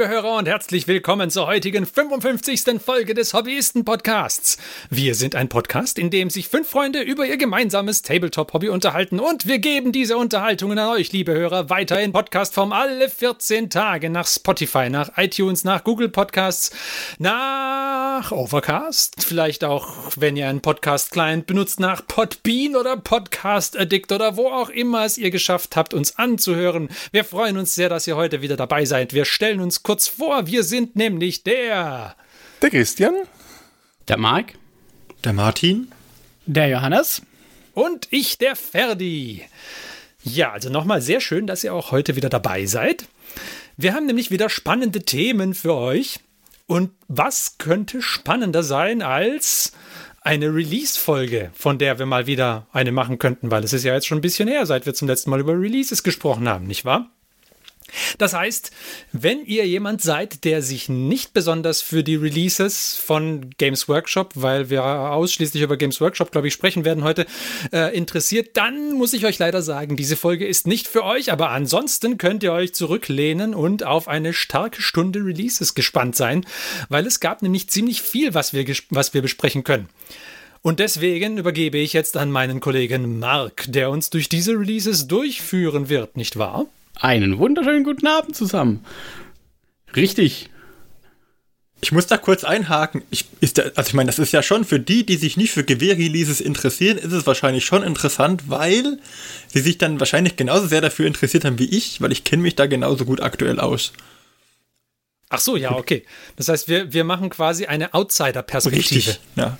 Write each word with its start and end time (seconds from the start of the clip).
Liebe 0.00 0.12
Hörer 0.12 0.38
und 0.38 0.48
herzlich 0.48 0.88
willkommen 0.88 1.28
zur 1.28 1.46
heutigen 1.46 1.84
55. 1.84 2.80
Folge 2.82 3.12
des 3.12 3.34
Hobbyisten-Podcasts. 3.34 4.56
Wir 4.88 5.14
sind 5.14 5.34
ein 5.34 5.50
Podcast, 5.50 5.98
in 5.98 6.08
dem 6.08 6.30
sich 6.30 6.48
fünf 6.48 6.70
Freunde 6.70 7.02
über 7.02 7.26
ihr 7.26 7.36
gemeinsames 7.36 8.00
Tabletop-Hobby 8.00 8.70
unterhalten 8.70 9.20
und 9.20 9.46
wir 9.46 9.58
geben 9.58 9.92
diese 9.92 10.16
Unterhaltungen 10.16 10.78
an 10.78 10.88
euch, 10.88 11.12
liebe 11.12 11.34
Hörer, 11.34 11.68
weiter 11.68 12.00
in 12.00 12.12
Podcastform 12.12 12.72
alle 12.72 13.10
14 13.10 13.68
Tage 13.68 14.08
nach 14.08 14.26
Spotify, 14.26 14.88
nach 14.88 15.18
iTunes, 15.18 15.64
nach 15.64 15.84
Google 15.84 16.08
Podcasts, 16.08 16.70
nach 17.18 18.32
Overcast, 18.32 19.22
vielleicht 19.22 19.64
auch, 19.64 19.92
wenn 20.16 20.34
ihr 20.34 20.48
einen 20.48 20.62
Podcast-Client 20.62 21.46
benutzt, 21.46 21.78
nach 21.78 22.06
Podbean 22.06 22.74
oder 22.74 22.96
Podcast 22.96 23.78
Addict 23.78 24.12
oder 24.12 24.38
wo 24.38 24.48
auch 24.48 24.70
immer 24.70 25.04
es 25.04 25.18
ihr 25.18 25.30
geschafft 25.30 25.76
habt, 25.76 25.92
uns 25.92 26.16
anzuhören. 26.16 26.88
Wir 27.12 27.24
freuen 27.24 27.58
uns 27.58 27.74
sehr, 27.74 27.90
dass 27.90 28.06
ihr 28.06 28.16
heute 28.16 28.40
wieder 28.40 28.56
dabei 28.56 28.86
seid. 28.86 29.12
Wir 29.12 29.26
stellen 29.26 29.60
uns 29.60 29.82
kurz 29.90 30.06
vor. 30.06 30.46
Wir 30.46 30.62
sind 30.62 30.94
nämlich 30.94 31.42
der. 31.42 32.14
Der 32.62 32.70
Christian. 32.70 33.12
Der 34.06 34.18
Marc. 34.18 34.54
Der 35.24 35.32
Martin. 35.32 35.90
Der 36.46 36.68
Johannes. 36.68 37.22
Und 37.74 38.06
ich, 38.12 38.38
der 38.38 38.54
Ferdi. 38.54 39.42
Ja, 40.22 40.52
also 40.52 40.70
nochmal 40.70 41.02
sehr 41.02 41.20
schön, 41.20 41.48
dass 41.48 41.64
ihr 41.64 41.74
auch 41.74 41.90
heute 41.90 42.14
wieder 42.14 42.28
dabei 42.28 42.66
seid. 42.66 43.06
Wir 43.76 43.92
haben 43.92 44.06
nämlich 44.06 44.30
wieder 44.30 44.48
spannende 44.48 45.02
Themen 45.02 45.54
für 45.54 45.74
euch. 45.74 46.20
Und 46.68 46.92
was 47.08 47.58
könnte 47.58 48.00
spannender 48.00 48.62
sein 48.62 49.02
als 49.02 49.72
eine 50.20 50.54
Release-Folge, 50.54 51.50
von 51.52 51.78
der 51.78 51.98
wir 51.98 52.06
mal 52.06 52.28
wieder 52.28 52.68
eine 52.70 52.92
machen 52.92 53.18
könnten, 53.18 53.50
weil 53.50 53.64
es 53.64 53.72
ist 53.72 53.82
ja 53.82 53.94
jetzt 53.94 54.06
schon 54.06 54.18
ein 54.18 54.22
bisschen 54.22 54.46
her, 54.46 54.66
seit 54.66 54.86
wir 54.86 54.94
zum 54.94 55.08
letzten 55.08 55.30
Mal 55.30 55.40
über 55.40 55.58
Releases 55.58 56.04
gesprochen 56.04 56.48
haben, 56.48 56.68
nicht 56.68 56.84
wahr? 56.84 57.10
Das 58.18 58.34
heißt, 58.34 58.70
wenn 59.12 59.44
ihr 59.44 59.66
jemand 59.66 60.02
seid, 60.02 60.44
der 60.44 60.62
sich 60.62 60.88
nicht 60.88 61.32
besonders 61.32 61.82
für 61.82 62.02
die 62.02 62.16
Releases 62.16 62.96
von 62.96 63.50
Games 63.58 63.88
Workshop, 63.88 64.32
weil 64.34 64.70
wir 64.70 64.84
ausschließlich 64.84 65.62
über 65.62 65.76
Games 65.76 66.00
Workshop, 66.00 66.32
glaube 66.32 66.48
ich, 66.48 66.54
sprechen 66.54 66.84
werden 66.84 67.04
heute, 67.04 67.26
äh, 67.72 67.96
interessiert, 67.96 68.56
dann 68.56 68.92
muss 68.92 69.12
ich 69.12 69.26
euch 69.26 69.38
leider 69.38 69.62
sagen, 69.62 69.96
diese 69.96 70.16
Folge 70.16 70.46
ist 70.46 70.66
nicht 70.66 70.88
für 70.88 71.04
euch, 71.04 71.32
aber 71.32 71.50
ansonsten 71.50 72.18
könnt 72.18 72.42
ihr 72.42 72.52
euch 72.52 72.74
zurücklehnen 72.74 73.54
und 73.54 73.84
auf 73.84 74.08
eine 74.08 74.32
starke 74.32 74.82
Stunde 74.82 75.20
Releases 75.20 75.74
gespannt 75.74 76.16
sein, 76.16 76.46
weil 76.88 77.06
es 77.06 77.20
gab 77.20 77.42
nämlich 77.42 77.68
ziemlich 77.68 78.02
viel, 78.02 78.34
was 78.34 78.52
wir, 78.52 78.64
was 78.90 79.14
wir 79.14 79.22
besprechen 79.22 79.64
können. 79.64 79.88
Und 80.62 80.78
deswegen 80.78 81.38
übergebe 81.38 81.78
ich 81.78 81.94
jetzt 81.94 82.18
an 82.18 82.30
meinen 82.30 82.60
Kollegen 82.60 83.18
Mark, 83.18 83.64
der 83.68 83.90
uns 83.90 84.10
durch 84.10 84.28
diese 84.28 84.52
Releases 84.52 85.08
durchführen 85.08 85.88
wird, 85.88 86.16
nicht 86.18 86.38
wahr? 86.38 86.66
Einen 87.00 87.38
wunderschönen 87.38 87.82
guten 87.82 88.06
Abend 88.06 88.36
zusammen. 88.36 88.84
Richtig. 89.96 90.50
Ich 91.80 91.92
muss 91.92 92.06
da 92.06 92.18
kurz 92.18 92.44
einhaken. 92.44 93.02
Ich, 93.10 93.24
ist 93.40 93.56
da, 93.56 93.62
also 93.74 93.88
ich 93.88 93.94
meine, 93.94 94.08
das 94.08 94.18
ist 94.18 94.32
ja 94.32 94.42
schon 94.42 94.64
für 94.64 94.78
die, 94.78 95.06
die 95.06 95.16
sich 95.16 95.38
nicht 95.38 95.50
für 95.50 95.64
Gewehr-Releases 95.64 96.42
interessieren, 96.42 96.98
ist 96.98 97.12
es 97.12 97.26
wahrscheinlich 97.26 97.64
schon 97.64 97.82
interessant, 97.82 98.44
weil 98.50 98.98
sie 99.48 99.60
sich 99.60 99.78
dann 99.78 99.98
wahrscheinlich 99.98 100.36
genauso 100.36 100.66
sehr 100.66 100.82
dafür 100.82 101.06
interessiert 101.06 101.46
haben 101.46 101.58
wie 101.58 101.70
ich, 101.74 102.02
weil 102.02 102.12
ich 102.12 102.24
kenne 102.24 102.42
mich 102.42 102.54
da 102.54 102.66
genauso 102.66 103.06
gut 103.06 103.22
aktuell 103.22 103.58
aus. 103.58 103.92
Ach 105.30 105.38
so, 105.38 105.56
ja, 105.56 105.74
okay. 105.74 106.04
Das 106.36 106.48
heißt, 106.48 106.68
wir, 106.68 106.92
wir 106.92 107.04
machen 107.04 107.30
quasi 107.30 107.64
eine 107.64 107.94
Outsider-Perspektive. 107.94 108.94
Richtig, 108.94 109.20
ja. 109.36 109.58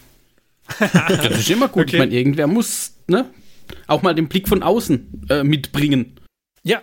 das 1.09 1.39
ist 1.39 1.51
immer 1.51 1.69
gut. 1.69 1.85
Okay. 1.85 1.97
Ich 1.97 1.99
meine, 2.01 2.15
irgendwer 2.15 2.49
muss 2.49 2.93
ne, 3.07 3.31
auch 3.87 4.03
mal 4.03 4.15
den 4.15 4.29
Blick 4.29 4.47
von 4.47 4.63
außen 4.63 5.27
äh, 5.31 5.43
mitbringen. 5.43 6.17
Ja, 6.63 6.83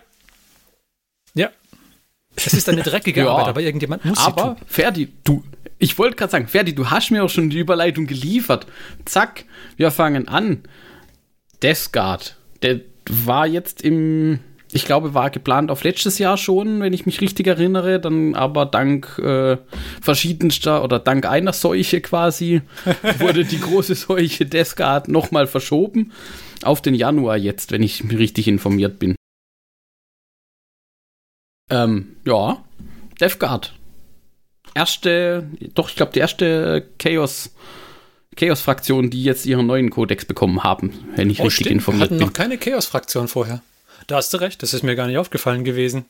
Es 2.46 2.52
ist 2.52 2.68
eine 2.68 2.82
dreckige 2.82 3.20
ja. 3.24 3.30
Arbeit, 3.30 3.48
aber 3.48 3.60
irgendjemand 3.60 4.04
muss 4.04 4.18
Aber, 4.18 4.42
sie 4.42 4.48
tun. 4.48 4.56
Ferdi, 4.66 5.08
du, 5.24 5.42
ich 5.78 5.98
wollte 5.98 6.16
gerade 6.16 6.32
sagen, 6.32 6.48
Ferdi, 6.48 6.74
du 6.74 6.90
hast 6.90 7.10
mir 7.10 7.24
auch 7.24 7.30
schon 7.30 7.50
die 7.50 7.58
Überleitung 7.58 8.06
geliefert. 8.06 8.66
Zack, 9.04 9.44
wir 9.76 9.90
fangen 9.90 10.28
an. 10.28 10.62
Death 11.62 11.92
Guard, 11.92 12.36
der 12.62 12.80
war 13.08 13.46
jetzt 13.46 13.82
im, 13.82 14.40
ich 14.72 14.84
glaube, 14.84 15.14
war 15.14 15.30
geplant 15.30 15.70
auf 15.70 15.82
letztes 15.82 16.18
Jahr 16.18 16.36
schon, 16.36 16.80
wenn 16.80 16.92
ich 16.92 17.06
mich 17.06 17.20
richtig 17.20 17.46
erinnere, 17.46 18.00
dann 18.00 18.34
aber 18.34 18.66
dank 18.66 19.18
äh, 19.18 19.56
verschiedenster 20.00 20.84
oder 20.84 20.98
dank 20.98 21.26
einer 21.26 21.52
Seuche 21.52 22.00
quasi 22.00 22.62
wurde 23.18 23.44
die 23.44 23.60
große 23.60 23.94
Seuche 23.94 24.46
Death 24.46 24.76
Guard 24.76 25.08
nochmal 25.08 25.46
verschoben 25.46 26.12
auf 26.62 26.82
den 26.82 26.94
Januar 26.94 27.36
jetzt, 27.36 27.72
wenn 27.72 27.82
ich 27.82 28.04
richtig 28.10 28.48
informiert 28.48 28.98
bin. 28.98 29.17
Ähm, 31.70 32.16
ja, 32.24 32.62
Death 33.20 33.38
Guard. 33.38 33.74
Erste, 34.74 35.48
doch, 35.74 35.88
ich 35.88 35.96
glaube, 35.96 36.12
die 36.12 36.20
erste 36.20 36.86
Chaos, 36.98 37.50
Chaos-Fraktion, 38.36 39.10
die 39.10 39.24
jetzt 39.24 39.46
ihren 39.46 39.66
neuen 39.66 39.90
Kodex 39.90 40.24
bekommen 40.24 40.62
haben, 40.62 40.92
wenn 41.16 41.30
ich 41.30 41.40
oh, 41.40 41.44
richtig 41.44 41.66
stimmt. 41.66 41.80
informiert 41.80 42.00
Wir 42.00 42.04
hatten 42.04 42.18
bin. 42.18 42.26
noch 42.26 42.32
keine 42.32 42.58
Chaos-Fraktion 42.58 43.28
vorher. 43.28 43.62
Da 44.06 44.16
hast 44.16 44.32
du 44.32 44.38
recht, 44.38 44.62
das 44.62 44.74
ist 44.74 44.82
mir 44.82 44.94
gar 44.94 45.06
nicht 45.06 45.18
aufgefallen 45.18 45.64
gewesen. 45.64 46.04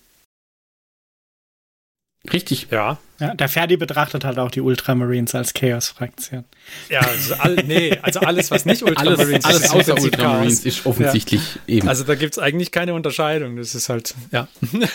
Richtig. 2.33 2.69
Ja. 2.71 2.99
ja. 3.21 3.34
Der 3.34 3.49
Ferdi 3.49 3.77
betrachtet 3.77 4.25
halt 4.25 4.39
auch 4.39 4.50
die 4.50 4.61
Ultramarines 4.61 5.34
als 5.34 5.55
Chaos-Fraktion. 5.55 6.44
Ja, 6.89 7.00
also, 7.00 7.34
all, 7.34 7.55
nee, 7.66 7.99
also 8.03 8.21
alles, 8.21 8.50
was 8.50 8.65
nicht 8.65 8.83
Ultramarines 8.84 9.44
alles, 9.44 9.61
ist, 9.65 9.71
alles 9.71 9.89
außer 9.91 10.03
Ultramarines 10.03 10.65
ist 10.65 10.87
offensichtlich 10.87 11.56
ja. 11.67 11.77
eben. 11.77 11.88
Also 11.88 12.05
da 12.05 12.15
gibt 12.15 12.34
es 12.34 12.38
eigentlich 12.38 12.71
keine 12.71 12.94
Unterscheidung. 12.94 13.56
Das 13.56 13.75
ist 13.75 13.88
halt, 13.88 14.15
ja. 14.33 14.49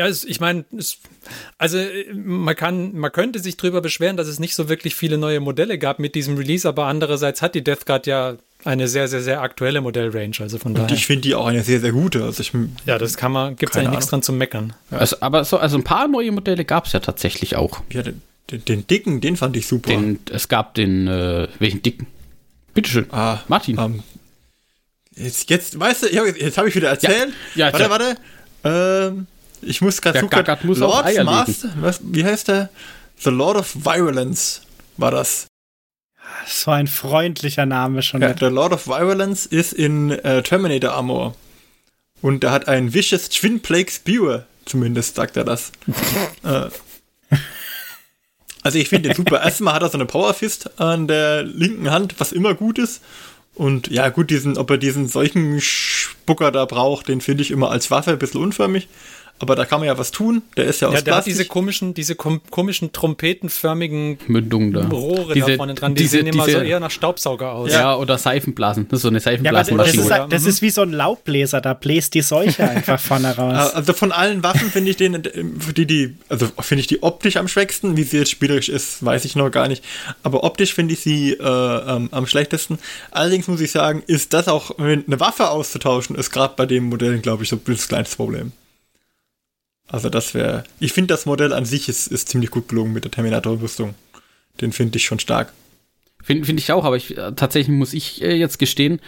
Ja, 0.00 0.08
ich 0.08 0.40
meine, 0.40 0.64
also 1.58 1.78
man 2.14 2.56
kann, 2.56 2.96
man 2.96 3.12
könnte 3.12 3.38
sich 3.38 3.58
drüber 3.58 3.82
beschweren, 3.82 4.16
dass 4.16 4.28
es 4.28 4.38
nicht 4.38 4.54
so 4.54 4.70
wirklich 4.70 4.94
viele 4.94 5.18
neue 5.18 5.40
Modelle 5.40 5.76
gab 5.76 5.98
mit 5.98 6.14
diesem 6.14 6.38
Release, 6.38 6.66
aber 6.66 6.86
andererseits 6.86 7.42
hat 7.42 7.54
die 7.54 7.62
Death 7.62 7.84
Guard 7.84 8.06
ja 8.06 8.36
eine 8.64 8.88
sehr, 8.88 9.08
sehr, 9.08 9.20
sehr 9.20 9.42
aktuelle 9.42 9.82
Modellrange. 9.82 10.36
Also 10.40 10.56
von 10.56 10.72
Und 10.72 10.78
daher. 10.78 10.96
ich 10.96 11.04
finde 11.04 11.20
die 11.20 11.34
auch 11.34 11.44
eine 11.44 11.62
sehr, 11.62 11.80
sehr 11.80 11.92
gute. 11.92 12.24
Also 12.24 12.40
ich, 12.40 12.50
ja, 12.86 12.96
das 12.96 13.18
kann 13.18 13.30
man, 13.30 13.56
gibt 13.56 13.72
es 13.72 13.76
eigentlich 13.76 13.90
nichts 13.90 14.06
dran 14.06 14.22
zu 14.22 14.32
meckern. 14.32 14.72
Ja. 14.90 14.96
Also, 14.96 15.16
aber 15.20 15.44
so, 15.44 15.58
also 15.58 15.76
ein 15.76 15.84
paar 15.84 16.08
neue 16.08 16.32
Modelle 16.32 16.64
gab 16.64 16.86
es 16.86 16.94
ja 16.94 17.00
tatsächlich 17.00 17.56
auch. 17.56 17.82
Ja, 17.92 18.02
den, 18.02 18.22
den, 18.50 18.64
den, 18.64 18.86
dicken, 18.86 19.20
den 19.20 19.36
fand 19.36 19.54
ich 19.54 19.66
super. 19.66 19.90
Den, 19.90 20.18
es 20.30 20.48
gab 20.48 20.72
den, 20.76 21.08
äh, 21.08 21.46
welchen 21.58 21.82
dicken? 21.82 22.06
Bitteschön. 22.72 23.04
Ah, 23.10 23.40
Martin. 23.48 23.78
Um, 23.78 23.96
ähm, 23.96 24.02
jetzt, 25.14 25.50
jetzt, 25.50 25.78
weißt 25.78 26.04
du, 26.04 26.06
jetzt 26.06 26.56
habe 26.56 26.70
ich 26.70 26.74
wieder 26.74 26.88
erzählt. 26.88 27.34
Ja, 27.54 27.66
ja 27.66 27.72
warte, 27.74 27.90
warte. 27.90 28.16
Ähm, 28.64 29.26
ich 29.62 29.80
muss 29.80 30.00
gerade 30.00 30.20
suchen. 30.20 30.44
Muss 30.64 30.78
Lord 30.78 31.24
Master, 31.24 31.70
was, 31.80 32.00
wie 32.02 32.24
heißt 32.24 32.48
der? 32.48 32.70
The 33.18 33.30
Lord 33.30 33.56
of 33.56 33.74
Violence 33.84 34.62
war 34.96 35.10
das. 35.10 35.46
So 36.46 36.70
ein 36.70 36.86
freundlicher 36.86 37.66
Name 37.66 38.02
schon. 38.02 38.22
Ja, 38.22 38.32
der 38.32 38.50
Lord 38.50 38.72
of 38.72 38.86
Violence 38.86 39.46
ist 39.46 39.72
in 39.72 40.10
äh, 40.10 40.42
Terminator 40.42 40.92
Armor. 40.92 41.34
Und 42.22 42.44
er 42.44 42.52
hat 42.52 42.68
ein 42.68 42.94
Vicious 42.94 43.28
Twin 43.28 43.60
Plague 43.60 43.90
Spear. 43.90 44.46
Zumindest 44.64 45.16
sagt 45.16 45.36
er 45.36 45.44
das. 45.44 45.72
äh. 46.44 46.68
Also 48.62 48.78
ich 48.78 48.88
finde 48.88 49.08
den 49.08 49.16
super. 49.16 49.42
Erstmal 49.42 49.74
hat 49.74 49.82
er 49.82 49.88
so 49.88 49.96
eine 49.98 50.06
Power 50.06 50.34
Fist 50.34 50.78
an 50.78 51.08
der 51.08 51.42
linken 51.42 51.90
Hand, 51.90 52.14
was 52.18 52.32
immer 52.32 52.54
gut 52.54 52.78
ist. 52.78 53.02
Und 53.54 53.88
ja, 53.88 54.08
gut, 54.10 54.30
diesen, 54.30 54.56
ob 54.56 54.70
er 54.70 54.78
diesen 54.78 55.08
solchen 55.08 55.60
Spucker 55.60 56.52
da 56.52 56.64
braucht, 56.66 57.08
den 57.08 57.20
finde 57.20 57.42
ich 57.42 57.50
immer 57.50 57.70
als 57.70 57.90
Waffe 57.90 58.12
ein 58.12 58.18
bisschen 58.18 58.40
unförmig 58.40 58.88
aber 59.40 59.56
da 59.56 59.64
kann 59.64 59.80
man 59.80 59.86
ja 59.86 59.96
was 59.96 60.10
tun. 60.10 60.42
Der 60.58 60.66
ist 60.66 60.80
ja 60.80 60.88
aus 60.88 60.94
ja, 60.94 61.00
der 61.00 61.12
Plastik. 61.12 61.32
hat 61.32 61.38
diese 61.38 61.48
komischen, 61.48 61.94
diese 61.94 62.14
kom 62.14 62.42
komischen 62.50 62.92
trompetenförmigen 62.92 64.18
Mündungen 64.26 64.72
da. 64.72 64.86
Rohre 64.86 65.32
diese, 65.32 65.52
da 65.52 65.56
vorne 65.56 65.74
dran. 65.74 65.94
Die 65.94 66.02
diese, 66.02 66.18
sehen 66.18 66.26
immer 66.26 66.44
diese, 66.44 66.58
so 66.58 66.64
eher 66.64 66.78
nach 66.78 66.90
Staubsauger 66.90 67.52
aus. 67.52 67.72
Ja, 67.72 67.96
oder 67.96 68.18
Seifenblasen. 68.18 68.88
Das 68.88 68.98
ist 68.98 69.02
so 69.02 69.08
eine 69.08 69.20
Seifenblasenmaschine. 69.20 70.02
Ja, 70.02 70.08
das, 70.08 70.24
ist, 70.24 70.32
das 70.32 70.44
ist 70.44 70.62
wie 70.62 70.68
so 70.68 70.82
ein 70.82 70.92
Laubbläser. 70.92 71.62
Da 71.62 71.72
bläst 71.72 72.12
die 72.14 72.20
Seuche 72.20 72.68
einfach 72.68 73.00
vorne 73.00 73.34
raus. 73.34 73.72
Also 73.80 73.94
von 73.94 74.12
allen 74.12 74.42
Waffen 74.42 74.70
finde 74.70 74.90
ich 74.90 74.96
den, 74.96 75.22
die, 75.22 75.86
die, 75.86 76.16
also 76.28 76.46
finde 76.60 76.80
ich 76.80 76.86
die 76.86 77.02
optisch 77.02 77.36
am 77.36 77.48
schwächsten. 77.48 77.96
Wie 77.96 78.02
sie 78.02 78.18
jetzt 78.18 78.30
spielerisch 78.30 78.68
ist, 78.68 79.04
weiß 79.04 79.24
ich 79.24 79.36
noch 79.36 79.50
gar 79.50 79.68
nicht. 79.68 79.82
Aber 80.22 80.44
optisch 80.44 80.74
finde 80.74 80.92
ich 80.94 81.00
sie 81.00 81.32
äh, 81.32 81.42
ähm, 81.42 82.08
am 82.10 82.26
schlechtesten. 82.26 82.78
Allerdings 83.10 83.48
muss 83.48 83.60
ich 83.60 83.70
sagen, 83.70 84.02
ist 84.06 84.34
das 84.34 84.48
auch, 84.48 84.78
eine 84.78 85.20
Waffe 85.20 85.48
auszutauschen, 85.48 86.16
ist 86.16 86.30
gerade 86.30 86.54
bei 86.56 86.66
dem 86.66 86.84
Modell, 86.84 87.18
glaube 87.20 87.44
ich, 87.44 87.48
so 87.48 87.56
ein 87.56 87.76
kleines 87.76 88.16
Problem. 88.16 88.52
Also 89.90 90.08
das 90.08 90.34
wäre. 90.34 90.64
Ich 90.78 90.92
finde 90.92 91.12
das 91.12 91.26
Modell 91.26 91.52
an 91.52 91.64
sich 91.64 91.88
ist, 91.88 92.06
ist 92.06 92.28
ziemlich 92.28 92.50
gut 92.50 92.68
gelungen 92.68 92.92
mit 92.92 93.04
der 93.04 93.10
Terminator-Rüstung. 93.10 93.94
Den 94.60 94.72
finde 94.72 94.96
ich 94.96 95.04
schon 95.04 95.18
stark. 95.18 95.52
Finde 96.22 96.44
find 96.44 96.60
ich 96.60 96.70
auch, 96.70 96.84
aber 96.84 96.96
ich, 96.96 97.16
äh, 97.16 97.32
tatsächlich 97.34 97.74
muss 97.74 97.94
ich 97.94 98.22
äh, 98.22 98.34
jetzt 98.34 98.58
gestehen, 98.58 99.00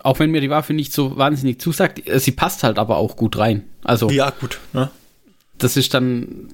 auch 0.00 0.18
wenn 0.18 0.32
mir 0.32 0.40
die 0.40 0.50
Waffe 0.50 0.74
nicht 0.74 0.92
so 0.92 1.16
wahnsinnig 1.16 1.60
zusagt, 1.60 2.06
äh, 2.08 2.18
sie 2.18 2.32
passt 2.32 2.64
halt 2.64 2.78
aber 2.78 2.96
auch 2.96 3.16
gut 3.16 3.38
rein. 3.38 3.64
Also, 3.84 4.10
ja, 4.10 4.30
gut. 4.30 4.58
Ne? 4.72 4.90
Das 5.58 5.76
ist 5.76 5.94
dann, 5.94 6.48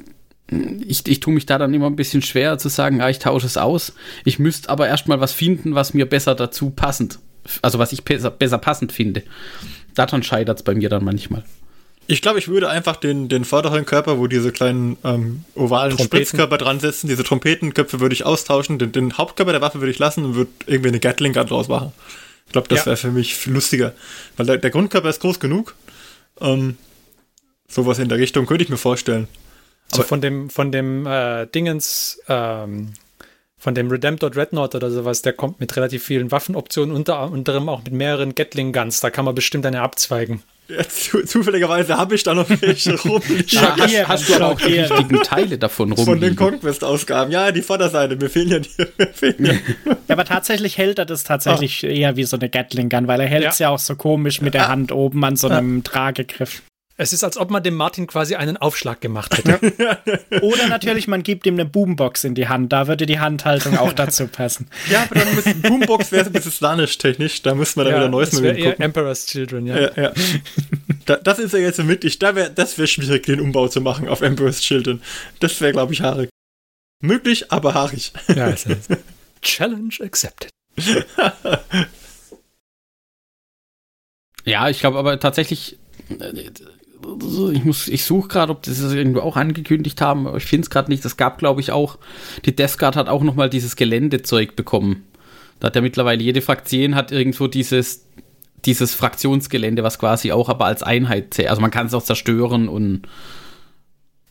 ich, 0.87 1.07
ich 1.09 1.21
tue 1.21 1.33
mich 1.33 1.47
da 1.47 1.57
dann 1.57 1.73
immer 1.73 1.87
ein 1.87 1.97
bisschen 1.97 2.21
schwer 2.23 2.59
zu 2.59 2.69
sagen, 2.69 2.99
ja, 2.99 3.09
ich 3.09 3.21
tausche 3.21 3.47
es 3.47 3.57
aus. 3.57 3.95
Ich 4.25 4.39
müsste 4.39 4.69
aber 4.69 4.87
erstmal 4.87 5.19
was 5.21 5.33
finden, 5.33 5.75
was 5.75 5.95
mir 5.95 6.07
besser 6.07 6.35
dazu 6.35 6.71
passend, 6.71 7.19
also 7.63 7.79
was 7.79 7.93
ich 7.93 8.05
besser, 8.05 8.31
besser 8.31 8.59
passend 8.59 8.93
finde. 8.93 9.23
Daran 9.95 10.23
scheitert 10.23 10.59
es 10.59 10.63
bei 10.63 10.75
mir 10.75 10.91
dann 10.91 11.05
manchmal. 11.05 11.43
Ich 12.09 12.21
glaube, 12.21 12.39
ich 12.39 12.49
würde 12.49 12.69
einfach 12.69 12.97
den, 12.97 13.29
den 13.29 13.45
vorderen 13.45 13.87
Körper, 13.87 14.19
wo 14.19 14.27
diese 14.27 14.53
kleinen 14.53 14.97
ähm, 15.05 15.45
ovalen 15.55 15.97
Trompeten. 15.97 16.07
Spritzkörper 16.27 16.59
dran 16.59 16.81
sitzen, 16.81 17.09
diese 17.09 17.25
Trompetenköpfe 17.25 18.01
würde 18.01 18.13
ich 18.13 18.25
austauschen, 18.25 18.79
den, 18.79 18.93
den 18.93 19.17
Hauptkörper 19.17 19.53
der 19.53 19.61
Waffe 19.61 19.81
würde 19.81 19.93
ich 19.93 19.99
lassen 19.99 20.25
und 20.25 20.35
würde 20.35 20.51
irgendwie 20.67 20.89
eine 20.89 21.01
Gatling 21.01 21.33
Gun 21.33 21.47
draus 21.47 21.69
machen. 21.69 21.93
Ich 22.47 22.53
glaube, 22.53 22.69
das 22.69 22.81
Ja. 22.81 22.87
wäre 22.87 22.97
für 22.97 23.11
mich 23.11 23.35
viel 23.35 23.53
lustiger. 23.53 23.95
Weil 24.37 24.47
der, 24.47 24.59
der 24.59 24.71
Grundkörper 24.71 25.09
ist 25.09 25.21
groß 25.21 25.41
genug. 25.41 25.75
Ähm, 26.41 26.77
sowas 27.69 27.99
in 27.99 28.09
der 28.09 28.19
Richtung 28.19 28.47
könnte 28.47 28.65
ich 28.65 28.71
mir 28.71 28.77
vorstellen. 28.77 29.29
So 29.95 30.03
von 30.03 30.21
dem, 30.21 30.51
von 30.51 30.73
dem 30.73 31.07
äh, 31.07 31.47
Dingens, 31.47 32.21
ähm, 32.29 32.95
von 33.59 33.75
dem 33.75 33.91
Redemptor 33.91 34.31
Dreadnought 34.31 34.75
oder 34.75 34.91
sowas, 34.91 35.23
der 35.23 35.35
kommt 35.35 35.61
mit 35.61 35.77
relativ 35.77 36.03
vielen 36.05 36.31
Waffenoptionen, 36.31 36.95
unter 36.97 37.19
anderem 37.19 37.69
auch 37.69 37.85
mit 37.85 37.93
mehreren 37.93 38.35
Gatling 38.35 38.73
Guns. 38.73 39.01
Da 39.01 39.11
kann 39.11 39.25
man 39.25 39.35
bestimmt 39.35 39.65
eine 39.67 39.83
abzweigen. 39.83 40.43
Ja, 40.69 40.89
zu, 40.89 41.25
zufälligerweise 41.25 41.97
habe 41.97 42.15
ich 42.15 42.23
da 42.23 42.35
noch 42.35 42.49
welche 42.49 42.95
rumliegen. 43.05 43.45
Ja, 43.49 43.77
hast, 43.77 44.09
hast 44.09 44.29
du 44.29 44.35
aber 44.37 44.49
auch 44.49 44.61
die 44.61 44.79
richtigen 44.79 45.23
Teile 45.23 45.59
davon 45.59 45.89
Von 45.89 45.97
den 45.97 46.09
rumliegen. 46.09 46.37
Conquest-Ausgaben. 46.37 47.33
Ja, 47.33 47.51
die 47.53 47.63
Vorderseite. 47.63 48.17
Mir 48.17 48.31
fehlen 48.31 48.49
ja 48.49 48.59
die. 48.61 48.71
Fehlen 49.13 49.45
ja. 49.45 49.53
Ja, 49.85 49.97
aber 50.09 50.25
tatsächlich 50.25 50.79
hält 50.79 50.99
er 50.99 51.05
das 51.05 51.25
tatsächlich 51.25 51.85
eher 51.85 52.17
wie 52.17 52.25
so 52.25 52.37
eine 52.37 52.49
Gatling 52.49 52.89
Gun, 52.89 53.09
weil 53.09 53.21
er 53.21 53.27
hält 53.27 53.47
es 53.47 53.59
ja. 53.59 53.71
auch 53.71 53.79
so 53.79 53.97
komisch 53.97 54.41
mit 54.41 54.55
der 54.55 54.69
Hand 54.69 54.93
oben 54.93 55.25
an 55.25 55.37
so 55.37 55.49
einem 55.49 55.83
Tragegriff. 55.83 56.63
Es 57.03 57.13
ist, 57.13 57.25
als 57.25 57.37
ob 57.37 57.51
man 57.51 57.63
dem 57.63 57.75
Martin 57.75 58.07
quasi 58.07 58.35
einen 58.37 58.57
Aufschlag 58.57 59.01
gemacht 59.01 59.37
hätte. 59.37 60.21
Oder 60.43 60.69
natürlich, 60.69 61.09
man 61.09 61.23
gibt 61.23 61.47
ihm 61.47 61.55
eine 61.55 61.65
Boombox 61.65 62.25
in 62.25 62.35
die 62.35 62.49
Hand. 62.49 62.73
Da 62.73 62.87
würde 62.87 63.07
die 63.07 63.19
Handhaltung 63.19 63.77
auch 63.77 63.93
dazu 63.93 64.27
passen. 64.29 64.69
ja, 64.91 65.03
aber 65.03 65.17
dann 65.17 65.35
müssen 65.35 65.61
Boombox 65.63 66.13
wäre 66.13 66.25
so 66.25 66.31
ein 66.31 66.33
bisschen 66.33 66.53
slanisch-technisch. 66.53 67.43
Da 67.43 67.55
müssen 67.55 67.81
wir 67.81 67.85
dann 67.85 67.95
wieder 67.97 68.09
neues 68.09 68.39
eher 68.39 68.55
gucken. 68.55 68.85
Emperor's 68.85 69.27
Children, 69.27 69.67
ja. 69.67 69.81
Ja, 69.81 69.91
ja. 69.97 70.13
Da, 71.07 71.17
das 71.17 71.39
ist 71.39 71.53
ja 71.53 71.59
jetzt 71.59 71.77
so 71.77 71.85
mit. 71.85 72.05
Ich, 72.05 72.19
da 72.19 72.35
wär, 72.35 72.49
das 72.51 72.79
wäre 72.79 72.87
schwierig, 72.89 73.25
den 73.25 73.41
Umbau 73.41 73.69
zu 73.69 73.81
machen 73.81 74.09
auf 74.09 74.21
Emperor's 74.21 74.61
Children. 74.61 75.03
Das 75.41 75.61
wäre, 75.61 75.73
glaube 75.73 75.93
ich, 75.93 76.03
haarig. 76.03 76.29
Möglich, 77.01 77.51
aber 77.51 77.75
haarig. 77.75 78.13
Ja, 78.35 78.49
ist- 78.49 78.69
Challenge 79.43 79.93
accepted. 80.01 80.51
Ja, 84.45 84.69
ich 84.69 84.81
glaube 84.81 84.99
aber 84.99 85.19
tatsächlich, 85.21 85.79
äh, 86.09 86.51
ich 87.53 87.65
muss, 87.65 87.89
ich 87.89 88.05
suche 88.05 88.29
gerade, 88.29 88.53
ob 88.53 88.63
das 88.63 88.81
irgendwo 88.81 89.21
auch 89.21 89.37
angekündigt 89.37 90.01
haben, 90.01 90.27
aber 90.27 90.37
ich 90.37 90.45
finde 90.45 90.65
es 90.65 90.71
gerade 90.71 90.91
nicht. 90.91 91.05
Das 91.05 91.17
gab, 91.17 91.39
glaube 91.39 91.61
ich, 91.61 91.73
auch, 91.73 91.99
die 92.45 92.55
Death 92.55 92.79
Guard 92.79 92.97
hat 92.97 93.09
auch 93.09 93.23
nochmal 93.23 93.51
dieses 93.51 93.77
Geländezeug 93.77 94.57
bekommen. 94.57 95.05
Da 95.61 95.67
hat 95.67 95.77
ja 95.77 95.81
mittlerweile 95.81 96.23
jede 96.23 96.43
Fraktion 96.43 96.95
hat 96.95 97.13
irgendwo 97.13 97.47
dieses, 97.47 98.05
dieses 98.65 98.95
Fraktionsgelände, 98.95 99.83
was 99.83 99.99
quasi 99.99 100.33
auch 100.33 100.49
aber 100.49 100.67
als 100.67 100.83
Einheit 100.83 101.35
zählt. 101.35 101.49
Also 101.49 101.61
man 101.61 101.71
kann 101.71 101.87
es 101.87 101.95
auch 101.95 102.03
zerstören 102.03 102.69
und 102.69 103.03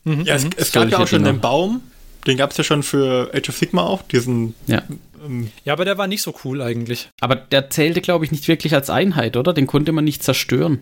Ja, 0.04 0.34
es, 0.34 0.46
es 0.56 0.72
gab 0.72 0.90
ja 0.90 0.98
auch 0.98 1.06
schon 1.06 1.24
den 1.24 1.40
Baum. 1.40 1.80
Den 2.26 2.36
gab 2.36 2.50
es 2.50 2.56
ja 2.56 2.64
schon 2.64 2.82
für 2.82 3.30
Age 3.34 3.48
of 3.48 3.56
Sigma 3.56 3.82
auch. 3.82 4.02
Diesen. 4.02 4.54
ja. 4.66 4.82
Ähm, 5.24 5.50
Ja, 5.64 5.72
aber 5.72 5.84
der 5.84 5.98
war 5.98 6.06
nicht 6.06 6.22
so 6.22 6.34
cool 6.44 6.62
eigentlich. 6.62 7.08
Aber 7.20 7.34
der 7.36 7.70
zählte, 7.70 8.00
glaube 8.00 8.24
ich, 8.24 8.30
nicht 8.30 8.46
wirklich 8.48 8.74
als 8.74 8.90
Einheit, 8.90 9.36
oder? 9.36 9.52
Den 9.52 9.66
konnte 9.66 9.92
man 9.92 10.04
nicht 10.04 10.22
zerstören. 10.22 10.80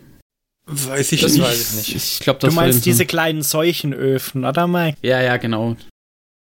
Weiß 0.67 1.13
ich 1.13 1.21
Das 1.23 1.33
nicht. 1.33 1.43
weiß 1.43 1.73
ich 1.73 1.95
nicht. 1.95 1.97
Ich 2.15 2.21
glaube, 2.21 2.39
Du 2.41 2.47
das 2.47 2.57
war 2.57 2.65
meinst 2.65 2.87
diese 2.87 3.07
kleinen 3.07 3.43
Seuchenöfen, 3.43 4.45
oder 4.45 4.67
Mike? 4.67 4.99
Ja, 5.03 5.21
ja, 5.21 5.37
genau. 5.37 5.77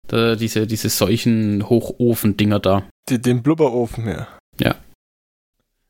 Da, 0.08 0.36
diese, 0.36 0.68
diese 0.68 0.90
solchen 0.90 1.68
Hochofen-Dinger 1.70 2.60
da. 2.60 2.88
Die, 3.10 3.22
den 3.22 3.42
Blubberofen, 3.44 4.08
ja. 4.08 4.28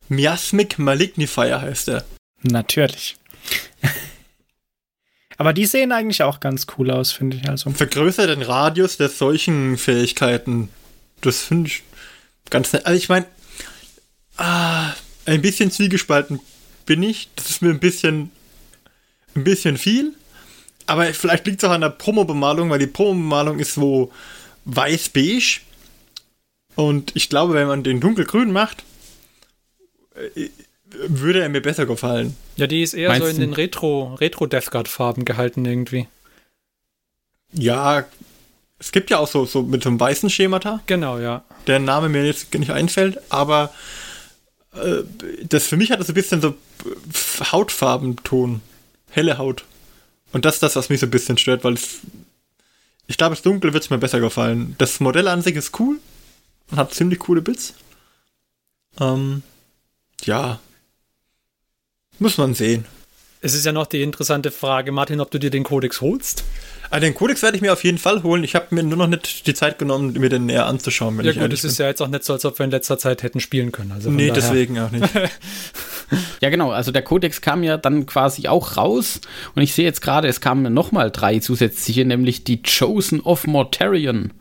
Miasmic 0.10 0.78
Malignifier 0.80 1.62
heißt 1.62 1.88
er. 1.90 2.06
Natürlich. 2.44 3.16
Aber 5.38 5.54
die 5.54 5.66
sehen 5.66 5.92
eigentlich 5.92 6.22
auch 6.24 6.40
ganz 6.40 6.68
cool 6.78 6.92
aus, 6.92 7.12
finde 7.12 7.38
ich. 7.38 7.50
Also. 7.50 7.72
Vergrößert 7.72 8.30
den 8.30 8.42
Radius 8.42 8.98
der 8.98 9.10
solchen 9.10 9.78
Fähigkeiten. 9.78 10.70
Das 11.22 11.42
finde 11.42 11.70
ich 11.70 11.84
ganz 12.50 12.74
nett. 12.74 12.86
Also 12.86 12.98
ich 12.98 13.10
meine, 13.10 13.26
ah, 14.38 14.92
ein 15.26 15.42
bisschen 15.42 15.72
zwiegespalten 15.72 16.40
bin 16.86 17.04
ich. 17.04 17.30
Das 17.36 17.50
ist 17.50 17.62
mir 17.62 17.70
ein 17.70 17.80
bisschen, 17.80 18.32
ein 19.36 19.44
bisschen 19.44 19.78
viel. 19.78 20.14
Aber 20.86 21.06
vielleicht 21.14 21.46
liegt 21.46 21.64
es 21.64 21.70
auch 21.70 21.74
an 21.74 21.82
der 21.82 21.90
Promo-Bemalung, 21.90 22.70
weil 22.70 22.80
die 22.80 22.88
Promo-Bemalung 22.88 23.60
ist 23.60 23.74
so 23.76 24.12
weiß-beige. 24.66 25.62
Und 26.76 27.16
ich 27.16 27.30
glaube, 27.30 27.54
wenn 27.54 27.68
man 27.68 27.84
den 27.84 28.00
dunkelgrün 28.00 28.52
macht, 28.52 28.84
äh, 30.36 30.50
würde 31.08 31.42
er 31.42 31.50
mir 31.50 31.62
besser 31.62 31.86
gefallen. 31.86 32.36
Ja, 32.56 32.68
die 32.68 32.84
ist 32.84 32.94
eher 32.94 33.10
Meinst 33.10 33.26
so 33.26 33.30
in 33.32 33.36
du- 33.38 33.42
den 33.48 33.54
Retro, 33.54 34.16
Retro 34.16 34.46
Death 34.46 34.72
Guard 34.72 34.88
Farben 34.88 35.26
gehalten 35.26 35.66
irgendwie. 35.66 36.08
Ja, 37.54 38.06
es 38.80 38.92
gibt 38.92 39.10
ja 39.10 39.20
auch 39.20 39.28
so, 39.28 39.46
so 39.46 39.62
mit 39.64 39.84
so 39.84 39.90
einem 39.90 40.00
weißen 40.00 40.30
Schemata. 40.30 40.82
Genau, 40.88 41.18
ja. 41.20 41.44
der 41.68 41.80
Name 41.80 42.10
mir 42.10 42.26
jetzt 42.26 42.54
nicht 42.56 42.72
einfällt, 42.72 43.20
aber 43.30 43.66
äh, 43.66 44.03
das 45.44 45.68
für 45.68 45.78
mich 45.78 45.92
hat 45.92 46.00
das 46.00 46.10
ein 46.10 46.16
bisschen 46.16 46.42
so 46.42 46.50
äh, 46.50 47.44
Hautfarbenton, 47.52 48.62
helle 49.10 49.38
Haut. 49.38 49.66
Und 50.32 50.46
das 50.46 50.56
ist 50.56 50.64
das, 50.64 50.76
was 50.76 50.90
mich 50.90 51.00
so 51.00 51.06
ein 51.06 51.12
bisschen 51.12 51.38
stört, 51.38 51.64
weil 51.64 51.74
es, 51.74 52.00
ich 53.06 53.18
glaube, 53.18 53.36
das 53.36 53.44
Dunkel 53.44 53.74
wird 53.74 53.84
es 53.84 53.90
mir 53.90 54.00
besser 54.00 54.20
gefallen. 54.20 54.76
Das 54.80 55.00
Modell 55.00 55.28
an 55.28 55.44
sich 55.44 55.56
ist 55.56 55.80
cool 55.80 56.00
und 56.72 56.78
hat 56.78 56.94
ziemlich 56.94 57.20
coole 57.20 57.42
Bits. 57.42 57.76
Ähm, 59.00 59.44
ja. 60.24 60.60
Muss 62.20 62.38
man 62.38 62.56
sehen. 62.56 62.86
Es 63.42 63.54
ist 63.54 63.66
ja 63.66 63.72
noch 63.72 63.88
die 63.88 64.02
interessante 64.02 64.52
Frage, 64.52 64.92
Martin, 64.92 65.20
ob 65.20 65.30
du 65.30 65.38
dir 65.38 65.50
den 65.50 65.64
Kodex 65.64 66.02
holst. 66.02 66.44
Ah, 66.96 67.00
den 67.00 67.16
Codex 67.16 67.42
werde 67.42 67.56
ich 67.58 67.64
mir 67.64 67.74
auf 67.74 67.84
jeden 67.84 67.98
Fall 67.98 68.22
holen. 68.22 68.44
Ich 68.44 68.54
habe 68.54 68.68
mir 68.70 68.84
nur 68.84 68.96
noch 68.98 69.08
nicht 69.08 69.48
die 69.48 69.56
Zeit 69.56 69.80
genommen, 69.80 70.14
mir 70.14 70.30
den 70.30 70.46
näher 70.46 70.68
anzuschauen. 70.68 71.18
Wenn 71.18 71.26
Ja 71.26 71.32
ich 71.32 71.40
gut, 71.40 71.52
es 71.52 71.64
ist 71.64 71.80
ja 71.80 71.88
jetzt 71.88 72.02
auch 72.04 72.08
nicht 72.08 72.24
so, 72.24 72.34
als 72.34 72.46
ob 72.46 72.60
wir 72.60 72.66
in 72.66 72.70
letzter 72.70 73.00
Zeit 73.00 73.24
hätten 73.24 73.40
spielen 73.40 73.72
können. 73.72 73.92
Also 73.92 74.12
Nee, 74.12 74.28
daher- 74.28 74.34
deswegen 74.42 74.78
auch 74.80 74.92
nicht. 74.92 75.10
Ja, 76.42 76.52
genau. 76.52 76.70
Also 76.72 76.92
der 76.92 77.02
Codex 77.02 77.42
kam 77.42 77.64
ja 77.64 77.78
dann 77.78 78.06
quasi 78.06 78.48
auch 78.48 78.78
raus. 78.78 79.22
Und 79.56 79.64
ich 79.64 79.74
sehe 79.74 79.86
jetzt 79.86 80.02
gerade, 80.02 80.28
es 80.28 80.40
kamen 80.40 80.72
nochmal 80.72 81.10
drei 81.10 81.40
zusätzliche, 81.40 82.06
nämlich 82.06 82.44
die 82.44 82.62
Chosen 82.62 83.22
of 83.22 83.48
Mortarion. 83.48 84.32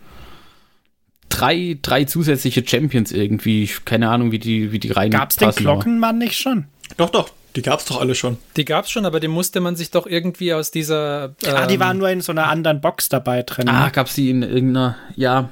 Drei, 1.31 1.79
drei 1.81 2.05
zusätzliche 2.05 2.67
Champions 2.67 3.13
irgendwie. 3.13 3.71
Keine 3.87 4.11
Ahnung, 4.11 4.33
wie 4.33 4.39
die, 4.39 4.73
wie 4.73 4.79
die 4.79 4.91
rein 4.91 5.11
Gab's 5.13 5.37
den 5.37 5.53
Glockenmann 5.53 6.19
nicht 6.19 6.35
schon? 6.37 6.67
doch, 6.99 7.09
doch, 7.09 7.31
die 7.57 7.63
gab's 7.63 7.85
doch 7.87 8.01
alle 8.01 8.15
schon. 8.15 8.39
Die 8.57 8.65
gab 8.65 8.85
es 8.87 8.91
schon, 8.91 9.05
aber 9.07 9.21
die 9.21 9.29
musste 9.29 9.61
man 9.61 9.77
sich 9.77 9.91
doch 9.91 10.07
irgendwie 10.07 10.55
aus 10.55 10.71
dieser. 10.71 11.35
ah, 11.47 11.67
die 11.67 11.75
ähm, 11.75 11.81
waren 11.81 11.99
nur 11.99 12.09
in 12.11 12.21
so 12.21 12.33
einer 12.33 12.49
anderen 12.49 12.81
Box 12.81 13.09
dabei 13.09 13.43
drin. 13.43 13.69
Ah, 13.69 13.87
ne? 13.87 13.93
gab's 13.93 14.15
die 14.15 14.31
in 14.31 14.43
irgendeiner, 14.43 14.97
ja, 15.17 15.51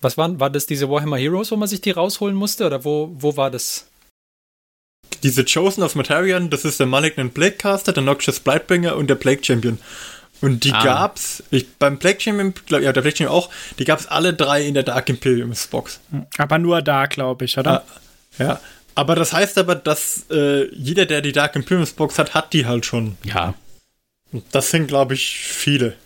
Was 0.00 0.16
waren, 0.16 0.40
war 0.40 0.50
das 0.50 0.66
diese 0.66 0.88
Warhammer 0.88 1.18
Heroes, 1.18 1.50
wo 1.50 1.56
man 1.56 1.68
sich 1.68 1.80
die 1.80 1.90
rausholen 1.90 2.34
musste? 2.36 2.66
Oder 2.66 2.84
wo, 2.84 3.10
wo 3.14 3.36
war 3.36 3.50
das? 3.50 3.86
Diese 5.22 5.44
Chosen 5.44 5.82
of 5.82 5.94
Matarion, 5.96 6.48
das 6.50 6.64
ist 6.64 6.80
der 6.80 6.86
Malignant 6.86 7.34
Plaguecaster, 7.34 7.92
der 7.92 8.02
Noxious 8.02 8.40
Blightbringer 8.40 8.96
und 8.96 9.08
der 9.10 9.16
Plague 9.16 9.44
Champion. 9.44 9.78
Und 10.40 10.64
die 10.64 10.72
Ah. 10.72 10.82
gab's, 10.82 11.42
ich, 11.50 11.66
beim 11.76 11.98
Plague 11.98 12.20
Champion, 12.20 12.54
glaub, 12.66 12.80
ja, 12.80 12.92
der 12.94 13.02
Plague 13.02 13.16
Champion 13.18 13.36
auch, 13.36 13.50
die 13.78 13.84
gab's 13.84 14.06
alle 14.06 14.32
drei 14.32 14.64
in 14.64 14.72
der 14.72 14.84
Dark 14.84 15.10
Imperiums 15.10 15.66
Box. 15.66 16.00
Aber 16.38 16.58
nur 16.58 16.80
da, 16.80 17.04
glaube 17.06 17.44
ich, 17.44 17.58
oder? 17.58 17.84
Ah, 18.38 18.42
ja. 18.42 18.60
Aber 19.00 19.14
das 19.14 19.32
heißt 19.32 19.56
aber, 19.56 19.76
dass 19.76 20.26
äh, 20.30 20.66
jeder, 20.74 21.06
der 21.06 21.22
die 21.22 21.32
Dark 21.32 21.56
Imperiums 21.56 21.92
Box 21.92 22.18
hat, 22.18 22.34
hat 22.34 22.52
die 22.52 22.66
halt 22.66 22.84
schon. 22.84 23.16
ja. 23.24 23.54
Und 24.30 24.44
Das 24.52 24.68
sind, 24.70 24.88
glaube 24.88 25.14
ich, 25.14 25.38
viele. 25.38 25.96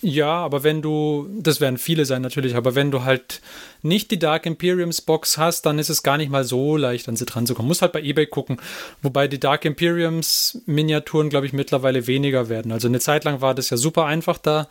Ja, 0.00 0.32
aber 0.32 0.62
wenn 0.62 0.80
du, 0.80 1.28
das 1.38 1.60
werden 1.60 1.76
viele 1.76 2.06
sein 2.06 2.22
natürlich, 2.22 2.56
aber 2.56 2.74
wenn 2.74 2.90
du 2.90 3.04
halt 3.04 3.42
nicht 3.82 4.10
die 4.10 4.18
Dark 4.18 4.46
Imperiums 4.46 5.02
Box 5.02 5.36
hast, 5.36 5.66
dann 5.66 5.78
ist 5.78 5.90
es 5.90 6.02
gar 6.02 6.16
nicht 6.16 6.30
mal 6.30 6.44
so 6.44 6.78
leicht, 6.78 7.10
an 7.10 7.16
sie 7.16 7.26
dran 7.26 7.46
zu 7.46 7.54
kommen. 7.54 7.68
Muss 7.68 7.82
halt 7.82 7.92
bei 7.92 8.00
eBay 8.00 8.26
gucken. 8.26 8.58
Wobei 9.02 9.28
die 9.28 9.38
Dark 9.38 9.66
Imperiums 9.66 10.62
Miniaturen, 10.64 11.28
glaube 11.28 11.44
ich, 11.44 11.52
mittlerweile 11.52 12.06
weniger 12.06 12.48
werden. 12.48 12.72
Also 12.72 12.88
eine 12.88 13.00
Zeit 13.00 13.24
lang 13.24 13.42
war 13.42 13.54
das 13.54 13.68
ja 13.68 13.76
super 13.76 14.06
einfach, 14.06 14.38
da 14.38 14.66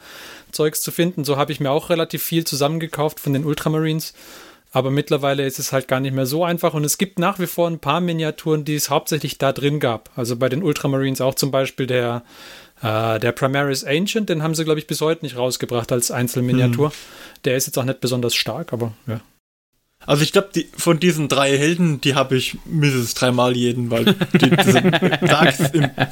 Zeugs 0.52 0.82
zu 0.82 0.90
finden. 0.92 1.24
So 1.24 1.38
habe 1.38 1.52
ich 1.52 1.60
mir 1.60 1.70
auch 1.70 1.92
relativ 1.92 2.24
viel 2.24 2.46
zusammengekauft 2.46 3.20
von 3.20 3.34
den 3.34 3.46
Ultramarines. 3.46 4.16
Aber 4.72 4.92
mittlerweile 4.92 5.46
ist 5.46 5.58
es 5.58 5.72
halt 5.74 5.88
gar 5.88 6.00
nicht 6.00 6.14
mehr 6.14 6.28
so 6.28 6.44
einfach 6.44 6.76
und 6.76 6.84
es 6.84 7.00
gibt 7.00 7.18
nach 7.18 7.40
wie 7.40 7.48
vor 7.48 7.68
ein 7.68 7.80
paar 7.80 8.02
Miniaturen, 8.02 8.66
die 8.66 8.76
es 8.76 8.90
hauptsächlich 8.90 9.40
da 9.40 9.52
drin 9.52 9.80
gab. 9.80 10.12
Also 10.16 10.36
bei 10.36 10.48
den 10.48 10.62
Ultramarines 10.62 11.22
auch 11.22 11.34
zum 11.34 11.50
Beispiel 11.50 11.88
der, 11.88 12.24
äh, 12.84 13.20
der 13.20 13.32
Primaris 13.32 13.84
Ancient, 13.84 14.30
den 14.30 14.44
haben 14.44 14.54
sie, 14.54 14.66
glaube 14.66 14.80
ich, 14.80 14.86
bis 14.86 15.02
heute 15.02 15.26
nicht 15.26 15.38
rausgebracht 15.38 15.92
als 15.92 16.12
Einzelminiatur. 16.12 16.92
Der 17.46 17.58
ist 17.58 17.66
jetzt 17.66 17.80
auch 17.80 17.84
nicht 17.84 18.00
besonders 18.00 18.36
stark, 18.36 18.72
aber 18.72 18.94
ja. 19.08 19.22
Also 20.10 20.24
ich 20.24 20.32
glaube, 20.32 20.50
die, 20.56 20.68
von 20.76 21.00
diesen 21.00 21.28
drei 21.28 21.56
Helden, 21.56 22.02
die 22.02 22.16
habe 22.16 22.36
ich 22.36 22.58
mindestens 22.66 23.14
dreimal 23.14 23.56
jeden, 23.56 23.92
weil 23.92 24.06
die, 24.06 24.50
diese, 24.50 24.82
Dark, 24.82 25.56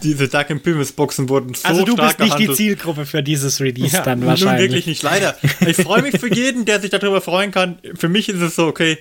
diese 0.04 0.28
Dark 0.28 0.52
Imperiums 0.52 0.92
Boxen 0.92 1.30
wurden 1.30 1.56
so 1.56 1.68
also 1.68 1.84
du 1.84 1.94
stark 1.94 2.10
bist 2.10 2.20
nicht 2.20 2.34
die 2.34 2.44
gehandelt. 2.44 2.58
Zielgruppe 2.58 3.06
für 3.08 3.24
dieses 3.24 3.60
Release 3.60 3.98
Ja, 3.98 4.04
dann 4.04 4.20
Nun 4.20 4.28
wahrscheinlich. 4.30 4.70
wirklich 4.70 4.86
nicht, 4.86 5.02
leider. 5.02 5.36
Ich 5.66 5.78
freue 5.78 6.04
mich 6.04 6.20
für 6.20 6.32
jeden, 6.32 6.66
der 6.66 6.80
sich 6.80 6.92
darüber 6.92 7.22
freuen 7.22 7.50
kann. 7.50 7.80
Für 7.96 8.08
mich 8.08 8.30
ist 8.30 8.40
es 8.40 8.56
so, 8.56 8.68
okay, 8.68 9.00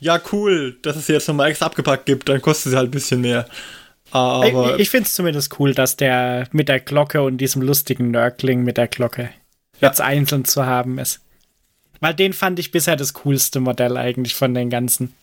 ja, 0.00 0.20
cool, 0.30 0.76
dass 0.82 0.96
es 0.96 1.08
jetzt 1.08 1.26
nochmal 1.26 1.48
extra 1.48 1.64
abgepackt 1.64 2.04
gibt, 2.04 2.28
dann 2.28 2.42
kostet 2.42 2.72
sie 2.72 2.76
halt 2.76 2.88
ein 2.88 2.90
bisschen 2.90 3.22
mehr. 3.22 3.46
Aber 4.10 4.74
ich 4.74 4.80
ich 4.82 4.90
finde 4.90 5.06
es 5.06 5.14
zumindest 5.14 5.58
cool, 5.58 5.72
dass 5.72 5.96
der 5.96 6.48
mit 6.52 6.68
der 6.68 6.80
Glocke 6.80 7.22
und 7.22 7.38
diesem 7.38 7.62
lustigen 7.62 8.10
Nörgling 8.10 8.62
mit 8.62 8.76
der 8.76 8.88
Glocke 8.88 9.30
Ja. 9.80 9.88
jetzt 9.88 10.02
einzeln 10.02 10.44
zu 10.44 10.66
haben 10.66 10.98
ist. 10.98 11.20
Weil 12.04 12.12
den 12.14 12.34
fand 12.34 12.58
ich 12.58 12.70
bisher 12.70 12.96
das 12.96 13.14
coolste 13.14 13.60
Modell 13.60 13.96
eigentlich 13.96 14.34
von 14.34 14.52
den 14.52 14.68
ganzen 14.68 15.14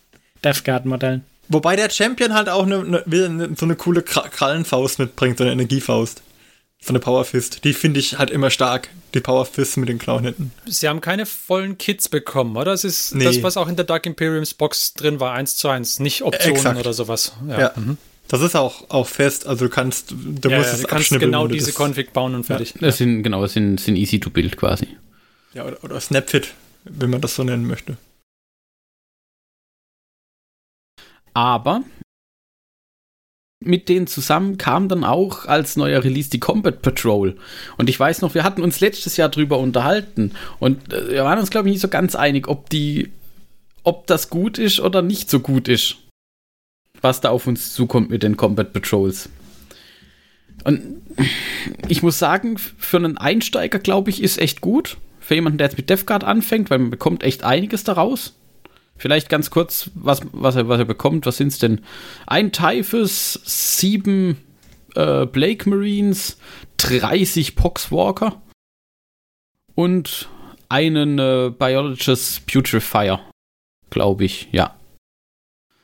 Death 0.42 0.64
Guard 0.64 0.84
Modellen. 0.84 1.22
wobei 1.48 1.76
der 1.76 1.88
Champion 1.90 2.34
halt 2.34 2.48
auch 2.48 2.66
wieder 2.66 3.26
eine, 3.26 3.50
so 3.56 3.66
eine 3.66 3.76
coole 3.76 4.00
Kra- 4.00 4.28
Krallenfaust 4.28 4.98
mitbringt, 4.98 5.38
so 5.38 5.44
eine 5.44 5.52
Energiefaust. 5.52 6.22
So 6.84 6.88
eine 6.88 6.98
Power 6.98 7.24
Fist. 7.24 7.62
Die 7.62 7.74
finde 7.74 8.00
ich 8.00 8.18
halt 8.18 8.30
immer 8.30 8.50
stark. 8.50 8.88
Die 9.14 9.20
Power 9.20 9.46
Fist 9.46 9.76
mit 9.76 9.88
den 9.88 10.00
Klauen 10.00 10.24
hinten. 10.24 10.50
Sie 10.66 10.88
haben 10.88 11.00
keine 11.00 11.26
vollen 11.26 11.78
Kits 11.78 12.08
bekommen, 12.08 12.56
oder? 12.56 12.72
Es 12.72 12.82
ist 12.82 13.14
Nee. 13.14 13.22
das, 13.24 13.40
was 13.44 13.56
auch 13.56 13.68
in 13.68 13.76
der 13.76 13.84
Dark 13.84 14.04
Imperiums 14.04 14.52
Box 14.54 14.94
drin 14.94 15.20
war, 15.20 15.32
eins 15.34 15.56
zu 15.56 15.68
eins, 15.68 16.00
nicht 16.00 16.22
Optionen 16.22 16.56
Exakt. 16.56 16.80
oder 16.80 16.92
sowas. 16.92 17.32
Ja, 17.48 17.60
Ja. 17.60 17.72
mhm. 17.76 17.98
Das 18.26 18.40
ist 18.40 18.56
auch, 18.56 18.90
auch 18.90 19.06
fest. 19.06 19.46
Also 19.46 19.66
du 19.66 19.70
kannst, 19.70 20.10
du 20.10 20.48
ja, 20.48 20.56
musst 20.56 20.70
ja, 20.70 20.74
es 20.74 20.80
du 20.80 20.86
kannst 20.88 21.10
genau 21.10 21.46
diese 21.46 21.66
das- 21.66 21.76
Config 21.80 22.12
bauen 22.12 22.34
und 22.34 22.42
fertig. 22.44 22.74
Das 22.80 22.96
sind, 22.98 23.22
genau, 23.22 23.42
das 23.42 23.52
sind, 23.52 23.78
sind 23.78 23.94
easy 23.94 24.18
to 24.18 24.30
build 24.30 24.56
quasi. 24.56 24.88
Ja, 25.54 25.64
oder, 25.66 25.84
oder 25.84 26.00
Snapfit, 26.00 26.48
wenn 26.84 27.10
man 27.10 27.20
das 27.20 27.34
so 27.34 27.44
nennen 27.44 27.66
möchte. 27.66 27.96
Aber 31.34 31.82
mit 33.64 33.88
denen 33.88 34.06
zusammen 34.06 34.58
kam 34.58 34.88
dann 34.88 35.04
auch 35.04 35.46
als 35.46 35.76
neuer 35.76 36.02
Release 36.02 36.30
die 36.30 36.40
Combat 36.40 36.82
Patrol. 36.82 37.36
Und 37.78 37.88
ich 37.88 37.98
weiß 37.98 38.20
noch, 38.20 38.34
wir 38.34 38.44
hatten 38.44 38.62
uns 38.62 38.80
letztes 38.80 39.16
Jahr 39.16 39.28
drüber 39.28 39.58
unterhalten 39.58 40.32
und 40.58 40.92
äh, 40.92 41.10
wir 41.10 41.24
waren 41.24 41.38
uns, 41.38 41.50
glaube 41.50 41.68
ich, 41.68 41.74
nicht 41.74 41.80
so 41.80 41.88
ganz 41.88 42.14
einig, 42.14 42.48
ob 42.48 42.68
die, 42.70 43.12
ob 43.84 44.06
das 44.06 44.30
gut 44.30 44.58
ist 44.58 44.80
oder 44.80 45.02
nicht 45.02 45.30
so 45.30 45.40
gut 45.40 45.68
ist. 45.68 45.96
Was 47.00 47.20
da 47.20 47.30
auf 47.30 47.46
uns 47.46 47.72
zukommt 47.72 48.10
mit 48.10 48.22
den 48.22 48.36
Combat 48.36 48.72
Patrols. 48.72 49.28
Und 50.64 51.02
ich 51.88 52.02
muss 52.02 52.18
sagen, 52.18 52.58
für 52.58 52.96
einen 52.96 53.18
Einsteiger, 53.18 53.78
glaube 53.78 54.10
ich, 54.10 54.22
ist 54.22 54.38
echt 54.38 54.60
gut. 54.60 54.98
Für 55.22 55.36
jemanden, 55.36 55.58
der 55.58 55.68
jetzt 55.68 55.76
mit 55.76 55.88
Death 55.88 56.06
Guard 56.06 56.24
anfängt, 56.24 56.68
weil 56.68 56.80
man 56.80 56.90
bekommt 56.90 57.22
echt 57.22 57.44
einiges 57.44 57.84
daraus. 57.84 58.34
Vielleicht 58.96 59.28
ganz 59.28 59.50
kurz, 59.50 59.90
was, 59.94 60.20
was, 60.32 60.56
er, 60.56 60.68
was 60.68 60.78
er 60.78 60.84
bekommt. 60.84 61.26
Was 61.26 61.36
sind 61.36 61.48
es 61.48 61.58
denn? 61.58 61.80
Ein 62.26 62.52
Typhus, 62.52 63.40
sieben 63.44 64.36
äh, 64.94 65.26
Blake 65.26 65.68
Marines, 65.68 66.38
30 66.78 67.56
Poxwalker 67.56 68.42
und 69.74 70.28
einen 70.68 71.18
äh, 71.18 71.52
Biologist 71.56 72.46
Putrefier, 72.46 73.20
glaube 73.90 74.24
ich, 74.24 74.48
ja. 74.52 74.76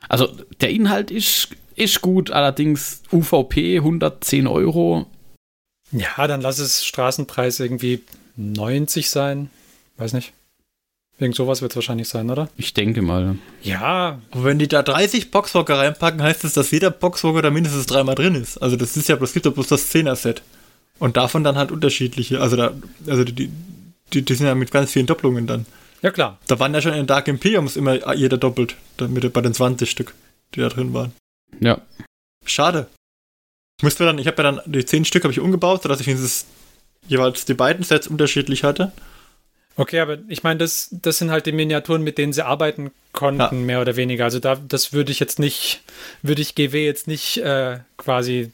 Also 0.08 0.26
der 0.60 0.70
Inhalt 0.70 1.10
ist, 1.10 1.50
ist 1.76 2.00
gut, 2.00 2.30
allerdings 2.30 3.02
UVP 3.12 3.78
110 3.78 4.46
Euro. 4.46 5.06
Ja, 5.92 6.26
dann 6.26 6.40
lass 6.40 6.58
es 6.58 6.84
Straßenpreis 6.84 7.60
irgendwie 7.60 8.02
90 8.38 9.10
sein. 9.10 9.50
Weiß 9.96 10.12
nicht. 10.12 10.32
Irgend 11.18 11.34
sowas 11.34 11.60
wird 11.60 11.72
es 11.72 11.76
wahrscheinlich 11.76 12.08
sein, 12.08 12.30
oder? 12.30 12.48
Ich 12.56 12.74
denke 12.74 13.02
mal. 13.02 13.36
Ja, 13.62 14.20
Aber 14.30 14.44
wenn 14.44 14.60
die 14.60 14.68
da 14.68 14.82
30 14.82 15.32
Boxwalker 15.32 15.76
reinpacken, 15.76 16.22
heißt 16.22 16.44
das, 16.44 16.52
dass 16.52 16.70
jeder 16.70 16.90
Boxwalker 16.92 17.42
da 17.42 17.50
mindestens 17.50 17.86
dreimal 17.86 18.14
drin 18.14 18.36
ist. 18.36 18.58
Also 18.58 18.76
das 18.76 18.96
ist 18.96 19.08
ja 19.08 19.16
bloß, 19.16 19.32
gibt 19.32 19.44
ja 19.44 19.50
bloß 19.50 19.66
das 19.66 19.92
10er-Set. 19.92 20.42
Und 21.00 21.16
davon 21.16 21.42
dann 21.42 21.56
halt 21.56 21.72
unterschiedliche. 21.72 22.40
Also 22.40 22.56
da, 22.56 22.72
also 23.08 23.24
die, 23.24 23.50
die, 24.12 24.22
die 24.22 24.34
sind 24.34 24.46
ja 24.46 24.54
mit 24.54 24.70
ganz 24.70 24.92
vielen 24.92 25.06
Doppelungen 25.06 25.48
dann. 25.48 25.66
ja 26.02 26.12
klar. 26.12 26.38
Da 26.46 26.60
waren 26.60 26.72
ja 26.72 26.80
schon 26.80 26.94
in 26.94 27.08
Dark 27.08 27.26
Imperiums 27.26 27.76
immer 27.76 28.14
jeder 28.14 28.36
doppelt, 28.36 28.76
damit 28.96 29.32
bei 29.32 29.40
den 29.40 29.54
20 29.54 29.90
Stück, 29.90 30.14
die 30.54 30.60
da 30.60 30.68
drin 30.68 30.94
waren. 30.94 31.12
Ja. 31.58 31.80
Schade. 32.44 32.86
Ich 33.78 33.82
musste 33.82 34.04
dann, 34.04 34.18
ich 34.18 34.26
habe 34.28 34.40
ja 34.40 34.52
dann 34.52 34.60
die 34.66 34.84
10 34.84 35.04
Stück 35.04 35.24
habe 35.24 35.32
ich 35.32 35.40
umgebaut, 35.40 35.82
sodass 35.82 36.00
ich 36.00 36.06
dieses 36.06 36.46
jeweils 37.08 37.44
die 37.44 37.54
beiden 37.54 37.84
Sets 37.84 38.06
unterschiedlich 38.06 38.62
hatte. 38.64 38.92
Okay, 39.76 40.00
aber 40.00 40.18
ich 40.28 40.42
meine, 40.42 40.58
das, 40.58 40.88
das 40.90 41.18
sind 41.18 41.30
halt 41.30 41.46
die 41.46 41.52
Miniaturen, 41.52 42.02
mit 42.02 42.18
denen 42.18 42.32
sie 42.32 42.44
arbeiten 42.44 42.90
konnten, 43.12 43.40
Ja. 43.40 43.52
mehr 43.52 43.80
oder 43.80 43.94
weniger. 43.96 44.24
Also 44.24 44.40
da, 44.40 44.56
das 44.56 44.92
würde 44.92 45.12
ich 45.12 45.20
jetzt 45.20 45.38
nicht, 45.38 45.82
würde 46.22 46.42
ich 46.42 46.54
GW 46.56 46.84
jetzt 46.84 47.06
nicht 47.06 47.36
äh, 47.38 47.78
quasi 47.96 48.50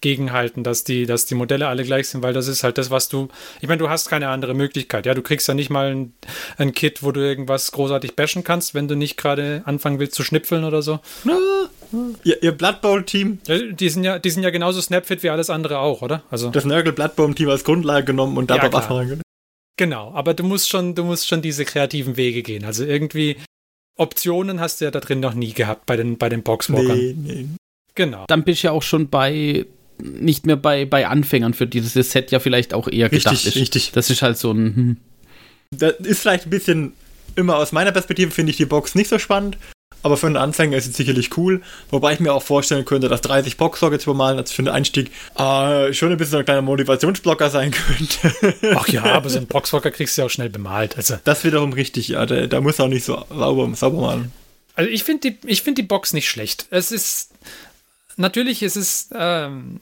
gegenhalten, 0.00 0.62
dass 0.64 0.84
die, 0.84 1.06
dass 1.06 1.26
die 1.26 1.34
Modelle 1.34 1.66
alle 1.68 1.82
gleich 1.84 2.08
sind, 2.08 2.22
weil 2.22 2.32
das 2.32 2.46
ist 2.48 2.62
halt 2.64 2.78
das, 2.78 2.90
was 2.90 3.08
du. 3.08 3.28
Ich 3.60 3.68
meine, 3.68 3.78
du 3.78 3.88
hast 3.88 4.08
keine 4.08 4.28
andere 4.28 4.54
Möglichkeit. 4.54 5.06
Ja, 5.06 5.14
du 5.14 5.22
kriegst 5.22 5.46
ja 5.48 5.54
nicht 5.54 5.70
mal 5.70 5.90
ein, 5.92 6.12
ein 6.56 6.72
Kit, 6.72 7.02
wo 7.02 7.10
du 7.12 7.20
irgendwas 7.20 7.70
großartig 7.72 8.14
bashen 8.14 8.44
kannst, 8.44 8.74
wenn 8.74 8.86
du 8.88 8.94
nicht 8.96 9.16
gerade 9.16 9.62
anfangen 9.64 9.98
willst 9.98 10.14
zu 10.14 10.22
schnipfeln 10.24 10.64
oder 10.64 10.82
so. 10.82 11.00
Ihr, 12.24 12.42
ihr 12.42 12.52
Blood 12.52 12.80
Bowl 12.80 13.04
Team, 13.04 13.38
Ja, 13.46 13.58
Die 13.58 13.88
sind 13.88 14.04
ja, 14.04 14.18
die 14.18 14.30
sind 14.30 14.42
ja 14.42 14.50
genauso 14.50 14.80
Snapfit 14.80 15.22
wie 15.22 15.30
alles 15.30 15.50
andere 15.50 15.78
auch, 15.78 16.02
oder? 16.02 16.22
Also 16.30 16.50
das 16.50 16.64
Nurgle 16.64 16.92
Blood 16.92 17.16
Bowl 17.16 17.34
Team 17.34 17.48
als 17.48 17.64
Grundlage 17.64 18.06
genommen 18.06 18.36
und 18.36 18.50
da 18.50 18.56
Ja, 18.56 18.62
reingenommen. 18.66 19.22
Genau, 19.76 20.12
aber 20.12 20.34
du 20.34 20.42
musst 20.42 20.68
schon, 20.68 20.94
du 20.94 21.04
musst 21.04 21.28
schon 21.28 21.40
diese 21.40 21.64
kreativen 21.64 22.16
Wege 22.16 22.42
gehen. 22.42 22.64
Also 22.64 22.84
irgendwie 22.84 23.36
Optionen 23.96 24.60
hast 24.60 24.80
du 24.80 24.86
ja 24.86 24.90
da 24.90 25.00
drin 25.00 25.20
noch 25.20 25.34
nie 25.34 25.52
gehabt 25.52 25.86
bei 25.86 25.96
den, 25.96 26.18
bei 26.18 26.28
den 26.28 26.42
Boxwalkern. 26.42 26.96
Nee, 26.98 27.14
nee. 27.16 27.46
Genau. 27.94 28.24
Dann 28.28 28.44
bist 28.44 28.62
du 28.62 28.68
ja 28.68 28.72
auch 28.72 28.82
schon 28.82 29.08
bei 29.08 29.66
nicht 30.00 30.46
mehr 30.46 30.56
bei, 30.56 30.84
bei 30.84 31.08
Anfängern, 31.08 31.54
für 31.54 31.66
die 31.66 31.80
dieses 31.80 32.12
Set 32.12 32.30
ja 32.30 32.38
vielleicht 32.38 32.72
auch 32.72 32.86
eher 32.86 33.10
Richtig, 33.10 33.24
gedacht 33.24 33.46
ist. 33.46 33.56
richtig. 33.56 33.90
Das 33.92 34.10
ist 34.10 34.22
halt 34.22 34.38
so 34.38 34.52
ein. 34.52 34.76
Hm. 34.76 34.96
Das 35.76 35.94
ist 36.00 36.20
vielleicht 36.20 36.46
ein 36.46 36.50
bisschen, 36.50 36.92
immer 37.34 37.56
aus 37.56 37.72
meiner 37.72 37.92
Perspektive 37.92 38.30
finde 38.30 38.50
ich 38.50 38.56
die 38.56 38.64
Box 38.64 38.94
nicht 38.94 39.08
so 39.08 39.18
spannend, 39.18 39.58
aber 40.02 40.16
für 40.16 40.26
einen 40.26 40.36
Anfänger 40.36 40.76
ist 40.76 40.86
es 40.86 40.96
sicherlich 40.96 41.36
cool, 41.36 41.62
wobei 41.90 42.12
ich 42.14 42.20
mir 42.20 42.32
auch 42.32 42.42
vorstellen 42.42 42.84
könnte, 42.84 43.08
dass 43.08 43.20
30 43.22 43.56
Boxsockets 43.56 44.04
bemalen 44.04 44.38
als 44.38 44.52
für 44.52 44.62
den 44.62 44.68
Einstieg 44.68 45.10
äh, 45.36 45.92
schon 45.92 46.12
ein 46.12 46.18
bisschen 46.18 46.32
so 46.32 46.38
ein 46.38 46.44
kleiner 46.44 46.62
Motivationsblocker 46.62 47.50
sein 47.50 47.70
könnte. 47.72 48.54
Ach 48.76 48.88
ja, 48.88 49.04
aber 49.04 49.28
so 49.28 49.38
einen 49.38 49.46
Boxwalker 49.46 49.90
kriegst 49.90 50.16
du 50.16 50.22
ja 50.22 50.26
auch 50.26 50.30
schnell 50.30 50.50
bemalt. 50.50 50.96
Also, 50.96 51.16
das 51.24 51.44
wiederum 51.44 51.72
richtig, 51.72 52.08
ja, 52.08 52.26
da, 52.26 52.46
da 52.46 52.60
muss 52.60 52.78
er 52.78 52.86
auch 52.86 52.88
nicht 52.88 53.04
so 53.04 53.24
sauber, 53.30 53.68
sauber 53.74 54.00
malen. 54.00 54.32
also 54.74 54.90
ich 54.90 55.04
finde 55.04 55.30
die, 55.30 55.48
ich 55.48 55.62
finde 55.62 55.82
die 55.82 55.88
Box 55.88 56.12
nicht 56.12 56.28
schlecht. 56.28 56.66
Es 56.70 56.92
ist 56.92 57.30
natürlich 58.16 58.62
ist 58.62 58.76
es 58.76 59.08
ähm, 59.14 59.80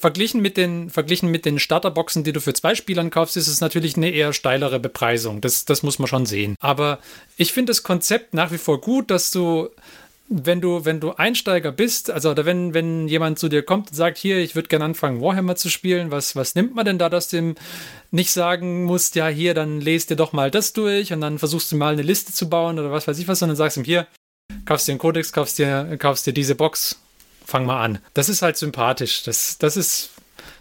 verglichen 0.00 0.40
mit 0.40 0.56
den 0.56 0.90
verglichen 0.90 1.30
mit 1.30 1.44
den 1.44 1.58
Starterboxen, 1.58 2.24
die 2.24 2.32
du 2.32 2.40
für 2.40 2.54
zwei 2.54 2.74
Spielern 2.74 3.10
kaufst, 3.10 3.36
ist 3.36 3.48
es 3.48 3.60
natürlich 3.60 3.96
eine 3.96 4.10
eher 4.10 4.32
steilere 4.32 4.80
Bepreisung. 4.80 5.40
Das, 5.40 5.66
das 5.66 5.82
muss 5.82 5.98
man 5.98 6.08
schon 6.08 6.26
sehen. 6.26 6.56
Aber 6.58 6.98
ich 7.36 7.52
finde 7.52 7.70
das 7.70 7.82
Konzept 7.82 8.32
nach 8.34 8.50
wie 8.50 8.58
vor 8.58 8.80
gut, 8.80 9.10
dass 9.10 9.30
du 9.30 9.68
wenn 10.32 10.60
du, 10.60 10.84
wenn 10.84 11.00
du 11.00 11.10
Einsteiger 11.10 11.72
bist, 11.72 12.08
also 12.08 12.30
oder 12.30 12.46
wenn, 12.46 12.72
wenn 12.72 13.08
jemand 13.08 13.40
zu 13.40 13.48
dir 13.48 13.64
kommt 13.64 13.90
und 13.90 13.96
sagt, 13.96 14.16
hier, 14.16 14.38
ich 14.38 14.54
würde 14.54 14.68
gerne 14.68 14.84
anfangen, 14.84 15.20
Warhammer 15.20 15.56
zu 15.56 15.68
spielen, 15.68 16.12
was, 16.12 16.36
was 16.36 16.54
nimmt 16.54 16.72
man 16.72 16.84
denn 16.84 16.98
da, 16.98 17.08
dass 17.08 17.28
du 17.28 17.38
ihm 17.38 17.54
nicht 18.12 18.30
sagen 18.30 18.84
musst, 18.84 19.16
ja, 19.16 19.26
hier, 19.26 19.54
dann 19.54 19.80
lest 19.80 20.08
dir 20.08 20.14
doch 20.14 20.32
mal 20.32 20.52
das 20.52 20.72
durch 20.72 21.12
und 21.12 21.20
dann 21.20 21.40
versuchst 21.40 21.72
du 21.72 21.76
mal 21.76 21.92
eine 21.92 22.02
Liste 22.02 22.32
zu 22.32 22.48
bauen 22.48 22.78
oder 22.78 22.92
was 22.92 23.08
weiß 23.08 23.18
ich 23.18 23.26
was, 23.26 23.40
sondern 23.40 23.56
sagst 23.56 23.76
ihm, 23.76 23.82
hier, 23.82 24.06
kaufst 24.66 24.86
dir 24.86 24.92
einen 24.92 25.00
Codex, 25.00 25.32
kaufst 25.32 25.58
dir, 25.58 25.96
kaufst 25.98 26.28
dir 26.28 26.32
diese 26.32 26.54
Box, 26.54 27.00
fang 27.50 27.66
mal 27.66 27.82
an. 27.82 27.98
Das 28.14 28.28
ist 28.28 28.42
halt 28.42 28.56
sympathisch. 28.56 29.22
Das, 29.24 29.58
das 29.58 29.76
ist, 29.76 30.10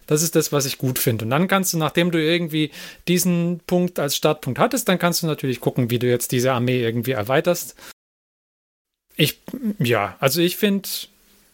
das 0.07 0.23
ist 0.23 0.35
das, 0.35 0.51
was 0.51 0.65
ich 0.65 0.77
gut 0.77 0.99
finde. 0.99 1.25
Und 1.25 1.31
dann 1.31 1.47
kannst 1.47 1.73
du, 1.73 1.77
nachdem 1.77 2.11
du 2.11 2.21
irgendwie 2.21 2.71
diesen 3.07 3.61
Punkt 3.65 3.99
als 3.99 4.15
Startpunkt 4.15 4.59
hattest, 4.59 4.89
dann 4.89 4.99
kannst 4.99 5.23
du 5.23 5.27
natürlich 5.27 5.61
gucken, 5.61 5.89
wie 5.89 5.99
du 5.99 6.07
jetzt 6.07 6.31
diese 6.31 6.51
Armee 6.51 6.81
irgendwie 6.81 7.11
erweiterst. 7.11 7.75
Ich, 9.15 9.39
ja, 9.77 10.17
also 10.19 10.41
ich 10.41 10.57
finde, 10.57 10.89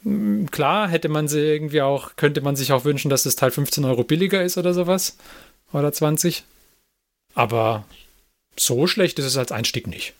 mm, 0.04 0.46
klar, 0.48 0.88
hätte 0.88 1.10
man 1.10 1.28
sie 1.28 1.40
irgendwie 1.40 1.82
auch, 1.82 2.16
könnte 2.16 2.42
man 2.42 2.56
sich 2.56 2.72
auch 2.72 2.86
wünschen, 2.86 3.10
dass 3.10 3.24
das 3.24 3.36
Teil 3.36 3.52
15 3.52 3.84
Euro 3.86 4.04
billiger 4.04 4.42
ist 4.44 4.58
oder 4.58 4.74
sowas. 4.74 5.18
Oder 5.74 5.92
20. 5.92 6.44
Aber 7.34 7.86
so 8.56 8.88
schlecht 8.88 9.20
ist 9.20 9.26
es 9.26 9.38
als 9.38 9.52
Einstieg 9.52 9.88
nicht. 9.88 10.14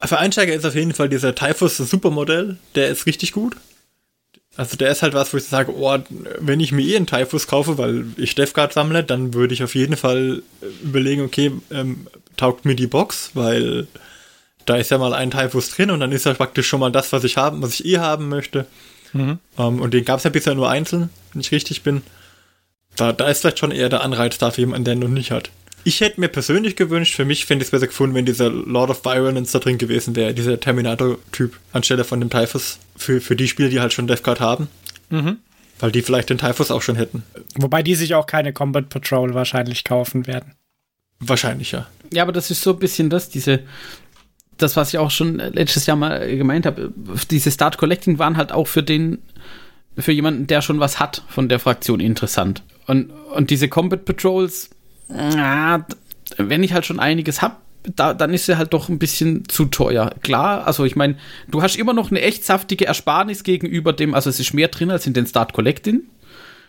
Für 0.00 0.18
Einsteiger 0.18 0.54
ist 0.54 0.64
auf 0.64 0.74
jeden 0.74 0.92
Fall 0.92 1.08
dieser 1.08 1.34
Typhus 1.34 1.78
Supermodell, 1.78 2.58
der 2.74 2.88
ist 2.88 3.06
richtig 3.06 3.32
gut. 3.32 3.56
Also 4.58 4.76
der 4.76 4.90
ist 4.90 5.02
halt 5.02 5.14
was, 5.14 5.32
wo 5.32 5.36
ich 5.36 5.44
sage, 5.44 5.72
oh, 5.72 5.98
wenn 6.40 6.58
ich 6.58 6.72
mir 6.72 6.82
eh 6.84 6.96
einen 6.96 7.06
Typhus 7.06 7.46
kaufe, 7.46 7.78
weil 7.78 8.06
ich 8.16 8.34
Defguard 8.34 8.72
sammle, 8.72 9.04
dann 9.04 9.32
würde 9.32 9.54
ich 9.54 9.62
auf 9.62 9.76
jeden 9.76 9.96
Fall 9.96 10.42
äh, 10.60 10.66
überlegen, 10.84 11.22
okay, 11.22 11.52
ähm, 11.70 12.08
taugt 12.36 12.64
mir 12.64 12.74
die 12.74 12.88
Box, 12.88 13.30
weil 13.34 13.86
da 14.66 14.74
ist 14.74 14.90
ja 14.90 14.98
mal 14.98 15.14
ein 15.14 15.30
Typhus 15.30 15.70
drin 15.70 15.92
und 15.92 16.00
dann 16.00 16.10
ist 16.10 16.26
ja 16.26 16.34
praktisch 16.34 16.66
schon 16.66 16.80
mal 16.80 16.90
das, 16.90 17.12
was 17.12 17.22
ich 17.22 17.36
haben, 17.36 17.62
was 17.62 17.78
ich 17.78 17.86
eh 17.86 17.98
haben 17.98 18.28
möchte. 18.28 18.66
Mhm. 19.12 19.38
Ähm, 19.56 19.80
und 19.80 19.94
den 19.94 20.04
gab 20.04 20.18
es 20.18 20.24
ja 20.24 20.30
bisher 20.30 20.56
nur 20.56 20.68
einzeln, 20.68 21.10
wenn 21.32 21.40
ich 21.40 21.52
richtig 21.52 21.84
bin. 21.84 22.02
Da, 22.96 23.12
da 23.12 23.28
ist 23.28 23.42
vielleicht 23.42 23.60
schon 23.60 23.70
eher 23.70 23.88
der 23.88 24.02
Anreiz 24.02 24.38
da 24.38 24.50
für 24.50 24.62
jemanden, 24.62 24.86
der 24.86 24.94
ihn 24.94 25.00
noch 25.00 25.08
nicht 25.08 25.30
hat. 25.30 25.50
Ich 25.84 26.00
hätte 26.00 26.20
mir 26.20 26.28
persönlich 26.28 26.76
gewünscht, 26.76 27.14
für 27.14 27.24
mich 27.24 27.46
fände 27.46 27.62
ich 27.62 27.68
es 27.68 27.70
besser 27.70 27.86
gefunden, 27.86 28.14
wenn 28.14 28.26
dieser 28.26 28.50
Lord 28.50 28.90
of 28.90 29.04
Violence 29.04 29.52
da 29.52 29.58
drin 29.58 29.78
gewesen 29.78 30.16
wäre, 30.16 30.34
dieser 30.34 30.58
Terminator-Typ, 30.60 31.58
anstelle 31.72 32.04
von 32.04 32.20
dem 32.20 32.30
Typhus. 32.30 32.78
Für, 32.96 33.20
für 33.20 33.36
die 33.36 33.48
Spieler, 33.48 33.68
die 33.68 33.80
halt 33.80 33.92
schon 33.92 34.06
Death 34.06 34.22
Guard 34.22 34.40
haben. 34.40 34.68
Mhm. 35.10 35.38
Weil 35.78 35.92
die 35.92 36.02
vielleicht 36.02 36.30
den 36.30 36.38
Typhus 36.38 36.70
auch 36.70 36.82
schon 36.82 36.96
hätten. 36.96 37.22
Wobei 37.56 37.82
die 37.82 37.94
sich 37.94 38.14
auch 38.14 38.26
keine 38.26 38.52
Combat 38.52 38.88
Patrol 38.88 39.34
wahrscheinlich 39.34 39.84
kaufen 39.84 40.26
werden. 40.26 40.52
Wahrscheinlich, 41.20 41.72
ja. 41.72 41.86
Ja, 42.12 42.22
aber 42.22 42.32
das 42.32 42.50
ist 42.50 42.62
so 42.62 42.72
ein 42.72 42.78
bisschen 42.78 43.10
das, 43.10 43.28
diese, 43.28 43.60
das, 44.56 44.76
was 44.76 44.90
ich 44.90 44.98
auch 44.98 45.10
schon 45.10 45.36
letztes 45.36 45.86
Jahr 45.86 45.96
mal 45.96 46.36
gemeint 46.36 46.66
habe, 46.66 46.92
diese 47.30 47.50
Start 47.50 47.78
Collecting 47.78 48.18
waren 48.18 48.36
halt 48.36 48.52
auch 48.52 48.66
für 48.66 48.82
den 48.82 49.18
für 49.98 50.12
jemanden, 50.12 50.46
der 50.46 50.62
schon 50.62 50.80
was 50.80 51.00
hat 51.00 51.22
von 51.28 51.48
der 51.48 51.58
Fraktion, 51.58 52.00
interessant. 52.00 52.62
Und, 52.86 53.10
und 53.10 53.50
diese 53.50 53.68
Combat 53.68 54.04
Patrols, 54.04 54.70
ja, 55.08 55.86
wenn 56.36 56.62
ich 56.62 56.72
halt 56.72 56.86
schon 56.86 57.00
einiges 57.00 57.42
habe, 57.42 57.56
da, 57.96 58.12
dann 58.14 58.34
ist 58.34 58.46
sie 58.46 58.58
halt 58.58 58.72
doch 58.74 58.88
ein 58.88 58.98
bisschen 58.98 59.48
zu 59.48 59.66
teuer. 59.66 60.14
Klar, 60.22 60.66
also 60.66 60.84
ich 60.84 60.96
meine, 60.96 61.16
du 61.48 61.62
hast 61.62 61.76
immer 61.76 61.92
noch 61.92 62.10
eine 62.10 62.20
echt 62.20 62.44
saftige 62.44 62.86
Ersparnis 62.86 63.44
gegenüber 63.44 63.92
dem, 63.92 64.14
also 64.14 64.28
es 64.30 64.40
ist 64.40 64.52
mehr 64.52 64.68
drin 64.68 64.90
als 64.90 65.06
in 65.06 65.14
den 65.14 65.26
Start 65.26 65.52
Collecting. 65.52 66.02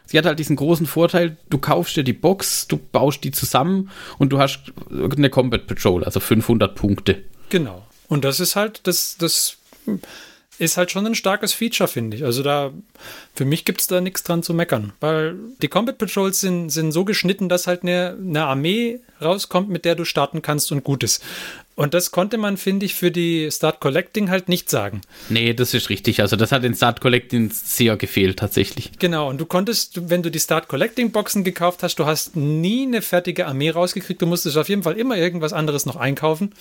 Sie 0.05 0.17
hat 0.17 0.25
halt 0.25 0.39
diesen 0.39 0.55
großen 0.55 0.87
Vorteil, 0.87 1.37
du 1.49 1.59
kaufst 1.59 1.95
dir 1.95 2.03
die 2.03 2.13
Box, 2.13 2.67
du 2.67 2.77
baust 2.77 3.23
die 3.23 3.31
zusammen 3.31 3.91
und 4.17 4.29
du 4.29 4.39
hast 4.39 4.59
eine 4.91 5.29
Combat 5.29 5.67
Patrol, 5.67 6.03
also 6.03 6.19
500 6.19 6.73
Punkte. 6.73 7.23
Genau. 7.49 7.85
Und 8.07 8.23
das 8.23 8.39
ist 8.39 8.55
halt, 8.55 8.81
das, 8.87 9.17
das 9.17 9.57
ist 10.59 10.77
halt 10.77 10.91
schon 10.91 11.05
ein 11.05 11.15
starkes 11.15 11.53
Feature, 11.53 11.87
finde 11.87 12.17
ich. 12.17 12.23
Also 12.23 12.43
da, 12.43 12.71
für 13.33 13.45
mich 13.45 13.65
gibt 13.65 13.81
es 13.81 13.87
da 13.87 14.01
nichts 14.01 14.23
dran 14.23 14.43
zu 14.43 14.53
meckern. 14.53 14.93
Weil 14.99 15.35
die 15.61 15.69
Combat 15.69 15.97
Patrols 15.97 16.41
sind, 16.41 16.69
sind 16.69 16.91
so 16.91 17.05
geschnitten, 17.05 17.49
dass 17.49 17.65
halt 17.65 17.83
eine, 17.83 18.17
eine 18.19 18.45
Armee 18.45 18.99
rauskommt, 19.21 19.69
mit 19.69 19.85
der 19.85 19.95
du 19.95 20.05
starten 20.05 20.41
kannst 20.41 20.71
und 20.71 20.83
gut 20.83 21.03
ist. 21.03 21.23
Und 21.75 21.93
das 21.93 22.11
konnte 22.11 22.37
man, 22.37 22.57
finde 22.57 22.85
ich, 22.85 22.93
für 22.93 23.09
die 23.09 23.49
Start 23.51 23.79
Collecting 23.79 24.29
halt 24.29 24.49
nicht 24.49 24.69
sagen. 24.69 24.99
Nee, 25.29 25.53
das 25.53 25.73
ist 25.73 25.89
richtig. 25.89 26.19
Also 26.19 26.35
das 26.35 26.51
hat 26.51 26.63
den 26.63 26.75
Start 26.75 26.99
Collecting 26.99 27.51
sehr 27.51 27.95
gefehlt 27.95 28.37
tatsächlich. 28.37 28.91
Genau, 28.99 29.29
und 29.29 29.39
du 29.39 29.45
konntest, 29.45 30.09
wenn 30.09 30.21
du 30.21 30.29
die 30.29 30.41
Start 30.41 30.67
Collecting 30.67 31.11
Boxen 31.11 31.45
gekauft 31.45 31.81
hast, 31.81 31.95
du 31.95 32.05
hast 32.05 32.35
nie 32.35 32.85
eine 32.85 33.01
fertige 33.01 33.47
Armee 33.47 33.69
rausgekriegt. 33.69 34.21
Du 34.21 34.25
musstest 34.25 34.57
auf 34.57 34.67
jeden 34.67 34.83
Fall 34.83 34.97
immer 34.97 35.15
irgendwas 35.15 35.53
anderes 35.53 35.85
noch 35.85 35.95
einkaufen. 35.95 36.53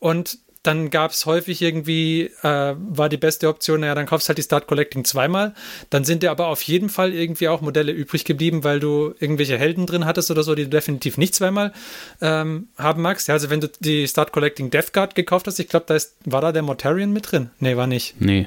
Und 0.00 0.38
dann 0.62 0.90
gab 0.90 1.12
es 1.12 1.24
häufig 1.26 1.62
irgendwie, 1.62 2.30
äh, 2.42 2.74
war 2.76 3.08
die 3.08 3.16
beste 3.16 3.48
Option, 3.48 3.80
naja, 3.80 3.94
dann 3.94 4.06
kaufst 4.06 4.28
halt 4.28 4.38
die 4.38 4.42
Start 4.42 4.66
Collecting 4.66 5.04
zweimal. 5.04 5.54
Dann 5.90 6.04
sind 6.04 6.22
dir 6.22 6.30
aber 6.30 6.48
auf 6.48 6.62
jeden 6.62 6.88
Fall 6.88 7.14
irgendwie 7.14 7.48
auch 7.48 7.60
Modelle 7.60 7.92
übrig 7.92 8.24
geblieben, 8.24 8.64
weil 8.64 8.80
du 8.80 9.14
irgendwelche 9.18 9.56
Helden 9.56 9.86
drin 9.86 10.04
hattest 10.04 10.30
oder 10.30 10.42
so, 10.42 10.54
die 10.54 10.64
du 10.64 10.70
definitiv 10.70 11.16
nicht 11.16 11.34
zweimal 11.34 11.72
ähm, 12.20 12.68
haben 12.76 13.02
magst. 13.02 13.28
Ja, 13.28 13.34
also 13.34 13.50
wenn 13.50 13.60
du 13.60 13.68
die 13.80 14.08
Start 14.08 14.32
Collecting 14.32 14.70
Death 14.70 14.92
Guard 14.92 15.14
gekauft 15.14 15.46
hast, 15.46 15.58
ich 15.58 15.68
glaube, 15.68 15.86
da 15.86 15.94
ist, 15.94 16.16
war 16.24 16.40
da 16.40 16.52
der 16.52 16.62
Mortarion 16.62 17.12
mit 17.12 17.30
drin? 17.30 17.50
Nee, 17.60 17.76
war 17.76 17.86
nicht. 17.86 18.20
Nee. 18.20 18.46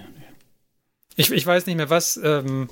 Ich, 1.16 1.32
ich 1.32 1.46
weiß 1.46 1.66
nicht 1.66 1.76
mehr 1.76 1.90
was. 1.90 2.20
Ähm, 2.24 2.70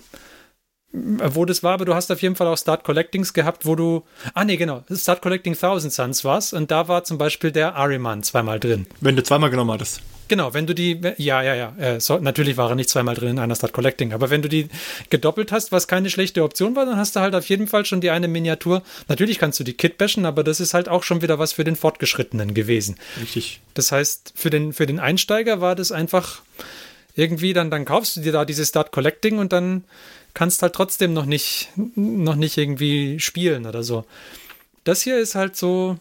wo 0.91 1.46
das 1.46 1.62
war, 1.62 1.74
aber 1.74 1.86
du 1.86 1.93
hast 1.93 2.12
auf 2.12 2.22
jeden 2.22 2.36
Fall 2.36 2.48
auch 2.48 2.58
Start 2.58 2.84
Collectings 2.84 3.34
gehabt, 3.34 3.65
wo 3.65 3.75
du. 3.75 4.03
Ah, 4.34 4.43
nee, 4.43 4.58
genau. 4.58 4.84
Start 4.91 5.22
Collecting 5.22 5.55
Thousand 5.55 5.93
Suns 5.93 6.25
war's 6.25 6.51
und 6.51 6.72
da 6.72 6.88
war 6.88 7.03
zum 7.03 7.17
Beispiel 7.17 7.51
der 7.51 7.75
Ariman 7.75 8.24
zweimal 8.24 8.60
drin. 8.60 8.88
Wenn 9.00 9.15
du 9.15 9.24
zweimal 9.24 9.51
genommen 9.51 9.72
hattest. 9.72 10.01
Genau, 10.29 10.53
wenn 10.53 10.67
du 10.67 10.74
die. 10.74 11.00
Ja, 11.17 11.41
ja, 11.41 11.55
ja. 11.55 11.75
Äh, 11.77 12.00
so, 12.00 12.17
natürlich 12.17 12.58
war 12.58 12.69
er 12.69 12.75
nicht 12.75 12.89
zweimal 12.89 13.15
drin 13.15 13.29
in 13.29 13.39
einer 13.39 13.55
Start 13.55 13.74
Collecting, 13.74 14.13
aber 14.13 14.29
wenn 14.29 14.41
du 14.41 14.50
die 14.50 14.69
gedoppelt 15.10 15.51
hast, 15.51 15.72
was 15.72 15.88
keine 15.88 16.10
schlechte 16.10 16.43
Option 16.43 16.75
war, 16.75 16.86
dann 16.86 16.98
hast 16.98 17.15
du 17.15 17.19
halt 17.19 17.36
auf 17.36 17.48
jeden 17.50 17.67
Fall 17.67 17.86
schon 17.86 18.01
die 18.01 18.10
eine 18.10 18.27
Miniatur. 18.27 18.81
Natürlich 19.08 19.38
kannst 19.38 19.60
du 19.60 19.63
die 19.63 19.74
Kit 19.74 19.98
bashen, 19.98 20.25
aber 20.25 20.43
das 20.43 20.60
ist 20.60 20.74
halt 20.74 20.89
auch 20.89 21.03
schon 21.03 21.22
wieder 21.22 21.38
was 21.38 21.53
für 21.53 21.63
den 21.63 21.75
Fortgeschrittenen 21.75 22.53
gewesen. 22.55 22.96
Richtig. 23.19 23.62
Das 23.75 23.91
heißt, 23.91 24.34
für 24.36 24.50
den, 24.50 24.74
für 24.74 24.86
den 24.86 25.00
Einsteiger 25.00 25.62
war 25.62 25.75
das 25.75 25.91
einfach 25.91 26.41
irgendwie, 27.15 27.53
dann, 27.53 27.69
dann 27.69 27.86
kaufst 27.86 28.15
du 28.15 28.22
dir 28.22 28.31
da 28.31 28.46
diese 28.46 28.65
Start 28.65 28.91
Collecting 28.91 29.39
und 29.39 29.51
dann 29.51 29.84
kannst 30.33 30.62
halt 30.62 30.74
trotzdem 30.74 31.13
noch 31.13 31.25
nicht, 31.25 31.69
noch 31.95 32.36
nicht 32.36 32.57
irgendwie 32.57 33.19
spielen 33.19 33.65
oder 33.65 33.83
so. 33.83 34.05
Das 34.84 35.01
hier 35.01 35.17
ist 35.19 35.36
halt 35.36 35.56
so, 35.56 35.97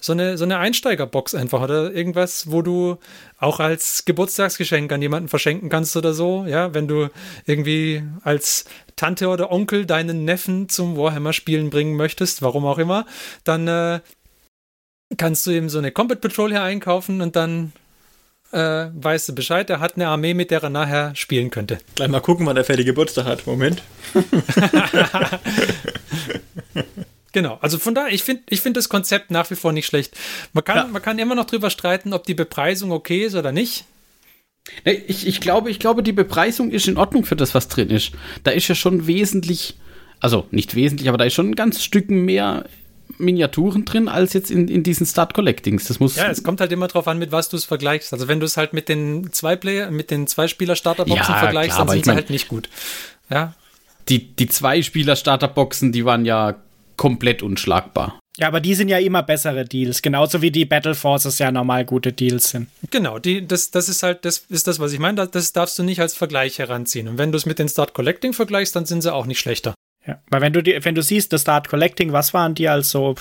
so 0.00 0.12
eine, 0.12 0.38
so 0.38 0.44
eine 0.44 0.58
Einsteigerbox 0.58 1.34
einfach 1.34 1.62
oder 1.62 1.92
irgendwas, 1.92 2.50
wo 2.50 2.62
du 2.62 2.98
auch 3.38 3.60
als 3.60 4.04
Geburtstagsgeschenk 4.04 4.92
an 4.92 5.02
jemanden 5.02 5.28
verschenken 5.28 5.68
kannst 5.68 5.96
oder 5.96 6.14
so. 6.14 6.44
Ja, 6.46 6.74
wenn 6.74 6.88
du 6.88 7.08
irgendwie 7.46 8.02
als 8.22 8.64
Tante 8.96 9.28
oder 9.28 9.50
Onkel 9.50 9.86
deinen 9.86 10.24
Neffen 10.24 10.68
zum 10.68 10.96
Warhammer-Spielen 10.96 11.70
bringen 11.70 11.96
möchtest, 11.96 12.42
warum 12.42 12.64
auch 12.66 12.78
immer, 12.78 13.06
dann 13.44 13.68
äh, 13.68 14.00
kannst 15.16 15.46
du 15.46 15.50
eben 15.50 15.68
so 15.68 15.78
eine 15.78 15.92
Combat 15.92 16.20
Patrol 16.20 16.50
hier 16.50 16.62
einkaufen 16.62 17.20
und 17.20 17.36
dann 17.36 17.72
äh, 18.52 18.86
weißt 18.92 19.28
du 19.28 19.34
Bescheid, 19.34 19.68
er 19.70 19.80
hat 19.80 19.96
eine 19.96 20.08
Armee, 20.08 20.34
mit 20.34 20.50
der 20.50 20.62
er 20.62 20.70
nachher 20.70 21.14
spielen 21.14 21.50
könnte. 21.50 21.78
Gleich 21.94 22.08
mal 22.08 22.20
gucken, 22.20 22.46
wann 22.46 22.56
der 22.56 22.64
fertige 22.64 22.92
Geburtstag 22.92 23.26
hat. 23.26 23.46
Moment. 23.46 23.82
Genau, 27.32 27.58
also 27.60 27.78
von 27.78 27.94
daher, 27.94 28.12
ich 28.12 28.24
finde 28.24 28.42
ich 28.48 28.60
find 28.60 28.76
das 28.76 28.88
Konzept 28.88 29.30
nach 29.30 29.50
wie 29.50 29.54
vor 29.54 29.72
nicht 29.72 29.86
schlecht. 29.86 30.16
Man 30.52 30.64
kann, 30.64 30.76
ja. 30.76 30.86
man 30.86 31.00
kann 31.00 31.18
immer 31.18 31.34
noch 31.34 31.44
drüber 31.44 31.70
streiten, 31.70 32.12
ob 32.12 32.24
die 32.24 32.34
Bepreisung 32.34 32.90
okay 32.90 33.24
ist 33.24 33.36
oder 33.36 33.52
nicht. 33.52 33.84
Ich, 34.84 35.26
ich, 35.26 35.40
glaube, 35.40 35.70
ich 35.70 35.78
glaube, 35.78 36.02
die 36.02 36.12
Bepreisung 36.12 36.70
ist 36.70 36.88
in 36.88 36.96
Ordnung 36.96 37.24
für 37.24 37.36
das, 37.36 37.54
was 37.54 37.68
drin 37.68 37.90
ist. 37.90 38.12
Da 38.42 38.50
ist 38.50 38.68
ja 38.68 38.74
schon 38.74 39.06
wesentlich, 39.06 39.76
also 40.20 40.46
nicht 40.50 40.74
wesentlich, 40.74 41.08
aber 41.08 41.18
da 41.18 41.24
ist 41.24 41.34
schon 41.34 41.50
ein 41.50 41.56
ganz 41.56 41.82
Stück 41.82 42.10
mehr 42.10 42.64
Miniaturen 43.20 43.84
drin 43.84 44.08
als 44.08 44.32
jetzt 44.32 44.50
in, 44.50 44.68
in 44.68 44.82
diesen 44.82 45.06
Start 45.06 45.34
Collectings. 45.34 45.86
Das 45.86 46.00
muss 46.00 46.16
ja, 46.16 46.28
es 46.30 46.42
kommt 46.42 46.60
halt 46.60 46.72
immer 46.72 46.88
drauf 46.88 47.06
an, 47.06 47.18
mit 47.18 47.32
was 47.32 47.48
du 47.48 47.56
es 47.56 47.64
vergleichst. 47.64 48.12
Also 48.12 48.28
wenn 48.28 48.40
du 48.40 48.46
es 48.46 48.56
halt 48.56 48.72
mit 48.72 48.88
den 48.88 49.32
zwei 49.32 49.56
Player, 49.56 49.90
mit 49.90 50.10
den 50.10 50.26
zwei 50.26 50.48
Spieler 50.48 50.76
Starterboxen 50.76 51.34
ja, 51.34 51.38
vergleichst, 51.38 51.76
klar, 51.76 51.86
dann 51.86 51.94
sind 51.94 52.04
sie 52.04 52.12
halt 52.12 52.30
nicht 52.30 52.48
gut. 52.48 52.68
Ja. 53.30 53.54
Die, 54.08 54.34
die 54.34 54.48
zwei 54.48 54.82
Spieler 54.82 55.16
Starterboxen, 55.16 55.92
die 55.92 56.04
waren 56.04 56.24
ja 56.24 56.56
komplett 56.96 57.42
unschlagbar. 57.42 58.18
Ja, 58.36 58.48
aber 58.48 58.60
die 58.60 58.74
sind 58.74 58.88
ja 58.88 58.98
immer 58.98 59.22
bessere 59.22 59.64
Deals, 59.64 60.02
genauso 60.02 60.40
wie 60.40 60.50
die 60.50 60.64
Battle 60.64 60.94
Forces 60.94 61.38
ja 61.38 61.52
normal 61.52 61.84
gute 61.84 62.12
Deals 62.12 62.50
sind. 62.50 62.68
Genau, 62.90 63.18
die, 63.18 63.46
das, 63.46 63.70
das 63.70 63.88
ist 63.88 64.02
halt, 64.02 64.24
das 64.24 64.46
ist 64.48 64.66
das, 64.66 64.78
was 64.78 64.92
ich 64.92 64.98
meine, 64.98 65.26
das 65.26 65.52
darfst 65.52 65.78
du 65.78 65.82
nicht 65.82 66.00
als 66.00 66.14
Vergleich 66.14 66.58
heranziehen. 66.58 67.08
Und 67.08 67.18
wenn 67.18 67.32
du 67.32 67.36
es 67.36 67.44
mit 67.44 67.58
den 67.58 67.68
Start 67.68 67.92
Collecting 67.92 68.32
vergleichst, 68.32 68.74
dann 68.74 68.86
sind 68.86 69.02
sie 69.02 69.12
auch 69.12 69.26
nicht 69.26 69.40
schlechter. 69.40 69.74
Ja, 70.10 70.18
weil 70.28 70.40
wenn 70.40 70.52
du 70.52 70.62
die, 70.62 70.76
wenn 70.84 70.96
du 70.96 71.02
siehst, 71.02 71.32
das 71.32 71.42
Start 71.42 71.68
Collecting, 71.68 72.12
was 72.12 72.34
waren 72.34 72.56
die 72.56 72.68
also 72.68 73.14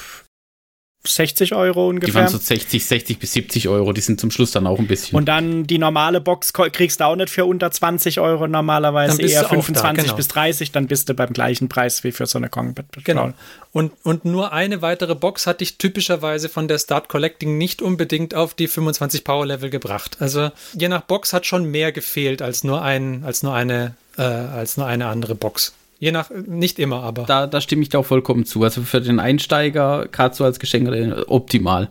60 1.06 1.54
Euro 1.54 1.88
ungefähr? 1.88 2.10
Die 2.10 2.16
waren 2.16 2.28
so 2.28 2.40
60, 2.40 2.84
60 2.84 3.20
bis 3.20 3.34
70 3.34 3.70
Euro, 3.70 3.94
die 3.94 4.02
sind 4.02 4.20
zum 4.20 4.32
Schluss 4.32 4.52
dann 4.52 4.66
auch 4.66 4.80
ein 4.80 4.88
bisschen. 4.88 5.16
Und 5.16 5.26
dann 5.26 5.66
die 5.66 5.78
normale 5.78 6.20
Box 6.20 6.52
kriegst 6.52 7.00
du 7.00 7.06
auch 7.06 7.16
nicht 7.16 7.30
für 7.30 7.46
unter 7.46 7.70
20 7.70 8.20
Euro 8.20 8.48
normalerweise, 8.48 9.22
eher 9.22 9.46
25 9.46 9.82
da, 9.82 9.92
genau. 9.94 10.16
bis 10.16 10.28
30, 10.30 10.72
dann 10.72 10.88
bist 10.88 11.08
du 11.08 11.14
beim 11.14 11.32
gleichen 11.32 11.70
Preis 11.70 12.04
wie 12.04 12.12
für 12.12 12.26
so 12.26 12.40
eine 12.40 12.50
Combat 12.50 12.86
Genau. 13.04 13.34
Und, 13.72 13.94
und 14.04 14.26
nur 14.26 14.52
eine 14.52 14.82
weitere 14.82 15.14
Box 15.14 15.46
hatte 15.46 15.64
ich 15.64 15.78
typischerweise 15.78 16.50
von 16.50 16.68
der 16.68 16.80
Start 16.80 17.08
Collecting 17.08 17.60
nicht 17.60 17.84
unbedingt 17.84 18.34
auf 18.34 18.56
die 18.56 18.68
25 18.68 19.24
Power 19.24 19.46
Level 19.46 19.70
gebracht. 19.70 20.18
Also 20.20 20.50
je 20.74 20.90
nach 20.90 21.02
Box 21.02 21.34
hat 21.34 21.46
schon 21.46 21.66
mehr 21.66 21.92
gefehlt 21.92 22.42
als 22.42 22.64
nur 22.64 22.82
ein, 22.82 23.24
als 23.24 23.44
nur 23.44 23.54
eine, 23.54 23.94
äh, 24.18 24.24
als 24.24 24.76
nur 24.76 24.88
eine 24.88 25.06
andere 25.06 25.36
Box. 25.36 25.74
Je 26.00 26.12
nach, 26.12 26.30
nicht 26.30 26.80
immer, 26.80 27.04
aber. 27.04 27.24
Da, 27.24 27.46
da 27.46 27.60
stimme 27.60 27.82
ich 27.82 27.90
dir 27.90 28.00
auch 28.00 28.06
vollkommen 28.06 28.46
zu. 28.46 28.64
Also 28.64 28.82
für 28.82 29.02
den 29.02 29.20
Einsteiger, 29.20 30.08
gerade 30.12 30.34
so 30.34 30.46
als 30.46 30.60
Geschenk, 30.60 30.88
äh, 30.88 31.24
optimal. 31.28 31.90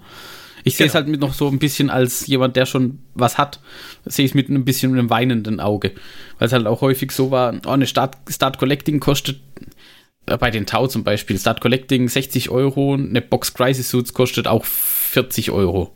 Ich 0.65 0.77
sehe 0.77 0.87
es 0.87 0.93
genau. 0.93 1.03
halt 1.03 1.11
mit 1.11 1.21
noch 1.21 1.35
so 1.35 1.49
ein 1.49 1.59
bisschen 1.59 1.89
als 1.89 2.27
jemand, 2.27 2.57
der 2.57 2.67
schon 2.67 2.99
was 3.15 3.39
hat, 3.39 3.61
sehe 4.05 4.25
ich 4.25 4.33
es 4.33 4.35
mit 4.35 4.49
ein 4.49 4.65
bisschen 4.65 4.93
einem 4.93 5.11
weinenden 5.11 5.61
Auge. 5.61 5.93
Weil 6.39 6.47
es 6.47 6.53
halt 6.53 6.67
auch 6.67 6.81
häufig 6.81 7.13
so 7.13 7.31
war, 7.31 7.55
oh, 7.67 7.71
eine 7.71 7.87
Start, 7.87 8.17
Start 8.29 8.59
Collecting 8.59 8.99
kostet, 8.99 9.41
äh, 10.27 10.37
bei 10.37 10.51
den 10.51 10.67
Tau 10.67 10.87
zum 10.87 11.05
Beispiel, 11.05 11.39
Start 11.39 11.61
Collecting 11.61 12.09
60 12.09 12.51
Euro, 12.51 12.95
eine 12.95 13.23
Box 13.23 13.55
Crisis 13.55 13.91
Suits 13.91 14.15
kostet 14.15 14.47
auch 14.47 14.65
40 14.65 15.51
Euro. 15.51 15.93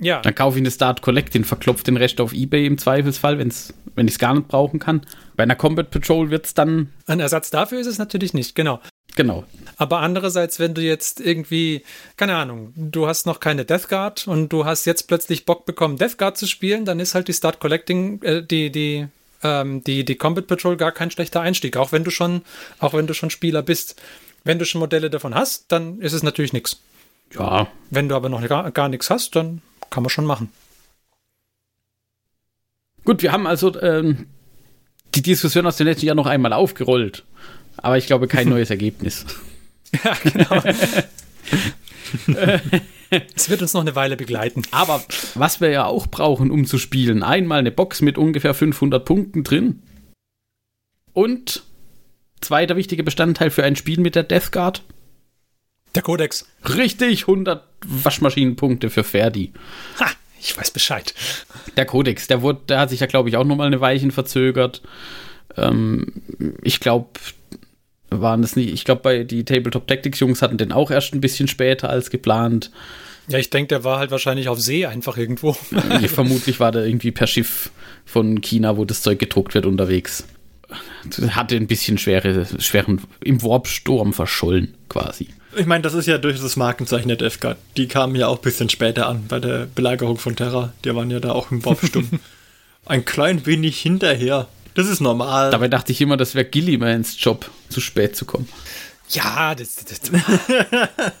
Ja. 0.00 0.22
Dann 0.22 0.34
kaufe 0.34 0.58
ich 0.58 0.62
eine 0.62 0.70
Start 0.70 1.02
Collecting, 1.02 1.44
verklopfe 1.44 1.84
den 1.84 1.96
Rest 1.98 2.20
auf 2.20 2.32
Ebay 2.32 2.66
im 2.66 2.78
Zweifelsfall, 2.78 3.38
wenn's, 3.38 3.74
wenn 3.94 4.08
ich 4.08 4.14
es 4.14 4.18
gar 4.18 4.34
nicht 4.34 4.48
brauchen 4.48 4.80
kann. 4.80 5.02
Bei 5.36 5.42
einer 5.42 5.56
Combat 5.56 5.90
Patrol 5.90 6.30
wird 6.30 6.46
es 6.46 6.54
dann. 6.54 6.90
Ein 7.06 7.20
Ersatz 7.20 7.50
dafür 7.50 7.80
ist 7.80 7.86
es 7.86 7.98
natürlich 7.98 8.32
nicht, 8.32 8.54
genau. 8.54 8.80
Genau. 9.16 9.44
Aber 9.76 9.98
andererseits, 10.00 10.58
wenn 10.58 10.72
du 10.72 10.80
jetzt 10.80 11.20
irgendwie, 11.20 11.82
keine 12.16 12.36
Ahnung, 12.36 12.72
du 12.76 13.06
hast 13.06 13.26
noch 13.26 13.40
keine 13.40 13.64
Death 13.64 13.88
Guard 13.88 14.26
und 14.26 14.50
du 14.50 14.64
hast 14.64 14.84
jetzt 14.86 15.08
plötzlich 15.08 15.44
Bock 15.44 15.66
bekommen, 15.66 15.96
Death 15.96 16.16
Guard 16.16 16.38
zu 16.38 16.46
spielen, 16.46 16.84
dann 16.84 17.00
ist 17.00 17.14
halt 17.14 17.28
die 17.28 17.34
Start 17.34 17.60
Collecting, 17.60 18.22
äh, 18.22 18.42
die, 18.42 18.70
die, 18.70 19.08
ähm, 19.42 19.82
die, 19.84 20.04
die 20.04 20.14
Combat 20.14 20.46
Patrol 20.46 20.76
gar 20.76 20.92
kein 20.92 21.10
schlechter 21.10 21.40
Einstieg, 21.40 21.76
auch 21.76 21.92
wenn 21.92 22.04
du 22.04 22.10
schon, 22.10 22.42
auch 22.78 22.94
wenn 22.94 23.06
du 23.06 23.14
schon 23.14 23.30
Spieler 23.30 23.62
bist. 23.62 24.00
Wenn 24.44 24.58
du 24.58 24.64
schon 24.64 24.78
Modelle 24.78 25.10
davon 25.10 25.34
hast, 25.34 25.70
dann 25.70 25.98
ist 26.00 26.14
es 26.14 26.22
natürlich 26.22 26.54
nichts. 26.54 26.80
Ja. 27.34 27.68
Wenn 27.90 28.08
du 28.08 28.14
aber 28.14 28.28
noch 28.28 28.46
gar, 28.48 28.70
gar 28.70 28.88
nichts 28.88 29.10
hast, 29.10 29.36
dann 29.36 29.60
kann 29.90 30.02
man 30.02 30.10
schon 30.10 30.24
machen. 30.24 30.50
Gut, 33.04 33.22
wir 33.22 33.32
haben 33.32 33.46
also 33.46 33.80
ähm, 33.80 34.26
die 35.14 35.22
Diskussion 35.22 35.66
aus 35.66 35.76
dem 35.76 35.86
letzten 35.86 36.06
Jahr 36.06 36.14
noch 36.14 36.26
einmal 36.26 36.52
aufgerollt. 36.52 37.24
Aber 37.76 37.98
ich 37.98 38.06
glaube, 38.06 38.28
kein 38.28 38.48
neues 38.48 38.70
Ergebnis. 38.70 39.26
ja, 40.04 40.16
genau. 40.22 40.62
Es 43.34 43.50
wird 43.50 43.60
uns 43.60 43.74
noch 43.74 43.80
eine 43.80 43.96
Weile 43.96 44.16
begleiten. 44.16 44.62
Aber 44.70 45.02
was 45.34 45.60
wir 45.60 45.70
ja 45.70 45.84
auch 45.84 46.06
brauchen, 46.06 46.52
um 46.52 46.64
zu 46.64 46.78
spielen, 46.78 47.24
einmal 47.24 47.58
eine 47.58 47.72
Box 47.72 48.02
mit 48.02 48.16
ungefähr 48.16 48.54
500 48.54 49.04
Punkten 49.04 49.42
drin. 49.42 49.82
Und 51.12 51.64
zweiter 52.40 52.76
wichtiger 52.76 53.02
Bestandteil 53.02 53.50
für 53.50 53.64
ein 53.64 53.74
Spiel 53.74 54.00
mit 54.00 54.14
der 54.14 54.22
Death 54.22 54.52
Guard. 54.52 54.84
Der 55.94 56.02
Kodex. 56.02 56.46
Richtig, 56.76 57.22
100 57.22 57.64
Waschmaschinenpunkte 57.84 58.90
für 58.90 59.04
Ferdi. 59.04 59.52
Ha, 59.98 60.06
ich 60.40 60.56
weiß 60.56 60.70
Bescheid. 60.70 61.14
Der 61.76 61.84
Kodex, 61.84 62.26
der, 62.28 62.42
wurde, 62.42 62.60
der 62.68 62.80
hat 62.80 62.90
sich 62.90 63.00
ja, 63.00 63.06
glaube 63.06 63.28
ich, 63.28 63.36
auch 63.36 63.44
nochmal 63.44 63.66
eine 63.66 63.80
Weichen 63.80 64.10
verzögert. 64.10 64.82
Ähm, 65.56 66.22
ich 66.62 66.80
glaube, 66.80 67.08
waren 68.10 68.42
es 68.42 68.56
nicht, 68.56 68.72
ich 68.72 68.84
glaube, 68.84 69.02
bei 69.02 69.24
die 69.24 69.44
Tabletop 69.44 69.86
Tactics 69.86 70.20
Jungs 70.20 70.42
hatten 70.42 70.58
den 70.58 70.72
auch 70.72 70.90
erst 70.90 71.14
ein 71.14 71.20
bisschen 71.20 71.48
später 71.48 71.90
als 71.90 72.10
geplant. 72.10 72.70
Ja, 73.28 73.38
ich 73.38 73.50
denke, 73.50 73.68
der 73.68 73.84
war 73.84 73.98
halt 73.98 74.10
wahrscheinlich 74.10 74.48
auf 74.48 74.60
See 74.60 74.86
einfach 74.86 75.16
irgendwo. 75.16 75.52
Vermutlich 75.52 76.58
war 76.58 76.72
der 76.72 76.84
irgendwie 76.84 77.12
per 77.12 77.26
Schiff 77.26 77.70
von 78.04 78.40
China, 78.40 78.76
wo 78.76 78.84
das 78.84 79.02
Zeug 79.02 79.18
gedruckt 79.18 79.54
wird, 79.54 79.66
unterwegs. 79.66 80.24
Hatte 81.30 81.56
ein 81.56 81.66
bisschen 81.66 81.98
schwere, 81.98 82.46
schweren, 82.58 83.00
im 83.22 83.42
Warpsturm 83.42 84.12
verschollen, 84.12 84.74
quasi. 84.88 85.28
Ich 85.56 85.66
meine, 85.66 85.82
das 85.82 85.94
ist 85.94 86.06
ja 86.06 86.18
durch 86.18 86.40
das 86.40 86.56
Markenzeichen 86.56 87.08
der 87.08 87.16
Death 87.16 87.40
Guard. 87.40 87.58
Die 87.76 87.88
kamen 87.88 88.14
ja 88.14 88.28
auch 88.28 88.38
ein 88.38 88.42
bisschen 88.42 88.68
später 88.68 89.08
an 89.08 89.26
bei 89.28 89.40
der 89.40 89.66
Belagerung 89.66 90.18
von 90.18 90.36
Terra. 90.36 90.72
Die 90.84 90.94
waren 90.94 91.10
ja 91.10 91.20
da 91.20 91.32
auch 91.32 91.50
im 91.50 91.64
Warpsturm. 91.64 92.08
ein 92.86 93.04
klein 93.04 93.46
wenig 93.46 93.80
hinterher. 93.80 94.48
Das 94.74 94.88
ist 94.88 95.00
normal. 95.00 95.50
Dabei 95.50 95.68
dachte 95.68 95.92
ich 95.92 96.00
immer, 96.00 96.16
das 96.16 96.34
wäre 96.34 96.44
Gillimans 96.44 97.16
Job, 97.18 97.50
zu 97.68 97.80
spät 97.80 98.16
zu 98.16 98.24
kommen. 98.24 98.48
Ja, 99.08 99.56
das, 99.56 99.74
das, 99.76 100.00
das. 100.00 100.10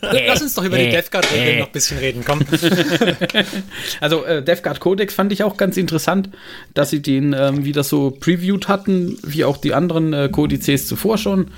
Lass 0.00 0.42
uns 0.42 0.54
doch 0.54 0.62
über 0.62 0.78
die 0.78 0.90
Death 0.90 1.10
Guard-Regeln 1.10 1.58
noch 1.58 1.66
ein 1.66 1.72
bisschen 1.72 1.98
reden, 1.98 2.24
komm. 2.24 2.40
also, 4.00 4.24
äh, 4.24 4.44
Death 4.44 4.62
Guard 4.62 4.78
Codex 4.78 5.14
fand 5.14 5.32
ich 5.32 5.42
auch 5.42 5.56
ganz 5.56 5.76
interessant, 5.76 6.28
dass 6.74 6.90
sie 6.90 7.02
den 7.02 7.32
ähm, 7.32 7.64
wieder 7.64 7.82
so 7.82 8.12
previewed 8.12 8.68
hatten, 8.68 9.18
wie 9.24 9.44
auch 9.44 9.56
die 9.56 9.74
anderen 9.74 10.12
äh, 10.12 10.28
Kodizes 10.30 10.86
zuvor 10.86 11.18
schon. 11.18 11.48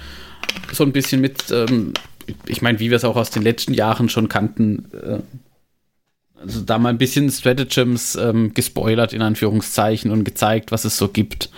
So 0.73 0.85
ein 0.85 0.93
bisschen 0.93 1.21
mit, 1.21 1.51
ähm, 1.51 1.93
ich 2.47 2.63
meine, 2.63 2.81
wie 2.81 2.91
wir 2.91 2.97
es 2.97 3.05
auch 3.05 3.17
aus 3.17 3.31
den 3.31 3.43
letzten 3.43 3.75
Jahren 3.75 4.09
schon 4.09 4.29
kannten, 4.29 4.87
äh, 4.93 5.19
also 6.41 6.61
da 6.63 6.79
mal 6.79 6.89
ein 6.89 6.99
bisschen 6.99 7.31
Stratagems 7.31 8.17
ähm, 8.17 8.53
gespoilert, 8.55 9.13
in 9.13 9.23
Anführungszeichen, 9.23 10.11
und 10.11 10.25
gezeigt, 10.25 10.73
was 10.73 10.85
es 10.85 10.97
so 10.97 11.09
gibt. 11.09 11.51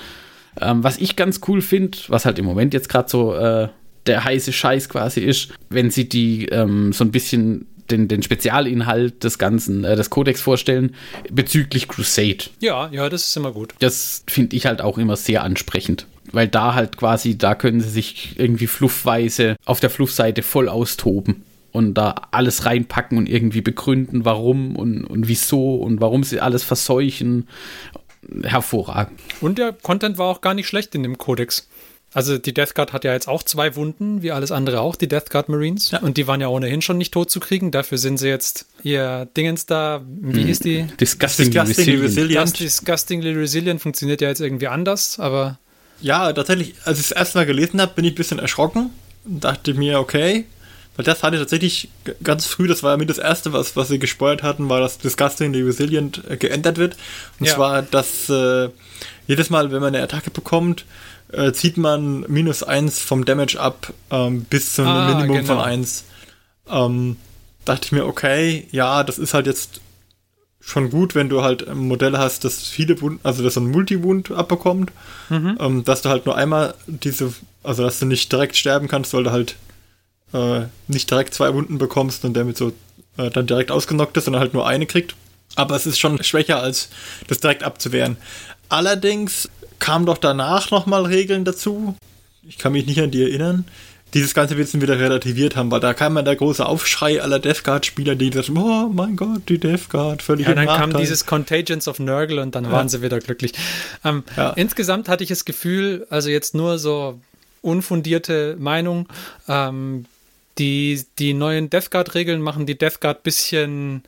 Ähm, 0.61 0.85
was 0.85 0.99
ich 0.99 1.17
ganz 1.17 1.41
cool 1.49 1.63
finde, 1.63 1.99
was 2.09 2.27
halt 2.27 2.39
im 2.39 2.45
Moment 2.45 2.75
jetzt 2.75 2.89
gerade 2.89 3.09
so 3.09 3.35
äh, 3.35 3.69
der 4.07 4.25
heiße 4.25 4.53
Scheiß 4.53 4.89
quasi 4.89 5.21
ist, 5.21 5.53
wenn 5.71 5.91
sie 5.91 6.09
die 6.09 6.47
ähm, 6.47 6.93
so 6.93 7.05
ein 7.05 7.11
bisschen 7.11 7.67
den, 7.91 8.09
den 8.09 8.23
Spezialinhalt 8.23 9.25
des 9.25 9.39
Ganzen, 9.39 9.85
äh, 9.85 9.97
des 9.97 10.11
Codex 10.11 10.41
vorstellen, 10.41 10.95
bezüglich 11.31 11.89
Crusade. 11.89 12.45
Ja, 12.61 12.89
ja, 12.91 13.09
das 13.09 13.29
ist 13.29 13.37
immer 13.37 13.53
gut. 13.53 13.75
Das 13.79 14.25
finde 14.27 14.57
ich 14.57 14.67
halt 14.67 14.81
auch 14.81 14.99
immer 14.99 15.17
sehr 15.17 15.43
ansprechend. 15.43 16.07
Weil 16.33 16.49
da 16.49 16.75
halt 16.75 16.97
quasi, 16.97 17.39
da 17.39 17.55
können 17.55 17.81
sie 17.81 17.91
sich 17.91 18.35
irgendwie 18.39 18.67
fluffweise 18.67 19.57
auf 19.65 19.81
der 19.81 19.91
Fluffseite 19.91 20.43
voll 20.43 20.69
austoben 20.69 21.45
und 21.71 21.95
da 21.95 22.15
alles 22.31 22.65
reinpacken 22.65 23.19
und 23.19 23.29
irgendwie 23.29 23.61
begründen, 23.61 24.25
warum 24.25 24.77
und, 24.77 25.05
und 25.05 25.29
wieso 25.29 25.77
und 25.77 26.01
warum 26.01 26.25
sie 26.25 26.41
alles 26.41 26.65
verseuchen. 26.65 27.49
Hervorragend. 28.43 29.21
Und 29.43 29.59
der 29.59 29.73
Content 29.73 30.17
war 30.17 30.29
auch 30.29 30.41
gar 30.41 30.55
nicht 30.55 30.67
schlecht 30.67 30.95
in 30.95 31.03
dem 31.03 31.19
Codex. 31.19 31.69
Also 32.15 32.39
die 32.39 32.55
Death 32.55 32.75
Guard 32.75 32.93
hat 32.93 33.05
ja 33.05 33.13
jetzt 33.13 33.29
auch 33.29 33.43
zwei 33.43 33.75
Wunden, 33.75 34.23
wie 34.23 34.31
alles 34.31 34.53
andere 34.53 34.81
auch, 34.81 34.95
die 34.95 35.09
Death 35.09 35.31
Guard 35.31 35.49
Marines. 35.49 35.91
Ja. 35.91 35.99
Und 35.99 36.17
die 36.17 36.27
waren 36.27 36.41
ja 36.41 36.49
ohnehin 36.49 36.81
schon 36.81 36.97
nicht 36.97 37.13
tot 37.13 37.29
zu 37.31 37.41
kriegen. 37.41 37.73
Dafür 37.73 37.99
sind 37.99 38.19
sie 38.19 38.29
jetzt 38.29 38.67
ihr 38.83 39.29
Dingens 39.37 39.67
da, 39.67 40.03
wie 40.07 40.41
hm. 40.41 40.47
hieß 40.47 40.61
die? 40.61 40.87
Disgustingly, 41.01 41.51
Disgustingly 41.51 42.01
Resilient. 42.01 42.61
Disgustingly 42.61 43.33
Resilient 43.33 43.83
funktioniert 43.83 44.21
ja 44.21 44.29
jetzt 44.29 44.41
irgendwie 44.41 44.69
anders, 44.69 45.19
aber... 45.19 45.59
Ja, 46.01 46.33
tatsächlich, 46.33 46.75
als 46.85 46.99
ich 46.99 47.07
es 47.07 47.13
erstmal 47.13 47.47
gelesen 47.47 47.81
habe, 47.81 47.93
bin 47.95 48.05
ich 48.05 48.13
ein 48.13 48.17
bisschen 48.17 48.39
erschrocken. 48.39 48.91
Dachte 49.25 49.75
mir, 49.75 49.99
okay, 50.01 50.45
weil 50.97 51.05
das 51.05 51.23
hatte 51.23 51.37
ich 51.37 51.43
tatsächlich 51.43 51.89
ganz 52.23 52.47
früh, 52.47 52.69
das 52.69 52.83
war 52.83 52.93
ja 52.93 52.97
mit 52.97 53.11
das 53.11 53.19
erste, 53.19 53.53
was, 53.53 53.75
was 53.75 53.89
sie 53.89 53.99
gespoilt 53.99 54.43
hatten, 54.43 54.69
war, 54.69 54.81
dass 54.81 54.99
Disgustingly 54.99 55.63
Resilient 55.63 56.23
äh, 56.29 56.37
geändert 56.37 56.79
wird. 56.79 56.97
Und 57.41 57.47
ja. 57.47 57.55
zwar, 57.55 57.83
dass 57.83 58.29
äh, 58.29 58.69
jedes 59.27 59.51
Mal, 59.51 59.73
wenn 59.73 59.81
man 59.81 59.95
eine 59.95 60.05
Attacke 60.05 60.31
bekommt, 60.31 60.85
äh, 61.37 61.53
zieht 61.53 61.77
man 61.77 62.25
minus 62.29 62.63
1 62.63 63.01
vom 63.01 63.25
Damage 63.25 63.61
ab 63.61 63.93
ähm, 64.11 64.45
bis 64.45 64.75
zum 64.75 64.87
ah, 64.87 65.09
Minimum 65.09 65.37
genau. 65.37 65.55
von 65.55 65.65
1. 65.65 66.05
Ähm, 66.69 67.17
dachte 67.65 67.87
ich 67.87 67.93
mir, 67.93 68.07
okay, 68.07 68.69
ja, 68.71 69.03
das 69.05 69.19
ist 69.19 69.35
halt 69.35 69.47
jetzt 69.47 69.81
schon 70.61 70.91
gut, 70.91 71.15
wenn 71.15 71.29
du 71.29 71.43
halt 71.43 71.69
ein 71.69 71.77
Modell 71.77 72.17
hast, 72.17 72.45
das 72.45 72.67
viele 72.69 73.01
Wunden, 73.01 73.21
also 73.23 73.43
das 73.43 73.55
so 73.55 73.61
ein 73.61 73.71
Multi-Wund 73.71 74.31
abbekommt, 74.31 74.93
mhm. 75.29 75.59
ähm, 75.61 75.85
dass 75.85 76.03
du 76.03 76.09
halt 76.09 76.25
nur 76.25 76.37
einmal 76.37 76.75
diese, 76.87 77.35
also 77.63 77.83
dass 77.83 77.99
du 77.99 78.07
nicht 78.07 78.33
direkt 78.33 78.57
sterben 78.57 78.89
kannst, 78.89 79.13
weil 79.13 79.25
du 79.25 79.31
halt 79.31 79.57
äh, 80.33 80.63
nicht 80.89 81.11
direkt 81.11 81.35
zwei 81.35 81.53
Wunden 81.53 81.79
bekommst 81.79 82.25
und 82.25 82.35
damit 82.35 82.57
so 82.57 82.73
äh, 83.19 83.31
dann 83.31 83.47
direkt 83.47 83.71
ausgenockt 83.71 84.17
ist, 84.17 84.25
sondern 84.25 84.41
halt 84.41 84.55
nur 84.55 84.67
eine 84.67 84.87
kriegt. 84.87 85.15
Aber 85.57 85.77
es 85.77 85.87
ist 85.87 85.99
schon 85.99 86.23
schwächer, 86.25 86.61
als 86.61 86.89
das 87.29 87.41
direkt 87.41 87.63
abzuwehren. 87.63 88.17
Allerdings 88.69 89.49
kamen 89.79 90.07
doch 90.07 90.19
danach 90.19 90.71
nochmal 90.71 91.07
Regeln 91.07 91.45
dazu. 91.45 91.95
Ich 92.47 92.59
kann 92.59 92.73
mich 92.73 92.87
nicht 92.87 93.01
an 93.01 93.11
die 93.11 93.23
erinnern. 93.23 93.65
Dieses 94.13 94.33
ganze 94.33 94.57
Wissen 94.57 94.81
wieder 94.81 95.01
relativiert 95.01 95.57
haben, 95.57 95.73
weil 95.73 95.81
da 95.81 95.93
kam 95.93 96.15
ja 96.15 96.23
der 96.23 96.37
große 96.37 96.65
Aufschrei 96.65 97.21
aller 97.21 97.41
Death 97.41 97.65
Guard-Spieler, 97.65 98.15
die 98.15 98.31
gesagt 98.31 98.51
oh 98.57 98.89
mein 98.93 99.17
Gott, 99.17 99.49
die 99.49 99.59
Death 99.59 99.89
Guard, 99.89 100.23
völlig 100.23 100.47
Ja, 100.47 100.55
dann 100.55 100.67
kam 100.67 100.97
dieses 100.97 101.27
Contagions 101.27 101.89
of 101.89 101.99
Nurgle 101.99 102.41
und 102.41 102.55
dann 102.55 102.65
ja. 102.65 102.71
waren 102.71 102.89
sie 102.89 103.03
wieder 103.03 103.19
glücklich. 103.19 103.55
Ähm, 104.05 104.23
ja. 104.37 104.51
Insgesamt 104.51 105.09
hatte 105.09 105.25
ich 105.25 105.31
das 105.31 105.45
Gefühl, 105.45 106.07
also 106.11 106.31
jetzt 106.31 106.55
nur 106.55 106.79
so 106.79 107.19
unfundierte 107.61 108.57
Meinung, 108.57 109.09
ähm, 109.49 110.05
die, 110.59 111.05
die 111.19 111.35
neuen 111.35 111.69
Death 111.69 111.91
Guard-Regeln 111.91 112.41
machen 112.41 112.67
die 112.67 112.79
Death 112.79 113.01
Guard 113.01 113.25
bisschen 113.25 114.05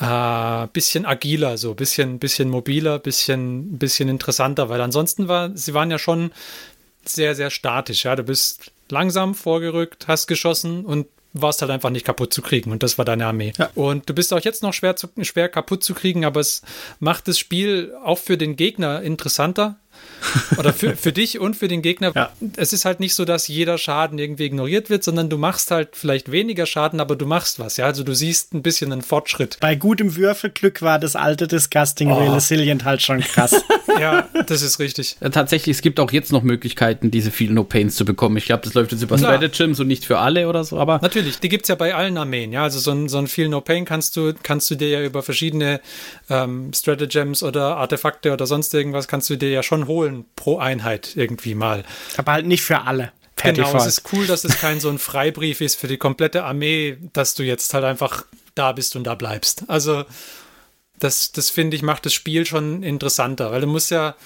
äh, 0.00 0.66
bisschen 0.72 1.06
agiler, 1.06 1.58
so 1.58 1.74
bisschen, 1.74 2.18
bisschen 2.18 2.50
mobiler, 2.50 2.98
bisschen, 2.98 3.78
bisschen 3.78 4.08
interessanter, 4.08 4.68
weil 4.68 4.80
ansonsten 4.80 5.28
war, 5.28 5.56
sie 5.56 5.74
waren 5.74 5.90
ja 5.90 5.98
schon 5.98 6.32
sehr, 7.04 7.34
sehr 7.34 7.50
statisch. 7.50 8.04
Ja, 8.04 8.16
du 8.16 8.24
bist 8.24 8.72
langsam 8.88 9.34
vorgerückt, 9.34 10.06
hast 10.08 10.26
geschossen 10.26 10.84
und 10.84 11.06
warst 11.32 11.60
halt 11.60 11.70
einfach 11.70 11.90
nicht 11.90 12.06
kaputt 12.06 12.32
zu 12.32 12.42
kriegen 12.42 12.72
und 12.72 12.82
das 12.82 12.98
war 12.98 13.04
deine 13.04 13.26
Armee. 13.26 13.52
Ja. 13.58 13.70
Und 13.74 14.08
du 14.08 14.14
bist 14.14 14.32
auch 14.32 14.40
jetzt 14.40 14.62
noch 14.62 14.72
schwer, 14.72 14.96
zu, 14.96 15.08
schwer 15.22 15.48
kaputt 15.48 15.84
zu 15.84 15.94
kriegen, 15.94 16.24
aber 16.24 16.40
es 16.40 16.62
macht 16.98 17.28
das 17.28 17.38
Spiel 17.38 17.94
auch 18.02 18.18
für 18.18 18.38
den 18.38 18.56
Gegner 18.56 19.02
interessanter, 19.02 19.76
oder 20.58 20.72
für, 20.72 20.96
für 20.96 21.12
dich 21.12 21.38
und 21.38 21.56
für 21.56 21.68
den 21.68 21.82
Gegner. 21.82 22.12
Ja. 22.14 22.32
Es 22.56 22.72
ist 22.72 22.84
halt 22.84 23.00
nicht 23.00 23.14
so, 23.14 23.24
dass 23.24 23.48
jeder 23.48 23.78
Schaden 23.78 24.18
irgendwie 24.18 24.44
ignoriert 24.44 24.90
wird, 24.90 25.04
sondern 25.04 25.28
du 25.28 25.38
machst 25.38 25.70
halt 25.70 25.90
vielleicht 25.92 26.30
weniger 26.32 26.66
Schaden, 26.66 27.00
aber 27.00 27.16
du 27.16 27.26
machst 27.26 27.58
was. 27.58 27.76
Ja, 27.76 27.86
also 27.86 28.02
du 28.02 28.14
siehst 28.14 28.54
ein 28.54 28.62
bisschen 28.62 28.92
einen 28.92 29.02
Fortschritt. 29.02 29.58
Bei 29.60 29.74
gutem 29.74 30.16
Würfelglück 30.16 30.82
war 30.82 30.98
das 30.98 31.16
alte 31.16 31.46
Disgusting 31.46 32.10
oh. 32.10 32.34
Resilient 32.34 32.84
halt 32.84 33.02
schon 33.02 33.20
krass. 33.20 33.54
ja, 34.00 34.28
das 34.46 34.62
ist 34.62 34.78
richtig. 34.78 35.16
Ja, 35.20 35.28
tatsächlich, 35.28 35.76
es 35.76 35.82
gibt 35.82 36.00
auch 36.00 36.12
jetzt 36.12 36.32
noch 36.32 36.42
Möglichkeiten, 36.42 37.10
diese 37.10 37.30
Feel 37.30 37.50
No 37.50 37.64
Pains 37.64 37.96
zu 37.96 38.04
bekommen. 38.04 38.36
Ich 38.36 38.46
glaube, 38.46 38.62
das 38.64 38.74
läuft 38.74 38.92
jetzt 38.92 39.02
über 39.02 39.18
Stratagems 39.18 39.80
und 39.80 39.88
nicht 39.88 40.04
für 40.04 40.18
alle 40.18 40.48
oder 40.48 40.64
so, 40.64 40.78
aber. 40.78 40.98
Natürlich, 41.02 41.38
die 41.40 41.48
gibt 41.48 41.64
es 41.64 41.68
ja 41.68 41.74
bei 41.74 41.94
allen 41.94 42.16
Armeen. 42.18 42.52
Ja, 42.52 42.62
also 42.62 42.78
so 42.78 42.92
ein, 42.92 43.08
so 43.08 43.18
ein 43.18 43.26
Feel 43.26 43.48
No 43.48 43.60
Pain 43.60 43.84
kannst 43.84 44.16
du, 44.16 44.32
kannst 44.42 44.70
du 44.70 44.74
dir 44.74 44.88
ja 44.88 45.02
über 45.02 45.22
verschiedene 45.22 45.80
ähm, 46.30 46.72
Stratagems 46.74 47.42
oder 47.42 47.76
Artefakte 47.76 48.32
oder 48.32 48.46
sonst 48.46 48.72
irgendwas 48.74 49.08
kannst 49.08 49.30
du 49.30 49.36
dir 49.36 49.50
ja 49.50 49.62
schon 49.62 49.86
holen 49.86 50.05
pro 50.34 50.58
Einheit 50.58 51.12
irgendwie 51.16 51.54
mal. 51.54 51.84
Aber 52.16 52.32
halt 52.32 52.46
nicht 52.46 52.62
für 52.62 52.82
alle. 52.82 53.12
genau, 53.36 53.64
Default. 53.64 53.82
es 53.82 53.98
ist 53.98 54.12
cool, 54.12 54.26
dass 54.26 54.44
es 54.44 54.58
kein 54.58 54.80
so 54.80 54.88
ein 54.88 54.98
Freibrief 54.98 55.60
ist 55.60 55.76
für 55.76 55.88
die 55.88 55.98
komplette 55.98 56.44
Armee, 56.44 56.98
dass 57.12 57.34
du 57.34 57.42
jetzt 57.42 57.74
halt 57.74 57.84
einfach 57.84 58.24
da 58.54 58.72
bist 58.72 58.96
und 58.96 59.04
da 59.04 59.14
bleibst. 59.14 59.64
Also 59.68 60.04
das, 60.98 61.32
das 61.32 61.50
finde 61.50 61.76
ich, 61.76 61.82
macht 61.82 62.06
das 62.06 62.14
Spiel 62.14 62.46
schon 62.46 62.82
interessanter, 62.82 63.52
weil 63.52 63.60
du 63.60 63.66
musst 63.66 63.90
ja, 63.90 64.16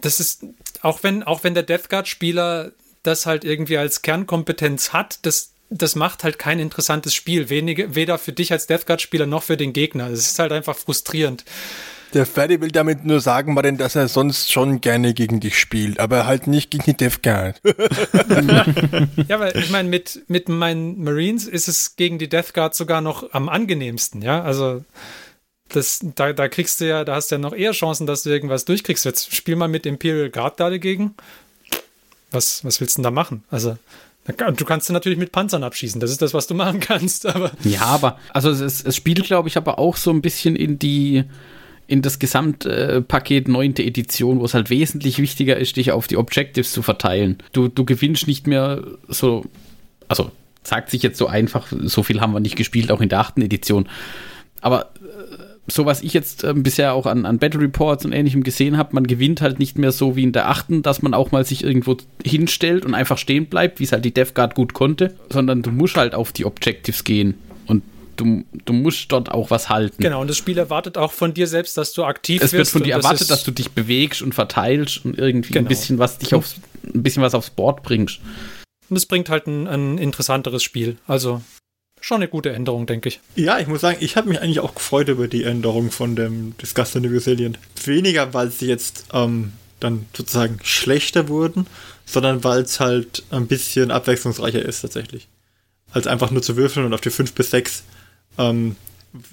das 0.00 0.20
ist, 0.20 0.44
auch 0.82 1.02
wenn, 1.02 1.22
auch 1.22 1.44
wenn 1.44 1.54
der 1.54 1.62
Death 1.62 1.88
Guard-Spieler 1.88 2.72
das 3.02 3.26
halt 3.26 3.44
irgendwie 3.44 3.78
als 3.78 4.02
Kernkompetenz 4.02 4.92
hat, 4.92 5.20
das, 5.22 5.52
das 5.70 5.94
macht 5.94 6.24
halt 6.24 6.38
kein 6.38 6.58
interessantes 6.58 7.14
Spiel, 7.14 7.48
wenige, 7.48 7.94
weder 7.94 8.18
für 8.18 8.32
dich 8.32 8.52
als 8.52 8.66
Death 8.66 8.86
Guard-Spieler 8.86 9.26
noch 9.26 9.42
für 9.42 9.56
den 9.56 9.72
Gegner. 9.72 10.08
Es 10.08 10.20
ist 10.20 10.38
halt 10.38 10.52
einfach 10.52 10.76
frustrierend. 10.76 11.44
Der 12.12 12.26
Ferdi 12.26 12.60
will 12.60 12.70
damit 12.70 13.04
nur 13.04 13.20
sagen, 13.20 13.54
Martin, 13.54 13.76
dass 13.76 13.94
er 13.94 14.08
sonst 14.08 14.50
schon 14.50 14.80
gerne 14.80 15.14
gegen 15.14 15.40
dich 15.40 15.58
spielt, 15.58 16.00
aber 16.00 16.26
halt 16.26 16.46
nicht 16.46 16.70
gegen 16.70 16.84
die 16.84 16.96
Death 16.96 17.22
Guard. 17.22 17.60
ja, 19.28 19.40
weil 19.40 19.56
ich 19.56 19.70
meine, 19.70 19.88
mit, 19.88 20.22
mit 20.28 20.48
meinen 20.48 21.02
Marines 21.02 21.46
ist 21.46 21.68
es 21.68 21.96
gegen 21.96 22.18
die 22.18 22.28
Death 22.28 22.54
Guard 22.54 22.74
sogar 22.74 23.00
noch 23.00 23.32
am 23.32 23.48
angenehmsten, 23.48 24.22
ja. 24.22 24.42
Also 24.42 24.84
das, 25.68 26.00
da, 26.16 26.32
da 26.32 26.48
kriegst 26.48 26.80
du 26.80 26.88
ja, 26.88 27.04
da 27.04 27.14
hast 27.14 27.30
du 27.30 27.36
ja 27.36 27.38
noch 27.38 27.52
eher 27.52 27.72
Chancen, 27.72 28.06
dass 28.06 28.24
du 28.24 28.30
irgendwas 28.30 28.64
durchkriegst. 28.64 29.04
Jetzt 29.04 29.34
spiel 29.34 29.56
mal 29.56 29.68
mit 29.68 29.86
Imperial 29.86 30.30
Guard 30.30 30.58
da 30.58 30.68
dagegen. 30.68 31.14
Was, 32.32 32.64
was 32.64 32.80
willst 32.80 32.96
du 32.96 33.02
denn 33.02 33.04
da 33.04 33.10
machen? 33.10 33.44
Also, 33.50 33.76
Du 34.54 34.64
kannst 34.64 34.88
du 34.88 34.92
natürlich 34.92 35.18
mit 35.18 35.32
Panzern 35.32 35.64
abschießen, 35.64 36.00
das 36.00 36.10
ist 36.10 36.22
das, 36.22 36.34
was 36.34 36.46
du 36.46 36.54
machen 36.54 36.78
kannst. 36.80 37.26
Aber 37.26 37.52
ja, 37.64 37.82
aber 37.82 38.18
also 38.32 38.50
es, 38.50 38.84
es 38.84 38.94
spielt, 38.94 39.24
glaube 39.24 39.48
ich, 39.48 39.56
aber 39.56 39.78
auch 39.78 39.96
so 39.96 40.10
ein 40.10 40.22
bisschen 40.22 40.56
in 40.56 40.78
die 40.78 41.24
in 41.90 42.02
das 42.02 42.20
Gesamtpaket 42.20 43.48
äh, 43.48 43.50
9. 43.50 43.74
Edition, 43.78 44.38
wo 44.38 44.44
es 44.44 44.54
halt 44.54 44.70
wesentlich 44.70 45.18
wichtiger 45.18 45.56
ist, 45.56 45.76
dich 45.76 45.90
auf 45.90 46.06
die 46.06 46.16
Objectives 46.16 46.72
zu 46.72 46.82
verteilen. 46.82 47.38
Du, 47.52 47.66
du 47.66 47.84
gewinnst 47.84 48.28
nicht 48.28 48.46
mehr 48.46 48.84
so, 49.08 49.44
also 50.06 50.30
sagt 50.62 50.90
sich 50.90 51.02
jetzt 51.02 51.18
so 51.18 51.26
einfach, 51.26 51.66
so 51.68 52.04
viel 52.04 52.20
haben 52.20 52.32
wir 52.32 52.38
nicht 52.38 52.54
gespielt, 52.54 52.92
auch 52.92 53.00
in 53.00 53.08
der 53.08 53.18
8. 53.18 53.38
Edition. 53.38 53.88
Aber 54.60 54.92
äh, 55.00 55.42
so 55.66 55.84
was 55.84 56.00
ich 56.02 56.12
jetzt 56.12 56.44
äh, 56.44 56.54
bisher 56.54 56.94
auch 56.94 57.06
an, 57.06 57.26
an 57.26 57.38
Battle 57.38 57.60
Reports 57.60 58.04
und 58.04 58.12
ähnlichem 58.12 58.44
gesehen 58.44 58.76
habe, 58.76 58.94
man 58.94 59.08
gewinnt 59.08 59.40
halt 59.40 59.58
nicht 59.58 59.76
mehr 59.76 59.90
so 59.90 60.14
wie 60.14 60.22
in 60.22 60.32
der 60.32 60.48
achten, 60.48 60.82
dass 60.82 61.02
man 61.02 61.12
auch 61.12 61.32
mal 61.32 61.44
sich 61.44 61.64
irgendwo 61.64 61.96
hinstellt 62.24 62.86
und 62.86 62.94
einfach 62.94 63.18
stehen 63.18 63.46
bleibt, 63.46 63.80
wie 63.80 63.84
es 63.84 63.90
halt 63.90 64.04
die 64.04 64.14
Death 64.14 64.36
Guard 64.36 64.54
gut 64.54 64.74
konnte, 64.74 65.16
sondern 65.28 65.62
du 65.62 65.72
musst 65.72 65.96
halt 65.96 66.14
auf 66.14 66.30
die 66.30 66.44
Objectives 66.44 67.02
gehen 67.02 67.34
und 67.66 67.82
du, 68.22 68.44
du 68.64 68.72
musst 68.72 69.10
dort 69.12 69.30
auch 69.30 69.50
was 69.50 69.68
halten. 69.68 70.02
Genau, 70.02 70.20
und 70.20 70.28
das 70.28 70.36
Spiel 70.36 70.58
erwartet 70.58 70.96
auch 70.98 71.12
von 71.12 71.34
dir 71.34 71.46
selbst, 71.46 71.76
dass 71.76 71.92
du 71.92 72.04
aktiv 72.04 72.42
es 72.42 72.52
wirst. 72.52 72.52
Es 72.52 72.58
wird 72.58 72.68
von 72.68 72.82
dir 72.84 72.94
das 72.96 73.04
erwartet, 73.04 73.20
ist- 73.22 73.30
dass 73.30 73.44
du 73.44 73.50
dich 73.50 73.70
bewegst 73.70 74.22
und 74.22 74.34
verteilst 74.34 75.04
und 75.04 75.18
irgendwie 75.18 75.52
Genau. 75.52 75.64
ein 75.66 75.68
bisschen 75.68 75.98
was 75.98 76.18
dich 76.18 76.34
aufs, 76.34 76.56
ein 76.84 77.02
bisschen 77.02 77.22
was 77.22 77.34
aufs 77.34 77.50
Board 77.50 77.82
bringst. 77.82 78.20
Und 78.88 78.96
es 78.96 79.06
bringt 79.06 79.28
halt 79.28 79.46
ein, 79.46 79.66
ein 79.66 79.98
interessanteres 79.98 80.62
Spiel. 80.62 80.96
Also 81.06 81.42
schon 82.00 82.16
eine 82.16 82.28
gute 82.28 82.50
Änderung, 82.50 82.86
denke 82.86 83.08
ich. 83.08 83.20
Ja, 83.36 83.58
ich 83.58 83.66
muss 83.66 83.80
sagen, 83.82 83.98
ich 84.00 84.16
habe 84.16 84.28
mich 84.28 84.40
eigentlich 84.40 84.60
auch 84.60 84.74
gefreut 84.74 85.08
über 85.08 85.28
die 85.28 85.44
Änderung 85.44 85.90
von 85.90 86.16
dem 86.16 86.56
Disgusting 86.58 87.04
Resilient. 87.04 87.58
Weniger, 87.84 88.32
weil 88.34 88.50
sie 88.50 88.66
jetzt 88.66 89.04
ähm, 89.12 89.52
dann 89.80 90.06
sozusagen 90.16 90.58
schlechter 90.62 91.28
wurden, 91.28 91.66
sondern 92.06 92.42
weil 92.42 92.62
es 92.62 92.80
halt 92.80 93.22
ein 93.30 93.46
bisschen 93.46 93.90
abwechslungsreicher 93.90 94.60
ist 94.62 94.80
tatsächlich. 94.80 95.28
Als 95.92 96.06
einfach 96.06 96.30
nur 96.30 96.42
zu 96.42 96.56
würfeln 96.56 96.86
und 96.86 96.94
auf 96.94 97.00
die 97.00 97.10
5 97.10 97.32
bis 97.34 97.50
6. 97.50 97.84
Ähm, 98.38 98.76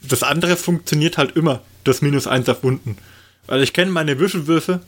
das 0.08 0.24
andere 0.24 0.56
funktioniert 0.56 1.18
halt 1.18 1.36
immer, 1.36 1.62
das 1.84 2.02
Minus 2.02 2.28
1 2.28 2.50
auf 2.50 2.64
unten. 2.64 2.98
Weil 3.46 3.64
ich 3.64 3.74
kenne 3.74 3.92
meine 3.92 4.20
Würfelwürfe, 4.20 4.82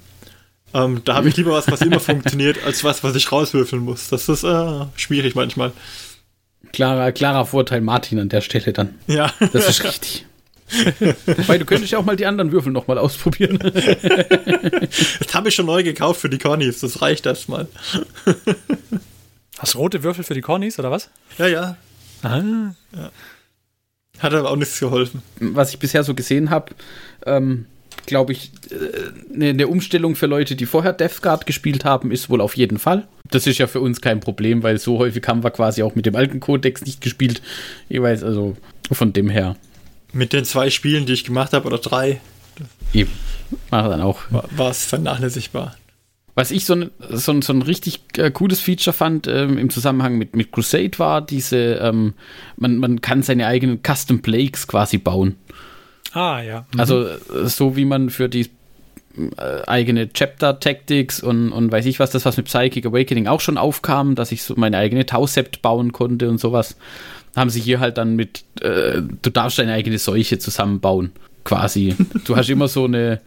ähm, 0.74 1.02
da 1.04 1.16
habe 1.16 1.30
ich 1.30 1.38
lieber 1.38 1.52
was, 1.52 1.70
was 1.72 1.82
immer 1.82 2.00
funktioniert, 2.00 2.64
als 2.64 2.84
was, 2.84 3.04
was 3.04 3.16
ich 3.16 3.32
rauswürfeln 3.32 3.84
muss. 3.84 4.10
Das 4.10 4.30
ist 4.30 4.44
äh, 4.44 4.86
schwierig 4.96 5.36
manchmal. 5.36 5.72
Klarer, 6.74 7.12
klarer 7.12 7.46
Vorteil 7.46 7.82
Martin 7.82 8.20
an 8.20 8.30
der 8.30 8.42
Stelle 8.42 8.74
dann. 8.74 8.96
Ja. 9.08 9.32
Das 9.54 9.68
ist 9.68 9.84
richtig. 9.84 10.26
Weil 11.48 11.58
du 11.58 11.66
könntest 11.66 11.92
ja 11.92 11.98
auch 11.98 12.06
mal 12.06 12.16
die 12.16 12.28
anderen 12.28 12.52
Würfel 12.52 12.72
nochmal 12.72 12.98
ausprobieren. 12.98 13.58
Das 15.20 15.34
habe 15.34 15.50
ich 15.50 15.56
schon 15.56 15.68
neu 15.68 15.84
gekauft 15.84 16.22
für 16.22 16.30
die 16.30 16.38
Cornys, 16.38 16.80
das 16.80 17.02
reicht 17.02 17.26
erstmal. 17.26 17.68
Hast 19.58 19.74
du 19.74 19.78
rote 19.78 20.04
Würfel 20.04 20.24
für 20.24 20.34
die 20.34 20.42
Cornys 20.42 20.80
oder 20.80 20.90
was? 20.90 21.10
Ja, 21.38 21.48
ja. 21.48 21.78
Ah. 22.24 22.72
Hat 24.20 24.34
aber 24.34 24.52
auch 24.52 24.56
nichts 24.56 24.80
geholfen. 24.80 25.22
Was 25.40 25.72
ich 25.72 25.80
bisher 25.80 26.04
so 26.04 26.14
gesehen 26.14 26.50
habe, 26.50 26.74
ähm, 27.26 27.66
glaube 28.06 28.34
ich, 28.34 28.52
äh, 28.70 29.34
eine 29.34 29.50
eine 29.50 29.68
Umstellung 29.68 30.16
für 30.16 30.26
Leute, 30.26 30.56
die 30.56 30.66
vorher 30.66 30.94
Death 30.94 31.22
Guard 31.22 31.46
gespielt 31.46 31.86
haben, 31.86 32.12
ist 32.12 32.30
wohl 32.30 32.42
auf 32.42 32.56
jeden 32.58 32.80
Fall. 32.80 33.08
Das 33.32 33.48
ist 33.48 33.58
ja 33.58 33.68
für 33.68 33.80
uns 33.82 34.02
kein 34.02 34.20
Problem, 34.20 34.64
weil 34.64 34.80
so 34.80 34.98
häufig 34.98 35.28
haben 35.28 35.44
wir 35.44 35.52
quasi 35.52 35.84
auch 35.84 35.96
mit 35.96 36.06
dem 36.06 36.16
alten 36.16 36.40
Codex 36.40 36.82
nicht 36.82 37.02
gespielt. 37.02 37.42
Jeweils, 37.88 38.24
also 38.24 38.58
von 38.92 39.14
dem 39.14 39.30
her. 39.30 39.56
Mit 40.12 40.34
den 40.34 40.46
zwei 40.46 40.70
Spielen, 40.72 41.06
die 41.06 41.14
ich 41.14 41.24
gemacht 41.24 41.54
habe, 41.54 41.68
oder 41.68 41.78
drei, 41.78 42.20
Eben. 42.94 43.12
Mach 43.72 43.90
dann 43.90 44.02
auch. 44.02 44.22
war 44.30 44.72
es 44.72 44.86
vernachlässigbar. 44.86 45.76
Was 46.40 46.52
ich 46.52 46.64
so 46.64 46.74
ein, 46.74 46.92
so 47.10 47.34
ein, 47.34 47.42
so 47.42 47.52
ein 47.52 47.62
richtig 47.62 48.00
äh, 48.16 48.32
cooles 48.32 48.62
Feature 48.62 48.94
fand 48.94 49.28
ähm, 49.28 49.58
im 49.58 49.70
Zusammenhang 49.70 50.18
mit, 50.18 50.38
mit 50.38 50.54
Crusade 50.54 50.98
war 50.98 51.22
diese, 51.22 51.58
ähm, 51.58 52.14
man, 52.56 52.78
man 52.78 53.02
kann 53.02 53.24
seine 53.24 53.46
eigenen 53.46 53.82
Custom 53.86 54.22
Plagues 54.22 54.66
quasi 54.66 55.00
bauen. 55.00 55.36
Ah, 56.14 56.42
ja. 56.42 56.66
Also 56.78 57.08
äh, 57.08 57.18
so 57.44 57.76
wie 57.76 57.84
man 57.84 58.10
für 58.10 58.30
die 58.30 58.50
äh, 59.18 59.68
eigene 59.68 60.14
Chapter 60.14 60.62
Tactics 60.62 61.22
und, 61.22 61.52
und 61.52 61.74
weiß 61.74 61.86
ich 61.88 62.00
was, 62.00 62.12
das 62.12 62.24
was 62.24 62.38
mit 62.38 62.46
Psychic 62.46 62.86
Awakening 62.86 63.28
auch 63.28 63.42
schon 63.42 63.58
aufkam, 63.58 64.16
dass 64.16 64.32
ich 64.32 64.44
so 64.44 64.54
meine 64.56 64.78
eigene 64.78 65.06
Tausept 65.06 65.62
bauen 65.62 65.92
konnte 65.92 66.30
und 66.30 66.40
sowas, 66.40 66.78
haben 67.36 67.50
sie 67.50 67.60
hier 67.60 67.82
halt 67.82 67.98
dann 67.98 68.16
mit, 68.16 68.46
äh, 68.62 69.02
du 69.02 69.30
darfst 69.30 69.60
deine 69.60 69.74
eigene 69.74 69.98
Seuche 69.98 70.40
zusammenbauen, 70.40 71.12
quasi. 71.44 71.98
du 72.24 72.38
hast 72.38 72.50
immer 72.50 72.70
so 72.70 72.86
eine, 72.86 73.20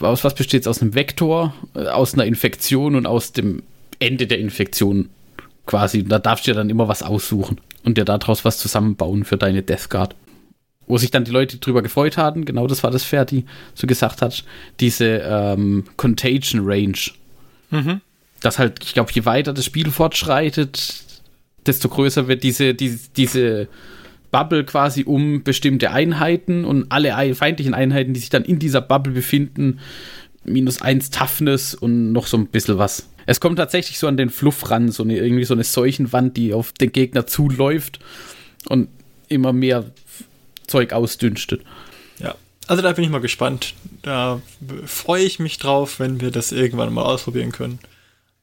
aus 0.00 0.24
was 0.24 0.34
besteht 0.34 0.62
es? 0.62 0.68
Aus 0.68 0.82
einem 0.82 0.94
Vektor, 0.94 1.54
äh, 1.74 1.86
aus 1.86 2.14
einer 2.14 2.24
Infektion 2.24 2.94
und 2.94 3.06
aus 3.06 3.32
dem 3.32 3.62
Ende 3.98 4.26
der 4.26 4.38
Infektion 4.38 5.08
quasi. 5.66 6.04
Da 6.04 6.18
darfst 6.18 6.46
du 6.46 6.50
dir 6.50 6.56
dann 6.56 6.70
immer 6.70 6.88
was 6.88 7.02
aussuchen 7.02 7.60
und 7.84 7.96
dir 7.96 8.04
daraus 8.04 8.44
was 8.44 8.58
zusammenbauen 8.58 9.24
für 9.24 9.36
deine 9.36 9.62
Death 9.62 9.88
Guard 9.90 10.14
wo 10.86 10.98
sich 10.98 11.10
dann 11.10 11.24
die 11.24 11.30
Leute 11.30 11.58
drüber 11.58 11.82
gefreut 11.82 12.16
hatten, 12.16 12.44
genau 12.44 12.66
das 12.66 12.82
war 12.82 12.90
das 12.90 13.04
Ferdi 13.04 13.44
so 13.74 13.86
gesagt 13.86 14.22
hat, 14.22 14.44
diese 14.80 15.22
ähm, 15.24 15.84
Contagion 15.96 16.62
Range. 16.64 16.98
Dass 18.40 18.58
halt, 18.58 18.84
ich 18.84 18.94
glaube, 18.94 19.10
je 19.12 19.24
weiter 19.24 19.52
das 19.54 19.64
Spiel 19.64 19.90
fortschreitet, 19.90 21.04
desto 21.66 21.88
größer 21.88 22.28
wird 22.28 22.42
diese, 22.42 22.74
diese, 22.74 23.08
diese 23.16 23.68
Bubble 24.34 24.64
quasi 24.64 25.04
um 25.04 25.44
bestimmte 25.44 25.92
Einheiten 25.92 26.64
und 26.64 26.90
alle 26.90 27.14
ei- 27.14 27.34
feindlichen 27.34 27.72
Einheiten, 27.72 28.14
die 28.14 28.18
sich 28.20 28.30
dann 28.30 28.44
in 28.44 28.58
dieser 28.58 28.80
Bubble 28.80 29.12
befinden, 29.12 29.78
minus 30.42 30.82
eins 30.82 31.10
Toughness 31.10 31.72
und 31.76 32.10
noch 32.10 32.26
so 32.26 32.36
ein 32.36 32.48
bisschen 32.48 32.76
was. 32.76 33.08
Es 33.26 33.38
kommt 33.38 33.58
tatsächlich 33.58 33.96
so 34.00 34.08
an 34.08 34.16
den 34.16 34.30
Fluff 34.30 34.72
ran, 34.72 34.90
so 34.90 35.04
eine, 35.04 35.16
irgendwie 35.18 35.44
so 35.44 35.54
eine 35.54 35.62
Seuchenwand, 35.62 36.36
die 36.36 36.52
auf 36.52 36.72
den 36.72 36.90
Gegner 36.90 37.28
zuläuft 37.28 38.00
und 38.68 38.88
immer 39.28 39.52
mehr 39.52 39.84
Zeug 40.66 40.92
ausdünstet. 40.92 41.62
Ja. 42.18 42.34
Also 42.66 42.82
da 42.82 42.90
bin 42.90 43.04
ich 43.04 43.10
mal 43.10 43.20
gespannt. 43.20 43.74
Da 44.02 44.42
freue 44.84 45.22
ich 45.22 45.38
mich 45.38 45.58
drauf, 45.58 46.00
wenn 46.00 46.20
wir 46.20 46.32
das 46.32 46.50
irgendwann 46.50 46.92
mal 46.92 47.02
ausprobieren 47.02 47.52
können. 47.52 47.78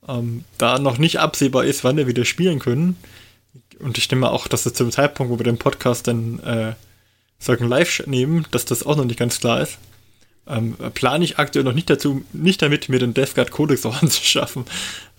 Ähm, 0.08 0.46
da 0.58 0.80
noch 0.80 0.98
nicht 0.98 1.20
absehbar 1.20 1.66
ist, 1.66 1.84
wann 1.84 1.98
wir 1.98 2.08
wieder 2.08 2.24
spielen 2.24 2.60
können. 2.60 2.96
Und 3.82 3.98
ich 3.98 4.10
nehme 4.12 4.30
auch, 4.32 4.48
dass 4.48 4.64
das 4.64 4.74
zum 4.74 4.92
Zeitpunkt, 4.92 5.32
wo 5.32 5.40
wir 5.40 5.44
den 5.44 5.58
Podcast 5.58 6.08
dann 6.08 6.40
äh, 6.40 6.74
sagen 7.40 7.68
live 7.68 8.06
nehmen, 8.08 8.46
dass 8.52 8.66
das 8.66 8.84
auch 8.86 8.96
noch 8.96 9.06
nicht 9.06 9.20
ganz 9.20 9.40
klar 9.40 9.62
ist. 9.62 9.78
Ähm, 10.48 10.76
plane 10.94 11.24
ich 11.24 11.38
aktuell 11.40 11.64
noch 11.64 11.74
nicht 11.74 11.90
dazu, 11.90 12.24
nicht 12.34 12.62
damit, 12.62 12.90
mir 12.90 13.00
den 13.00 13.14
Death 13.14 13.36
Guard 13.36 13.52
Codex 13.52 13.86
auch 13.88 14.02
anzuschaffen, 14.02 14.66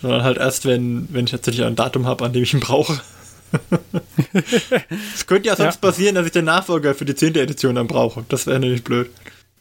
sondern 0.00 0.22
halt 0.24 0.38
erst, 0.38 0.64
wenn, 0.66 1.06
wenn 1.10 1.24
ich 1.26 1.30
tatsächlich 1.30 1.64
ein 1.64 1.76
Datum 1.76 2.06
habe, 2.06 2.24
an 2.24 2.32
dem 2.32 2.42
ich 2.42 2.54
ihn 2.54 2.60
brauche. 2.60 3.00
Es 5.14 5.26
könnte 5.26 5.48
ja 5.48 5.56
sonst 5.56 5.74
Ja. 5.76 5.80
passieren, 5.90 6.14
dass 6.14 6.26
ich 6.26 6.32
den 6.32 6.44
Nachfolger 6.46 6.94
für 6.94 7.04
die 7.04 7.14
10. 7.14 7.34
Edition 7.36 7.74
dann 7.74 7.86
brauche. 7.86 8.24
Das 8.28 8.46
wäre 8.46 8.58
nämlich 8.58 8.82
blöd. 8.84 9.10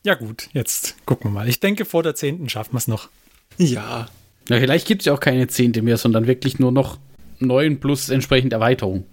Ja, 0.03 0.15
gut, 0.15 0.49
jetzt 0.53 0.95
gucken 1.05 1.29
wir 1.29 1.31
mal. 1.33 1.49
Ich 1.49 1.59
denke, 1.59 1.85
vor 1.85 2.01
der 2.03 2.15
10. 2.15 2.49
schaffen 2.49 2.73
wir 2.73 2.77
es 2.77 2.87
noch. 2.87 3.09
Ja. 3.57 4.07
Ja, 4.49 4.59
vielleicht 4.59 4.87
gibt 4.87 5.01
es 5.01 5.05
ja 5.05 5.13
auch 5.13 5.19
keine 5.19 5.47
Zehnte 5.47 5.81
mehr, 5.81 5.97
sondern 5.97 6.25
wirklich 6.27 6.57
nur 6.57 6.71
noch 6.71 6.97
neun 7.41 7.79
plus 7.79 8.09
entsprechend 8.09 8.53
Erweiterung. 8.53 9.05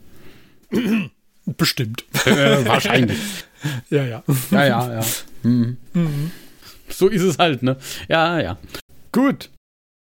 Bestimmt. 1.56 2.04
Äh, 2.26 2.66
wahrscheinlich. 2.66 3.18
ja, 3.90 4.04
ja. 4.04 4.22
Ja, 4.50 4.66
ja, 4.66 5.00
ja. 5.00 5.06
Mhm. 5.42 5.76
So 6.88 7.08
ist 7.08 7.22
es 7.22 7.38
halt, 7.38 7.62
ne? 7.62 7.76
Ja, 8.08 8.40
ja. 8.40 8.58
Gut. 9.12 9.50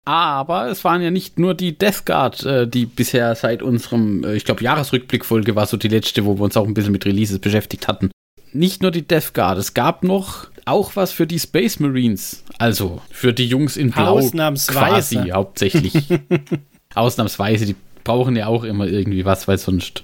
Aber 0.05 0.67
es 0.69 0.83
waren 0.83 1.01
ja 1.01 1.11
nicht 1.11 1.37
nur 1.37 1.53
die 1.53 1.77
Death 1.77 2.05
Guard, 2.05 2.43
äh, 2.43 2.67
die 2.67 2.85
bisher 2.85 3.35
seit 3.35 3.61
unserem, 3.61 4.23
äh, 4.23 4.35
ich 4.35 4.43
glaube, 4.43 4.63
Jahresrückblickfolge 4.63 5.55
war 5.55 5.67
so 5.67 5.77
die 5.77 5.87
letzte, 5.87 6.25
wo 6.25 6.37
wir 6.37 6.43
uns 6.43 6.57
auch 6.57 6.65
ein 6.65 6.73
bisschen 6.73 6.91
mit 6.91 7.05
Releases 7.05 7.39
beschäftigt 7.39 7.87
hatten. 7.87 8.09
Nicht 8.51 8.81
nur 8.81 8.91
die 8.91 9.07
Death 9.07 9.33
Guard, 9.33 9.59
es 9.59 9.75
gab 9.75 10.03
noch 10.03 10.47
auch 10.65 10.95
was 10.95 11.11
für 11.11 11.27
die 11.27 11.39
Space 11.39 11.79
Marines. 11.79 12.43
Also 12.57 13.01
für 13.11 13.33
die 13.33 13.47
Jungs 13.47 13.77
in 13.77 13.91
Blau 13.91 14.17
Ausnahmsweise. 14.17 15.15
quasi 15.15 15.29
hauptsächlich. 15.29 16.05
Ausnahmsweise, 16.95 17.67
die 17.67 17.75
brauchen 18.09 18.35
ja 18.35 18.47
auch 18.47 18.63
immer 18.63 18.87
irgendwie 18.87 19.23
was, 19.23 19.47
weil 19.47 19.59
sonst, 19.59 20.03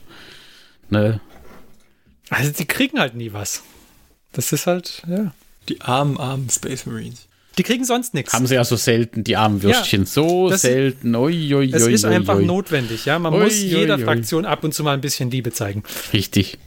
ne? 0.91 1.20
Also, 2.30 2.52
die 2.52 2.65
kriegen 2.65 3.00
halt 3.00 3.15
nie 3.15 3.34
was. 3.34 3.63
Das 4.32 4.52
ist 4.54 4.68
halt, 4.68 5.02
ja. 5.10 5.34
Die 5.70 5.82
armen, 5.82 6.20
armen 6.20 6.48
Space 6.52 6.86
Marines. 6.86 7.28
Die 7.58 7.63
kriegen 7.63 7.84
sonst 7.84 8.13
nichts. 8.13 8.32
Haben 8.34 8.46
sie 8.46 8.54
ja 8.54 8.63
so 8.63 8.76
selten, 8.76 9.24
die 9.24 9.38
armen 9.38 9.63
Würstchen. 9.63 10.06
so 10.06 10.50
das- 10.52 10.62
selten. 10.62 11.15
Es 11.15 11.20
ui, 11.20 11.65
ist 11.91 12.06
einfach 12.06 12.38
notwendig, 12.39 13.06
ja. 13.06 13.18
Man 13.18 13.34
muss 13.34 13.60
jeder. 13.60 13.98
Fraktion 13.98 14.46
ab 14.46 14.63
und 14.63 14.76
zu 14.76 14.84
mal 14.84 14.94
ein 14.94 15.02
bisschen 15.02 15.32
Liebe 15.32 15.52
zeigen. 15.52 15.82
Richtig. 16.13 16.60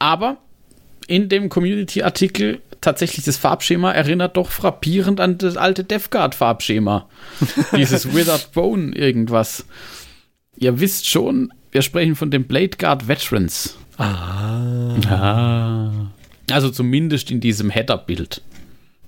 Aber 0.00 0.38
in 1.06 1.28
dem 1.28 1.50
Community-Artikel 1.50 2.60
tatsächlich 2.80 3.24
das 3.24 3.36
Farbschema 3.36 3.92
erinnert 3.92 4.36
doch 4.36 4.50
frappierend 4.50 5.20
an 5.20 5.38
das 5.38 5.56
alte 5.56 5.84
Death 5.84 6.10
Guard-Farbschema. 6.10 7.08
Dieses 7.76 8.12
Withered 8.12 8.50
Bone 8.50 8.92
irgendwas. 8.96 9.64
Ihr 10.62 10.78
wisst 10.78 11.08
schon, 11.08 11.52
wir 11.72 11.82
sprechen 11.82 12.14
von 12.14 12.30
den 12.30 12.44
Blade 12.44 12.76
Guard 12.78 13.08
Veterans. 13.08 13.76
Ah. 13.96 14.94
Ah. 15.10 15.90
Also 16.52 16.70
zumindest 16.70 17.32
in 17.32 17.40
diesem 17.40 17.68
Header-Bild. 17.68 18.42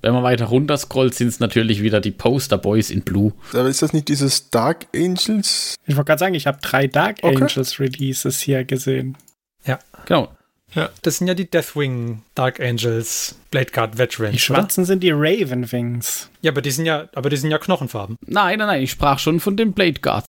Wenn 0.03 0.15
man 0.15 0.25
weiter 0.25 0.47
runter 0.47 0.77
scrollt, 0.77 1.15
sind 1.15 1.29
es 1.29 1.39
natürlich 1.39 1.81
wieder 1.81 2.01
die 2.01 2.11
Poster 2.11 2.59
Boys 2.59 2.91
in 2.91 3.03
Blue. 3.03 3.33
Aber 3.53 3.69
ist 3.69 3.83
das 3.83 3.93
nicht 3.93 4.09
dieses 4.09 4.51
Dark 4.51 4.89
Angels? 4.97 5.77
Ich 5.87 5.95
wollte 5.95 6.09
gerade 6.09 6.19
sagen, 6.19 6.35
ich 6.35 6.49
habe 6.49 6.59
drei 6.61 6.89
Dark 6.89 7.19
Okay. 7.23 7.37
Angels 7.37 7.79
Releases 7.79 8.41
hier 8.41 8.65
gesehen. 8.65 9.17
Ja. 9.65 9.79
Genau. 10.07 10.35
Das 11.03 11.19
sind 11.19 11.29
ja 11.29 11.35
die 11.35 11.49
Deathwing 11.49 12.23
Dark 12.35 12.59
Angels 12.59 13.37
Blade 13.53 13.71
Guard 13.71 13.97
Veterans. 13.97 14.33
Die 14.33 14.41
schwarzen 14.41 14.85
sind 14.85 15.05
die 15.05 15.13
Raven 15.13 15.71
Wings. 15.71 16.31
Oder? 16.33 16.39
Ja, 16.43 16.51
aber 16.51 16.63
die 16.63 16.71
sind 16.73 16.87
ja, 16.87 17.09
aber 17.15 17.31
die 17.31 17.37
sind 17.37 17.53
ja 17.53 17.59
Knochenfarben. 17.59 18.17
Nein, 18.27 18.59
nein, 18.59 18.67
nein, 18.67 18.83
ich 18.83 18.91
sprach 18.91 19.21
schon 19.21 19.39
von 19.39 19.57
den 19.57 19.73
Blade 19.73 20.01
Guards. 20.01 20.27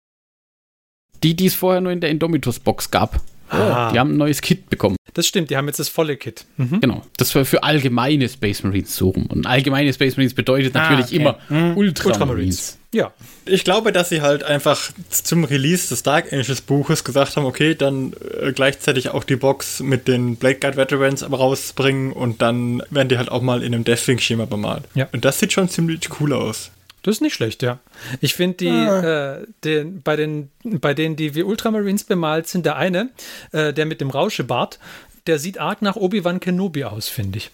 Die, 1.25 1.33
die 1.33 1.47
es 1.47 1.55
vorher 1.55 1.81
nur 1.81 1.91
in 1.91 2.01
der 2.01 2.11
Indomitus-Box 2.11 2.91
gab. 2.91 3.19
Ah. 3.49 3.91
Die 3.91 3.99
haben 3.99 4.11
ein 4.13 4.17
neues 4.17 4.41
Kit 4.41 4.69
bekommen. 4.69 4.95
Das 5.15 5.25
stimmt, 5.25 5.49
die 5.49 5.57
haben 5.57 5.65
jetzt 5.67 5.79
das 5.79 5.89
volle 5.89 6.17
Kit. 6.17 6.45
Mhm. 6.57 6.81
Genau. 6.81 7.01
Das 7.17 7.33
war 7.35 7.45
für 7.45 7.63
allgemeine 7.63 8.29
Space 8.29 8.61
Marines 8.63 9.01
rum. 9.01 9.25
Und 9.27 9.47
allgemeine 9.47 9.91
Space 9.91 10.17
Marines 10.17 10.35
bedeutet 10.35 10.75
Ah, 10.75 10.89
natürlich 10.89 11.07
okay. 11.07 11.15
immer 11.15 11.37
Ultramarines. 11.75 12.05
Ultramarines. 12.05 12.77
Ja. 12.93 13.11
Ich 13.45 13.63
glaube, 13.63 13.91
dass 13.91 14.09
sie 14.09 14.21
halt 14.21 14.43
einfach 14.43 14.91
zum 15.09 15.45
Release 15.45 15.89
des 15.89 16.03
Dark 16.03 16.31
Angels 16.31 16.61
Buches 16.61 17.03
gesagt 17.03 17.37
haben, 17.37 17.45
okay, 17.45 17.73
dann 17.75 18.13
äh, 18.41 18.51
gleichzeitig 18.51 19.09
auch 19.09 19.23
die 19.23 19.35
Box 19.35 19.79
mit 19.79 20.07
den 20.07 20.35
Blade 20.35 20.59
Guard 20.59 20.77
Veterans 20.77 21.23
rausbringen 21.29 22.11
und 22.11 22.41
dann 22.43 22.83
werden 22.91 23.09
die 23.09 23.17
halt 23.17 23.31
auch 23.31 23.41
mal 23.41 23.63
in 23.63 23.73
einem 23.73 23.83
Deathwing-Schema 23.83 24.45
bemalt. 24.45 24.83
Ja. 24.93 25.07
Und 25.11 25.25
das 25.25 25.39
sieht 25.39 25.53
schon 25.53 25.69
ziemlich 25.69 26.01
cool 26.19 26.33
aus. 26.33 26.71
Das 27.05 27.17
ist 27.17 27.21
nicht 27.21 27.35
schlecht, 27.35 27.61
ja. 27.61 27.77
Ich 28.19 28.33
finde 28.33 28.57
die, 28.57 28.67
äh, 28.67 29.45
den, 29.63 30.01
bei, 30.01 30.15
den, 30.15 30.49
bei 30.63 30.95
denen, 30.95 31.15
die 31.15 31.35
wie 31.35 31.43
Ultramarines 31.43 32.03
bemalt 32.05 32.47
sind, 32.47 32.65
der 32.65 32.77
eine, 32.77 33.11
äh, 33.51 33.73
der 33.73 33.85
mit 33.85 34.01
dem 34.01 34.09
Rauschebart, 34.09 34.79
der 35.27 35.37
sieht 35.37 35.59
arg 35.59 35.83
nach 35.83 35.97
Obi-Wan 35.97 36.39
Kenobi 36.39 36.83
aus, 36.85 37.07
finde 37.07 37.37
ich. 37.37 37.51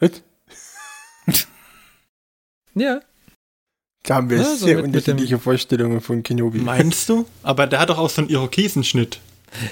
Was? 0.00 0.10
Ja, 2.74 3.00
Da 4.04 4.14
haben 4.16 4.30
wir 4.30 4.38
Ja, 4.38 4.44
so 4.44 4.54
sehr 4.66 4.76
mit- 4.76 4.86
mit 4.86 4.94
unterschiedliche 4.96 5.38
Vorstellungen 5.38 6.00
von 6.00 6.22
Kenobi. 6.22 6.58
Meinst 6.58 7.08
du? 7.08 7.26
Aber 7.42 7.66
der 7.66 7.78
hat 7.80 7.90
doch 7.90 7.98
auch 7.98 8.10
so 8.10 8.22
einen 8.22 8.30
Irokesenschnitt. 8.30 9.20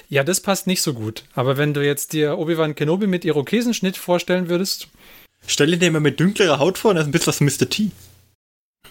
ja, 0.09 0.23
das 0.25 0.41
passt 0.41 0.67
nicht 0.67 0.83
so 0.83 0.95
gut. 0.95 1.25
Aber 1.35 1.57
wenn 1.57 1.75
du 1.75 1.85
jetzt 1.85 2.13
dir 2.13 2.39
Obi-Wan 2.39 2.75
Kenobi 2.75 3.07
mit 3.07 3.25
Irokesenschnitt 3.25 3.97
vorstellen 3.97 4.49
würdest, 4.49 4.89
Stell 5.47 5.71
dir 5.71 5.79
den 5.79 5.93
mal 5.93 6.01
mit 6.01 6.19
dünklerer 6.21 6.59
Haut 6.59 6.79
vor 6.79 6.91
und 6.91 6.97
er 6.99 7.03
ist 7.03 7.09
ein 7.09 7.13
bisschen 7.13 7.29
was 7.29 7.41
Mr. 7.41 7.69
T. 7.71 7.91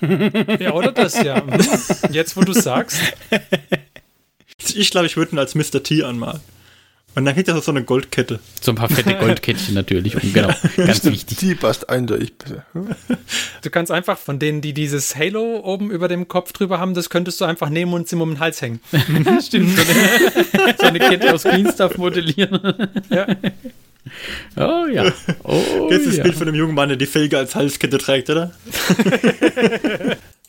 ja, 0.60 0.74
oder 0.74 0.92
das, 0.92 1.22
ja. 1.22 1.42
Mhm. 1.42 1.60
Jetzt, 2.12 2.38
wo 2.38 2.42
du 2.42 2.54
sagst, 2.54 3.00
Ich 4.76 4.90
glaube, 4.92 5.06
ich 5.08 5.18
würde 5.18 5.34
ihn 5.34 5.40
als 5.40 5.56
Mr. 5.56 5.84
T 5.84 6.04
anmalen. 6.04 6.42
Und 7.16 7.26
dann 7.26 7.34
kriegt 7.34 7.48
er 7.48 7.60
so 7.62 7.72
eine 7.72 7.84
Goldkette. 7.84 8.40
So 8.62 8.72
ein 8.72 8.76
paar 8.76 8.90
fette 8.90 9.16
Goldkettchen 9.20 9.74
natürlich. 9.74 10.14
Und 10.22 10.34
genau, 10.36 10.54
ganz 10.76 11.04
wichtig. 11.04 11.38
Die 11.40 11.56
passt 11.56 11.90
eindeutig 11.90 12.38
besser. 12.38 12.64
du 13.64 13.70
kannst 13.72 13.92
einfach 13.92 14.20
von 14.20 14.38
denen, 14.38 14.62
die 14.62 14.74
dieses 14.74 15.16
Halo 15.16 15.62
oben 15.64 15.90
über 15.90 16.10
dem 16.10 16.28
Kopf 16.28 16.54
drüber 16.54 16.80
haben, 16.80 16.94
das 16.94 17.10
könntest 17.10 17.42
du 17.42 17.46
einfach 17.46 17.70
nehmen 17.70 17.94
und 17.94 18.12
ihm 18.12 18.22
um 18.22 18.32
den 18.32 18.40
Hals 18.40 18.62
hängen. 18.62 18.82
Stimmt. 19.42 19.76
So 19.76 19.82
eine, 20.62 20.76
so 20.80 20.86
eine 20.86 21.00
Kette 21.00 21.34
aus 21.34 21.44
Green 21.44 21.72
Stuff 21.72 21.98
modellieren. 21.98 22.88
Ja. 23.10 23.26
Oh 24.56 24.86
ja. 24.92 25.12
Oh, 25.44 25.90
Jetzt 25.90 26.02
ist 26.02 26.08
das 26.08 26.18
ja. 26.18 26.24
Bild 26.24 26.36
von 26.36 26.46
dem 26.46 26.56
jungen 26.56 26.76
Mann, 26.76 26.90
der 26.90 26.98
die 26.98 27.06
Felge 27.06 27.38
als 27.38 27.56
Halskette 27.56 27.98
trägt, 27.98 28.30
oder? 28.30 28.52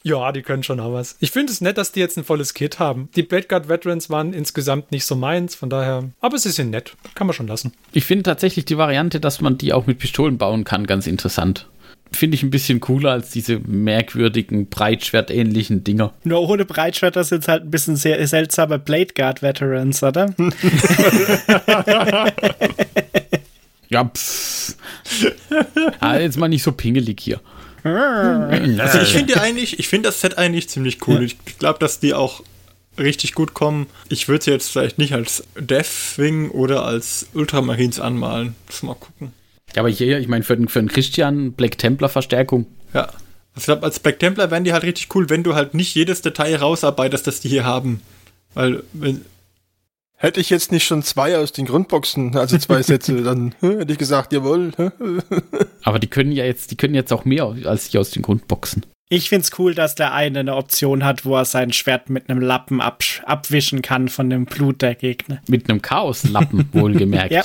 Ja, 0.04 0.30
die 0.32 0.42
können 0.42 0.62
schon 0.62 0.78
auch 0.80 0.92
was. 0.92 1.16
Ich 1.20 1.32
finde 1.32 1.52
es 1.52 1.60
nett, 1.60 1.76
dass 1.76 1.92
die 1.92 2.00
jetzt 2.00 2.16
ein 2.16 2.24
volles 2.24 2.54
Kit 2.54 2.78
haben. 2.78 3.10
Die 3.16 3.22
Blade 3.22 3.46
Guard 3.48 3.68
Veterans 3.68 4.08
waren 4.08 4.32
insgesamt 4.32 4.92
nicht 4.92 5.04
so 5.04 5.16
meins, 5.16 5.54
von 5.54 5.68
daher. 5.68 6.04
Aber 6.20 6.38
sie 6.38 6.50
sind 6.50 6.70
nett. 6.70 6.94
Kann 7.14 7.26
man 7.26 7.34
schon 7.34 7.48
lassen. 7.48 7.72
Ich 7.92 8.04
finde 8.06 8.22
tatsächlich 8.22 8.64
die 8.64 8.78
Variante, 8.78 9.20
dass 9.20 9.40
man 9.40 9.58
die 9.58 9.72
auch 9.72 9.86
mit 9.86 9.98
Pistolen 9.98 10.38
bauen 10.38 10.64
kann, 10.64 10.86
ganz 10.86 11.06
interessant. 11.06 11.68
Finde 12.10 12.36
ich 12.36 12.42
ein 12.42 12.48
bisschen 12.50 12.80
cooler 12.80 13.10
als 13.10 13.30
diese 13.30 13.58
merkwürdigen, 13.58 14.68
breitschwertähnlichen 14.70 15.84
Dinger. 15.84 16.14
Nur 16.24 16.48
ohne 16.48 16.64
Breitschwerter 16.64 17.22
sind 17.22 17.42
es 17.42 17.48
halt 17.48 17.64
ein 17.64 17.70
bisschen 17.70 17.96
sehr 17.96 18.26
seltsame 18.26 18.78
Blade 18.78 19.12
Guard 19.14 19.42
Veterans, 19.42 20.02
oder? 20.02 20.34
Ja, 23.88 24.04
pff. 24.04 24.76
ah, 26.00 26.16
jetzt 26.18 26.36
mal 26.38 26.48
nicht 26.48 26.62
so 26.62 26.72
pingelig 26.72 27.20
hier. 27.20 27.40
Also 27.84 28.98
ich 29.00 29.12
finde 29.12 29.40
eigentlich, 29.40 29.78
ich 29.78 29.88
finde 29.88 30.08
das 30.08 30.20
Set 30.20 30.36
eigentlich 30.36 30.68
ziemlich 30.68 31.06
cool. 31.06 31.22
Ich 31.22 31.36
glaube, 31.58 31.78
dass 31.78 32.00
die 32.00 32.12
auch 32.14 32.42
richtig 32.98 33.34
gut 33.34 33.54
kommen. 33.54 33.86
Ich 34.08 34.28
würde 34.28 34.44
sie 34.44 34.50
jetzt 34.50 34.70
vielleicht 34.70 34.98
nicht 34.98 35.14
als 35.14 35.44
Deathwing 35.58 36.50
oder 36.50 36.84
als 36.84 37.28
Ultramarines 37.34 38.00
anmalen. 38.00 38.56
Muss 38.66 38.82
mal 38.82 38.94
gucken. 38.94 39.32
Ja, 39.74 39.82
aber 39.82 39.88
hier, 39.90 40.18
ich 40.18 40.28
meine, 40.28 40.44
für, 40.44 40.56
den- 40.56 40.68
für 40.68 40.80
einen 40.80 40.88
Christian 40.88 41.52
Black 41.52 41.78
Templar 41.78 42.08
Verstärkung. 42.10 42.66
Ja. 42.92 43.04
Also 43.04 43.16
ich 43.56 43.64
glaube, 43.64 43.84
als 43.84 44.00
Black 44.00 44.18
Templar 44.18 44.50
wären 44.50 44.64
die 44.64 44.72
halt 44.72 44.82
richtig 44.84 45.14
cool, 45.14 45.30
wenn 45.30 45.42
du 45.44 45.54
halt 45.54 45.74
nicht 45.74 45.94
jedes 45.94 46.20
Detail 46.22 46.56
rausarbeitest, 46.56 47.26
das 47.26 47.40
die 47.40 47.48
hier 47.48 47.64
haben. 47.64 48.02
Weil, 48.54 48.82
wenn, 48.92 49.24
Hätte 50.20 50.40
ich 50.40 50.50
jetzt 50.50 50.72
nicht 50.72 50.84
schon 50.84 51.04
zwei 51.04 51.38
aus 51.38 51.52
den 51.52 51.64
Grundboxen, 51.64 52.36
also 52.36 52.58
zwei 52.58 52.82
Sätze, 52.82 53.22
dann 53.22 53.54
hä, 53.60 53.78
hätte 53.78 53.92
ich 53.92 53.98
gesagt, 53.98 54.32
jawohl. 54.32 54.72
Aber 55.84 56.00
die 56.00 56.08
können 56.08 56.32
ja 56.32 56.44
jetzt, 56.44 56.72
die 56.72 56.76
können 56.76 56.94
jetzt 56.94 57.12
auch 57.12 57.24
mehr 57.24 57.44
als 57.64 57.90
die 57.90 57.98
aus 57.98 58.10
den 58.10 58.22
Grundboxen. 58.22 58.84
Ich 59.10 59.28
find's 59.28 59.52
cool, 59.58 59.74
dass 59.74 59.94
der 59.94 60.12
eine 60.12 60.40
eine 60.40 60.56
Option 60.56 61.04
hat, 61.04 61.24
wo 61.24 61.36
er 61.36 61.44
sein 61.44 61.72
Schwert 61.72 62.10
mit 62.10 62.28
einem 62.28 62.42
Lappen 62.42 62.82
absch- 62.82 63.22
abwischen 63.24 63.80
kann 63.80 64.08
von 64.08 64.28
dem 64.28 64.44
Blut 64.44 64.82
der 64.82 64.96
Gegner. 64.96 65.40
Mit 65.46 65.70
einem 65.70 65.80
Chaoslappen, 65.80 66.68
wohlgemerkt. 66.72 67.30
Ja. 67.30 67.44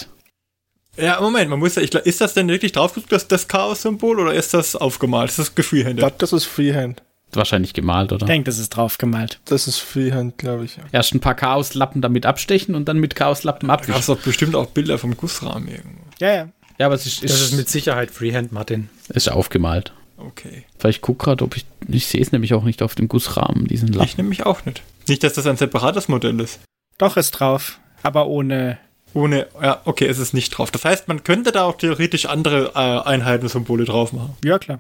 ja, 0.98 1.22
Moment, 1.22 1.52
man 1.52 1.60
muss 1.60 1.76
ja, 1.76 1.84
ich, 1.84 1.94
ist 1.94 2.22
das 2.22 2.34
denn 2.34 2.48
wirklich 2.50 2.72
draufgedruckt, 2.72 3.12
das, 3.14 3.28
das 3.28 3.48
Chaos-Symbol, 3.48 4.20
oder 4.20 4.34
ist 4.34 4.54
das 4.56 4.76
aufgemalt? 4.76 5.30
Ist 5.30 5.40
das 5.40 5.56
gefreehanded? 5.56 6.04
Das, 6.04 6.18
das 6.18 6.34
ist 6.34 6.46
Freehand. 6.46 7.04
Wahrscheinlich 7.36 7.74
gemalt, 7.74 8.12
oder? 8.12 8.26
Ich 8.26 8.28
denke, 8.28 8.46
das 8.46 8.60
ist 8.60 8.70
draufgemalt. 8.70 9.40
Das 9.46 9.68
ist 9.68 9.80
Freehand, 9.80 10.38
glaube 10.38 10.66
ich. 10.66 10.78
ja. 10.78 10.84
Erst 10.92 11.14
ein 11.14 11.20
paar 11.20 11.36
Chaoslappen 11.36 12.02
damit 12.02 12.26
abstechen 12.26 12.76
und 12.76 12.88
dann 12.88 12.98
mit 12.98 13.16
Chaoslappen 13.16 13.68
Da 13.70 13.76
gab 13.76 13.84
es 13.84 13.90
abwischen. 13.90 14.16
doch 14.16 14.22
bestimmt 14.24 14.56
auch 14.56 14.68
Bilder 14.68 14.98
vom 14.98 15.16
Gussrahmen 15.18 15.68
irgendwo. 15.68 16.02
Ja, 16.20 16.34
ja. 16.34 16.50
Ja, 16.80 16.88
aber 16.88 16.96
es 16.96 17.06
ist, 17.06 17.24
Das 17.24 17.32
ist, 17.32 17.42
ist 17.42 17.54
mit 17.58 17.70
Sicherheit 17.70 18.10
Freehand, 18.12 18.52
Martin. 18.52 18.90
ist 19.10 19.32
aufgemalt. 19.32 19.94
Okay. 20.18 20.64
Vielleicht 20.80 21.02
guck 21.02 21.20
gerade, 21.20 21.44
ob 21.44 21.56
ich. 21.58 21.66
Ich 21.88 22.08
sehe 22.08 22.22
es 22.22 22.32
nämlich 22.32 22.54
auch 22.54 22.64
nicht 22.64 22.82
auf 22.82 22.96
dem 22.96 23.08
Gussrahmen, 23.08 23.68
diesen 23.68 23.90
Ich 23.90 23.96
Lappen. 23.96 24.12
nämlich 24.18 24.46
auch 24.46 24.66
nicht. 24.66 24.82
Nicht, 25.08 25.24
dass 25.24 25.34
das 25.34 25.46
ein 25.48 25.58
separates 25.58 26.08
Modell 26.08 26.40
ist. 26.40 26.60
Doch 26.98 27.18
ist 27.18 27.32
drauf. 27.32 27.80
Aber 28.04 28.28
ohne. 28.28 28.78
Ohne, 29.14 29.46
ja, 29.62 29.82
okay, 29.86 30.08
es 30.08 30.18
ist 30.18 30.34
nicht 30.34 30.50
drauf. 30.58 30.72
Das 30.72 30.86
heißt, 30.86 31.08
man 31.08 31.24
könnte 31.24 31.52
da 31.52 31.66
auch 31.66 31.78
theoretisch 31.78 32.26
andere 32.26 32.72
äh, 32.74 33.08
Einheiten-Symbole 33.08 33.86
drauf 33.86 34.12
machen. 34.14 34.36
Ja, 34.44 34.58
klar. 34.58 34.80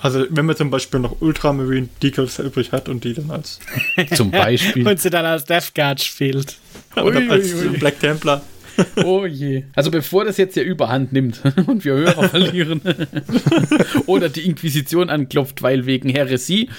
Also, 0.00 0.26
wenn 0.28 0.44
man 0.46 0.56
zum 0.56 0.70
Beispiel 0.70 1.00
noch 1.00 1.20
Ultramarine 1.20 1.88
Decals 2.02 2.38
übrig 2.38 2.72
hat 2.72 2.88
und 2.88 3.04
die 3.04 3.14
dann 3.14 3.30
als, 3.30 3.60
Zum 4.14 4.30
Beispiel. 4.30 4.86
Und 4.86 5.00
sie 5.00 5.10
dann 5.10 5.24
als 5.24 5.44
Death 5.44 5.74
Guard 5.74 6.02
spielt. 6.02 6.56
oder 6.96 7.20
Ui, 7.20 7.30
als 7.30 7.54
ui. 7.54 7.68
Black 7.78 8.00
Templar. 8.00 8.42
Oh 9.04 9.24
je. 9.24 9.64
Also 9.74 9.92
bevor 9.92 10.24
das 10.24 10.36
jetzt 10.36 10.56
ja 10.56 10.64
überhand 10.64 11.12
nimmt 11.12 11.40
und 11.66 11.84
wir 11.84 11.94
Hörer 11.94 12.28
verlieren 12.28 12.80
oder 14.06 14.28
die 14.28 14.46
Inquisition 14.46 15.10
anklopft, 15.10 15.62
weil 15.62 15.86
wegen 15.86 16.08
Heresie, 16.08 16.70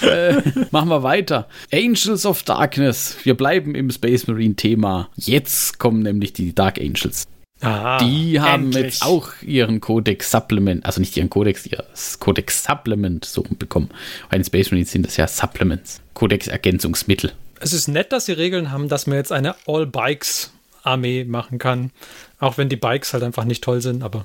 äh, 0.00 0.34
machen 0.72 0.88
wir 0.88 1.04
weiter. 1.04 1.48
Angels 1.72 2.26
of 2.26 2.42
Darkness. 2.42 3.16
Wir 3.22 3.34
bleiben 3.34 3.76
im 3.76 3.90
Space 3.90 4.26
Marine 4.26 4.56
Thema. 4.56 5.08
Jetzt 5.14 5.78
kommen 5.78 6.02
nämlich 6.02 6.32
die 6.32 6.54
Dark 6.54 6.80
Angels. 6.80 7.28
Ah, 7.60 7.98
Die 7.98 8.40
haben 8.40 8.64
endlich. 8.66 8.84
jetzt 8.84 9.02
auch 9.04 9.30
ihren 9.42 9.80
Codex 9.80 10.30
Supplement, 10.30 10.84
also 10.84 11.00
nicht 11.00 11.16
ihren 11.16 11.30
Codex, 11.30 11.64
ihr 11.66 11.84
Codex 12.20 12.64
Supplement 12.64 13.24
so 13.24 13.42
bekommen. 13.42 13.90
Bei 14.30 14.36
den 14.36 14.44
Space 14.44 14.70
Marines 14.70 14.90
sind 14.90 15.06
das 15.06 15.16
ja 15.16 15.26
Supplements. 15.26 16.00
Codex 16.14 16.46
Ergänzungsmittel. 16.46 17.32
es 17.60 17.72
ist 17.72 17.88
nett, 17.88 18.12
dass 18.12 18.26
sie 18.26 18.32
Regeln 18.32 18.70
haben, 18.70 18.88
dass 18.88 19.06
man 19.06 19.16
jetzt 19.16 19.32
eine 19.32 19.54
All-Bikes-Armee 19.66 21.24
machen 21.24 21.58
kann. 21.58 21.90
Auch 22.38 22.58
wenn 22.58 22.68
die 22.68 22.76
Bikes 22.76 23.12
halt 23.14 23.22
einfach 23.22 23.44
nicht 23.44 23.64
toll 23.64 23.80
sind, 23.80 24.02
aber. 24.02 24.24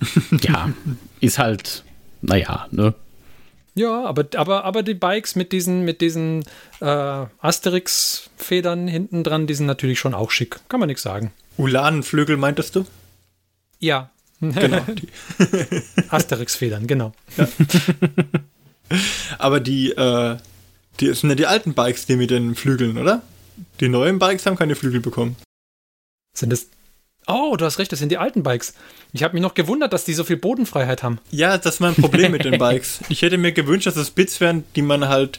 Ja, 0.42 0.70
ist 1.20 1.38
halt, 1.38 1.84
naja, 2.22 2.66
ne? 2.72 2.94
Ja, 3.74 4.04
aber, 4.04 4.26
aber, 4.36 4.64
aber 4.64 4.82
die 4.82 4.94
Bikes 4.94 5.36
mit 5.36 5.52
diesen, 5.52 5.84
mit 5.84 6.00
diesen 6.00 6.42
äh, 6.80 6.84
Asterix-Federn 7.40 8.88
hinten 8.88 9.22
dran, 9.24 9.46
die 9.46 9.54
sind 9.54 9.66
natürlich 9.66 9.98
schon 10.00 10.14
auch 10.14 10.30
schick. 10.30 10.58
Kann 10.68 10.80
man 10.80 10.88
nichts 10.88 11.02
sagen. 11.02 11.32
Ulanenflügel 11.56 12.36
meintest 12.36 12.76
du? 12.76 12.86
Ja. 13.78 14.10
Genau. 14.40 14.80
die. 14.88 15.08
Asterix-Federn, 16.08 16.86
genau. 16.86 17.12
Aber 19.38 19.60
die, 19.60 19.92
äh, 19.92 20.36
die 21.00 21.14
sind 21.14 21.30
ja 21.30 21.36
die 21.36 21.46
alten 21.46 21.74
Bikes, 21.74 22.06
die 22.06 22.16
mit 22.16 22.30
den 22.30 22.54
Flügeln, 22.54 22.98
oder? 22.98 23.22
Die 23.80 23.88
neuen 23.88 24.18
Bikes 24.18 24.46
haben 24.46 24.56
keine 24.56 24.74
Flügel 24.74 25.00
bekommen. 25.00 25.36
Sind 26.36 26.50
das. 26.50 26.66
Oh, 27.28 27.54
du 27.56 27.64
hast 27.64 27.78
recht, 27.78 27.92
das 27.92 28.00
sind 28.00 28.10
die 28.10 28.18
alten 28.18 28.42
Bikes. 28.42 28.74
Ich 29.12 29.22
habe 29.22 29.34
mich 29.34 29.42
noch 29.42 29.54
gewundert, 29.54 29.92
dass 29.92 30.04
die 30.04 30.14
so 30.14 30.24
viel 30.24 30.36
Bodenfreiheit 30.36 31.04
haben. 31.04 31.20
Ja, 31.30 31.56
das 31.56 31.74
ist 31.74 31.80
mein 31.80 31.94
Problem 31.94 32.32
mit 32.32 32.44
den 32.44 32.58
Bikes. 32.58 33.00
Ich 33.08 33.22
hätte 33.22 33.38
mir 33.38 33.52
gewünscht, 33.52 33.86
dass 33.86 33.96
es 33.96 34.10
Bits 34.10 34.40
wären, 34.40 34.64
die 34.74 34.82
man 34.82 35.08
halt. 35.08 35.38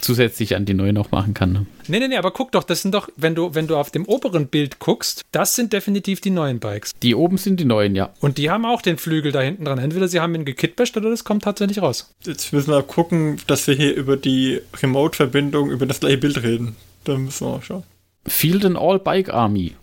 Zusätzlich 0.00 0.54
an 0.54 0.64
die 0.64 0.74
neue 0.74 0.92
noch 0.92 1.10
machen 1.10 1.34
kann. 1.34 1.52
Ne? 1.52 1.66
Nee, 1.88 1.98
nee, 2.00 2.08
nee, 2.08 2.16
aber 2.16 2.30
guck 2.30 2.52
doch, 2.52 2.64
das 2.64 2.82
sind 2.82 2.94
doch, 2.94 3.08
wenn 3.16 3.34
du, 3.34 3.54
wenn 3.54 3.66
du 3.66 3.76
auf 3.76 3.90
dem 3.90 4.06
oberen 4.06 4.46
Bild 4.46 4.78
guckst, 4.78 5.22
das 5.32 5.54
sind 5.54 5.72
definitiv 5.72 6.20
die 6.20 6.30
neuen 6.30 6.60
Bikes. 6.60 6.92
Die 7.02 7.14
oben 7.14 7.38
sind 7.38 7.58
die 7.60 7.64
neuen, 7.64 7.94
ja. 7.94 8.10
Und 8.20 8.38
die 8.38 8.50
haben 8.50 8.64
auch 8.64 8.82
den 8.82 8.98
Flügel 8.98 9.32
da 9.32 9.40
hinten 9.40 9.64
dran. 9.64 9.78
Entweder 9.78 10.08
sie 10.08 10.20
haben 10.20 10.34
ihn 10.34 10.44
gekitbasht 10.44 10.96
oder 10.96 11.10
das 11.10 11.24
kommt 11.24 11.42
tatsächlich 11.44 11.82
raus. 11.82 12.14
Jetzt 12.24 12.52
müssen 12.52 12.70
wir 12.70 12.82
gucken, 12.82 13.40
dass 13.46 13.66
wir 13.66 13.74
hier 13.74 13.94
über 13.94 14.16
die 14.16 14.60
Remote-Verbindung 14.82 15.70
über 15.70 15.86
das 15.86 16.00
gleiche 16.00 16.18
Bild 16.18 16.42
reden. 16.42 16.76
Da 17.04 17.16
müssen 17.16 17.46
wir 17.46 17.54
auch 17.54 17.62
schauen. 17.62 17.84
Field 18.26 18.64
and 18.64 18.76
All 18.76 18.98
Bike 18.98 19.32
Army. 19.32 19.74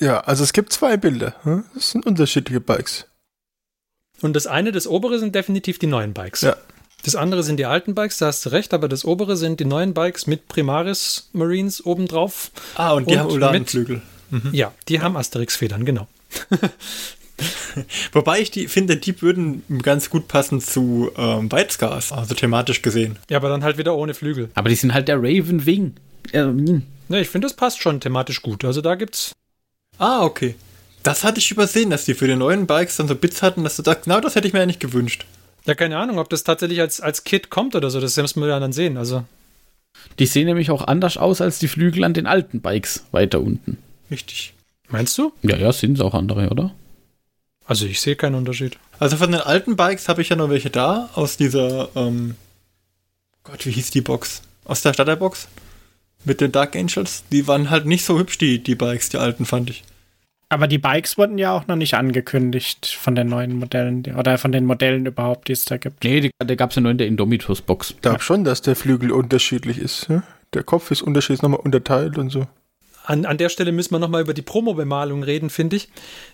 Ja, 0.00 0.20
also 0.20 0.44
es 0.44 0.52
gibt 0.52 0.72
zwei 0.72 0.96
Bilder. 0.96 1.34
hm? 1.42 1.64
Das 1.74 1.90
sind 1.90 2.06
unterschiedliche 2.06 2.60
Bikes. 2.60 3.06
Und 4.20 4.34
das 4.34 4.46
eine, 4.46 4.72
das 4.72 4.86
obere, 4.86 5.18
sind 5.18 5.34
definitiv 5.34 5.78
die 5.78 5.86
neuen 5.86 6.12
Bikes. 6.12 6.42
Ja. 6.42 6.56
Das 7.04 7.14
andere 7.14 7.42
sind 7.42 7.58
die 7.58 7.66
alten 7.66 7.94
Bikes, 7.94 8.18
da 8.18 8.26
hast 8.26 8.44
du 8.44 8.50
recht, 8.50 8.74
aber 8.74 8.88
das 8.88 9.04
obere 9.04 9.36
sind 9.36 9.60
die 9.60 9.64
neuen 9.64 9.94
Bikes 9.94 10.26
mit 10.26 10.48
Primaris 10.48 11.28
Marines 11.32 11.84
obendrauf. 11.84 12.50
Ah, 12.74 12.92
und 12.92 13.08
die 13.08 13.14
Und 13.14 13.20
haben 13.20 13.30
Ulanenflügel. 13.30 14.02
Mhm. 14.30 14.50
Ja, 14.52 14.72
die 14.88 15.00
haben 15.00 15.16
Asterix-Federn, 15.16 15.84
genau. 15.84 16.06
Wobei 18.12 18.40
ich 18.40 18.50
die 18.50 18.66
finde, 18.68 18.96
die 18.96 19.22
würden 19.22 19.62
ganz 19.82 20.10
gut 20.10 20.28
passen 20.28 20.60
zu 20.60 21.10
ähm, 21.16 21.50
Weizgas, 21.50 22.12
also 22.12 22.34
thematisch 22.34 22.82
gesehen. 22.82 23.16
Ja, 23.30 23.38
aber 23.38 23.48
dann 23.48 23.62
halt 23.62 23.78
wieder 23.78 23.94
ohne 23.94 24.14
Flügel. 24.14 24.50
Aber 24.54 24.68
die 24.68 24.74
sind 24.74 24.92
halt 24.92 25.08
der 25.08 25.18
Raven 25.18 25.64
Wing. 25.64 25.94
Äh, 26.32 26.40
hm. 26.42 26.82
Ne, 27.08 27.20
ich 27.20 27.28
finde, 27.28 27.46
das 27.46 27.56
passt 27.56 27.80
schon 27.80 28.00
thematisch 28.00 28.42
gut. 28.42 28.64
Also 28.64 28.80
da 28.80 28.96
gibt's. 28.96 29.32
Ah, 29.98 30.24
okay. 30.24 30.56
Das 31.02 31.24
hatte 31.24 31.38
ich 31.38 31.50
übersehen, 31.50 31.90
dass 31.90 32.04
die 32.04 32.14
für 32.14 32.26
die 32.26 32.36
neuen 32.36 32.66
Bikes 32.66 32.96
dann 32.96 33.08
so 33.08 33.14
Bits 33.14 33.40
hatten, 33.40 33.64
dass 33.64 33.76
du 33.76 33.82
sagst, 33.82 34.04
genau 34.04 34.20
das 34.20 34.34
hätte 34.34 34.46
ich 34.46 34.52
mir 34.52 34.60
eigentlich 34.60 34.80
gewünscht. 34.80 35.24
Ja, 35.68 35.74
keine 35.74 35.98
Ahnung, 35.98 36.18
ob 36.18 36.30
das 36.30 36.44
tatsächlich 36.44 36.80
als, 36.80 37.02
als 37.02 37.24
Kit 37.24 37.50
kommt 37.50 37.74
oder 37.74 37.90
so. 37.90 38.00
Das 38.00 38.16
müssen 38.16 38.40
wir 38.40 38.48
ja 38.48 38.58
dann 38.58 38.72
sehen. 38.72 38.96
Also, 38.96 39.24
Die 40.18 40.24
sehen 40.24 40.46
nämlich 40.46 40.70
auch 40.70 40.82
anders 40.86 41.18
aus 41.18 41.42
als 41.42 41.58
die 41.58 41.68
Flügel 41.68 42.04
an 42.04 42.14
den 42.14 42.26
alten 42.26 42.62
Bikes 42.62 43.04
weiter 43.12 43.40
unten. 43.40 43.76
Richtig. 44.10 44.54
meinst 44.88 45.18
du? 45.18 45.30
Ja, 45.42 45.58
ja, 45.58 45.70
sind 45.70 45.98
es 45.98 46.00
auch 46.00 46.14
andere, 46.14 46.48
oder? 46.48 46.74
Also, 47.66 47.84
ich 47.84 48.00
sehe 48.00 48.16
keinen 48.16 48.34
Unterschied. 48.34 48.78
Also 48.98 49.18
von 49.18 49.30
den 49.30 49.42
alten 49.42 49.76
Bikes 49.76 50.08
habe 50.08 50.22
ich 50.22 50.30
ja 50.30 50.36
noch 50.36 50.48
welche 50.48 50.70
da, 50.70 51.10
aus 51.14 51.36
dieser, 51.36 51.90
ähm, 51.94 52.34
Gott, 53.44 53.66
wie 53.66 53.70
hieß 53.70 53.90
die 53.90 54.00
Box? 54.00 54.40
Aus 54.64 54.80
der 54.80 54.94
Starterbox? 54.94 55.48
Mit 56.24 56.40
den 56.40 56.50
Dark 56.50 56.76
Angels. 56.76 57.24
Die 57.30 57.46
waren 57.46 57.68
halt 57.68 57.84
nicht 57.84 58.06
so 58.06 58.18
hübsch, 58.18 58.38
die, 58.38 58.58
die 58.58 58.74
Bikes, 58.74 59.10
die 59.10 59.18
alten, 59.18 59.44
fand 59.44 59.68
ich. 59.68 59.84
Aber 60.50 60.66
die 60.66 60.78
Bikes 60.78 61.18
wurden 61.18 61.36
ja 61.36 61.52
auch 61.52 61.66
noch 61.66 61.76
nicht 61.76 61.94
angekündigt 61.94 62.86
von 62.86 63.14
den 63.14 63.28
neuen 63.28 63.58
Modellen 63.58 64.02
die- 64.02 64.12
oder 64.12 64.38
von 64.38 64.50
den 64.50 64.64
Modellen 64.64 65.04
überhaupt, 65.04 65.48
die 65.48 65.52
es 65.52 65.66
da 65.66 65.76
gibt. 65.76 66.04
Nee, 66.04 66.20
die, 66.20 66.30
der 66.42 66.56
gab 66.56 66.70
es 66.70 66.76
ja 66.76 66.82
nur 66.82 66.90
in 66.90 66.98
der 66.98 67.06
Indomitus-Box. 67.06 67.90
Ich 67.90 68.00
glaube 68.00 68.22
schon, 68.22 68.44
dass 68.44 68.62
der 68.62 68.74
Flügel 68.74 69.12
unterschiedlich 69.12 69.78
ist. 69.78 70.08
Ja? 70.08 70.22
Der 70.54 70.62
Kopf 70.62 70.90
ist 70.90 71.02
unterschiedlich 71.02 71.42
nochmal 71.42 71.60
unterteilt 71.60 72.16
und 72.16 72.30
so. 72.30 72.46
An, 73.04 73.26
an 73.26 73.38
der 73.38 73.48
Stelle 73.48 73.72
müssen 73.72 73.92
wir 73.92 73.98
nochmal 73.98 74.22
über 74.22 74.34
die 74.34 74.42
Promo-Bemalung 74.42 75.22
reden, 75.22 75.50
finde 75.50 75.76
ich. 75.76 75.88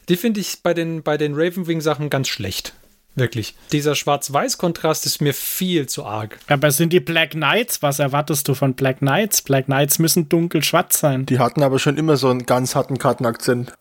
Die 0.09 0.17
finde 0.17 0.41
ich 0.41 0.63
bei 0.63 0.75
den, 0.75 1.03
bei 1.03 1.17
den 1.17 1.35
Ravenwing-Sachen 1.35 2.11
ganz 2.11 2.29
schlecht. 2.29 2.75
Wirklich. 3.17 3.55
Dieser 3.71 3.95
Schwarz-Weiß-Kontrast 3.95 5.07
ist 5.07 5.21
mir 5.21 5.35
viel 5.35 5.87
zu 5.89 6.05
arg. 6.05 6.39
Aber 6.49 6.69
es 6.69 6.77
sind 6.77 6.93
die 6.93 6.99
Black 6.99 7.31
Knights. 7.31 7.81
Was 7.81 8.01
erwartest 8.01 8.49
du 8.49 8.55
von 8.55 8.75
Black 8.75 8.99
Knights? 8.99 9.43
Black 9.43 9.67
Knights 9.67 10.01
müssen 10.01 10.29
dunkel-schwarz 10.29 10.99
sein. 10.99 11.27
Die 11.27 11.39
hatten 11.39 11.63
aber 11.63 11.79
schon 11.79 11.97
immer 11.97 12.17
so 12.17 12.29
einen 12.29 12.45
ganz 12.45 12.75
harten 12.75 12.99
Kartenakzent. 12.99 13.73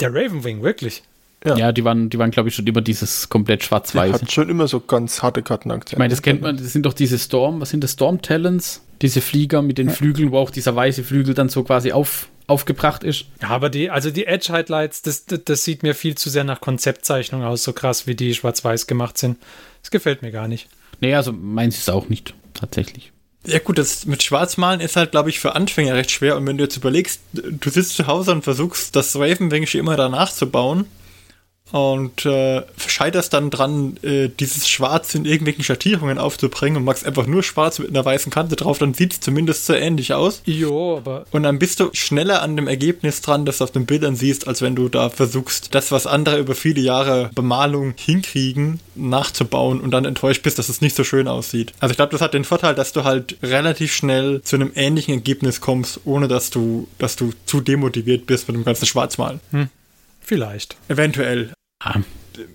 Der 0.00 0.10
Ravenwing, 0.14 0.62
wirklich. 0.62 1.02
Ja. 1.44 1.56
Ja, 1.56 1.72
die 1.72 1.84
waren, 1.84 2.10
die 2.10 2.18
waren 2.18 2.30
glaube 2.30 2.50
ich, 2.50 2.54
schon 2.54 2.66
immer 2.66 2.82
dieses 2.82 3.28
komplett 3.30 3.64
schwarz-weiß. 3.64 4.12
hat 4.12 4.30
schon 4.32 4.50
immer 4.50 4.68
so 4.68 4.80
ganz 4.80 5.22
harte 5.22 5.42
Kartenakzente. 5.42 5.94
Ich 5.94 5.98
meine, 5.98 6.10
das 6.10 6.20
kennt 6.20 6.42
man, 6.42 6.56
das 6.56 6.72
sind 6.72 6.84
doch 6.84 6.92
diese 6.92 7.18
Storm, 7.18 7.60
was 7.60 7.70
sind 7.70 7.82
das, 7.82 7.92
Storm 7.92 8.20
Talons? 8.20 8.82
Diese 9.00 9.22
Flieger 9.22 9.62
mit 9.62 9.78
den 9.78 9.88
Flügeln, 9.88 10.30
wo 10.30 10.38
auch 10.38 10.50
dieser 10.50 10.76
weiße 10.76 11.02
Flügel 11.02 11.32
dann 11.32 11.48
so 11.48 11.64
quasi 11.64 11.92
auf, 11.92 12.28
aufgebracht 12.46 13.02
ist. 13.02 13.24
Ja, 13.40 13.48
aber 13.48 13.70
die, 13.70 13.88
also 13.88 14.10
die 14.10 14.26
Edge-Highlights, 14.26 15.00
das, 15.00 15.24
das, 15.24 15.40
das 15.44 15.64
sieht 15.64 15.82
mir 15.82 15.94
viel 15.94 16.16
zu 16.16 16.28
sehr 16.28 16.44
nach 16.44 16.60
Konzeptzeichnung 16.60 17.42
aus, 17.42 17.64
so 17.64 17.72
krass 17.72 18.06
wie 18.06 18.14
die 18.14 18.34
schwarz-weiß 18.34 18.86
gemacht 18.86 19.16
sind. 19.16 19.38
Das 19.80 19.90
gefällt 19.90 20.20
mir 20.20 20.32
gar 20.32 20.48
nicht. 20.48 20.68
Nee, 21.00 21.14
also 21.14 21.32
meins 21.32 21.78
ist 21.78 21.88
auch 21.88 22.10
nicht, 22.10 22.34
tatsächlich. 22.52 23.12
Ja 23.46 23.58
gut, 23.58 23.78
das 23.78 24.04
mit 24.04 24.22
Schwarzmalen 24.22 24.80
ist 24.80 24.96
halt, 24.96 25.12
glaube 25.12 25.30
ich, 25.30 25.40
für 25.40 25.54
Anfänger 25.54 25.94
recht 25.94 26.10
schwer. 26.10 26.36
Und 26.36 26.46
wenn 26.46 26.58
du 26.58 26.64
jetzt 26.64 26.76
überlegst, 26.76 27.20
du 27.32 27.70
sitzt 27.70 27.96
zu 27.96 28.06
Hause 28.06 28.32
und 28.32 28.42
versuchst, 28.42 28.94
das 28.94 29.16
Ravenwing 29.16 29.64
immer 29.74 29.96
danach 29.96 30.30
zu 30.30 30.50
bauen 30.50 30.86
und 31.72 32.26
äh, 32.26 32.62
scheiterst 32.76 33.32
dann 33.32 33.50
dran, 33.50 33.96
äh, 34.02 34.28
dieses 34.28 34.68
Schwarz 34.68 35.14
in 35.14 35.24
irgendwelchen 35.24 35.64
Schattierungen 35.64 36.18
aufzubringen 36.18 36.78
und 36.78 36.84
machst 36.84 37.06
einfach 37.06 37.26
nur 37.26 37.42
schwarz 37.42 37.78
mit 37.78 37.90
einer 37.90 38.04
weißen 38.04 38.32
Kante 38.32 38.56
drauf, 38.56 38.78
dann 38.78 38.94
sieht 38.94 39.12
es 39.12 39.20
zumindest 39.20 39.66
so 39.66 39.74
ähnlich 39.74 40.12
aus. 40.14 40.42
Jo, 40.44 40.96
aber 40.98 41.24
Und 41.30 41.44
dann 41.44 41.58
bist 41.58 41.80
du 41.80 41.90
schneller 41.92 42.42
an 42.42 42.56
dem 42.56 42.68
Ergebnis 42.68 43.20
dran, 43.20 43.44
das 43.44 43.58
du 43.58 43.64
auf 43.64 43.70
den 43.70 43.86
Bildern 43.86 44.16
siehst, 44.16 44.48
als 44.48 44.62
wenn 44.62 44.74
du 44.74 44.88
da 44.88 45.10
versuchst, 45.10 45.74
das, 45.74 45.92
was 45.92 46.06
andere 46.06 46.38
über 46.38 46.54
viele 46.54 46.80
Jahre 46.80 47.30
Bemalung 47.34 47.94
hinkriegen, 47.96 48.80
nachzubauen 48.94 49.80
und 49.80 49.90
dann 49.92 50.04
enttäuscht 50.04 50.42
bist, 50.42 50.58
dass 50.58 50.68
es 50.68 50.80
nicht 50.80 50.96
so 50.96 51.04
schön 51.04 51.28
aussieht. 51.28 51.72
Also 51.80 51.92
ich 51.92 51.96
glaube, 51.96 52.12
das 52.12 52.20
hat 52.20 52.34
den 52.34 52.44
Vorteil, 52.44 52.74
dass 52.74 52.92
du 52.92 53.04
halt 53.04 53.36
relativ 53.42 53.92
schnell 53.92 54.42
zu 54.42 54.56
einem 54.56 54.72
ähnlichen 54.74 55.14
Ergebnis 55.14 55.60
kommst, 55.60 56.00
ohne 56.04 56.28
dass 56.28 56.50
du, 56.50 56.88
dass 56.98 57.16
du 57.16 57.32
zu 57.46 57.60
demotiviert 57.60 58.26
bist 58.26 58.48
mit 58.48 58.56
dem 58.56 58.64
ganzen 58.64 58.86
Schwarzmalen. 58.86 59.40
vielleicht. 60.20 60.76
Eventuell. 60.88 61.52
Ah, 61.80 62.00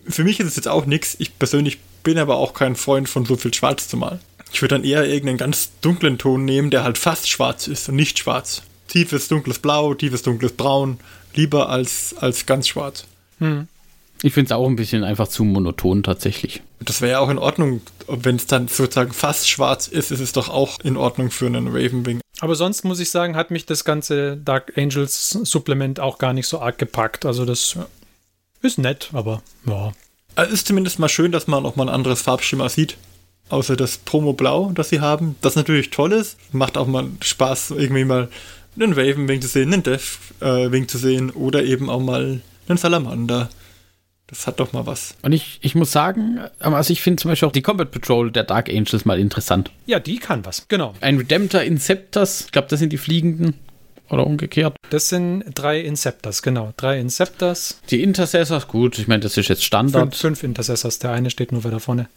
Für 0.08 0.24
mich 0.24 0.40
ist 0.40 0.48
es 0.48 0.56
jetzt 0.56 0.68
auch 0.68 0.86
nichts. 0.86 1.16
Ich 1.20 1.38
persönlich 1.38 1.80
bin 2.04 2.18
aber 2.18 2.38
auch 2.38 2.54
kein 2.54 2.76
Freund 2.76 3.10
von 3.10 3.26
so 3.26 3.36
viel 3.36 3.54
Schwarz 3.54 3.88
zu 3.88 3.98
malen. 3.98 4.20
Ich 4.54 4.62
würde 4.62 4.76
dann 4.76 4.84
eher 4.86 5.06
irgendeinen 5.06 5.38
ganz 5.38 5.72
dunklen 5.82 6.18
Ton 6.18 6.46
nehmen, 6.46 6.70
der 6.70 6.84
halt 6.84 6.98
fast 6.98 7.28
schwarz 7.28 7.68
ist 7.68 7.90
und 7.90 7.96
nicht 7.96 8.20
schwarz. 8.20 8.62
Tiefes 8.88 9.28
dunkles 9.28 9.60
Blau, 9.60 9.94
tiefes 9.96 10.22
dunkles 10.22 10.54
Braun, 10.54 11.00
lieber 11.34 11.70
als, 11.70 12.16
als 12.18 12.46
ganz 12.46 12.68
schwarz. 12.68 13.06
ich 14.22 14.34
finde 14.34 14.46
es 14.46 14.52
auch 14.54 14.68
ein 14.68 14.76
bisschen 14.76 15.04
einfach 15.04 15.28
zu 15.28 15.44
monoton 15.44 16.04
tatsächlich. 16.04 16.62
Das 16.80 17.02
wäre 17.02 17.14
ja 17.14 17.20
auch 17.20 17.30
in 17.30 17.40
Ordnung, 17.40 17.82
wenn 18.08 18.36
es 18.38 18.46
dann 18.46 18.68
sozusagen 18.68 19.12
fast 19.12 19.50
schwarz 19.50 19.88
ist, 19.88 20.12
ist 20.12 20.22
es 20.22 20.32
doch 20.32 20.48
auch 20.50 20.80
in 20.82 20.96
Ordnung 20.96 21.32
für 21.32 21.48
einen 21.48 21.68
Ravenwing. 21.68 22.22
Aber 22.40 22.56
sonst 22.56 22.84
muss 22.86 23.00
ich 23.00 23.10
sagen, 23.10 23.36
hat 23.36 23.50
mich 23.52 23.66
das 23.66 23.84
ganze 23.84 24.38
Dark 24.38 24.78
Angels 24.78 25.32
Supplement 25.32 26.00
auch 26.00 26.18
gar 26.18 26.34
nicht 26.34 26.48
so 26.48 26.62
arg 26.62 26.78
gepackt. 26.78 27.26
Also 27.26 27.44
das 27.44 27.76
ist 28.62 28.78
nett, 28.78 29.10
aber 29.14 29.42
ja. 29.66 29.92
Es 30.36 30.50
ist 30.50 30.68
zumindest 30.68 31.00
mal 31.00 31.10
schön, 31.10 31.32
dass 31.32 31.48
man 31.48 31.66
auch 31.66 31.76
mal 31.76 31.88
ein 31.88 31.94
anderes 31.94 32.22
Farbschimmer 32.22 32.70
sieht. 32.70 32.98
Außer 33.50 33.76
das 33.76 33.98
Promo-Blau, 34.00 34.72
das 34.74 34.90
sie 34.90 35.00
haben. 35.00 35.36
Das 35.42 35.56
natürlich 35.56 35.92
toll 35.92 36.12
ist. 36.12 36.38
Macht 36.52 36.78
auch 36.78 36.88
mal 36.88 37.08
Spaß, 37.22 37.72
irgendwie 37.72 38.04
mal 38.04 38.30
einen 38.76 38.94
Raven-Wing 38.94 39.42
zu 39.42 39.48
sehen, 39.48 39.72
einen 39.72 39.84
Death-Wing 39.84 40.88
zu 40.88 40.98
sehen 40.98 41.30
oder 41.30 41.64
eben 41.64 41.90
auch 41.90 42.02
mal 42.02 42.42
einen 42.68 42.78
Salamander. 42.78 43.50
Das 44.28 44.48
hat 44.48 44.60
doch 44.60 44.74
mal 44.74 44.88
was. 44.88 45.16
Und 45.22 45.34
ich, 45.34 45.60
ich 45.62 45.76
muss 45.76 45.92
sagen, 45.92 46.40
also 46.60 46.92
ich 46.92 47.02
finde 47.02 47.22
zum 47.22 47.30
Beispiel 47.30 47.48
auch 47.48 47.54
die 47.54 47.62
Combat 47.62 47.92
Patrol 47.92 48.32
der 48.32 48.44
Dark 48.44 48.70
Angels 48.70 49.06
mal 49.06 49.20
interessant. 49.20 49.70
Ja, 49.86 50.00
die 50.00 50.18
kann 50.18 50.44
was, 50.46 50.68
genau. 50.68 50.96
Ein 51.00 51.18
Redemptor 51.18 51.62
Inceptors, 51.62 52.46
ich 52.46 52.52
glaube, 52.52 52.68
das 52.70 52.80
sind 52.80 52.92
die 52.92 52.98
Fliegenden. 52.98 53.54
Oder 54.10 54.28
umgekehrt. 54.28 54.76
Das 54.92 55.10
sind 55.10 55.44
drei 55.56 55.80
Inceptors, 55.82 56.42
genau. 56.44 56.74
Drei 56.78 57.00
Inceptors, 57.00 57.80
Die 57.90 58.04
Intercessors, 58.04 58.68
gut, 58.68 59.00
ich 59.00 59.08
meine, 59.08 59.22
das 59.22 59.36
ist 59.38 59.48
jetzt 59.50 59.64
Standard. 59.64 60.04
fünf, 60.16 60.18
fünf 60.20 60.44
Intercessors. 60.44 61.00
Der 61.00 61.12
eine 61.12 61.30
steht 61.32 61.52
nur 61.52 61.64
weiter 61.64 61.80
vorne. 61.80 62.08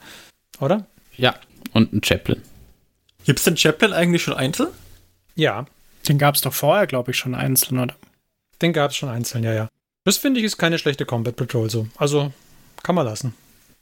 Oder? 0.60 0.86
Ja, 1.16 1.34
und 1.72 1.92
ein 1.92 2.02
Chaplain. 2.04 2.42
Gibt 3.24 3.38
es 3.38 3.44
den 3.44 3.56
Chaplain 3.56 3.92
eigentlich 3.92 4.22
schon 4.22 4.34
einzeln? 4.34 4.68
Ja, 5.34 5.66
Den 6.08 6.18
gab 6.18 6.34
es 6.34 6.40
doch 6.42 6.52
vorher, 6.52 6.86
glaube 6.86 7.10
ich, 7.12 7.16
schon 7.16 7.34
einzeln, 7.34 7.78
oder? 7.78 7.94
den 8.60 8.72
gab 8.72 8.90
es 8.90 8.96
schon 8.96 9.08
einzeln, 9.08 9.44
ja, 9.44 9.52
ja. 9.54 9.68
Das 10.04 10.16
finde 10.18 10.40
ich 10.40 10.46
ist 10.46 10.56
keine 10.58 10.78
schlechte 10.78 11.04
Combat 11.06 11.36
Patrol 11.36 11.70
so. 11.70 11.86
Also 11.96 12.32
kann 12.82 12.94
man 12.96 13.06
lassen. 13.06 13.34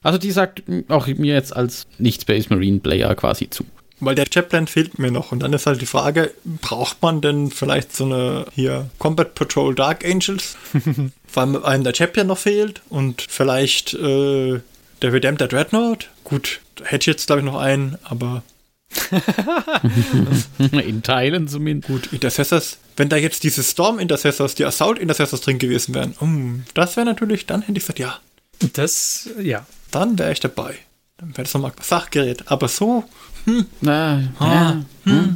Also 0.03 0.19
die 0.19 0.31
sagt 0.33 0.63
auch 0.89 1.07
mir 1.07 1.35
jetzt 1.35 1.57
als 1.57 1.87
Nicht-Space 1.99 2.51
Marine 2.51 2.81
Player 2.81 3.15
quasi 3.15 3.49
zu. 3.49 3.65
Weil 3.99 4.15
der 4.15 4.27
Chaplain 4.33 4.67
fehlt 4.67 4.99
mir 4.99 5.11
noch. 5.11 5.33
Und 5.33 5.41
dann 5.41 5.53
ist 5.55 5.67
halt 5.67 5.81
die 5.81 5.87
Frage, 5.87 6.33
braucht 6.45 7.01
man 7.03 7.21
denn 7.23 7.51
vielleicht 7.51 7.97
so 7.97 8.05
eine 8.05 8.47
hier 8.55 8.91
Combat 8.99 9.35
Patrol 9.35 9.75
Dark 9.75 10.05
Angels? 10.05 10.57
Weil 11.33 11.65
einem 11.65 11.85
der 11.85 11.95
Chaplain 11.95 12.27
noch 12.27 12.39
fehlt 12.39 12.83
und 12.91 13.27
vielleicht 13.29 13.95
äh, 13.95 14.61
der 15.03 15.13
Redemptor 15.13 15.49
Dreadnought. 15.49 16.11
Gut, 16.25 16.61
da 16.77 16.85
hätte 16.85 17.05
ich 17.05 17.07
jetzt 17.07 17.27
glaube 17.27 17.41
ich 17.41 17.47
noch 17.47 17.59
einen, 17.59 17.97
aber 18.05 18.43
In 20.59 21.03
Teilen 21.03 21.49
zumindest. 21.49 21.89
gut, 21.89 22.13
Intercessors. 22.13 22.79
Wenn 22.97 23.09
da 23.09 23.17
jetzt 23.17 23.43
diese 23.43 23.63
Storm 23.63 23.99
Intercessors, 23.99 24.55
die 24.55 24.65
Assault 24.65 24.99
Intercessors 24.99 25.41
drin 25.41 25.59
gewesen 25.59 25.95
wären, 25.95 26.15
um, 26.21 26.65
das 26.75 26.97
wäre 26.97 27.07
natürlich, 27.07 27.47
dann 27.47 27.63
hätte 27.63 27.73
ich 27.79 27.81
gesagt, 27.87 27.99
ja, 27.99 28.21
Das, 28.73 29.29
ja. 29.41 29.67
dann 29.91 30.19
wäre 30.19 30.33
ich 30.33 30.41
dabei. 30.41 30.77
Dann 31.19 31.31
wäre 31.31 31.43
das 31.43 31.55
nochmal 31.55 31.73
Sachgerät. 31.81 32.45
Aber 32.51 32.69
so, 32.69 33.05
Na, 33.81 34.23
Ah. 34.39 34.77
ja. 35.05 35.35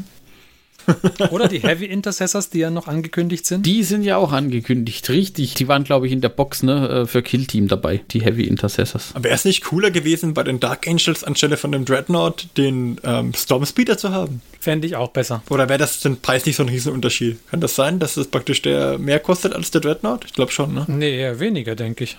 Oder 1.31 1.47
die 1.47 1.61
Heavy 1.61 1.85
Intercessors, 1.85 2.51
die 2.51 2.59
ja 2.59 2.71
noch 2.71 2.89
angekündigt 2.89 3.47
sind. 3.47 3.65
Die 3.65 3.85
sind 3.85 4.03
ja 4.03 4.17
auch 4.17 4.33
angekündigt, 4.33 5.09
richtig. 5.11 5.55
Die 5.55 5.69
waren, 5.69 5.85
glaube 5.85 6.07
ich, 6.07 6.13
in 6.13 6.21
der 6.21 6.31
Box 6.31 6.65
ne, 6.65 6.89
äh, 6.89 7.07
für 7.07 7.23
Kill 7.23 7.47
Team 7.47 7.69
dabei, 7.69 8.01
die 8.11 8.23
Heavy 8.23 8.43
Intercessors. 8.45 9.15
wäre 9.17 9.33
es 9.35 9.45
nicht 9.45 9.63
cooler 9.63 9.93
gewesen, 9.93 10.35
bei 10.35 10.43
den 10.43 10.59
Dark 10.59 10.89
Angels 10.89 11.23
anstelle 11.23 11.57
von 11.57 11.71
dem 11.71 11.85
Dreadnought 11.85 12.49
den 12.57 12.97
ähm, 13.05 13.33
Stormspeeder 13.35 13.99
zu 13.99 14.11
haben? 14.11 14.43
Fände 14.59 14.87
ich 14.89 14.97
auch 14.97 15.11
besser. 15.13 15.43
Oder 15.49 15.69
wäre 15.69 15.79
das 15.79 16.01
denn 16.01 16.17
preislich 16.21 16.57
so 16.57 16.65
ein 16.65 16.69
Riesenunterschied? 16.69 17.39
Kann 17.51 17.61
das 17.61 17.77
sein, 17.77 18.01
dass 18.01 18.17
es 18.17 18.27
praktisch 18.27 18.61
der 18.63 18.99
mehr 18.99 19.21
kostet 19.21 19.55
als 19.55 19.71
der 19.71 19.83
Dreadnought? 19.83 20.25
Ich 20.25 20.33
glaube 20.33 20.51
schon, 20.51 20.75
ne? 20.75 20.87
Nee, 20.89 21.17
eher 21.21 21.39
weniger, 21.39 21.77
denke 21.77 22.03
ich. 22.05 22.17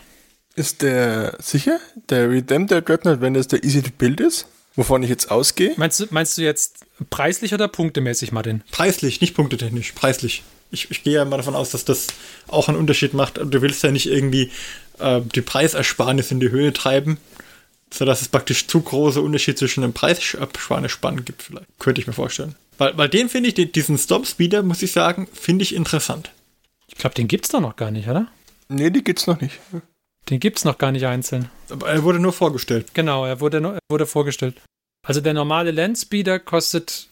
Ist 0.55 0.81
der 0.81 1.35
sicher? 1.39 1.79
Der 2.09 2.29
Redemptor 2.29 2.79
Dreadnought, 2.81 3.19
wenn 3.19 3.33
das 3.33 3.47
der 3.49 3.63
Easy 3.65 3.81
to 3.81 3.89
Build 3.97 4.21
ist? 4.21 4.47
Wovon 4.75 5.03
ich 5.03 5.09
jetzt 5.09 5.29
ausgehe? 5.31 5.73
Meinst 5.77 5.99
du, 5.99 6.05
meinst 6.11 6.37
du 6.37 6.41
jetzt 6.43 6.85
preislich 7.09 7.53
oder 7.53 7.67
punktemäßig, 7.67 8.31
Martin? 8.31 8.63
Preislich, 8.71 9.19
nicht 9.21 9.33
punktetechnisch, 9.35 9.91
preislich. 9.93 10.43
Ich, 10.71 10.89
ich 10.89 11.03
gehe 11.03 11.15
ja 11.15 11.25
mal 11.25 11.37
davon 11.37 11.55
aus, 11.55 11.71
dass 11.71 11.83
das 11.83 12.07
auch 12.47 12.69
einen 12.69 12.77
Unterschied 12.77 13.13
macht. 13.13 13.37
Du 13.37 13.61
willst 13.61 13.83
ja 13.83 13.91
nicht 13.91 14.07
irgendwie 14.07 14.49
äh, 14.99 15.19
die 15.35 15.41
Preisersparnis 15.41 16.31
in 16.31 16.39
die 16.39 16.49
Höhe 16.51 16.71
treiben, 16.71 17.17
sodass 17.93 18.21
es 18.21 18.29
praktisch 18.29 18.67
zu 18.67 18.79
große 18.81 19.19
Unterschied 19.21 19.57
zwischen 19.57 19.81
dem 19.81 19.91
Preissparnisspannen 19.91 21.25
gibt, 21.25 21.43
vielleicht. 21.43 21.67
Könnte 21.77 21.99
ich 21.99 22.07
mir 22.07 22.13
vorstellen. 22.13 22.55
Weil, 22.77 22.97
weil 22.97 23.09
den 23.09 23.27
finde 23.27 23.49
ich, 23.49 23.55
den- 23.55 23.73
diesen 23.73 23.97
Stop 23.97 24.25
Speeder, 24.25 24.63
muss 24.63 24.81
ich 24.81 24.93
sagen, 24.93 25.27
finde 25.33 25.63
ich 25.63 25.75
interessant. 25.75 26.31
Ich 26.87 26.95
glaube, 26.95 27.15
den 27.15 27.27
gibt's 27.27 27.49
doch 27.49 27.59
noch 27.59 27.75
gar 27.75 27.91
nicht, 27.91 28.07
oder? 28.07 28.27
Nee, 28.69 28.89
die 28.89 29.03
gibt's 29.03 29.27
noch 29.27 29.41
nicht. 29.41 29.59
Den 30.29 30.39
gibt's 30.39 30.65
noch 30.65 30.77
gar 30.77 30.91
nicht 30.91 31.05
einzeln. 31.05 31.49
Aber 31.69 31.89
er 31.89 32.03
wurde 32.03 32.19
nur 32.19 32.33
vorgestellt. 32.33 32.93
Genau, 32.93 33.25
er 33.25 33.39
wurde, 33.39 33.57
er 33.61 33.79
wurde 33.89 34.05
vorgestellt. 34.05 34.61
Also 35.05 35.19
der 35.19 35.33
normale 35.33 35.71
Landspeeder 35.71 36.39
kostet 36.39 37.07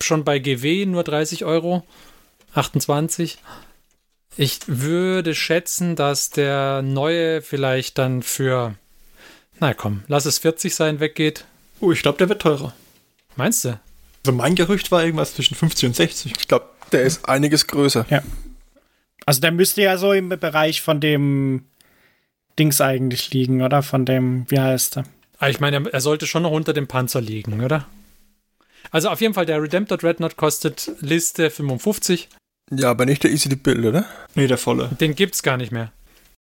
schon 0.00 0.24
bei 0.24 0.38
GW 0.38 0.86
nur 0.86 1.02
30 1.02 1.44
Euro. 1.44 1.84
28. 2.54 3.38
Ich 4.36 4.60
würde 4.66 5.34
schätzen, 5.34 5.96
dass 5.96 6.30
der 6.30 6.82
neue 6.82 7.42
vielleicht 7.42 7.98
dann 7.98 8.22
für, 8.22 8.74
na 9.58 9.74
komm, 9.74 10.04
lass 10.06 10.26
es 10.26 10.38
40 10.38 10.74
sein, 10.74 11.00
weggeht. 11.00 11.44
Oh, 11.80 11.92
ich 11.92 12.02
glaube, 12.02 12.18
der 12.18 12.28
wird 12.28 12.42
teurer. 12.42 12.74
Meinst 13.36 13.64
du? 13.64 13.80
Also 14.24 14.36
mein 14.36 14.54
Gerücht 14.54 14.90
war 14.92 15.02
irgendwas 15.04 15.34
zwischen 15.34 15.54
50 15.54 15.86
und 15.88 15.96
60. 15.96 16.32
Ich 16.38 16.48
glaube, 16.48 16.66
der 16.92 17.02
ist 17.02 17.28
einiges 17.28 17.66
größer. 17.66 18.06
Ja. 18.10 18.22
Also 19.26 19.40
der 19.40 19.52
müsste 19.52 19.82
ja 19.82 19.96
so 19.96 20.12
im 20.12 20.28
Bereich 20.28 20.82
von 20.82 21.00
dem 21.00 21.64
Dings 22.60 22.80
eigentlich 22.80 23.32
liegen, 23.32 23.62
oder? 23.62 23.82
Von 23.82 24.04
dem, 24.04 24.44
wie 24.48 24.60
heißt 24.60 24.98
er? 24.98 25.04
Ah, 25.38 25.48
ich 25.48 25.58
meine, 25.58 25.90
er, 25.90 26.00
sollte 26.00 26.26
schon 26.26 26.42
noch 26.42 26.50
unter 26.52 26.72
dem 26.74 26.86
Panzer 26.86 27.20
liegen, 27.20 27.64
oder? 27.64 27.86
Also 28.90 29.08
auf 29.08 29.20
jeden 29.20 29.34
Fall, 29.34 29.46
der 29.46 29.62
Redemptor 29.62 29.96
Dreadnought 29.98 30.36
kostet 30.36 30.92
Liste 31.00 31.50
55. 31.50 32.28
Ja, 32.72 32.90
aber 32.90 33.06
nicht 33.06 33.24
der 33.24 33.30
Easy 33.32 33.48
to 33.48 33.56
Build, 33.56 33.84
oder? 33.84 34.04
Nee, 34.34 34.46
der 34.46 34.58
volle. 34.58 34.90
Den 35.00 35.14
gibt's 35.16 35.42
gar 35.42 35.56
nicht 35.56 35.72
mehr. 35.72 35.90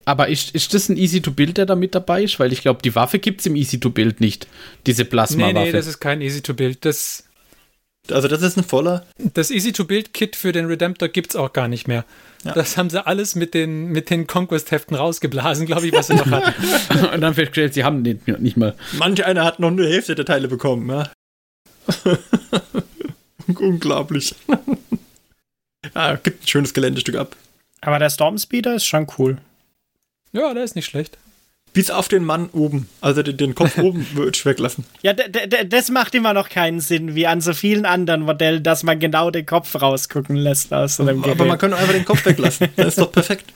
Aber 0.06 0.28
ist, 0.28 0.54
ist 0.54 0.74
das 0.74 0.88
ein 0.90 0.98
Easy-to-Build, 0.98 1.56
der 1.56 1.64
da 1.64 1.74
mit 1.74 1.94
dabei 1.94 2.22
ist? 2.24 2.38
Weil 2.38 2.52
ich 2.52 2.60
glaube, 2.60 2.82
die 2.82 2.94
Waffe 2.94 3.18
gibt 3.18 3.40
es 3.40 3.46
im 3.46 3.56
Easy-to-Build 3.56 4.20
nicht. 4.20 4.46
Diese 4.86 5.02
Nee, 5.02 5.08
Plasma-Waffe. 5.08 5.64
nee, 5.66 5.72
das 5.72 5.86
ist 5.86 5.98
kein 5.98 6.20
Easy-to-Build. 6.20 6.84
Das, 6.84 7.23
Also 8.10 8.28
das 8.28 8.42
ist 8.42 8.56
ein 8.56 8.64
voller. 8.64 9.06
das 9.18 9.50
Easy-to-Build-Kit 9.50 10.36
für 10.36 10.52
den 10.52 10.66
Redemptor 10.66 11.08
gibt's 11.08 11.36
auch 11.36 11.52
gar 11.52 11.68
nicht 11.68 11.88
mehr. 11.88 12.04
Ja. 12.44 12.52
Das 12.52 12.76
haben 12.76 12.90
sie 12.90 13.04
alles 13.04 13.34
mit 13.34 13.54
den, 13.54 13.86
mit 13.86 14.10
den 14.10 14.26
Conquest-Heften 14.26 14.94
rausgeblasen, 14.94 15.64
glaube 15.64 15.86
ich, 15.86 15.92
was 15.94 16.08
sie 16.08 16.14
noch 16.14 16.30
hatten. 16.30 17.04
Und 17.14 17.20
dann 17.22 17.34
festgestellt, 17.34 17.72
sie 17.72 17.84
haben 17.84 18.04
den 18.04 18.20
nicht 18.38 18.58
mal. 18.58 18.74
Manch 18.92 19.24
einer 19.24 19.44
hat 19.44 19.60
noch 19.60 19.70
nur 19.70 19.86
die 19.86 19.92
Hälfte 19.92 20.14
der 20.14 20.26
Teile 20.26 20.48
bekommen, 20.48 20.90
ja. 20.90 21.10
Unglaublich. 23.46 24.34
ah, 25.94 26.16
gibt 26.16 26.44
ein 26.44 26.48
schönes 26.48 26.74
Geländestück 26.74 27.16
ab. 27.16 27.36
Aber 27.80 27.98
der 27.98 28.10
Stormspeeder 28.10 28.74
ist 28.74 28.86
schon 28.86 29.06
cool. 29.18 29.38
ja, 30.32 30.52
der 30.52 30.64
ist 30.64 30.76
nicht 30.76 30.86
schlecht. 30.86 31.16
Bis 31.74 31.90
auf 31.90 32.08
den 32.08 32.24
Mann 32.24 32.48
oben. 32.52 32.88
Also 33.02 33.22
den, 33.22 33.36
den 33.36 33.54
Kopf 33.54 33.76
oben 33.78 34.06
würde 34.14 34.30
ich 34.34 34.46
weglassen. 34.46 34.84
Ja, 35.02 35.12
das 35.12 35.90
macht 35.90 36.14
immer 36.14 36.32
noch 36.32 36.48
keinen 36.48 36.80
Sinn, 36.80 37.14
wie 37.14 37.26
an 37.26 37.40
so 37.42 37.52
vielen 37.52 37.84
anderen 37.84 38.22
Modellen, 38.22 38.62
dass 38.62 38.82
man 38.84 38.98
genau 38.98 39.30
den 39.30 39.44
Kopf 39.44 39.74
rausgucken 39.82 40.36
lässt 40.36 40.72
aus 40.72 40.96
so 40.96 41.02
einem 41.02 41.20
Gerät. 41.20 41.36
Aber 41.38 41.44
man 41.46 41.58
kann 41.58 41.74
einfach 41.74 41.92
den 41.92 42.04
Kopf 42.06 42.24
weglassen. 42.24 42.68
Das 42.76 42.86
ist 42.88 42.98
doch 42.98 43.12
perfekt. 43.12 43.52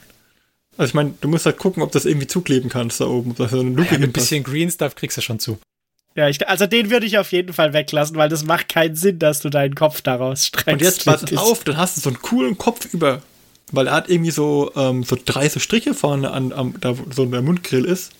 Also 0.76 0.90
ich 0.90 0.94
meine, 0.94 1.14
du 1.20 1.28
musst 1.28 1.46
halt 1.46 1.58
gucken, 1.58 1.82
ob 1.82 1.92
das 1.92 2.04
irgendwie 2.04 2.26
zukleben 2.26 2.68
kannst 2.70 3.00
da 3.00 3.06
oben. 3.06 3.34
Dass 3.36 3.52
so 3.52 3.60
eine 3.60 3.70
Luke 3.70 3.94
Ja, 3.94 3.98
mit 3.98 4.10
ein 4.10 4.12
bisschen 4.12 4.44
Green 4.44 4.70
Stuff 4.70 4.94
kriegst 4.94 5.16
du 5.16 5.20
schon 5.22 5.38
zu. 5.38 5.58
ja, 6.16 6.28
ich, 6.28 6.46
also 6.48 6.66
den 6.66 6.90
würde 6.90 7.06
ich 7.06 7.18
auf 7.18 7.30
jeden 7.32 7.52
Fall 7.52 7.72
weglassen, 7.72 8.16
weil 8.16 8.28
das 8.28 8.44
macht 8.44 8.68
keinen 8.68 8.96
Sinn, 8.96 9.18
dass 9.20 9.40
du 9.40 9.48
deinen 9.50 9.74
Kopf 9.76 10.02
daraus 10.02 10.46
streckst. 10.46 10.72
Und 10.72 10.82
jetzt 10.82 11.04
pass 11.04 11.36
auf, 11.36 11.62
dann 11.64 11.76
hast 11.76 11.96
du 11.96 12.00
so 12.00 12.10
einen 12.10 12.20
coolen 12.20 12.58
Kopf 12.58 12.92
über. 12.92 13.22
Weil 13.72 13.88
er 13.88 13.94
hat 13.94 14.08
irgendwie 14.08 14.30
so, 14.30 14.72
ähm, 14.76 15.04
so 15.04 15.16
drei 15.22 15.48
so 15.48 15.60
Striche 15.60 15.94
vorne 15.94 16.30
an, 16.30 16.52
am, 16.52 16.74
da 16.80 16.98
wo 16.98 17.04
so 17.10 17.26
der 17.26 17.42
Mundgrill 17.42 17.84
ist. 17.84 18.12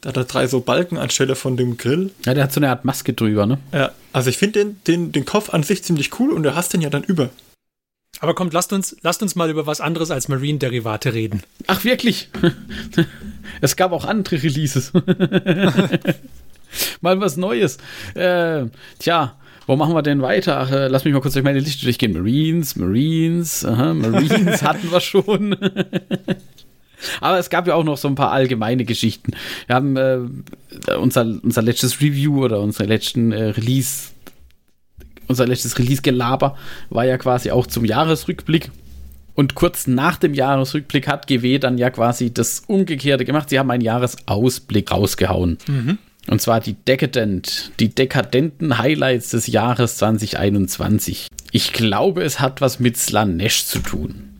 Da 0.00 0.10
hat 0.10 0.16
er 0.18 0.24
drei 0.24 0.46
so 0.46 0.60
Balken 0.60 0.98
anstelle 0.98 1.34
von 1.34 1.56
dem 1.56 1.78
Grill. 1.78 2.10
Ja, 2.26 2.34
der 2.34 2.44
hat 2.44 2.52
so 2.52 2.60
eine 2.60 2.68
Art 2.68 2.84
Maske 2.84 3.14
drüber, 3.14 3.46
ne? 3.46 3.58
Ja, 3.72 3.92
also 4.12 4.28
ich 4.28 4.36
finde 4.36 4.64
den, 4.64 4.80
den, 4.86 5.12
den 5.12 5.24
Kopf 5.24 5.48
an 5.48 5.62
sich 5.62 5.82
ziemlich 5.82 6.20
cool 6.20 6.30
und 6.30 6.42
du 6.42 6.54
hast 6.54 6.74
den 6.74 6.82
ja 6.82 6.90
dann 6.90 7.04
über. 7.04 7.30
Aber 8.20 8.34
kommt, 8.34 8.52
lasst 8.52 8.72
uns, 8.72 8.96
lasst 9.02 9.22
uns 9.22 9.34
mal 9.34 9.50
über 9.50 9.66
was 9.66 9.80
anderes 9.80 10.10
als 10.10 10.28
Marine-Derivate 10.28 11.14
reden. 11.14 11.42
Ach, 11.66 11.84
wirklich? 11.84 12.28
es 13.60 13.76
gab 13.76 13.92
auch 13.92 14.04
andere 14.04 14.42
Releases. 14.42 14.92
mal 17.00 17.20
was 17.20 17.36
Neues. 17.36 17.78
Äh, 18.14 18.66
tja, 18.98 19.36
wo 19.66 19.76
machen 19.76 19.94
wir 19.94 20.02
denn 20.02 20.22
weiter? 20.22 20.58
Ach, 20.58 20.70
äh, 20.70 20.88
lass 20.88 21.04
mich 21.04 21.14
mal 21.14 21.20
kurz 21.20 21.34
durch 21.34 21.44
meine 21.44 21.58
Liste 21.58 21.84
durchgehen. 21.84 22.12
Marines, 22.12 22.76
Marines, 22.76 23.64
aha, 23.64 23.94
Marines 23.94 24.62
hatten 24.62 24.90
wir 24.90 25.00
schon. 25.00 25.56
Aber 27.20 27.38
es 27.38 27.50
gab 27.50 27.66
ja 27.66 27.74
auch 27.74 27.84
noch 27.84 27.98
so 27.98 28.08
ein 28.08 28.14
paar 28.14 28.32
allgemeine 28.32 28.84
Geschichten. 28.84 29.32
Wir 29.66 29.76
haben 29.76 29.96
äh, 29.96 30.20
unser, 30.98 31.22
unser 31.42 31.62
letztes 31.62 32.00
Review 32.00 32.44
oder 32.44 32.60
unsere 32.60 32.88
letzten 32.88 33.32
äh, 33.32 33.44
Release, 33.44 34.10
unser 35.26 35.46
letztes 35.46 35.78
Release-Gelaber 35.78 36.56
war 36.90 37.04
ja 37.04 37.18
quasi 37.18 37.50
auch 37.50 37.66
zum 37.66 37.84
Jahresrückblick. 37.84 38.70
Und 39.34 39.54
kurz 39.54 39.86
nach 39.86 40.16
dem 40.16 40.32
Jahresrückblick 40.32 41.08
hat 41.08 41.26
GW 41.26 41.58
dann 41.58 41.76
ja 41.76 41.90
quasi 41.90 42.32
das 42.32 42.60
Umgekehrte 42.66 43.24
gemacht. 43.24 43.50
Sie 43.50 43.58
haben 43.58 43.70
einen 43.70 43.82
Jahresausblick 43.82 44.92
rausgehauen. 44.92 45.58
Und 46.26 46.40
zwar 46.40 46.60
die 46.60 46.74
Decadent, 46.74 47.72
die 47.80 47.94
dekadenten 47.94 48.78
Highlights 48.78 49.30
des 49.30 49.46
Jahres 49.46 49.98
2021. 49.98 51.28
Ich 51.52 51.72
glaube, 51.72 52.22
es 52.22 52.40
hat 52.40 52.60
was 52.60 52.80
mit 52.80 52.96
Slanesh 52.96 53.66
zu 53.66 53.80
tun. 53.80 54.30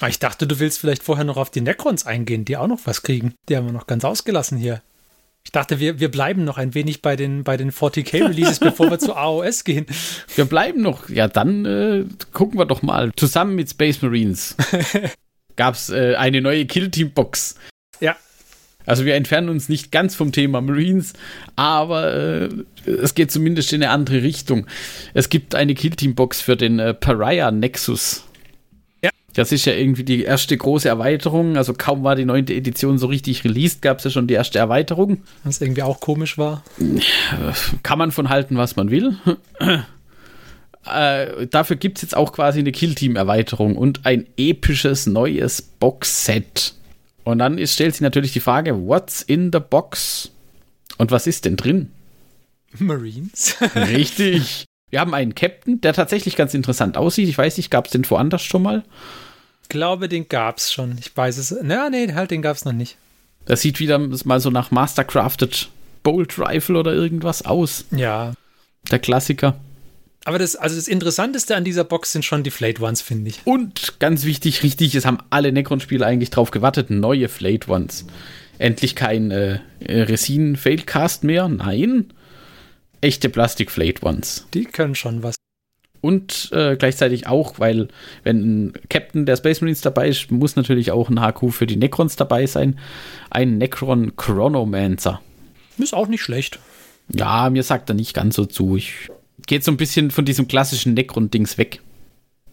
Ah, 0.00 0.08
Ich 0.08 0.18
dachte, 0.18 0.46
du 0.46 0.58
willst 0.58 0.78
vielleicht 0.78 1.02
vorher 1.02 1.24
noch 1.24 1.36
auf 1.36 1.50
die 1.50 1.60
Necrons 1.60 2.06
eingehen, 2.06 2.44
die 2.44 2.56
auch 2.56 2.66
noch 2.66 2.80
was 2.84 3.02
kriegen. 3.02 3.34
Die 3.48 3.56
haben 3.56 3.66
wir 3.66 3.72
noch 3.72 3.86
ganz 3.86 4.04
ausgelassen 4.04 4.58
hier. 4.58 4.82
Ich 5.42 5.52
dachte, 5.52 5.80
wir, 5.80 5.98
wir 6.00 6.10
bleiben 6.10 6.44
noch 6.44 6.58
ein 6.58 6.74
wenig 6.74 7.00
bei 7.00 7.16
den, 7.16 7.44
bei 7.44 7.56
den 7.56 7.72
40k-Releases, 7.72 8.58
bevor 8.60 8.90
wir 8.90 8.98
zu 8.98 9.14
AOS 9.14 9.64
gehen. 9.64 9.86
Wir 10.36 10.44
bleiben 10.44 10.82
noch. 10.82 11.08
Ja, 11.08 11.28
dann 11.28 11.64
äh, 11.64 12.04
gucken 12.32 12.58
wir 12.58 12.66
doch 12.66 12.82
mal. 12.82 13.10
Zusammen 13.16 13.54
mit 13.54 13.70
Space 13.70 14.02
Marines 14.02 14.56
gab 15.56 15.74
es 15.74 15.88
äh, 15.88 16.14
eine 16.16 16.42
neue 16.42 16.66
Killteam-Box. 16.66 17.54
Ja, 18.00 18.16
Also 18.86 19.04
wir 19.04 19.14
entfernen 19.14 19.48
uns 19.48 19.68
nicht 19.68 19.92
ganz 19.92 20.14
vom 20.14 20.32
Thema 20.32 20.60
Marines, 20.60 21.12
aber 21.56 22.14
äh, 22.14 22.48
es 22.86 23.14
geht 23.14 23.30
zumindest 23.30 23.72
in 23.72 23.82
eine 23.82 23.92
andere 23.92 24.22
Richtung. 24.22 24.66
Es 25.14 25.28
gibt 25.28 25.54
eine 25.54 25.74
Killteam-Box 25.74 26.40
für 26.40 26.56
den 26.56 26.78
äh, 26.78 26.94
Pariah 26.94 27.50
Nexus. 27.50 28.24
Ja. 29.02 29.10
Das 29.34 29.52
ist 29.52 29.64
ja 29.66 29.74
irgendwie 29.74 30.04
die 30.04 30.24
erste 30.24 30.56
große 30.56 30.88
Erweiterung. 30.88 31.56
Also 31.56 31.74
kaum 31.74 32.02
war 32.02 32.16
die 32.16 32.24
neunte 32.24 32.54
Edition 32.54 32.98
so 32.98 33.06
richtig 33.06 33.44
released, 33.44 33.82
gab 33.82 33.98
es 33.98 34.04
ja 34.04 34.10
schon 34.10 34.26
die 34.26 34.34
erste 34.34 34.58
Erweiterung. 34.58 35.22
was 35.44 35.60
irgendwie 35.60 35.82
auch 35.82 36.00
komisch 36.00 36.38
war. 36.38 36.64
Kann 37.82 37.98
man 37.98 38.12
von 38.12 38.28
halten, 38.28 38.56
was 38.56 38.76
man 38.76 38.90
will. 38.90 39.16
äh, 40.92 41.46
dafür 41.46 41.76
gibt 41.76 41.98
es 41.98 42.02
jetzt 42.02 42.16
auch 42.16 42.32
quasi 42.32 42.60
eine 42.60 42.72
Killteam-Erweiterung 42.72 43.76
und 43.76 44.06
ein 44.06 44.26
episches 44.36 45.06
neues 45.06 45.62
Box-Set. 45.62 46.74
Und 47.30 47.38
dann 47.38 47.58
ist, 47.58 47.74
stellt 47.74 47.94
sich 47.94 48.00
natürlich 48.00 48.32
die 48.32 48.40
Frage, 48.40 48.86
what's 48.86 49.22
in 49.22 49.50
the 49.52 49.60
box? 49.60 50.32
Und 50.98 51.10
was 51.10 51.26
ist 51.26 51.44
denn 51.44 51.56
drin? 51.56 51.90
Marines? 52.78 53.56
Richtig. 53.74 54.64
Wir 54.90 55.00
haben 55.00 55.14
einen 55.14 55.34
Captain, 55.34 55.80
der 55.80 55.92
tatsächlich 55.92 56.36
ganz 56.36 56.54
interessant 56.54 56.96
aussieht. 56.96 57.28
Ich 57.28 57.38
weiß 57.38 57.56
nicht, 57.56 57.70
gab 57.70 57.86
es 57.86 57.92
den 57.92 58.08
woanders 58.08 58.42
schon 58.42 58.62
mal? 58.62 58.82
Ich 59.62 59.68
glaube, 59.68 60.08
den 60.08 60.28
gab's 60.28 60.72
schon. 60.72 60.96
Ich 60.98 61.16
weiß 61.16 61.38
es. 61.38 61.54
Na, 61.62 61.88
nee, 61.90 62.12
halt, 62.12 62.32
den 62.32 62.42
gab's 62.42 62.64
noch 62.64 62.72
nicht. 62.72 62.96
Das 63.46 63.60
sieht 63.60 63.78
wieder 63.78 63.98
mal 63.98 64.40
so 64.40 64.50
nach 64.50 64.70
Mastercrafted 64.70 65.68
Bolt 66.02 66.38
Rifle 66.38 66.78
oder 66.78 66.92
irgendwas 66.92 67.42
aus. 67.42 67.84
Ja. 67.90 68.32
Der 68.90 68.98
Klassiker. 68.98 69.54
Aber 70.24 70.38
das, 70.38 70.54
also 70.54 70.76
das 70.76 70.86
Interessanteste 70.86 71.56
an 71.56 71.64
dieser 71.64 71.84
Box 71.84 72.12
sind 72.12 72.24
schon 72.24 72.42
die 72.42 72.50
Flayed 72.50 72.80
Ones, 72.80 73.00
finde 73.00 73.30
ich. 73.30 73.40
Und 73.44 73.98
ganz 74.00 74.24
wichtig, 74.24 74.62
richtig, 74.62 74.94
es 74.94 75.06
haben 75.06 75.18
alle 75.30 75.50
Necron-Spieler 75.50 76.06
eigentlich 76.06 76.30
drauf 76.30 76.50
gewartet, 76.50 76.90
neue 76.90 77.28
Flayed 77.28 77.68
Ones. 77.68 78.06
Endlich 78.58 78.94
kein 78.94 79.30
äh, 79.30 79.60
Resin 79.82 80.56
Failcast 80.56 81.24
mehr, 81.24 81.48
nein. 81.48 82.12
Echte 83.00 83.30
Plastik 83.30 83.70
Flayed 83.70 84.02
Ones. 84.02 84.46
Die 84.52 84.64
können 84.64 84.94
schon 84.94 85.22
was. 85.22 85.36
Und 86.02 86.50
äh, 86.52 86.76
gleichzeitig 86.76 87.26
auch, 87.26 87.58
weil 87.58 87.88
wenn 88.22 88.68
ein 88.68 88.72
Captain 88.90 89.24
der 89.24 89.36
Space 89.36 89.62
Marines 89.62 89.80
dabei 89.80 90.08
ist, 90.08 90.30
muss 90.30 90.56
natürlich 90.56 90.92
auch 90.92 91.08
ein 91.08 91.20
HQ 91.20 91.50
für 91.50 91.66
die 91.66 91.76
Necrons 91.76 92.16
dabei 92.16 92.46
sein. 92.46 92.78
Ein 93.30 93.56
Necron 93.56 94.16
Chronomancer. 94.16 95.20
Ist 95.78 95.94
auch 95.94 96.08
nicht 96.08 96.22
schlecht. 96.22 96.58
Ja, 97.08 97.48
mir 97.48 97.62
sagt 97.62 97.90
er 97.90 97.94
nicht 97.94 98.14
ganz 98.14 98.36
so 98.36 98.44
zu. 98.44 98.76
Ich 98.76 99.10
gehe 99.46 99.60
so 99.62 99.70
ein 99.70 99.76
bisschen 99.76 100.10
von 100.10 100.24
diesem 100.24 100.48
klassischen 100.48 100.94
Necron-Dings 100.94 101.58
weg. 101.58 101.80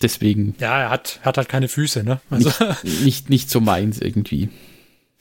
Deswegen 0.02 0.56
Ja, 0.60 0.80
er 0.80 0.90
hat, 0.90 1.20
hat 1.24 1.38
halt 1.38 1.50
keine 1.50 1.68
Füße, 1.68 2.04
ne? 2.04 2.20
Also, 2.30 2.52
nicht, 3.04 3.30
nicht 3.30 3.50
so 3.50 3.60
meins 3.60 4.00
irgendwie. 4.00 4.50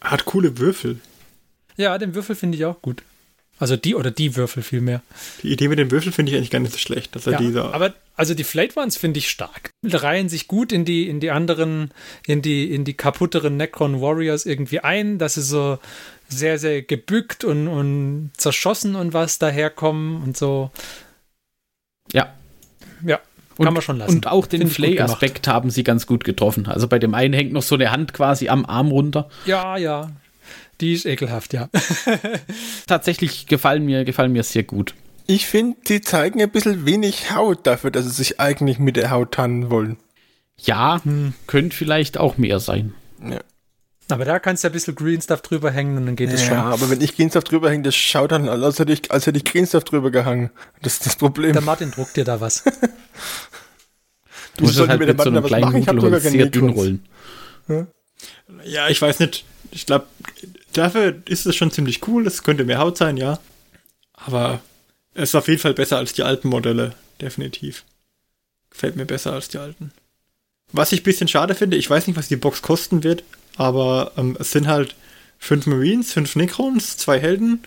Er 0.01 0.11
hat 0.11 0.25
coole 0.27 0.59
Würfel. 0.59 1.01
ja, 1.77 1.97
den 1.99 2.15
Würfel 2.15 2.37
finde 2.37 2.59
ich 2.59 2.65
auch 2.65 2.83
gut. 2.83 3.03
Also 3.59 3.77
die 3.77 3.95
oder 3.95 4.11
die 4.11 4.37
Würfel 4.37 4.63
vielmehr. 4.63 5.01
Die 5.43 5.51
Idee 5.51 5.69
mit 5.69 5.79
den 5.79 5.91
Würfeln 5.91 6.13
finde 6.13 6.31
ich 6.31 6.37
eigentlich 6.37 6.51
gar 6.51 6.59
nicht 6.59 6.73
so 6.73 6.79
schlecht. 6.79 7.17
Dass 7.17 7.27
er 7.27 7.35
Ja, 7.35 7.39
dieser 7.39 7.73
aber 7.75 7.95
also 8.15 8.35
die 8.35 8.45
Flayed 8.45 8.77
Ones 8.77 8.99
finde 8.99 9.19
ich 9.19 9.31
stark. 9.31 9.71
Reihen 9.83 10.29
sich 10.29 10.47
gut 10.47 10.73
in 10.73 10.85
die, 10.85 11.09
in 11.09 11.21
die 11.21 11.31
anderen, 11.31 11.91
in 12.27 12.43
die, 12.43 12.71
in 12.75 12.85
die 12.85 12.95
kaputteren 12.95 13.57
Necron 13.57 14.03
Warriors 14.03 14.45
irgendwie 14.45 14.81
ein, 14.81 15.17
dass 15.19 15.35
sie 15.35 15.43
so 15.43 15.79
sehr, 16.29 16.59
sehr 16.59 16.83
gebückt 16.83 17.45
und, 17.45 17.67
und 17.69 18.31
zerschossen 18.37 18.95
und 18.95 19.15
was 19.15 19.39
daherkommen 19.39 20.23
und 20.23 20.37
so. 20.37 20.71
Ja. 22.13 22.33
Ja. 23.05 23.21
Kann 23.63 23.73
man 23.73 23.83
schon 23.83 23.99
lassen. 23.99 24.17
Und 24.17 24.27
auch 24.27 24.47
den 24.47 24.69
Flay-Aspekt 24.69 25.49
haben 25.49 25.71
sie 25.71 25.83
ganz 25.83 26.07
gut 26.07 26.25
getroffen. 26.25 26.67
Also 26.67 26.89
bei 26.89 26.99
dem 26.99 27.15
einen 27.15 27.33
hängt 27.33 27.53
noch 27.53 27.63
so 27.63 27.75
eine 27.75 27.91
Hand 27.91 28.13
quasi 28.13 28.49
am 28.49 28.67
Arm 28.67 28.89
runter. 28.89 29.31
Ja, 29.47 29.77
ja. 29.79 30.11
Die 30.81 30.93
ist 30.93 31.07
ekelhaft, 31.07 31.55
ja. 31.55 31.71
Tatsächlich 32.87 33.47
gefallen 33.47 33.87
mir, 33.87 34.05
gefallen 34.05 34.33
mir 34.33 34.43
sehr 34.43 34.63
gut. 34.63 34.95
Ich 35.27 35.47
finde, 35.47 35.79
die 35.89 36.03
zeigen 36.03 36.41
ein 36.43 36.51
bisschen 36.51 36.85
wenig 36.85 37.35
Haut 37.35 37.67
dafür, 37.67 37.91
dass 37.91 38.05
sie 38.05 38.11
sich 38.11 38.39
eigentlich 38.41 38.79
mit 38.79 38.97
der 38.97 39.11
Haut 39.11 39.33
tarnen 39.33 39.71
wollen. 39.71 39.97
Ja, 40.59 41.01
könnte 41.47 41.77
vielleicht 41.77 42.19
auch 42.19 42.37
mehr 42.37 42.61
sein. 42.61 42.95
Ja. 43.23 43.41
Aber 44.09 44.25
da 44.25 44.39
kannst 44.39 44.63
du 44.63 44.69
ein 44.69 44.73
bisschen 44.73 44.95
Green 44.95 45.21
Stuff 45.21 45.43
drüber 45.43 45.71
hängen 45.73 45.97
und 45.97 46.07
dann 46.07 46.15
geht 46.17 46.31
es 46.33 46.43
Ja, 46.43 46.49
schon. 46.49 46.57
aber 46.59 46.91
wenn 46.91 47.01
ich 47.01 47.17
Green 47.17 47.29
Stuff 47.29 47.43
drüber 47.45 47.71
hänge, 47.71 47.83
das 47.83 47.97
schaut 47.97 48.31
dann 48.33 48.49
aus, 48.49 48.63
als 48.63 48.79
hätte 48.79 48.93
ich, 48.93 49.11
als 49.11 49.27
hätte 49.27 49.39
ich 49.39 49.45
Green 49.45 49.67
Stuff 49.67 49.83
drüber 49.85 50.11
gehangen. 50.13 50.51
Das 50.83 50.95
ist 50.95 51.07
das 51.07 51.17
Problem. 51.17 51.53
Der 51.53 51.63
Martin 51.63 51.91
druckt 51.91 52.17
dir 52.17 52.25
da 52.25 52.41
was. 52.41 52.63
Du 54.57 54.65
musst 54.65 54.79
halt 54.79 54.89
der 54.89 54.99
mit 55.07 55.21
so 55.21 55.29
einem 55.29 55.43
was 55.43 55.49
kleinen 55.49 55.65
machen? 55.65 55.83
Ich 55.83 55.89
hab 55.89 55.97
Nudelholz 55.97 56.25
sogar 56.25 56.47
Nähkunst. 56.47 56.77
rollen. 56.79 57.07
Ja, 58.65 58.89
ich 58.89 59.03
weiß 59.03 59.19
nicht. 59.21 59.45
Ich 59.71 59.85
glaube, 59.85 60.07
dafür 60.73 61.15
ist 61.27 61.45
es 61.45 61.55
schon 61.57 61.71
ziemlich 61.71 62.07
cool. 62.09 62.27
Es 62.27 62.43
könnte 62.43 62.65
mehr 62.65 62.79
Haut 62.79 62.97
sein, 62.97 63.19
ja. 63.19 63.39
Aber 64.15 64.61
es 65.13 65.25
ist 65.31 65.35
auf 65.35 65.49
jeden 65.49 65.61
Fall 65.61 65.75
besser 65.75 65.99
als 65.99 66.15
die 66.15 66.23
alten 66.23 66.49
Modelle. 66.49 66.95
Definitiv. 67.21 67.85
Gefällt 68.71 68.97
mir 68.97 69.05
besser 69.05 69.35
als 69.35 69.49
die 69.49 69.59
alten. 69.59 69.93
Was 70.73 70.93
ich 70.93 71.01
ein 71.03 71.05
bisschen 71.05 71.29
schade 71.29 71.55
finde, 71.55 71.77
ich 71.77 71.91
weiß 71.91 72.07
nicht, 72.07 72.17
was 72.17 72.29
die 72.29 72.37
Box 72.37 72.63
kosten 72.63 73.05
wird, 73.05 73.25
aber 73.57 74.13
ähm, 74.17 74.37
es 74.41 74.51
sind 74.53 74.67
halt 74.67 74.95
fünf 75.39 75.67
Marines, 75.67 76.13
fünf 76.13 76.37
Necrons, 76.37 76.97
zwei 76.97 77.19
Helden 77.21 77.63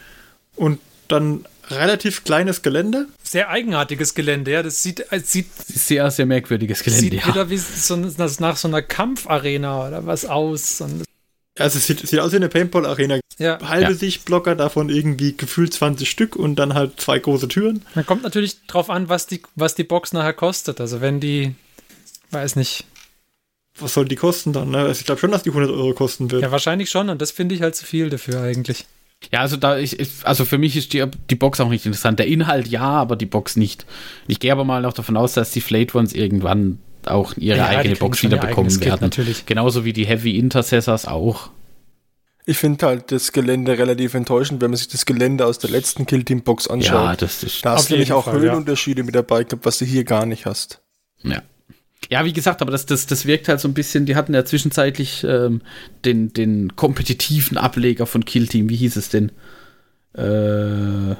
und 0.55 0.79
dann 1.07 1.45
relativ 1.69 2.23
kleines 2.23 2.61
Gelände. 2.61 3.07
Sehr 3.23 3.49
eigenartiges 3.49 4.15
Gelände, 4.15 4.51
ja. 4.51 4.63
Das 4.63 4.81
sieht, 4.81 5.05
es 5.11 5.31
sieht, 5.31 5.47
Sehr, 5.67 6.09
sehr 6.11 6.25
merkwürdiges 6.25 6.83
Gelände. 6.83 7.03
sieht 7.03 7.13
Ja. 7.13 7.27
wieder 7.27 7.49
wie 7.49 7.57
so, 7.57 7.95
nach 7.95 8.57
so 8.57 8.67
einer 8.67 8.81
Kampfarena 8.81 9.87
oder 9.87 10.05
was 10.05 10.25
aus. 10.25 10.81
Und, 10.81 11.03
Also 11.59 11.77
es 11.77 11.85
sieht, 11.87 12.07
sieht 12.07 12.19
aus 12.19 12.31
wie 12.31 12.37
eine 12.37 12.49
Paintball-Arena. 12.49 13.19
ja. 13.37 13.59
Halbe 13.67 13.91
Ja. 13.91 13.97
Sichtblocker, 13.97 14.55
davon 14.55 14.89
irgendwie 14.89 15.37
gefühlt 15.37 15.73
20 15.73 16.09
Stück 16.09 16.35
und 16.35 16.55
dann 16.55 16.73
halt 16.73 16.99
zwei 16.99 17.19
große 17.19 17.47
Türen. 17.47 17.85
Dann 17.95 18.05
kommt 18.05 18.23
natürlich 18.23 18.65
drauf 18.65 18.89
an, 18.89 19.07
was 19.09 19.27
die, 19.27 19.41
was 19.55 19.75
die 19.75 19.83
Box 19.83 20.11
nachher 20.13 20.33
kostet. 20.33 20.81
Also 20.81 21.01
wenn 21.01 21.19
die, 21.19 21.53
weiß 22.31 22.55
nicht, 22.55 22.85
Was 23.81 23.93
soll 23.93 24.05
die 24.05 24.15
kosten 24.15 24.53
dann? 24.53 24.71
Ne? 24.71 24.79
Also 24.79 24.99
ich 24.99 25.05
glaube 25.05 25.19
schon, 25.19 25.31
dass 25.31 25.43
die 25.43 25.49
100 25.49 25.69
Euro 25.71 25.93
kosten 25.93 26.29
wird. 26.31 26.41
ja 26.43 26.51
wahrscheinlich 26.51 26.89
schon 26.89 27.09
und 27.09 27.21
das 27.21 27.31
finde 27.31 27.55
ich 27.55 27.61
halt 27.61 27.75
zu 27.75 27.85
viel 27.85 28.09
dafür 28.09 28.41
eigentlich. 28.41 28.85
Ja, 29.31 29.41
also 29.41 29.57
da 29.57 29.77
ich, 29.77 29.97
also 30.23 30.45
für 30.45 30.57
mich 30.57 30.77
ist 30.77 30.93
die, 30.93 31.05
die 31.29 31.35
Box 31.35 31.59
auch 31.59 31.69
nicht 31.69 31.85
interessant. 31.85 32.19
Der 32.19 32.27
Inhalt 32.27 32.67
ja, 32.67 32.81
aber 32.83 33.15
die 33.17 33.25
Box 33.25 33.57
nicht. 33.57 33.85
Ich 34.27 34.39
gehe 34.39 34.51
aber 34.51 34.63
mal 34.63 34.81
noch 34.81 34.93
davon 34.93 35.17
aus, 35.17 35.33
dass 35.33 35.51
die 35.51 35.59
Flayed 35.61 35.93
Ones 35.93 36.13
irgendwann 36.13 36.79
auch 37.05 37.35
ihre 37.37 37.57
Ja, 37.57 37.65
eigene 37.67 37.95
Box 37.97 38.23
wieder 38.23 38.37
bekommen 38.37 38.79
werden. 38.81 38.99
natürlich. 39.01 39.45
Genauso 39.45 39.83
wie 39.83 39.91
die 39.93 40.05
Heavy 40.05 40.37
Intercessors 40.37 41.05
auch. 41.05 41.49
Ich 42.45 42.57
finde 42.57 42.85
halt 42.87 43.11
das 43.11 43.31
Gelände 43.31 43.77
relativ 43.77 44.13
enttäuschend, 44.15 44.61
wenn 44.61 44.71
man 44.71 44.77
sich 44.77 44.87
das 44.87 45.05
Gelände 45.05 45.45
aus 45.45 45.59
der 45.59 45.69
letzten 45.69 46.05
Kill 46.05 46.23
Team 46.23 46.41
Box 46.41 46.65
Ja, 46.65 46.71
anschaut. 46.73 47.21
das 47.21 47.43
ist. 47.43 47.63
da 47.65 47.73
hast 47.73 47.89
du 47.89 47.93
nämlich 47.93 48.11
auch 48.13 48.23
Fall, 48.25 48.39
Höhenunterschiede 48.39 49.03
mit 49.03 49.13
dabei 49.15 49.43
gehabt, 49.43 49.65
was 49.65 49.77
du 49.79 49.85
hier 49.85 50.03
gar 50.05 50.25
nicht 50.25 50.45
hast. 50.45 50.81
Ja. 51.23 51.41
Ja, 52.09 52.23
wie 52.25 52.33
gesagt, 52.33 52.61
aber 52.61 52.71
das, 52.71 52.85
das, 52.85 53.05
das 53.07 53.25
wirkt 53.25 53.47
halt 53.49 53.59
so 53.59 53.67
ein 53.67 53.73
bisschen, 53.73 54.05
die 54.05 54.15
hatten 54.15 54.33
ja 54.33 54.45
zwischenzeitlich 54.45 55.23
ähm, 55.27 55.61
den, 56.05 56.31
den 56.33 56.75
kompetitiven 56.75 57.57
Ableger 57.57 58.05
von 58.05 58.25
Kill 58.25 58.47
Team, 58.47 58.69
wie 58.69 58.77
hieß 58.77 58.95
es 58.95 59.09
denn? 59.09 59.31
Äh, 60.13 61.15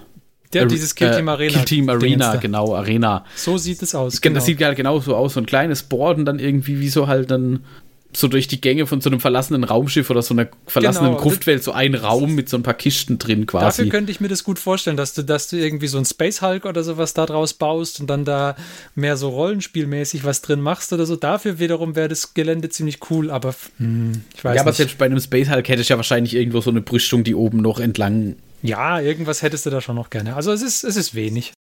Der, 0.54 0.62
Ar- 0.64 0.66
dieses 0.68 0.96
Kill 0.96 1.12
Team 1.12 1.28
äh, 1.28 1.32
Arena. 1.32 1.54
Kill 1.54 1.66
Team 1.66 1.90
Arena, 1.90 2.36
genau, 2.38 2.74
Arena. 2.76 3.26
So 3.36 3.58
sieht 3.58 3.82
es 3.84 3.94
aus. 3.94 4.22
Genau. 4.22 4.36
Das 4.36 4.46
sieht 4.46 4.62
halt 4.64 4.78
genauso 4.78 5.16
aus, 5.16 5.34
so 5.36 5.40
ein 5.42 5.46
kleines 5.46 5.84
Board 5.84 6.18
und 6.18 6.26
dann 6.26 6.40
irgendwie 6.40 6.80
wie 6.80 6.90
so 6.90 7.08
halt 7.08 7.30
dann 7.30 7.60
so 8.12 8.28
durch 8.28 8.48
die 8.48 8.60
Gänge 8.60 8.88
von 8.88 9.02
so 9.02 9.10
einem 9.10 9.20
verlassenen 9.20 9.64
Raumschiff 9.64 10.10
oder 10.10 10.22
so 10.24 10.34
einer 10.34 10.48
verlassenen 10.66 11.12
Genau. 11.12 11.22
Gruftwelt 11.22 11.64
so 11.64 11.72
ein 11.74 11.94
Raum 11.94 12.34
mit 12.34 12.50
so 12.50 12.58
ein 12.58 12.64
paar 12.64 12.74
Kisten 12.74 13.20
drin 13.20 13.46
quasi. 13.46 13.66
Dafür 13.66 13.92
könnte 13.92 14.12
ich 14.12 14.20
mir 14.20 14.28
das 14.28 14.44
gut 14.44 14.58
vorstellen, 14.58 14.98
dass 14.98 15.14
du, 15.14 15.22
dass 15.24 15.48
du 15.48 15.58
irgendwie 15.58 15.88
so 15.88 16.00
ein 16.00 16.06
Space 16.06 16.42
Hulk 16.42 16.66
oder 16.66 16.84
sowas 16.84 17.14
da 17.14 17.28
draus 17.28 17.54
baust 17.54 18.00
und 18.00 18.10
dann 18.10 18.26
da 18.26 18.56
mehr 18.96 19.16
so 19.16 19.30
rollenspielmäßig 19.30 20.24
was 20.24 20.42
drin 20.42 20.60
machst 20.62 20.92
oder 20.92 21.06
so. 21.06 21.16
Dafür 21.16 21.60
wiederum 21.60 21.96
wäre 21.96 22.08
das 22.08 22.34
Gelände 22.34 22.70
ziemlich 22.70 23.00
cool, 23.12 23.30
aber 23.30 23.54
hm, 23.78 24.24
ich 24.36 24.44
weiß 24.44 24.56
ja, 24.56 24.62
aber 24.62 24.72
nicht. 24.72 24.78
selbst 24.78 24.98
bei 24.98 25.06
einem 25.06 25.20
Space 25.20 25.50
Hulk 25.50 25.70
hätte 25.70 25.82
ich 25.82 25.90
ja 25.90 25.98
wahrscheinlich 25.98 26.36
irgendwo 26.36 26.62
so 26.62 26.72
eine 26.72 26.82
Brüstung, 26.82 27.24
die 27.24 27.36
oben 27.36 27.62
noch 27.62 27.80
entlang. 27.80 28.38
Ja, 28.64 29.00
irgendwas 29.00 29.42
hättest 29.42 29.66
du 29.68 29.70
da 29.70 29.82
schon 29.82 29.96
noch 29.96 30.10
gerne. 30.10 30.36
Also 30.36 30.52
es 30.52 30.62
ist, 30.62 30.84
es 30.84 30.96
ist 30.98 31.14
wenig. 31.16 31.54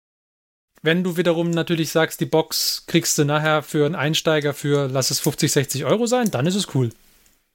Wenn 0.83 1.03
du 1.03 1.17
wiederum 1.17 1.51
natürlich 1.51 1.91
sagst, 1.91 2.21
die 2.21 2.27
Box 2.27 2.85
kriegst 2.87 3.19
du 3.19 3.25
nachher 3.25 3.63
für 3.63 3.85
einen 3.85 3.95
Einsteiger 3.95 4.55
für, 4.55 4.89
lass 4.89 5.11
es 5.11 5.21
50, 5.21 5.51
60 5.51 5.85
Euro 5.85 6.07
sein, 6.07 6.31
dann 6.31 6.47
ist 6.47 6.55
es 6.55 6.75
cool. 6.75 6.91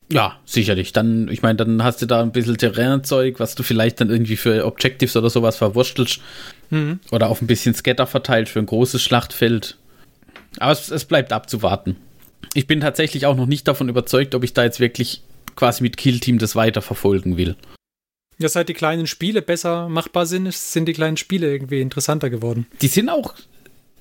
Ja, 0.09 0.38
sicherlich. 0.45 0.93
Dann, 0.93 1.30
ich 1.30 1.41
meine, 1.41 1.55
dann 1.55 1.84
hast 1.84 2.01
du 2.01 2.05
da 2.05 2.21
ein 2.21 2.32
bisschen 2.32 2.57
Terrainzeug, 2.57 3.39
was 3.39 3.55
du 3.55 3.63
vielleicht 3.63 4.01
dann 4.01 4.09
irgendwie 4.09 4.36
für 4.36 4.65
Objectives 4.65 5.15
oder 5.15 5.30
sowas 5.30 5.55
verwurstelst. 5.55 6.19
Mhm. 6.69 6.99
Oder 7.11 7.30
auf 7.30 7.41
ein 7.41 7.47
bisschen 7.47 7.74
Scatter 7.74 8.05
verteilt 8.05 8.49
für 8.49 8.59
ein 8.59 8.65
großes 8.65 9.01
Schlachtfeld. 9.01 9.78
Aber 10.59 10.71
es, 10.71 10.91
es 10.91 11.05
bleibt 11.05 11.32
abzuwarten. 11.32 11.95
Ich 12.53 12.67
bin 12.67 12.82
tatsächlich 12.82 13.26
auch 13.26 13.36
noch 13.36 13.47
nicht 13.47 13.67
davon 13.67 13.89
überzeugt, 13.89 14.36
ob 14.36 14.43
ich 14.43 14.53
da 14.53 14.63
jetzt 14.63 14.80
wirklich 14.80 15.21
quasi 15.55 15.82
mit 15.82 15.97
Kill 15.97 16.19
Team 16.19 16.38
das 16.38 16.55
weiter 16.55 16.82
verfolgen 16.82 17.38
will. 17.38 17.55
Ja, 18.39 18.49
seit 18.49 18.67
die 18.69 18.73
kleinen 18.73 19.07
Spiele 19.07 19.41
besser 19.41 19.89
machbar 19.89 20.25
sind, 20.25 20.51
sind 20.53 20.86
die 20.88 20.93
kleinen 20.93 21.17
Spiele 21.17 21.51
irgendwie 21.51 21.81
interessanter 21.81 22.29
geworden. 22.29 22.65
Die 22.81 22.88
sind 22.88 23.09
auch, 23.09 23.34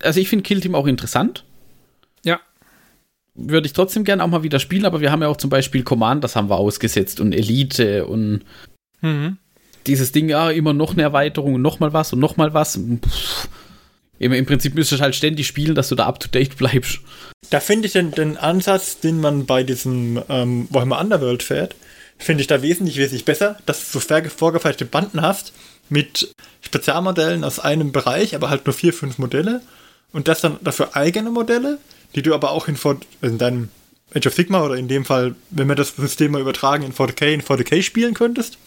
also 0.02 0.20
ich 0.20 0.28
finde 0.28 0.42
Kill 0.42 0.60
Team 0.60 0.74
auch 0.74 0.86
interessant. 0.86 1.44
Ja. 2.24 2.40
Würde 3.34 3.66
ich 3.66 3.72
trotzdem 3.72 4.04
gerne 4.04 4.24
auch 4.24 4.28
mal 4.28 4.42
wieder 4.42 4.58
spielen, 4.58 4.84
aber 4.84 5.00
wir 5.00 5.10
haben 5.12 5.22
ja 5.22 5.28
auch 5.28 5.36
zum 5.36 5.50
Beispiel 5.50 5.82
Command, 5.82 6.22
das 6.24 6.36
haben 6.36 6.48
wir 6.50 6.56
ausgesetzt 6.56 7.20
und 7.20 7.32
Elite 7.32 8.06
und 8.06 8.42
Mhm. 9.00 9.36
dieses 9.86 10.12
Ding, 10.12 10.28
ja, 10.28 10.50
immer 10.50 10.72
noch 10.72 10.92
eine 10.92 11.02
Erweiterung 11.02 11.54
und 11.54 11.62
noch 11.62 11.80
mal 11.80 11.92
was 11.92 12.12
und 12.12 12.18
noch 12.20 12.36
mal 12.36 12.54
was. 12.54 12.78
Pff. 12.78 13.48
Im, 14.18 14.32
Im 14.32 14.46
Prinzip 14.46 14.74
müsstest 14.76 15.00
du 15.00 15.02
halt 15.02 15.16
ständig 15.16 15.46
spielen, 15.48 15.74
dass 15.74 15.88
du 15.88 15.96
da 15.96 16.06
up 16.06 16.20
to 16.20 16.28
date 16.28 16.56
bleibst. 16.56 17.00
Da 17.50 17.58
finde 17.58 17.86
ich 17.86 17.92
den, 17.92 18.12
den 18.12 18.36
Ansatz, 18.36 19.00
den 19.00 19.20
man 19.20 19.46
bei 19.46 19.64
diesem 19.64 20.22
ähm, 20.28 20.68
Warhammer 20.70 21.00
Underworld 21.00 21.42
fährt, 21.42 21.74
finde 22.22 22.42
ich 22.42 22.46
da 22.46 22.62
wesentlich, 22.62 22.96
wesentlich 22.96 23.24
besser, 23.24 23.58
dass 23.66 23.90
du 23.90 23.98
so 23.98 24.28
vorgefertigte 24.36 24.84
Banden 24.84 25.22
hast 25.22 25.52
mit 25.88 26.32
Spezialmodellen 26.60 27.44
aus 27.44 27.58
einem 27.58 27.92
Bereich, 27.92 28.34
aber 28.34 28.50
halt 28.50 28.66
nur 28.66 28.74
vier, 28.74 28.92
fünf 28.92 29.18
Modelle 29.18 29.60
und 30.12 30.28
das 30.28 30.40
dann 30.40 30.58
dafür 30.62 30.96
eigene 30.96 31.30
Modelle, 31.30 31.78
die 32.14 32.22
du 32.22 32.34
aber 32.34 32.50
auch 32.50 32.68
in, 32.68 32.76
40 32.76 33.08
in 33.22 33.38
deinem 33.38 33.68
Age 34.14 34.26
of 34.26 34.34
Sigma 34.34 34.62
oder 34.62 34.76
in 34.76 34.88
dem 34.88 35.04
Fall, 35.04 35.34
wenn 35.50 35.68
wir 35.68 35.74
das 35.74 35.96
System 35.96 36.32
mal 36.32 36.40
übertragen, 36.40 36.84
in 36.84 36.92
40k, 36.92 37.32
in 37.32 37.42
40k 37.42 37.82
spielen 37.82 38.14
könntest. 38.14 38.58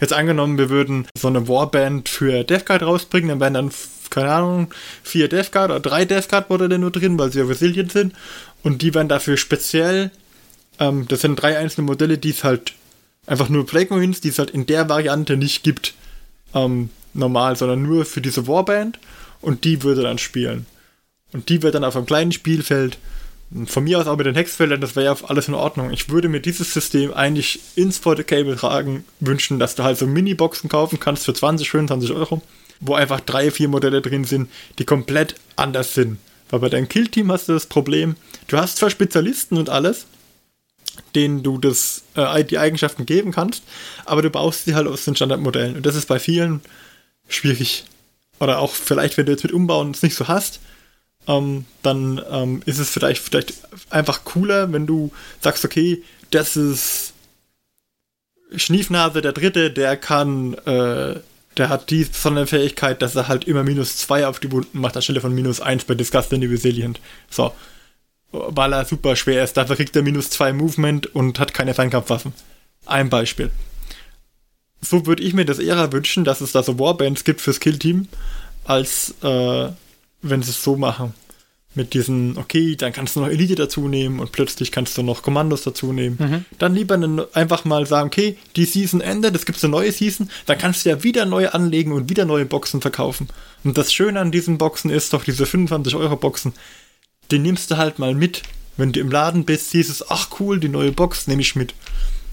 Jetzt 0.00 0.12
angenommen, 0.12 0.58
wir 0.58 0.70
würden 0.70 1.06
so 1.16 1.28
eine 1.28 1.46
Warband 1.46 2.08
für 2.08 2.42
Death 2.44 2.66
Guard 2.66 2.82
rausbringen, 2.82 3.28
dann 3.28 3.40
wären 3.40 3.54
dann, 3.54 3.70
keine 4.10 4.30
Ahnung, 4.30 4.74
vier 5.02 5.28
Death 5.28 5.52
Guard 5.52 5.70
oder 5.70 5.80
drei 5.80 6.04
Death 6.04 6.28
Guard 6.28 6.50
Modelle 6.50 6.78
nur 6.78 6.90
drin, 6.90 7.18
weil 7.18 7.30
sie 7.30 7.38
ja 7.40 7.44
resilient 7.44 7.92
sind. 7.92 8.14
Und 8.62 8.82
die 8.82 8.94
werden 8.94 9.08
dafür 9.08 9.36
speziell, 9.36 10.10
ähm, 10.80 11.06
das 11.08 11.20
sind 11.20 11.36
drei 11.36 11.58
einzelne 11.58 11.86
Modelle, 11.86 12.18
die 12.18 12.30
es 12.30 12.42
halt 12.42 12.74
einfach 13.26 13.48
nur 13.48 13.66
Plague 13.66 13.94
Marines, 13.94 14.20
die 14.20 14.28
es 14.28 14.38
halt 14.38 14.50
in 14.50 14.66
der 14.66 14.88
Variante 14.88 15.36
nicht 15.36 15.62
gibt, 15.62 15.94
ähm, 16.54 16.90
normal, 17.12 17.56
sondern 17.56 17.82
nur 17.82 18.04
für 18.04 18.20
diese 18.20 18.46
Warband. 18.46 18.98
Und 19.40 19.64
die 19.64 19.82
würde 19.82 20.02
dann 20.02 20.18
spielen. 20.18 20.66
Und 21.32 21.48
die 21.48 21.62
wird 21.62 21.74
dann 21.74 21.84
auf 21.84 21.96
einem 21.96 22.06
kleinen 22.06 22.32
Spielfeld, 22.32 22.98
von 23.66 23.84
mir 23.84 24.00
aus 24.00 24.06
auch 24.06 24.16
mit 24.16 24.26
den 24.26 24.34
Hexfeldern, 24.34 24.80
das 24.80 24.96
wäre 24.96 25.06
ja 25.06 25.28
alles 25.28 25.48
in 25.48 25.54
Ordnung. 25.54 25.90
Ich 25.90 26.08
würde 26.08 26.28
mir 26.28 26.40
dieses 26.40 26.72
System 26.72 27.12
eigentlich 27.12 27.60
ins 27.76 28.00
40k 28.00 28.40
übertragen 28.40 29.04
wünschen, 29.20 29.58
dass 29.58 29.74
du 29.74 29.84
halt 29.84 29.98
so 29.98 30.06
Mini-Boxen 30.06 30.68
kaufen 30.68 30.98
kannst 30.98 31.24
für 31.24 31.34
20, 31.34 31.70
25 31.70 32.12
Euro, 32.12 32.42
wo 32.80 32.94
einfach 32.94 33.20
drei, 33.20 33.50
vier 33.50 33.68
Modelle 33.68 34.00
drin 34.00 34.24
sind, 34.24 34.50
die 34.78 34.84
komplett 34.84 35.36
anders 35.56 35.94
sind. 35.94 36.18
Weil 36.50 36.60
bei 36.60 36.68
deinem 36.68 36.88
Kill-Team 36.88 37.30
hast 37.30 37.48
du 37.48 37.52
das 37.52 37.66
Problem, 37.66 38.16
du 38.48 38.56
hast 38.56 38.78
zwar 38.78 38.90
Spezialisten 38.90 39.56
und 39.56 39.68
alles, 39.68 40.06
denen 41.14 41.42
du 41.42 41.58
das, 41.58 42.02
äh, 42.14 42.44
die 42.44 42.58
Eigenschaften 42.58 43.06
geben 43.06 43.32
kannst, 43.32 43.62
aber 44.04 44.22
du 44.22 44.30
baust 44.30 44.64
sie 44.64 44.74
halt 44.74 44.86
aus 44.86 45.04
den 45.04 45.16
Standardmodellen. 45.16 45.76
Und 45.76 45.86
das 45.86 45.94
ist 45.96 46.08
bei 46.08 46.18
vielen 46.18 46.60
schwierig. 47.28 47.84
Oder 48.40 48.58
auch 48.58 48.72
vielleicht, 48.72 49.16
wenn 49.16 49.26
du 49.26 49.32
jetzt 49.32 49.44
mit 49.44 49.52
Umbauen 49.52 49.92
es 49.92 50.02
nicht 50.02 50.16
so 50.16 50.28
hast, 50.28 50.60
ähm, 51.26 51.64
dann 51.82 52.20
ähm, 52.30 52.62
ist 52.66 52.78
es 52.78 52.90
vielleicht, 52.90 53.22
vielleicht 53.22 53.54
einfach 53.90 54.24
cooler, 54.24 54.72
wenn 54.72 54.86
du 54.86 55.12
sagst, 55.40 55.64
okay, 55.64 56.02
das 56.30 56.56
ist 56.56 57.12
Schniefnase 58.56 59.22
der 59.22 59.32
Dritte, 59.32 59.70
der 59.70 59.96
kann, 59.96 60.54
äh, 60.66 61.20
der 61.56 61.68
hat 61.68 61.90
die 61.90 62.04
besondere 62.04 62.46
Fähigkeit, 62.46 63.00
dass 63.00 63.14
er 63.14 63.28
halt 63.28 63.44
immer 63.44 63.62
minus 63.62 63.96
2 63.98 64.26
auf 64.26 64.40
die 64.40 64.52
Wunden 64.52 64.80
macht, 64.80 64.96
anstelle 64.96 65.20
von 65.20 65.34
minus 65.34 65.60
1 65.60 65.84
bei 65.84 65.94
Disgusting 65.94 66.42
Resilient. 66.42 67.00
So. 67.30 67.52
Weil 68.34 68.72
er 68.72 68.84
super 68.84 69.14
schwer 69.14 69.44
ist. 69.44 69.56
Dafür 69.56 69.76
kriegt 69.76 69.94
er 69.94 70.02
minus 70.02 70.30
2 70.30 70.52
Movement 70.52 71.14
und 71.14 71.38
hat 71.38 71.54
keine 71.54 71.74
Feinkampfwaffen. 71.74 72.32
Ein 72.84 73.08
Beispiel. 73.08 73.50
So 74.80 75.06
würde 75.06 75.22
ich 75.22 75.34
mir 75.34 75.44
das 75.44 75.58
eher 75.58 75.92
wünschen, 75.92 76.24
dass 76.24 76.40
es 76.40 76.52
da 76.52 76.62
so 76.62 76.78
Warbands 76.78 77.24
gibt 77.24 77.40
fürs 77.40 77.60
Kill-Team, 77.60 78.08
als 78.64 79.14
äh, 79.22 79.68
wenn 80.22 80.42
sie 80.42 80.50
es 80.50 80.62
so 80.62 80.76
machen. 80.76 81.14
mit 81.76 81.94
diesen, 81.94 82.38
okay, 82.38 82.76
dann 82.76 82.92
kannst 82.92 83.16
du 83.16 83.20
noch 83.20 83.28
Elite 83.28 83.56
dazu 83.56 83.88
nehmen 83.88 84.20
und 84.20 84.32
plötzlich 84.32 84.70
kannst 84.70 84.96
du 84.96 85.02
noch 85.02 85.22
Kommandos 85.22 85.62
dazu 85.62 85.92
nehmen. 85.92 86.16
Mhm. 86.20 86.44
Dann 86.58 86.74
lieber 86.74 86.94
einen, 86.94 87.22
einfach 87.34 87.64
mal 87.64 87.86
sagen, 87.86 88.06
okay, 88.06 88.38
die 88.56 88.64
Season 88.64 89.00
endet, 89.00 89.34
es 89.34 89.44
gibt 89.44 89.62
eine 89.62 89.70
neue 89.70 89.90
Season, 89.90 90.30
dann 90.46 90.58
kannst 90.58 90.84
du 90.84 90.90
ja 90.90 91.02
wieder 91.02 91.26
neu 91.26 91.48
anlegen 91.48 91.92
und 91.92 92.10
wieder 92.10 92.24
neue 92.24 92.46
Boxen 92.46 92.80
verkaufen. 92.80 93.28
Und 93.64 93.76
das 93.76 93.92
Schöne 93.92 94.20
an 94.20 94.30
diesen 94.30 94.58
Boxen 94.58 94.90
ist 94.90 95.12
doch, 95.12 95.24
diese 95.24 95.46
25 95.46 95.94
Die 97.30 97.38
nimmst 97.38 97.70
du 97.70 97.76
halt 97.76 97.98
mal 97.98 98.14
mit. 98.14 98.42
Wenn 98.76 98.92
du 98.92 99.00
im 99.00 99.10
Laden 99.10 99.44
bist, 99.44 99.70
siehst 99.70 99.90
es, 99.90 100.10
ach 100.10 100.28
cool, 100.40 100.58
die 100.58 100.68
neue 100.68 100.92
Box 100.92 101.26
nehme 101.26 101.42
ich 101.42 101.54
mit. 101.54 101.74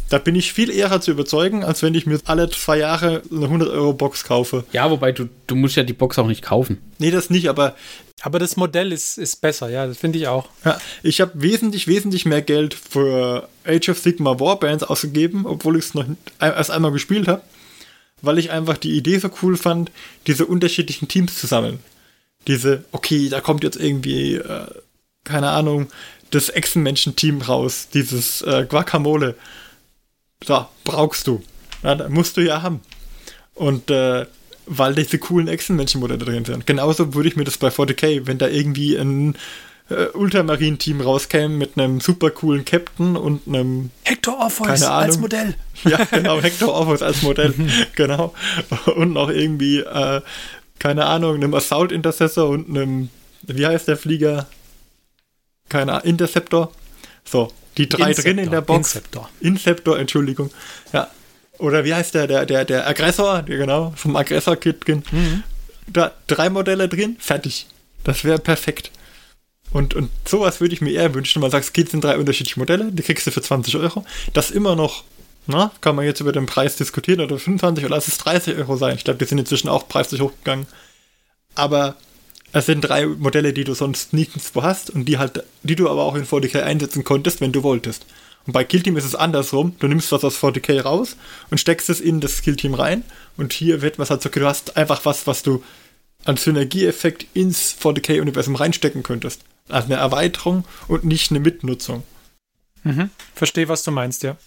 Da 0.10 0.18
bin 0.18 0.36
ich 0.36 0.52
viel 0.52 0.70
eher 0.70 1.00
zu 1.00 1.12
überzeugen, 1.12 1.64
als 1.64 1.84
wenn 1.84 1.96
ich 1.96 2.06
mir 2.06 2.20
alle 2.26 2.50
zwei 2.50 2.78
Jahre 2.80 3.22
eine 3.32 3.46
100 3.46 3.70
Euro 3.70 3.94
Box 3.94 4.24
kaufe. 4.26 4.66
Ja, 4.74 4.92
wobei 4.92 5.12
du, 5.14 5.30
du 5.48 5.56
musst 5.56 5.78
ja 5.78 5.84
die 5.84 5.94
Box 5.94 6.20
auch 6.20 6.28
nicht 6.28 6.42
kaufen. 6.42 6.80
Nee, 6.98 7.12
das 7.12 7.30
nicht, 7.30 7.48
aber 7.48 7.76
Aber 8.24 8.38
das 8.38 8.58
Modell 8.58 8.92
ist, 8.92 9.18
ist 9.18 9.42
besser, 9.42 9.70
ja, 9.70 9.88
das 9.88 9.98
finde 9.98 10.20
ich 10.20 10.28
auch. 10.28 10.48
Ja, 10.66 10.80
ich 11.02 11.22
habe 11.22 11.32
wesentlich, 11.36 11.88
wesentlich 11.88 12.26
mehr 12.26 12.42
Geld 12.42 12.74
für 12.74 13.48
Age 13.66 13.90
of 13.90 14.00
Sigma 14.00 14.40
Warbands 14.40 14.84
ausgegeben, 14.84 15.46
obwohl 15.46 15.78
ich 15.78 15.86
es 15.86 15.94
noch 15.94 16.06
erst 16.40 16.72
einmal 16.72 16.92
gespielt 16.92 17.28
habe, 17.28 17.42
weil 18.22 18.38
ich 18.38 18.52
einfach 18.52 18.78
die 18.78 18.98
Idee 18.98 19.18
so 19.18 19.30
cool 19.42 19.58
fand, 19.58 19.92
diese 20.28 20.46
unterschiedlichen 20.46 21.08
Teams 21.08 21.40
zu 21.40 21.48
sammeln. 21.48 21.80
Diese, 22.48 22.84
okay, 22.92 23.30
da 23.30 23.42
kommt 23.42 23.64
jetzt 23.64 23.78
irgendwie, 23.80 24.36
äh, 24.36 24.68
keine 25.24 25.50
Ahnung, 25.50 25.88
das 26.32 26.50
Echsenmenschen-Team 26.50 27.42
raus, 27.42 27.90
dieses 27.94 28.42
äh, 28.42 28.66
Guacamole. 28.68 29.36
Da, 30.40 30.70
brauchst 30.84 31.28
du. 31.28 31.44
Ja, 31.84 31.96
da 31.96 32.10
musst 32.10 32.38
du 32.38 32.42
ja 32.42 32.62
haben. 32.62 32.82
Und 33.54 33.92
äh, 33.92 34.26
weil 34.66 34.96
diese 34.96 35.18
coolen 35.18 35.48
Echsenmenschen-Modelle 35.48 36.24
drin 36.26 36.46
sind. 36.46 36.66
Genauso 36.66 37.14
würde 37.14 37.30
ich 37.30 37.36
mir 37.36 37.44
das 37.44 37.58
bei 37.58 37.68
40k, 37.68 38.26
wenn 38.26 38.38
da 38.38 38.48
irgendwie 38.48 38.96
ein 38.96 39.36
äh, 39.90 40.06
Ultramarin-Team 40.14 41.02
rauskäme 41.02 41.56
mit 41.56 41.78
einem 41.78 42.00
super 42.00 42.30
coolen 42.32 42.64
Captain 42.64 43.18
und 43.18 43.48
einem 43.48 43.92
Hector 44.04 44.38
Orpheus 44.38 44.84
als 44.84 45.18
Modell. 45.18 45.56
ja, 45.84 46.06
genau, 46.06 46.42
Hector 46.42 46.70
Orpheus 46.74 47.02
als 47.02 47.22
Modell. 47.22 47.54
genau. 47.96 48.34
Und 48.96 49.14
noch 49.14 49.30
irgendwie, 49.30 49.80
äh, 49.80 50.22
keine 50.82 51.06
Ahnung, 51.06 51.36
einem 51.36 51.54
Assault 51.54 51.92
Intercessor 51.92 52.50
und 52.50 52.68
einem, 52.68 53.10
wie 53.44 53.68
heißt 53.68 53.88
der 53.88 53.98
Flieger? 53.98 54.48
Keine 55.70 55.92
Ahnung, 55.94 56.06
Interceptor. 56.06 56.72
So, 57.24 57.54
die 57.78 57.88
drei 57.88 58.14
drin 58.14 58.40
in 58.40 58.50
der 58.50 58.62
Box. 58.62 58.96
Inceptor. 58.96 59.30
Inceptor, 59.42 60.00
Entschuldigung. 60.00 60.50
Ja. 60.92 61.08
Oder 61.60 61.86
wie 61.86 61.94
heißt 61.94 62.16
der, 62.16 62.26
der, 62.26 62.48
der, 62.48 62.66
der 62.66 62.88
Aggressor, 62.88 63.44
der, 63.44 63.58
genau, 63.58 63.94
vom 63.96 64.16
Aggressor-Kit 64.16 64.88
drin. 64.88 65.04
Da 65.86 66.14
drei 66.26 66.50
Modelle 66.50 66.90
drin, 66.90 67.16
fertig. 67.20 67.68
Das 68.04 68.24
wäre 68.24 68.40
perfekt. 68.40 68.90
Und, 69.72 69.94
und 69.94 70.10
sowas 70.28 70.62
würde 70.62 70.74
ich 70.74 70.82
mir 70.82 70.94
eher 70.94 71.14
wünschen. 71.14 71.44
Man 71.44 71.52
sagt, 71.52 71.66
es 71.66 71.74
geht 71.74 71.94
in 71.94 72.02
drei 72.02 72.18
unterschiedliche 72.18 72.60
Modelle, 72.60 72.92
die 72.92 73.04
kriegst 73.04 73.28
du 73.28 73.32
für 73.32 73.44
20 73.44 73.76
Euro. 73.78 74.04
Das 74.34 74.50
immer 74.50 74.76
noch, 74.76 75.04
na, 75.48 75.72
kann 75.82 75.96
man 75.96 76.06
jetzt 76.06 76.22
über 76.22 76.32
den 76.32 76.46
Preis 76.46 76.76
diskutieren, 76.76 77.22
oder 77.22 77.38
25 77.38 77.86
oder 77.86 77.96
lass 77.96 78.08
es 78.08 78.18
30 78.18 78.58
Euro 78.58 78.78
sein. 78.78 78.96
Ich 78.96 79.04
glaube, 79.04 79.20
die 79.20 79.26
sind 79.26 79.40
inzwischen 79.40 79.70
auch 79.70 79.88
preislich 79.88 80.22
hochgegangen. 80.22 80.68
Aber 81.56 81.96
es 82.54 82.66
sind 82.66 82.82
drei 82.82 83.06
Modelle, 83.06 83.54
die 83.54 83.64
du 83.64 83.74
sonst 83.74 84.14
nirgendwo 84.14 84.64
hast 84.64 84.90
und 84.90 85.06
die 85.06 85.18
halt, 85.18 85.44
die 85.64 85.76
du 85.76 85.90
aber 85.90 86.04
auch 86.04 86.16
in 86.16 86.26
40k 86.26 86.62
einsetzen 86.62 87.04
konntest, 87.04 87.42
wenn 87.42 87.52
du 87.52 87.64
wolltest. 87.64 88.06
Und 88.46 88.54
bei 88.54 88.64
Killteam 88.64 88.98
ist 88.98 89.06
es 89.06 89.16
andersrum. 89.16 89.76
Du 89.80 89.88
nimmst 89.88 90.12
was 90.12 90.24
aus 90.24 90.42
40k 90.42 90.82
raus 90.82 91.16
und 91.50 91.60
steckst 91.60 91.90
es 91.90 92.02
in 92.02 92.22
das 92.22 92.42
Killteam 92.42 92.74
rein. 92.74 93.04
Und 93.38 93.54
hier 93.54 93.82
wird 93.82 94.00
was 94.00 94.10
halt 94.10 94.22
so, 94.22 94.30
du 94.30 94.46
hast 94.46 94.78
einfach 94.78 95.06
was, 95.06 95.28
was 95.28 95.44
du 95.44 95.64
an 96.26 96.38
Synergieeffekt 96.38 97.26
ins 97.34 97.76
40k-Universum 97.82 98.56
reinstecken 98.56 99.04
könntest. 99.04 99.42
Also 99.70 99.86
eine 99.88 99.96
Erweiterung 99.96 100.66
und 100.88 101.04
nicht 101.04 101.32
eine 101.32 101.40
Mitnutzung. 101.40 102.04
Verstehe, 103.36 103.68
was 103.68 103.84
du 103.84 103.92
meinst, 103.92 104.24
ja. 104.24 104.38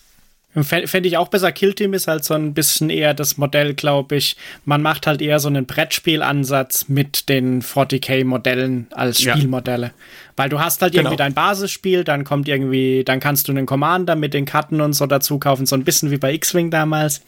Fände 0.62 1.08
ich 1.08 1.16
auch 1.16 1.28
besser. 1.28 1.50
Killteam 1.50 1.94
ist 1.94 2.06
halt 2.06 2.22
so 2.24 2.34
ein 2.34 2.54
bisschen 2.54 2.88
eher 2.90 3.12
das 3.14 3.38
Modell, 3.38 3.74
glaube 3.74 4.14
ich. 4.16 4.36
Man 4.64 4.82
macht 4.82 5.06
halt 5.08 5.20
eher 5.20 5.40
so 5.40 5.48
einen 5.48 5.66
Brettspielansatz 5.66 6.88
mit 6.88 7.28
den 7.28 7.60
40k-Modellen 7.62 8.86
als 8.92 9.24
Ja. 9.24 9.34
Spielmodelle. 9.36 9.92
Weil 10.36 10.48
du 10.48 10.60
hast 10.60 10.82
halt 10.82 10.92
Genau. 10.92 11.04
irgendwie 11.04 11.16
dein 11.16 11.34
Basisspiel, 11.34 12.04
dann 12.04 12.22
kommt 12.24 12.46
irgendwie, 12.48 13.02
dann 13.04 13.18
kannst 13.18 13.48
du 13.48 13.52
einen 13.52 13.66
Commander 13.66 14.14
mit 14.14 14.34
den 14.34 14.44
Karten 14.44 14.80
und 14.80 14.92
so 14.92 15.06
dazu 15.06 15.38
kaufen, 15.38 15.66
so 15.66 15.74
ein 15.74 15.82
bisschen 15.84 16.10
wie 16.12 16.18
bei 16.18 16.32
X-Wing 16.34 16.70
damals. 16.70 17.22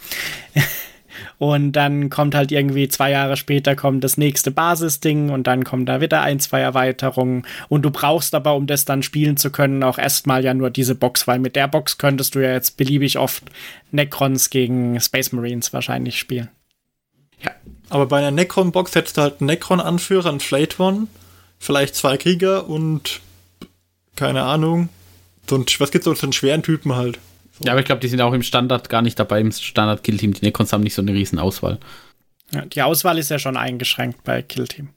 Und 1.38 1.72
dann 1.72 2.10
kommt 2.10 2.34
halt 2.34 2.52
irgendwie 2.52 2.88
zwei 2.88 3.10
Jahre 3.10 3.36
später 3.36 3.76
kommt 3.76 4.04
das 4.04 4.16
nächste 4.16 4.50
Basisding 4.50 5.30
und 5.30 5.46
dann 5.46 5.64
kommen 5.64 5.86
da 5.86 6.00
wieder 6.00 6.22
ein, 6.22 6.40
zwei 6.40 6.60
Erweiterungen. 6.60 7.46
Und 7.68 7.82
du 7.82 7.90
brauchst 7.90 8.34
aber, 8.34 8.54
um 8.54 8.66
das 8.66 8.84
dann 8.84 9.02
spielen 9.02 9.36
zu 9.36 9.50
können, 9.50 9.82
auch 9.82 9.98
erstmal 9.98 10.44
ja 10.44 10.54
nur 10.54 10.70
diese 10.70 10.94
Box, 10.94 11.26
weil 11.26 11.38
mit 11.38 11.56
der 11.56 11.68
Box 11.68 11.98
könntest 11.98 12.34
du 12.34 12.40
ja 12.40 12.52
jetzt 12.52 12.76
beliebig 12.76 13.18
oft 13.18 13.44
Necrons 13.90 14.50
gegen 14.50 15.00
Space 15.00 15.32
Marines 15.32 15.72
wahrscheinlich 15.72 16.18
spielen. 16.18 16.48
Aber 17.88 18.06
bei 18.06 18.18
einer 18.18 18.30
Necron-Box 18.30 18.94
hättest 18.94 19.16
du 19.16 19.22
halt 19.22 19.40
einen 19.40 19.46
Necron-Anführer, 19.46 20.28
einen 20.28 20.40
Flatron, 20.40 21.08
vielleicht 21.58 21.94
zwei 21.94 22.16
Krieger 22.16 22.68
und 22.68 23.20
keine 24.16 24.42
Ahnung. 24.42 24.88
So 25.48 25.56
ein, 25.56 25.66
was 25.78 25.90
gibt's 25.92 26.06
so 26.06 26.14
einen 26.20 26.32
schweren 26.32 26.62
Typen 26.62 26.96
halt. 26.96 27.20
Ja, 27.60 27.72
aber 27.72 27.80
ich 27.80 27.86
glaube, 27.86 28.00
die 28.00 28.08
sind 28.08 28.20
auch 28.20 28.32
im 28.32 28.42
Standard 28.42 28.88
gar 28.88 29.02
nicht 29.02 29.18
dabei, 29.18 29.40
im 29.40 29.52
Standard-Kill-Team. 29.52 30.34
Die 30.34 30.44
Necrons 30.44 30.72
haben 30.72 30.82
nicht 30.82 30.94
so 30.94 31.02
eine 31.02 31.12
riesen 31.12 31.38
Auswahl. 31.38 31.78
Ja, 32.52 32.64
die 32.64 32.82
Auswahl 32.82 33.18
ist 33.18 33.30
ja 33.30 33.38
schon 33.38 33.56
eingeschränkt 33.56 34.22
bei 34.24 34.42
Killteam. 34.42 34.90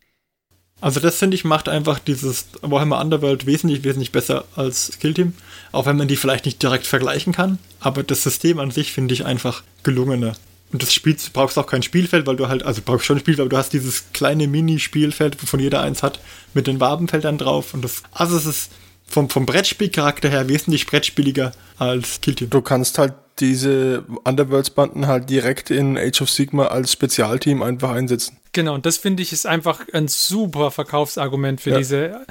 Also 0.82 1.02
das 1.02 1.18
finde 1.18 1.36
ich 1.36 1.44
macht 1.44 1.68
einfach 1.68 2.00
dieses 2.00 2.48
Warhammer 2.62 3.02
Underworld 3.02 3.46
wesentlich, 3.46 3.84
wesentlich 3.84 4.12
besser 4.12 4.46
als 4.56 4.98
Killteam. 5.00 5.34
Auch 5.72 5.86
wenn 5.86 5.98
man 5.98 6.08
die 6.08 6.16
vielleicht 6.16 6.46
nicht 6.46 6.62
direkt 6.64 6.88
vergleichen 6.88 7.34
kann. 7.34 7.60
Aber 7.80 8.04
das 8.04 8.24
System 8.24 8.60
an 8.60 8.72
sich 8.72 8.92
finde 8.92 9.14
ich 9.14 9.26
einfach 9.26 9.64
gelungener. 9.84 10.36
Und 10.72 10.84
das 10.84 10.94
Spiel 10.94 11.16
du 11.16 11.32
brauchst 11.34 11.58
auch 11.58 11.66
kein 11.66 11.84
Spielfeld, 11.84 12.28
weil 12.28 12.36
du 12.36 12.48
halt, 12.48 12.64
also 12.64 12.80
du 12.80 12.86
brauchst 12.86 13.06
schon 13.06 13.18
ein 13.18 13.22
Spielfeld, 13.22 13.42
aber 13.42 13.50
du 13.50 13.58
hast 13.58 13.74
dieses 13.74 14.06
kleine 14.14 14.48
Mini-Spielfeld, 14.48 15.42
wovon 15.42 15.60
jeder 15.60 15.82
eins 15.82 16.04
hat, 16.04 16.20
mit 16.54 16.68
den 16.68 16.80
Wabenfeldern 16.80 17.40
drauf. 17.40 17.74
Und 17.74 17.84
das, 17.84 18.04
also 18.12 18.38
es 18.38 18.46
ist 18.46 18.72
vom, 19.10 19.30
vom 19.30 19.46
Brettspielcharakter 19.46 20.30
her 20.30 20.48
wesentlich 20.50 20.86
brettspieliger 20.88 21.52
als 21.78 22.22
Killteam. 22.22 22.50
Du 22.50 22.62
kannst 22.62 22.98
halt 22.98 23.14
diese 23.40 24.04
Underworlds-Banden 24.26 25.08
halt 25.08 25.30
direkt 25.30 25.70
in 25.72 25.98
Age 25.98 26.22
of 26.22 26.30
Sigma 26.30 26.68
als 26.68 26.92
Spezialteam 26.92 27.64
einfach 27.64 27.92
einsetzen. 27.92 28.38
Genau, 28.52 28.74
und 28.74 28.86
das 28.86 28.98
finde 28.98 29.24
ich 29.24 29.32
ist 29.32 29.46
einfach 29.46 29.82
ein 29.94 30.08
super 30.08 30.72
Verkaufsargument 30.72 31.62
für 31.62 31.70
Ja. 31.72 31.78
diese 31.78 32.26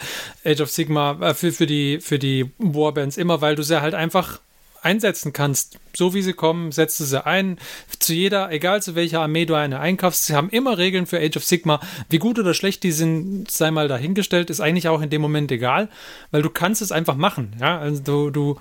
Age 0.45 0.61
of 0.61 0.71
Sigma, 0.71 1.17
äh, 1.21 1.35
für, 1.35 1.53
für, 1.53 1.67
die, 1.67 2.01
für 2.01 2.19
die 2.19 2.51
Warbands, 2.59 3.17
immer 3.17 3.41
weil 3.41 3.55
du 3.57 3.63
sie 3.63 3.81
halt 3.81 3.95
einfach 3.95 4.41
einsetzen 4.83 5.33
kannst. 5.33 5.79
So 5.95 6.15
wie 6.15 6.23
sie 6.23 6.33
kommen, 6.33 6.73
setzt 6.73 7.01
du 7.01 7.05
sie 7.05 7.25
ein. 7.25 7.59
Zu 7.99 8.15
jeder, 8.15 8.51
egal 8.51 8.83
zu 8.83 8.95
welcher 8.95 9.21
Armee 9.21 9.47
du 9.47 9.55
eine 9.55 9.81
einkaufst, 9.81 10.27
sie 10.27 10.35
haben 10.35 10.51
immer 10.51 10.79
Regeln 10.79 11.07
für 11.07 11.19
Age 11.19 11.37
of 11.37 11.45
Sigma. 11.45 11.81
Wie 12.09 12.19
gut 12.19 12.39
oder 12.39 12.55
schlecht 12.55 12.83
die 12.83 12.93
sind, 12.93 13.51
sei 13.51 13.71
mal 13.71 13.89
dahingestellt, 13.89 14.51
ist 14.51 14.61
eigentlich 14.61 14.89
auch 14.89 15.01
in 15.01 15.11
dem 15.11 15.23
Moment 15.23 15.51
egal, 15.53 15.89
weil 16.31 16.43
du 16.43 16.51
kannst 16.51 16.83
es 16.83 16.93
einfach 16.93 17.17
machen. 17.17 17.57
Ja, 17.61 17.79
also 17.79 18.03
du, 18.03 18.31
du 18.31 18.59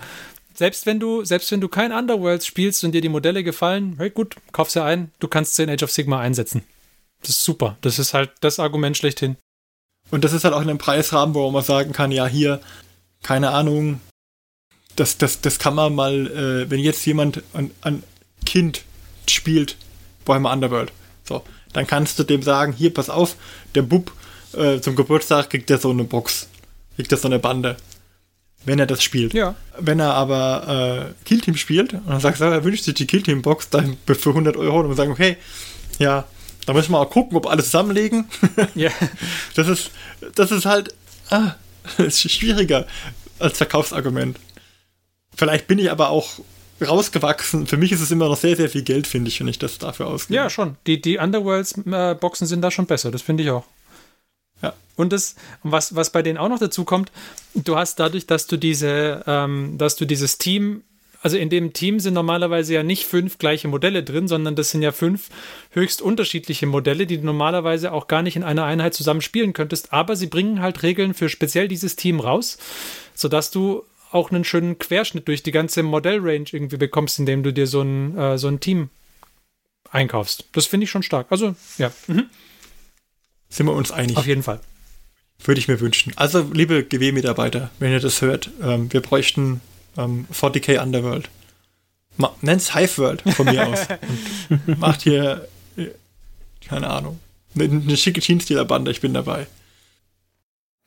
selbst 0.54 0.88
wenn 0.88 1.00
du, 1.00 1.24
selbst 1.24 1.52
wenn 1.52 1.62
du 1.62 1.68
kein 1.68 1.92
Underworlds 1.92 2.48
spielst 2.48 2.84
und 2.84 2.92
dir 2.94 3.02
die 3.02 3.10
Modelle 3.10 3.44
gefallen, 3.44 3.96
hey 4.00 4.10
gut, 4.10 4.36
kauf 4.52 4.72
sie 4.72 4.84
ein, 4.84 5.12
du 5.20 5.28
kannst 5.28 5.56
sie 5.56 5.64
in 5.64 5.70
Age 5.70 5.84
of 5.84 5.92
Sigma 5.92 6.20
einsetzen. 6.20 6.64
Das 7.22 7.30
ist 7.30 7.44
super. 7.44 7.78
Das 7.82 8.00
ist 8.00 8.14
halt 8.14 8.32
das 8.42 8.60
Argument 8.60 8.98
schlechthin. 8.98 9.38
Und 10.10 10.24
das 10.24 10.34
ist 10.34 10.44
halt 10.44 10.54
auch 10.54 10.62
in 10.62 10.70
einem 10.70 10.80
Preisrahmen, 10.80 11.36
wo 11.36 11.52
man 11.52 11.64
sagen 11.64 11.92
kann, 11.92 12.12
ja, 12.12 12.26
hier, 12.26 12.62
keine 13.24 13.52
Ahnung, 13.52 14.00
das, 14.98 15.18
das, 15.18 15.42
das 15.42 15.60
kann 15.60 15.76
man 15.76 15.96
mal, 15.96 16.28
äh, 16.28 16.70
wenn 16.70 16.80
jetzt 16.80 17.06
jemand 17.06 17.42
ein, 17.54 17.72
ein 17.82 18.04
Kind 18.46 18.84
spielt, 19.30 19.78
Warhammer 20.26 20.52
Underworld, 20.52 20.92
so, 21.24 21.44
dann 21.74 21.88
kannst 21.88 22.20
du 22.20 22.24
dem 22.24 22.42
sagen, 22.42 22.74
hier, 22.74 22.94
pass 22.94 23.10
auf, 23.10 23.36
der 23.76 23.84
Bub 23.84 24.12
äh, 24.54 24.80
zum 24.80 24.96
Geburtstag 24.96 25.50
kriegt 25.50 25.70
er 25.70 25.78
so 25.78 25.90
eine 25.90 26.04
Box, 26.04 26.50
kriegt 26.96 27.12
er 27.12 27.18
so 27.18 27.28
eine 27.28 27.40
Bande, 27.40 27.78
wenn 28.66 28.80
er 28.80 28.88
das 28.88 29.04
spielt. 29.04 29.34
Ja. 29.34 29.56
Wenn 29.80 30.00
er 30.00 30.14
aber 30.14 31.08
äh, 31.10 31.26
Killteam 31.26 31.56
spielt 31.56 31.94
und 31.94 32.08
dann 32.08 32.20
sagst 32.20 32.42
du, 32.42 32.46
er 32.46 32.64
wünscht 32.64 32.84
sich 32.84 32.96
die 32.96 33.08
Killteam-Box 33.08 33.70
dann 33.70 33.98
für 34.06 34.30
100 34.30 34.58
Euro 34.58 34.82
und 34.82 34.90
wir 34.90 34.96
sagen, 34.96 35.12
okay, 35.12 35.38
ja, 36.00 36.26
da 36.66 36.74
müssen 36.74 36.92
wir 36.92 37.00
mal 37.00 37.06
gucken, 37.06 37.38
ob 37.38 37.48
alle 37.48 37.64
zusammenlegen. 37.64 38.26
Ja. 38.76 38.92
Das 39.56 39.68
ist, 39.68 39.92
das 40.36 40.52
ist 40.52 40.66
halt 40.66 40.94
ah, 41.30 41.56
das 41.98 42.26
ist 42.26 42.32
schwieriger 42.32 42.86
als 43.40 43.58
Verkaufsargument. 43.58 44.38
Vielleicht 45.38 45.68
bin 45.68 45.80
ich 45.80 45.92
aber 45.92 46.10
auch 46.10 46.40
rausgewachsen. 46.86 47.68
Für 47.68 47.78
mich 47.78 47.92
ist 47.92 48.02
es 48.02 48.12
immer 48.12 48.28
noch 48.28 48.38
sehr, 48.38 48.56
sehr 48.56 48.70
viel 48.70 48.84
Geld, 48.84 49.08
finde 49.08 49.30
ich, 49.30 49.40
wenn 49.40 49.48
ich 49.48 49.60
das 49.60 49.78
dafür 49.78 50.08
ausgebe. 50.08 50.36
Ja, 50.36 50.50
schon. 50.50 50.78
Die, 50.86 51.02
die 51.02 51.18
Underworlds-Boxen 51.18 52.48
sind 52.48 52.62
da 52.62 52.72
schon 52.72 52.86
besser, 52.86 53.12
das 53.12 53.22
finde 53.22 53.44
ich 53.44 53.50
auch. 53.50 53.66
Ja. 54.62 54.74
Und 54.96 55.14
das, 55.14 55.36
was, 55.64 55.96
was 55.96 56.12
bei 56.12 56.22
denen 56.22 56.38
auch 56.38 56.50
noch 56.50 56.60
dazu 56.60 56.84
kommt, 56.84 57.12
du 57.54 57.78
hast 57.78 58.00
dadurch, 58.00 58.26
dass 58.26 58.48
du 58.48 58.58
diese, 58.58 59.24
ähm, 59.28 59.78
dass 59.78 59.96
du 59.96 60.06
dieses 60.06 60.38
Team 60.38 60.84
also 61.22 61.36
in 61.36 61.50
dem 61.50 61.74
Team 61.74 62.00
sind 62.00 62.14
normalerweise 62.14 62.76
ja 62.76 62.84
nicht 62.84 63.06
fünf 63.06 63.40
gleiche 63.40 63.68
Modelle 63.68 64.04
drin, 64.04 64.28
sondern 64.28 64.56
das 64.56 64.72
sind 64.72 64.84
ja 64.84 64.92
fünf 64.92 65.30
höchst 65.72 66.02
unterschiedliche 66.02 66.68
Modelle, 66.68 67.08
die 67.08 67.18
du 67.18 67.26
normalerweise 67.26 67.92
auch 67.92 68.08
gar 68.08 68.22
nicht 68.22 68.36
in 68.36 68.44
einer 68.44 68.66
Einheit 68.66 68.94
zusammen 68.94 69.22
spielen 69.22 69.54
könntest. 69.54 69.94
Aber 69.94 70.16
sie 70.16 70.28
bringen 70.28 70.62
halt 70.62 70.84
Regeln 70.84 71.14
für 71.14 71.28
speziell 71.28 71.68
dieses 71.68 71.96
Team 71.96 72.20
raus, 72.20 72.60
sodass 73.16 73.52
du 73.52 73.84
auch 74.18 74.32
einen 74.32 74.44
schönen 74.44 74.78
Querschnitt 74.80 75.28
durch 75.28 75.44
die 75.44 75.52
ganze 75.52 75.84
Modellrange 75.84 76.48
irgendwie 76.52 76.78
bekommst, 76.78 77.20
indem 77.20 77.44
du 77.44 77.54
dir 77.54 77.68
so 77.68 77.82
ein, 77.82 78.18
äh, 78.18 78.38
so 78.38 78.48
ein 78.48 78.60
Team 78.60 78.90
einkaufst. 79.92 80.46
Das 80.52 80.66
finde 80.66 80.86
ich 80.86 80.90
schon 80.90 81.04
stark. 81.04 81.28
Also, 81.30 81.56
ja. 81.78 81.92
Mhm. 82.08 82.26
Sind 83.50 83.66
wir 83.66 83.74
uns 83.74 83.92
einig? 83.92 84.18
Auf 84.18 84.28
jeden 84.28 84.44
Fall. 84.44 84.60
Würde 85.44 85.60
ich 85.60 85.68
mir 85.68 85.80
wünschen. 85.80 86.14
Also, 86.16 86.50
liebe 86.52 86.84
GW-Mitarbeiter, 86.84 87.70
wenn 87.80 87.92
ihr 87.92 88.00
das 88.00 88.22
hört, 88.22 88.50
ähm, 88.62 88.92
wir 88.92 89.02
bräuchten 89.02 89.62
ähm, 89.96 90.28
40k 90.34 90.82
Underworld. 90.82 91.30
Ma 92.18 92.36
nenn's 92.42 92.74
Hive 92.74 92.98
World 92.98 93.22
von 93.22 93.46
mir 93.46 93.68
aus. 93.68 93.88
Macht 94.66 95.04
hier, 95.04 95.48
äh, 95.78 95.88
keine 96.68 96.90
Ahnung, 96.90 97.20
eine, 97.56 97.66
eine 97.66 97.98
schicke 97.98 98.20
Teamstealer-Bande, 98.20 98.90
ich 98.90 99.02
bin 99.02 99.14
dabei. 99.14 99.48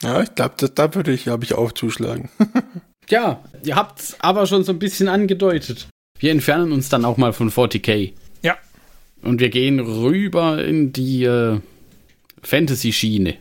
Ja, 0.03 0.21
ich 0.23 0.35
glaube, 0.35 0.69
da 0.69 0.95
würde 0.95 1.13
ich, 1.13 1.25
glaube 1.25 1.45
ich, 1.45 1.55
auch 1.55 1.73
zuschlagen. 1.73 2.31
Ja, 3.11 3.43
ihr 3.65 3.77
habt's 3.77 4.17
aber 4.21 4.47
schon 4.47 4.65
so 4.65 4.73
ein 4.73 4.79
bisschen 4.79 5.09
angedeutet. 5.09 5.89
Wir 6.19 6.31
entfernen 6.31 6.73
uns 6.73 6.89
dann 6.89 7.05
auch 7.05 7.17
mal 7.17 7.33
von 7.33 7.51
40k. 7.51 8.13
Ja. 8.43 8.57
Und 9.23 9.41
wir 9.41 9.51
gehen 9.51 9.81
rüber 9.81 10.63
in 10.63 10.93
die 10.93 11.25
äh, 11.25 11.59
Fantasy-Schiene. 12.43 13.35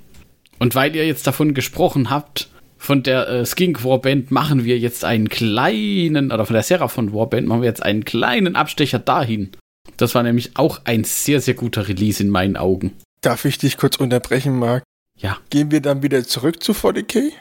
Und 0.57 0.76
weil 0.76 0.95
ihr 0.95 1.05
jetzt 1.05 1.28
davon 1.28 1.53
gesprochen 1.53 2.09
habt, 2.09 2.49
von 2.78 3.03
der 3.03 3.28
äh, 3.28 3.45
Skink 3.45 3.84
Warband 3.84 4.32
machen 4.32 4.63
wir 4.63 4.80
jetzt 4.80 5.03
einen 5.03 5.30
kleinen, 5.30 6.32
oder 6.32 6.45
von 6.45 6.53
der 6.53 6.63
Seraphon 6.63 7.13
Warband 7.13 7.47
machen 7.47 7.61
wir 7.61 7.70
jetzt 7.70 7.84
einen 7.84 8.05
kleinen 8.05 8.55
Abstecher 8.55 8.99
dahin. 8.99 9.51
Das 9.97 10.15
war 10.15 10.24
nämlich 10.24 10.51
auch 10.55 10.82
ein 10.86 11.03
sehr, 11.03 11.41
sehr 11.41 11.53
guter 11.53 11.88
Release 11.88 12.24
in 12.24 12.30
meinen 12.30 12.57
Augen. 12.57 12.93
Darf 13.22 13.45
ich 13.45 13.57
dich 13.57 13.78
kurz 13.78 13.97
unterbrechen, 13.97 14.57
Marc? 14.57 14.84
Ja. 15.17 15.38
Gehen 15.49 15.72
wir 15.72 15.82
dann 15.82 16.01
wieder 16.01 16.24
zurück 16.24 16.63
zu 16.63 16.72
40k? 16.72 17.32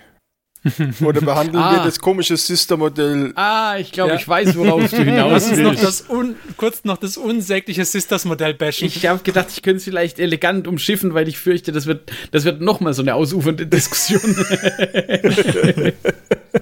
Oder 1.04 1.20
behandeln 1.20 1.62
Ah. 1.62 1.72
wir 1.76 1.82
das 1.84 1.98
komische 2.00 2.36
Sister-Modell? 2.36 3.32
Ah, 3.34 3.76
ich 3.78 3.92
glaube, 3.92 4.10
Ja. 4.12 4.16
ich 4.16 4.26
weiß, 4.28 4.56
worauf 4.56 4.90
du 4.90 4.96
hinaus 5.04 5.48
uns 5.48 5.58
noch 5.58 5.70
willst. 5.72 5.84
das 5.84 6.04
un, 6.08 6.34
kurz 6.56 6.84
noch 6.84 6.96
das 6.98 7.16
unsägliche 7.16 7.84
Sisters-Modell 7.84 8.54
bashen. 8.54 8.86
Ich 8.86 9.06
habe 9.06 9.22
gedacht, 9.22 9.48
ich 9.52 9.62
könnte 9.62 9.78
es 9.78 9.84
vielleicht 9.84 10.18
elegant 10.18 10.66
umschiffen, 10.68 11.14
weil 11.14 11.28
ich 11.28 11.38
fürchte, 11.38 11.72
das 11.72 11.86
wird, 11.86 12.10
das 12.30 12.44
wird 12.44 12.60
nochmal 12.60 12.94
so 12.94 13.02
eine 13.02 13.14
ausufernde 13.14 13.66
Diskussion. 13.66 14.20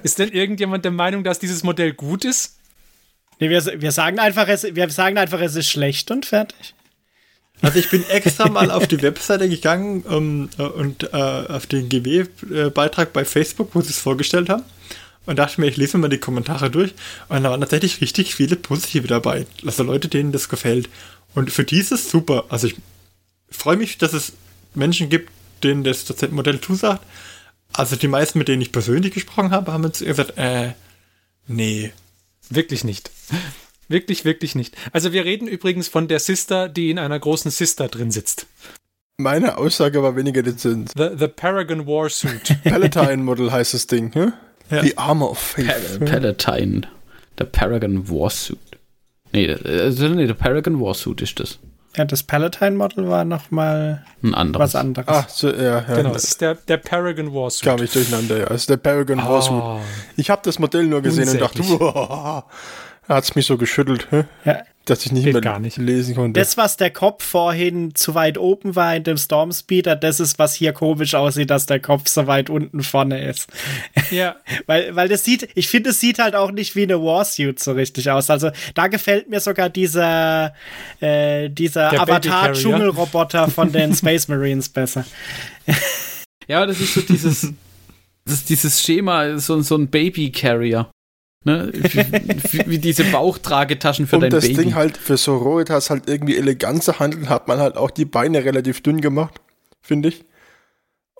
Ist 0.03 0.19
denn 0.19 0.29
irgendjemand 0.29 0.85
der 0.85 0.91
Meinung, 0.91 1.23
dass 1.23 1.39
dieses 1.39 1.63
Modell 1.63 1.93
gut 1.93 2.25
ist? 2.25 2.57
Nee, 3.39 3.49
wir, 3.49 3.63
wir, 3.81 3.91
sagen 3.91 4.19
einfach, 4.19 4.47
es, 4.47 4.63
wir 4.75 4.89
sagen 4.89 5.17
einfach, 5.17 5.39
es 5.41 5.55
ist 5.55 5.69
schlecht 5.69 6.09
und 6.11 6.25
fertig. 6.25 6.73
Also 7.61 7.79
ich 7.79 7.89
bin 7.89 8.07
extra 8.09 8.49
mal 8.49 8.69
auf 8.69 8.87
die 8.87 9.01
Webseite 9.01 9.49
gegangen 9.49 10.03
ähm, 10.09 10.49
äh, 10.57 10.63
und 10.63 11.11
äh, 11.11 11.17
auf 11.17 11.65
den 11.65 11.89
GW-Beitrag 11.89 13.13
bei 13.13 13.25
Facebook, 13.25 13.73
wo 13.73 13.81
sie 13.81 13.89
es 13.89 13.99
vorgestellt 13.99 14.49
haben. 14.49 14.63
Und 15.25 15.39
dachte 15.39 15.59
mir, 15.59 15.67
ich 15.67 15.75
lese 15.75 15.97
mir 15.97 16.03
mal 16.03 16.09
die 16.09 16.19
Kommentare 16.19 16.69
durch. 16.69 16.93
Und 17.27 17.43
da 17.43 17.49
waren 17.49 17.59
tatsächlich 17.59 17.99
richtig 17.99 18.35
viele 18.35 18.55
positive 18.55 19.07
dabei. 19.07 19.45
Also 19.65 19.83
Leute, 19.83 20.07
denen 20.07 20.31
das 20.31 20.47
gefällt. 20.47 20.87
Und 21.35 21.51
für 21.51 21.65
die 21.65 21.79
ist 21.79 21.91
es 21.91 22.09
super. 22.09 22.45
Also 22.49 22.67
ich 22.67 22.75
freue 23.49 23.75
mich, 23.75 23.97
dass 23.97 24.13
es 24.13 24.33
Menschen 24.73 25.09
gibt, 25.09 25.29
denen 25.63 25.83
das, 25.83 26.05
das 26.05 26.29
Modell 26.31 26.61
zusagt. 26.61 27.03
Also 27.73 27.95
die 27.95 28.07
meisten, 28.07 28.39
mit 28.39 28.47
denen 28.47 28.61
ich 28.61 28.71
persönlich 28.71 29.13
gesprochen 29.13 29.51
habe, 29.51 29.73
haben 29.73 29.83
jetzt 29.83 29.99
gesagt, 29.99 30.37
äh, 30.37 30.73
nee. 31.47 31.91
Wirklich 32.49 32.83
nicht. 32.85 33.11
Wirklich, 33.89 34.25
wirklich 34.25 34.55
nicht. 34.55 34.75
Also 34.91 35.13
wir 35.13 35.23
reden 35.25 35.47
übrigens 35.47 35.87
von 35.87 36.07
der 36.07 36.19
Sister, 36.19 36.67
die 36.69 36.89
in 36.89 36.99
einer 36.99 37.19
großen 37.19 37.51
Sister 37.51 37.87
drin 37.87 38.11
sitzt. 38.11 38.47
Meine 39.17 39.57
Aussage 39.57 40.03
war 40.03 40.15
weniger 40.15 40.43
dezent. 40.43 40.91
The, 40.95 41.09
the 41.17 41.27
Paragon 41.27 41.87
War 41.87 42.09
Suit. 42.09 42.55
Palatine-Model 42.63 43.51
heißt 43.51 43.73
das 43.73 43.87
Ding, 43.87 44.13
hm? 44.13 44.33
Ja. 44.69 44.83
The 44.83 44.97
Armor 44.97 45.31
of 45.31 45.39
Faith. 45.39 45.99
Pal 45.99 46.07
Palatine. 46.07 46.81
Der 47.39 47.45
Paragon 47.45 48.09
Warsuit. 48.09 48.59
Nee, 49.31 49.45
äh, 49.45 49.89
nee, 50.09 50.27
der 50.27 50.33
Paragon 50.33 50.79
Warsuit 50.81 51.21
ist 51.21 51.39
das. 51.39 51.57
Ja, 51.95 52.05
das 52.05 52.21
Palatine-Model 52.21 53.07
war 53.07 53.25
nochmal 53.25 54.05
Ein 54.21 54.35
anderes. 54.35 54.73
was 54.73 54.75
anderes. 54.75 55.07
Ah, 55.07 55.25
so, 55.29 55.49
ja, 55.49 55.79
ja. 55.87 55.95
genau, 55.95 56.13
es 56.13 56.25
ist 56.25 56.41
der, 56.41 56.53
der 56.55 56.77
Paragon 56.77 57.33
War 57.33 57.49
Suit. 57.49 57.63
kam 57.63 57.81
ich 57.81 57.91
durcheinander, 57.91 58.37
ja. 58.37 58.47
Also 58.47 58.67
der 58.67 58.77
Paragon 58.77 59.19
Ah. 59.19 59.29
Warsuit. 59.29 59.81
Ich 60.17 60.29
habe 60.29 60.41
das 60.45 60.59
Modell 60.59 60.85
nur 60.85 61.01
gesehen 61.01 61.27
und 61.29 61.41
dachte, 61.41 61.59
Unsäglich. 61.63 62.43
Wow, 63.07 63.15
hat's 63.17 63.35
mich 63.35 63.45
so 63.45 63.57
geschüttelt, 63.57 64.07
hä? 64.11 64.25
Ja. 64.45 64.61
dass 64.85 65.05
ich 65.05 65.11
nicht 65.11 65.25
Geht 65.25 65.33
mehr 65.33 65.41
gar 65.41 65.59
nicht. 65.59 65.75
lesen 65.77 66.15
konnte. 66.15 66.39
Das, 66.39 66.55
was 66.55 66.77
der 66.77 66.91
Kopf 66.91 67.21
vorhin 67.23 67.93
zu 67.93 68.15
weit 68.15 68.37
oben 68.37 68.75
war 68.77 68.95
in 68.95 69.03
dem 69.03 69.17
Stormspeeder, 69.17 69.97
das 69.97 70.21
ist, 70.21 70.39
was 70.39 70.53
hier 70.53 70.71
komisch 70.71 71.13
aussieht, 71.13 71.49
dass 71.49 71.65
der 71.65 71.81
Kopf 71.81 72.07
so 72.07 72.25
weit 72.27 72.49
unten 72.49 72.81
vorne 72.83 73.21
ist. 73.27 73.47
Ja, 74.11 74.37
Weil, 74.65 74.95
weil 74.95 75.09
das 75.09 75.25
sieht, 75.25 75.49
ich 75.55 75.67
finde, 75.67 75.89
es 75.89 75.99
sieht 75.99 76.19
halt 76.19 76.35
auch 76.35 76.51
nicht 76.51 76.75
wie 76.77 76.83
eine 76.83 77.01
Warsuit 77.01 77.59
so 77.59 77.73
richtig 77.73 78.09
aus. 78.09 78.29
Also 78.29 78.51
da 78.75 78.87
gefällt 78.87 79.29
mir 79.29 79.41
sogar 79.41 79.69
dieser, 79.69 80.53
äh, 81.01 81.49
dieser 81.49 81.99
Avatar-Dschungelroboter 82.01 83.49
von 83.49 83.71
den 83.73 83.93
Space 83.95 84.27
Marines 84.29 84.69
besser. 84.69 85.03
Ja, 86.47 86.57
aber 86.57 86.67
das 86.67 86.79
ist 86.79 86.93
so 86.93 87.01
dieses, 87.01 87.41
das 88.25 88.35
ist 88.35 88.49
dieses 88.49 88.81
Schema, 88.81 89.37
so, 89.37 89.59
so 89.61 89.75
ein 89.75 89.89
Baby-Carrier. 89.89 90.89
Ne? 91.47 91.71
Wie, 91.73 92.69
wie, 92.69 92.77
diese 92.77 93.05
Bauchtragetaschen 93.05 94.05
für 94.05 94.17
um 94.17 94.21
dein 94.23 94.31
das 94.31 94.43
Baby. 94.43 94.55
Ding 94.63 94.75
halt 94.75 94.97
für 94.97 95.15
so 95.15 95.37
Roetas 95.37 95.89
halt 95.89 96.09
irgendwie 96.09 96.35
elegant 96.35 96.83
zu 96.83 96.99
handeln, 96.99 97.29
hat 97.29 97.47
man 97.47 97.59
halt 97.59 97.77
auch 97.77 97.89
die 97.89 98.03
Beine 98.03 98.43
relativ 98.43 98.83
dünn 98.83 98.99
gemacht, 98.99 99.39
finde 99.81 100.09
ich. 100.09 100.25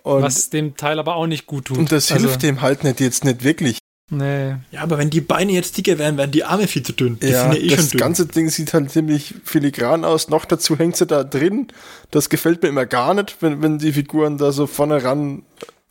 Und, 0.02 0.20
was 0.22 0.50
dem 0.50 0.76
Teil 0.76 0.98
aber 0.98 1.16
auch 1.16 1.26
nicht 1.26 1.46
gut 1.46 1.64
tut. 1.66 1.78
und 1.78 1.90
das 1.92 2.12
Also, 2.12 2.26
hilft 2.26 2.42
dem 2.42 2.60
halt 2.60 2.84
nicht 2.84 3.00
jetzt 3.00 3.24
nicht 3.24 3.42
wirklich. 3.42 3.78
Nee. 4.10 4.56
Ja, 4.70 4.82
aber 4.82 4.98
wenn 4.98 5.08
die 5.08 5.22
Beine 5.22 5.52
jetzt 5.52 5.78
dicker 5.78 5.98
wären, 5.98 6.18
wären 6.18 6.30
die 6.30 6.44
Arme 6.44 6.66
viel 6.66 6.82
zu 6.82 6.92
dünn. 6.92 7.18
Die 7.20 7.28
ja, 7.28 7.42
sind 7.44 7.54
ja 7.54 7.58
eh 7.60 7.68
schon 7.70 7.76
das 7.76 7.88
dünn. 7.90 8.00
ganze 8.00 8.26
Ding 8.26 8.50
sieht 8.50 8.74
halt 8.74 8.90
ziemlich 8.90 9.34
filigran 9.44 10.04
aus. 10.04 10.28
Noch 10.28 10.44
dazu 10.44 10.78
hängt 10.78 10.96
sie 10.96 11.06
da 11.06 11.24
drin. 11.24 11.68
Das 12.10 12.28
gefällt 12.28 12.62
mir 12.62 12.68
immer 12.68 12.84
gar 12.86 13.14
nicht, 13.14 13.36
wenn, 13.40 13.62
wenn 13.62 13.78
die 13.78 13.92
Figuren 13.92 14.36
da 14.36 14.52
so 14.52 14.66
vorne 14.66 15.02
ran 15.04 15.42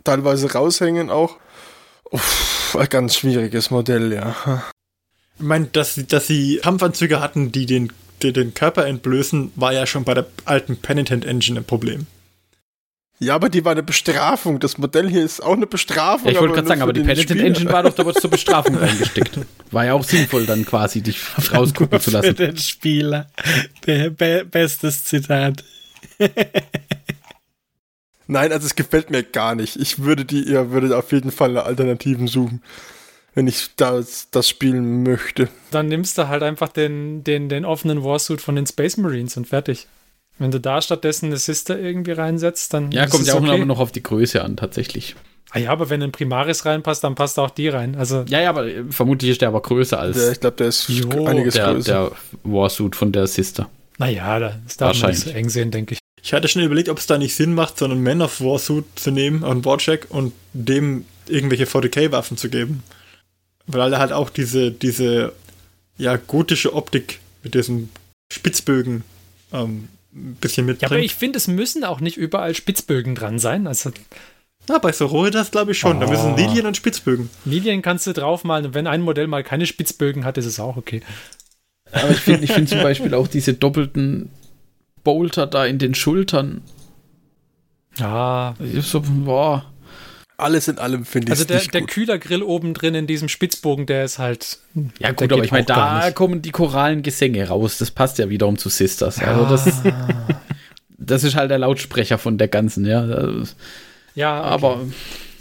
teilweise 0.03 0.51
raushängen 0.53 1.09
auch. 1.09 1.37
Uff, 2.11 2.56
ein 2.75 2.89
ganz 2.89 3.15
schwieriges 3.15 3.71
Modell, 3.71 4.11
ja. 4.13 4.63
Ich 5.37 5.43
meine, 5.43 5.65
dass, 5.67 5.95
sie- 5.95 6.07
dass 6.07 6.27
sie 6.27 6.59
Kampfanzüge 6.63 7.19
hatten, 7.19 7.51
die 7.51 7.65
den, 7.65 7.93
die 8.23 8.33
den 8.33 8.53
Körper 8.53 8.85
entblößen, 8.87 9.51
war 9.55 9.73
ja 9.73 9.85
schon 9.85 10.03
bei 10.03 10.13
der 10.13 10.25
alten 10.45 10.77
Penitent 10.77 11.25
Engine 11.25 11.59
ein 11.59 11.65
Problem. 11.65 12.07
Ja, 13.19 13.33
aber 13.33 13.49
die 13.49 13.65
war 13.65 13.71
eine 13.71 13.81
Bestrafung. 13.81 14.59
Das 14.59 14.77
Modell 14.77 15.09
hier 15.09 15.25
ist 15.25 15.41
auch 15.41 15.53
eine 15.53 15.65
Bestrafung. 15.65 16.27
Ja, 16.27 16.33
ich 16.33 16.39
wollte 16.39 16.53
gerade 16.53 16.67
sagen, 16.67 16.79
für 16.79 16.83
aber 16.83 16.93
die 16.93 16.99
Penitent 17.01 17.29
Spieler. 17.31 17.45
Engine 17.45 17.71
war 17.71 17.81
doch, 17.83 17.93
da 17.95 18.05
wurde 18.05 18.19
zur 18.21 18.29
Bestrafung 18.29 18.75
reingesteckt. 18.79 19.39
War 19.71 19.85
ja 19.85 19.93
auch 19.93 20.03
sinnvoll, 20.03 20.45
dann 20.45 20.63
quasi 20.65 21.01
dich 21.01 21.19
rausgucken 21.51 21.99
zu 21.99 22.11
Für 22.11 22.17
lassen. 22.17 22.35
den 22.35 22.57
Spieler. 22.57 23.27
Be 23.85 24.11
be 24.11 24.45
bestes 24.49 25.03
Zitat. 25.03 25.63
Nein, 28.27 28.51
also 28.51 28.65
es 28.65 28.75
gefällt 28.75 29.09
mir 29.09 29.23
gar 29.23 29.55
nicht. 29.55 29.75
Ich 29.77 29.99
würde 30.03 30.25
die, 30.25 30.43
ihr 30.43 30.71
würdet 30.71 30.91
auf 30.93 31.11
jeden 31.11 31.31
Fall 31.31 31.49
eine 31.51 31.63
Alternativen 31.63 32.27
suchen, 32.27 32.61
wenn 33.33 33.47
ich 33.47 33.69
das, 33.77 34.29
das 34.31 34.49
spielen 34.49 35.03
möchte. 35.03 35.47
Dann 35.71 35.87
nimmst 35.87 36.17
du 36.17 36.27
halt 36.27 36.43
einfach 36.43 36.69
den, 36.69 37.23
den, 37.23 37.49
den 37.49 37.65
offenen 37.65 38.03
Warsuit 38.03 38.41
von 38.41 38.55
den 38.55 38.67
Space 38.67 38.97
Marines 38.97 39.37
und 39.37 39.47
fertig. 39.47 39.87
Wenn 40.39 40.51
du 40.51 40.59
da 40.59 40.81
stattdessen 40.81 41.27
eine 41.27 41.37
Sister 41.37 41.79
irgendwie 41.79 42.11
reinsetzt, 42.11 42.73
dann. 42.73 42.91
Ja, 42.91 43.05
ist 43.05 43.11
kommt 43.11 43.21
es 43.23 43.29
ja 43.29 43.33
auch 43.35 43.41
okay. 43.41 43.57
noch, 43.59 43.65
noch 43.65 43.79
auf 43.79 43.91
die 43.91 44.03
Größe 44.03 44.43
an, 44.43 44.55
tatsächlich. 44.57 45.15
Ah 45.51 45.59
ja, 45.59 45.71
aber 45.71 45.89
wenn 45.89 46.03
ein 46.03 46.11
Primaris 46.11 46.65
reinpasst, 46.65 47.03
dann 47.03 47.15
passt 47.15 47.39
auch 47.39 47.49
die 47.49 47.69
rein. 47.69 47.95
Also, 47.95 48.23
Ja, 48.27 48.41
ja, 48.41 48.49
aber 48.49 48.67
äh, 48.67 48.83
vermutlich 48.89 49.31
ist 49.31 49.41
der 49.41 49.47
aber 49.47 49.61
größer 49.61 49.97
als 49.97 50.17
Der, 50.17 50.31
ich 50.33 50.39
glaube, 50.41 50.57
der 50.57 50.67
ist 50.67 50.89
Jo, 50.89 51.25
einiges 51.25 51.53
der, 51.55 51.73
größer. 51.73 51.91
der 51.91 52.11
Warsuit 52.43 52.95
von 52.95 53.11
der 53.13 53.25
Sister. 53.27 53.69
naja, 53.97 54.39
das 54.39 54.75
darf 54.77 55.01
man 55.01 55.11
nicht 55.11 55.21
so 55.23 55.29
eng 55.31 55.49
sehen, 55.49 55.71
denke 55.71 55.93
ich. 55.93 55.99
Ich 56.27 56.33
hatte 56.33 56.49
schon 56.49 56.61
überlegt, 56.61 56.89
ob 56.89 56.97
es 56.97 57.07
da 57.07 57.17
nicht 57.17 57.33
Sinn 57.35 57.53
macht, 57.53 57.77
so 57.77 57.85
einen 57.85 58.03
Man 58.03 58.21
of 58.21 58.41
War 58.41 58.59
Suit 58.59 58.83
zu 58.95 59.11
nehmen, 59.11 59.45
einen 59.45 59.63
Warcheck 59.63 60.07
und 60.09 60.33
dem 60.51 61.05
irgendwelche 61.25 61.63
40k-Waffen 61.63 62.35
zu 62.35 62.49
geben. 62.49 62.83
Weil 63.65 63.93
er 63.93 63.99
halt 63.99 64.11
auch 64.11 64.29
diese, 64.29 64.69
diese, 64.69 65.31
ja, 65.97 66.17
gotische 66.17 66.73
Optik 66.73 67.19
mit 67.43 67.53
diesen 67.53 67.87
Spitzbögen 68.29 69.03
ähm, 69.53 69.87
ein 70.13 70.35
bisschen 70.41 70.65
Ja, 70.67 70.73
mitbringt. 70.73 70.91
aber 70.91 70.99
ich 71.01 71.15
finde, 71.15 71.37
es 71.37 71.47
müssen 71.47 71.85
auch 71.85 72.01
nicht 72.01 72.17
überall 72.17 72.53
Spitzbögen 72.55 73.15
dran 73.15 73.39
sein. 73.39 73.65
Also, 73.65 73.91
Na, 74.67 74.79
bei 74.79 74.91
Sororitas 74.91 75.49
glaube 75.51 75.71
ich 75.71 75.79
schon. 75.79 76.01
Da 76.01 76.07
müssen 76.07 76.33
Oh. 76.33 76.35
Lilien 76.35 76.65
und 76.65 76.75
Spitzbögen. 76.75 77.29
Lilien 77.45 77.81
kannst 77.81 78.05
du 78.05 78.11
draufmalen 78.11 78.65
und 78.65 78.73
wenn 78.73 78.85
ein 78.87 78.99
Modell 79.01 79.27
mal 79.27 79.45
keine 79.45 79.65
Spitzbögen 79.65 80.25
hat, 80.25 80.37
ist 80.37 80.45
es 80.45 80.59
auch 80.59 80.75
okay. 80.75 81.01
Aber 81.93 82.09
ich 82.09 82.17
finde 82.19 82.43
ich 82.43 82.51
find 82.51 82.67
zum 82.67 82.83
Beispiel 82.83 83.13
auch 83.13 83.29
diese 83.29 83.53
doppelten 83.53 84.29
Bolter 85.07 85.47
da 85.47 85.65
in 85.65 85.79
den 85.79 85.95
Schultern. 85.95 86.61
Ja, 87.97 88.55
Ich 88.59 88.85
So, 88.85 89.01
boah. 89.01 89.63
Alles 90.35 90.67
in 90.67 90.79
allem 90.79 91.05
finde 91.05 91.27
ich 91.27 91.31
Also 91.31 91.45
der, 91.45 91.59
nicht 91.59 91.73
der 91.73 91.79
gut. 91.81 91.91
Kühlergrill 91.91 92.43
oben 92.43 92.73
drin 92.73 92.93
in 92.93 93.07
diesem 93.07 93.29
Spitzbogen, 93.29 93.85
der 93.85 94.03
ist 94.03 94.19
halt. 94.19 94.59
Ja, 94.99 95.13
gut, 95.13 95.31
aber 95.31 95.45
ich 95.45 95.51
meine, 95.51 95.65
da 95.65 96.11
kommen 96.11 96.41
die 96.41 96.51
choralen 96.51 97.03
Gesänge 97.03 97.47
raus. 97.47 97.77
Das 97.77 97.89
passt 97.89 98.17
ja 98.17 98.29
wiederum 98.29 98.57
zu 98.57 98.67
Sisters. 98.67 99.19
Also 99.19 99.45
das, 99.45 99.81
das 100.97 101.23
ist 101.23 101.37
halt 101.37 101.51
der 101.51 101.59
Lautsprecher 101.59 102.17
von 102.17 102.37
der 102.37 102.49
ganzen, 102.49 102.85
ja. 102.85 103.05
Ja, 104.13 104.41
okay. 104.41 104.49
Aber 104.49 104.81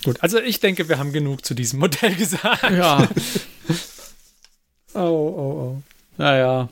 gut. 0.05 0.17
Also 0.21 0.39
ich 0.39 0.61
denke, 0.61 0.89
wir 0.89 1.01
haben 1.01 1.13
genug 1.13 1.45
zu 1.45 1.55
diesem 1.55 1.81
Modell 1.81 2.15
gesagt. 2.19 2.71
ja, 2.71 3.09
Oh, 4.95 5.01
oh, 5.01 5.43
oh. 5.43 5.83
naja, 6.19 6.69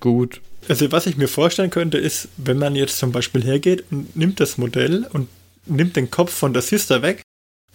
gut. 0.00 0.40
Also 0.68 0.92
was 0.92 1.06
ich 1.06 1.16
mir 1.16 1.28
vorstellen 1.28 1.70
könnte, 1.70 1.96
ist, 1.98 2.28
wenn 2.36 2.58
man 2.58 2.76
jetzt 2.76 2.98
zum 2.98 3.10
Beispiel 3.10 3.42
hergeht 3.42 3.84
und 3.90 4.14
nimmt 4.14 4.38
das 4.38 4.58
Modell 4.58 5.08
und 5.12 5.28
nimmt 5.64 5.96
den 5.96 6.10
Kopf 6.10 6.32
von 6.32 6.52
der 6.52 6.62
Sister 6.62 7.00
weg 7.02 7.22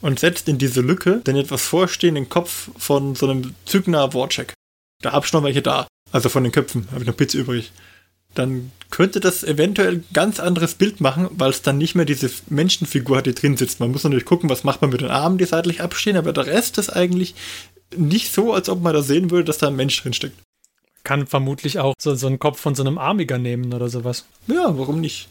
und 0.02 0.20
setzt 0.20 0.48
in 0.48 0.60
diese 0.60 0.82
Lücke 0.82 1.22
den 1.26 1.36
etwas 1.36 1.64
vorstehenden 1.64 2.30
Kopf 2.30 2.70
von 2.78 3.16
so 3.16 3.28
einem 3.28 3.56
Zügner 3.66 4.14
Warcheck. 4.14 4.54
Da 5.02 5.12
hab 5.12 5.26
ich 5.26 5.34
noch 5.34 5.44
welche 5.44 5.64
da. 5.64 5.88
Also 6.12 6.30
von 6.30 6.44
den 6.44 6.52
Köpfen 6.52 6.88
habe 6.92 7.02
ich 7.02 7.08
noch 7.08 7.16
Bits 7.16 7.34
übrig. 7.34 7.72
Dann 8.36 8.72
könnte 8.90 9.20
das 9.20 9.44
eventuell 9.44 9.96
ein 9.96 10.06
ganz 10.14 10.40
anderes 10.40 10.76
Bild 10.76 11.02
machen, 11.02 11.30
weil 11.32 11.50
es 11.50 11.62
dann 11.62 11.78
nicht 11.78 11.96
mehr 11.96 12.06
diese 12.06 12.30
Menschenfigur 12.50 13.18
hat, 13.18 13.26
die 13.26 13.34
drin 13.34 13.58
sitzt. 13.58 13.80
Man 13.80 13.92
muss 13.92 14.04
natürlich 14.04 14.26
gucken, 14.26 14.50
was 14.50 14.64
macht 14.64 14.82
man 14.82 14.92
mit 14.92 15.02
den 15.02 15.10
Armen, 15.10 15.38
die 15.38 15.46
seitlich 15.46 15.82
abstehen, 15.82 16.18
aber 16.18 16.34
der 16.34 16.48
Rest 16.48 16.78
ist 16.78 16.90
eigentlich 16.90 17.34
nicht 17.96 18.32
so, 18.32 18.54
als 18.54 18.70
ob 18.70 18.82
man 18.82 18.94
da 18.94 19.02
sehen 19.02 19.32
würde, 19.32 19.46
dass 19.46 19.60
da 19.60 19.68
ein 19.68 19.76
Mensch 19.76 20.02
drin 20.02 20.14
steckt. 20.14 20.38
Kann 21.04 21.28
vermutlich 21.28 21.80
auch 21.80 21.94
so, 22.00 22.16
so 22.16 22.28
einen 22.28 22.40
Kopf 22.40 22.60
von 22.60 22.76
so 22.76 22.84
einem 22.84 22.98
Armiger 22.98 23.38
nehmen 23.38 23.74
oder 23.74 23.90
sowas. 23.90 24.26
Ja, 24.48 24.78
warum 24.78 25.02
nicht? 25.02 25.28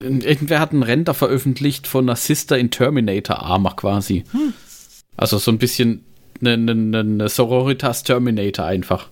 Irgendwer 0.00 0.58
hat 0.58 0.72
einen 0.72 0.82
Render 0.82 1.14
veröffentlicht 1.14 1.86
von 1.86 2.04
einer 2.08 2.16
Sister 2.16 2.58
in 2.58 2.70
Terminator 2.70 3.40
Armor 3.40 3.76
quasi. 3.76 4.24
Also 5.16 5.38
so 5.38 5.52
ein 5.52 5.58
bisschen 5.58 6.04
eine, 6.40 6.54
eine, 6.54 6.98
eine 6.98 7.28
Sororitas 7.28 8.02
Terminator 8.02 8.66
einfach. 8.66 9.08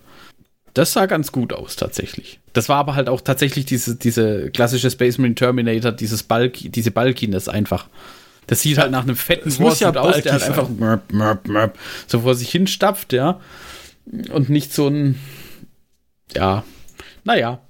Das 0.74 0.92
sah 0.92 1.06
ganz 1.06 1.32
gut 1.32 1.52
aus 1.52 1.76
tatsächlich. 1.76 2.40
Das 2.52 2.68
war 2.68 2.78
aber 2.78 2.94
halt 2.94 3.08
auch 3.08 3.20
tatsächlich 3.20 3.66
diese, 3.66 3.96
diese 3.96 4.50
klassische 4.50 4.90
Space 4.90 5.18
Marine 5.18 5.34
Terminator, 5.34 5.92
dieses 5.92 6.22
Bulky, 6.22 6.68
diese 6.68 6.90
Bulkiness 6.90 7.48
einfach. 7.48 7.86
Das 8.46 8.62
sieht 8.62 8.78
halt 8.78 8.90
nach 8.90 9.02
einem 9.02 9.16
fetten 9.16 9.52
muss 9.60 9.80
ja 9.80 9.94
Warsuit 9.94 10.16
aus, 10.16 10.22
der 10.22 10.32
halt 10.32 10.42
einfach 10.42 10.68
mörp, 10.68 11.12
mörp, 11.12 11.46
mörp, 11.46 11.78
so 12.06 12.20
vor 12.20 12.34
sich 12.34 12.50
hinstapft, 12.50 13.12
ja. 13.12 13.40
Und 14.32 14.48
nicht 14.48 14.72
so 14.72 14.88
ein, 14.88 15.20
ja, 16.34 16.64
naja. 17.24 17.60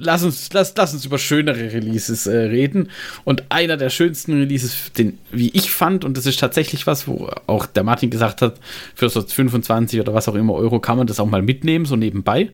Lass 0.00 0.22
uns, 0.22 0.52
lass, 0.52 0.74
lass 0.76 0.94
uns 0.94 1.04
über 1.04 1.18
schönere 1.18 1.72
Releases 1.72 2.26
äh, 2.26 2.36
reden. 2.36 2.90
Und 3.24 3.44
einer 3.48 3.76
der 3.76 3.90
schönsten 3.90 4.32
Releases, 4.32 4.92
den, 4.92 5.18
wie 5.32 5.50
ich 5.50 5.72
fand, 5.72 6.04
und 6.04 6.16
das 6.16 6.24
ist 6.24 6.38
tatsächlich 6.38 6.86
was, 6.86 7.08
wo 7.08 7.28
auch 7.46 7.66
der 7.66 7.82
Martin 7.82 8.08
gesagt 8.08 8.40
hat, 8.40 8.60
für 8.94 9.08
so 9.08 9.22
25 9.22 10.00
oder 10.00 10.14
was 10.14 10.28
auch 10.28 10.36
immer 10.36 10.54
Euro 10.54 10.78
kann 10.78 10.98
man 10.98 11.08
das 11.08 11.18
auch 11.18 11.26
mal 11.26 11.42
mitnehmen, 11.42 11.84
so 11.84 11.96
nebenbei. 11.96 12.52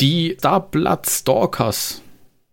Die 0.00 0.34
Starblood 0.38 1.08
Stalkers 1.08 2.02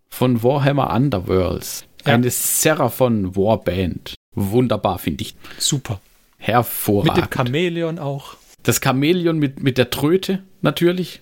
von 0.10 0.44
Warhammer 0.44 0.94
Underworlds. 0.94 1.86
Ja. 2.06 2.14
Eine 2.14 2.30
Seraphon 2.30 3.36
Warband. 3.36 4.14
Wunderbar, 4.36 5.00
finde 5.00 5.24
ich. 5.24 5.36
Super. 5.58 6.00
Mit 6.38 6.48
Hervorragend. 6.48 7.18
dem 7.18 7.32
Chamäleon 7.32 8.00
auch. 8.00 8.38
Das 8.64 8.82
Chamäleon 8.84 9.38
mit, 9.38 9.62
mit 9.62 9.78
der 9.78 9.90
Tröte, 9.90 10.44
natürlich. 10.62 11.22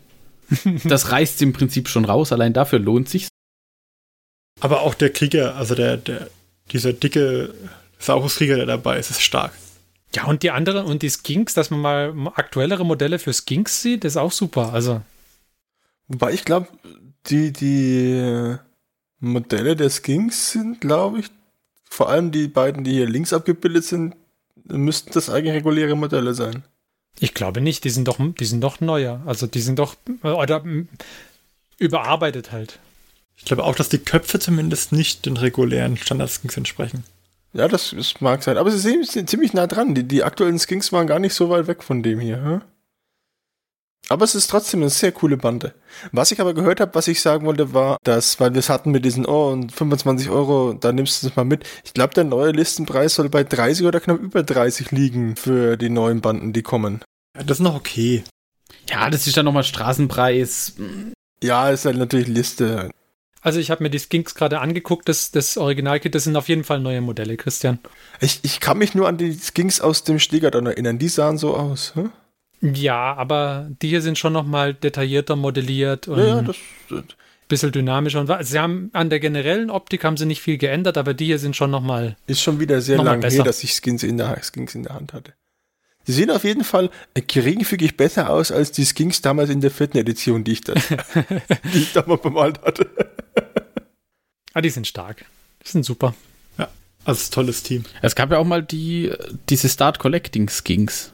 Das 0.86 1.12
reißt 1.12 1.42
im 1.42 1.52
Prinzip 1.52 1.90
schon 1.90 2.06
raus, 2.06 2.32
allein 2.32 2.54
dafür 2.54 2.80
lohnt 2.80 3.10
sich's. 3.10 3.28
Aber 4.62 4.82
auch 4.82 4.94
der 4.94 5.12
Krieger, 5.12 5.56
also 5.56 5.76
der, 5.76 5.98
der, 5.98 6.30
dieser 6.72 6.94
dicke 6.94 7.54
Sauruskrieger, 8.00 8.56
der 8.56 8.66
dabei 8.66 8.98
ist, 8.98 9.12
ist 9.12 9.22
stark. 9.22 9.52
Ja, 10.16 10.26
und 10.26 10.44
die 10.44 10.52
anderen 10.52 10.86
und 10.86 11.02
die 11.02 11.10
Skinks, 11.10 11.54
dass 11.54 11.70
man 11.70 11.82
mal 11.82 12.32
aktuellere 12.36 12.86
Modelle 12.86 13.20
für 13.20 13.34
Skinks 13.34 13.82
sieht, 13.82 14.06
ist 14.06 14.18
auch 14.18 14.32
super. 14.32 14.74
Also, 14.74 15.02
Wobei 16.08 16.32
ich 16.32 16.46
glaube, 16.46 16.68
die, 17.28 17.52
die 17.52 18.14
äh, 18.14 18.58
Modelle 19.20 19.76
der 19.76 19.90
Skinks 19.90 20.52
sind, 20.52 20.80
glaube 20.80 21.20
ich, 21.20 21.28
vor 21.84 22.10
allem 22.10 22.32
die 22.32 22.48
beiden, 22.48 22.84
die 22.84 22.94
hier 22.94 23.08
links 23.08 23.34
abgebildet 23.34 23.84
sind, 23.84 24.16
müssten 24.66 25.12
das 25.14 25.30
eigentlich 25.30 25.56
reguläre 25.56 25.96
Modelle 25.96 26.34
sein. 26.34 26.64
Ich 27.20 27.34
glaube 27.34 27.62
nicht, 27.62 27.84
die 27.84 27.90
sind 27.90 28.08
doch, 28.08 28.18
die 28.20 28.46
sind 28.46 28.62
doch 28.62 28.80
neuer. 28.80 29.22
Also, 29.26 29.48
die 29.48 29.62
sind 29.62 29.80
doch, 29.80 29.96
äh, 30.24 30.30
oder 30.30 30.64
überarbeitet 31.80 32.52
halt. 32.52 32.80
Ich 33.38 33.46
glaube 33.46 33.64
auch, 33.64 33.76
dass 33.76 33.90
die 33.90 34.00
Köpfe 34.00 34.40
zumindest 34.40 34.92
nicht 34.92 35.26
den 35.26 35.38
regulären 35.38 35.98
Standard-Skins 35.98 36.58
entsprechen. 36.58 37.04
Ja, 37.54 37.68
das, 37.68 37.94
das 37.96 38.20
mag 38.20 38.44
sein. 38.44 38.58
Aber 38.58 38.72
sie 38.72 38.80
sind, 38.80 39.08
sind 39.08 39.30
ziemlich 39.30 39.54
nah 39.54 39.68
dran. 39.68 39.96
Die, 39.96 40.04
die 40.04 40.24
aktuellen 40.24 40.60
Skinks 40.60 40.92
waren 40.92 41.08
gar 41.08 41.20
nicht 41.20 41.34
so 41.34 41.50
weit 41.50 41.68
weg 41.68 41.84
von 41.84 42.04
dem 42.04 42.20
hier. 42.20 42.44
Hm? 42.44 42.62
Aber 44.10 44.24
es 44.24 44.36
ist 44.36 44.48
trotzdem 44.48 44.82
eine 44.82 44.90
sehr 44.90 45.12
coole 45.12 45.36
Bande. 45.36 45.74
Was 46.12 46.32
ich 46.32 46.40
aber 46.40 46.54
gehört 46.54 46.80
habe, 46.80 46.96
was 46.96 47.08
ich 47.08 47.22
sagen 47.22 47.46
wollte, 47.46 47.74
war, 47.74 47.98
dass, 48.04 48.40
weil 48.40 48.54
wir 48.54 48.60
es 48.60 48.70
hatten 48.70 48.92
mit 48.92 49.04
diesen, 49.04 49.26
oh, 49.26 49.50
und 49.52 49.72
25 49.72 50.30
Euro, 50.30 50.74
da 50.74 50.94
nimmst 50.94 51.24
du 51.24 51.28
es 51.28 51.36
mal 51.36 51.44
mit. 51.44 51.66
Ich 51.84 51.94
glaube, 51.94 52.14
der 52.14 52.24
neue 52.24 52.52
Listenpreis 52.52 53.16
soll 53.16 53.30
bei 53.30 53.44
30 53.44 53.86
oder 53.86 54.00
knapp 54.00 54.20
über 54.20 54.44
30 54.44 54.92
liegen 54.92 55.36
für 55.36 55.76
die 55.76 55.90
neuen 55.90 56.22
Banden, 56.22 56.54
die 56.54 56.64
kommen. 56.64 57.02
Ja, 57.36 57.44
das 57.44 57.58
ist 57.58 57.64
noch 57.64 57.76
okay. 57.76 58.24
Ja, 58.90 59.10
das 59.10 59.28
ist 59.28 59.36
dann 59.36 59.46
nochmal 59.46 59.64
Straßenpreis. 59.64 60.76
Ja, 61.44 61.70
ist 61.70 61.86
halt 61.86 61.98
natürlich 61.98 62.28
Liste. 62.28 62.90
Also, 63.42 63.60
ich 63.60 63.72
habe 63.72 63.84
mir 63.84 63.90
die 63.90 64.00
Skinks 64.00 64.36
gerade 64.36 64.60
angeguckt, 64.60 65.08
das, 65.08 65.32
das 65.32 65.58
Originalkit, 65.58 66.16
das 66.16 66.24
sind 66.24 66.36
auf 66.36 66.50
jeden 66.50 66.64
Fall 66.64 66.80
neue 66.80 67.02
Modelle, 67.02 67.38
Christian. 67.38 67.80
Ich, 68.20 68.40
ich 68.44 68.60
kann 68.60 68.78
mich 68.78 68.96
nur 68.96 69.08
an 69.08 69.18
die 69.18 69.38
Skinks 69.38 69.80
aus 69.80 70.04
dem 70.04 70.20
Stegadon 70.20 70.66
erinnern. 70.66 70.98
Die 70.98 71.08
sahen 71.10 71.38
so 71.38 71.56
aus. 71.56 71.94
Hm? 71.96 72.12
Ja, 72.62 73.14
aber 73.14 73.70
die 73.82 73.90
hier 73.90 74.02
sind 74.02 74.18
schon 74.18 74.34
noch 74.34 74.46
mal 74.46 74.74
detaillierter 74.74 75.36
modelliert 75.36 76.08
und 76.08 76.20
Ja, 76.20 76.26
ja, 76.28 76.42
das, 76.42 76.56
das 76.90 77.04
bisschen 77.48 77.72
dynamischer. 77.72 78.20
Und 78.20 78.46
sie 78.46 78.60
haben 78.60 78.90
an 78.94 79.10
der 79.10 79.20
generellen 79.20 79.70
Optik 79.70 80.04
haben 80.04 80.18
sie 80.18 80.26
nicht 80.26 80.42
viel 80.42 80.58
geändert, 80.58 80.98
aber 80.98 81.14
die 81.14 81.26
hier 81.26 81.40
sind 81.40 81.56
schon 81.56 81.72
noch 81.72 81.82
mal 81.82 82.18
ist 82.28 82.42
schon 82.42 82.60
wieder 82.60 82.82
sehr 82.82 82.98
Nochmal 82.98 83.14
lang 83.14 83.22
besser. 83.22 83.38
her, 83.38 83.44
dass 83.44 83.64
ich 83.64 83.74
Skins 83.74 84.04
in, 84.04 84.18
der, 84.18 84.42
Skinks 84.44 84.76
in 84.76 84.84
der 84.84 84.94
Hand 84.96 85.14
hatte. 85.14 85.34
Die 86.08 86.14
sehen 86.14 86.32
auf 86.32 86.44
jeden 86.44 86.64
Fall 86.64 86.90
äh, 87.14 87.22
geringfügig 87.22 87.98
besser 87.98 88.30
aus 88.30 88.52
als 88.52 88.72
die 88.72 88.86
Skinks 88.86 89.22
damals 89.22 89.50
in 89.50 89.62
der 89.62 89.72
vierten 89.72 89.98
Edition, 89.98 90.44
die 90.44 90.54
ich 90.54 90.62
da, 90.62 90.74
die 91.74 91.78
ich 91.80 91.94
da 91.94 92.04
mal 92.06 92.18
bemalt 92.18 92.62
hatte. 92.62 92.90
Ah, 94.54 94.62
die 94.62 94.70
sind 94.70 94.88
stark. 94.88 95.26
Die 95.66 95.70
sind 95.70 95.84
super. 95.84 96.16
Ja, 96.58 96.70
also 97.04 97.18
es 97.18 97.24
ist 97.24 97.32
ein 97.32 97.36
tolles 97.36 97.64
Team. 97.64 97.84
Es 98.02 98.16
gab 98.16 98.32
ja 98.32 98.38
auch 98.38 98.46
mal 98.46 98.64
die, 98.64 99.12
diese 99.50 99.70
Start 99.70 100.00
Collecting 100.00 100.50
Skins. 100.50 101.14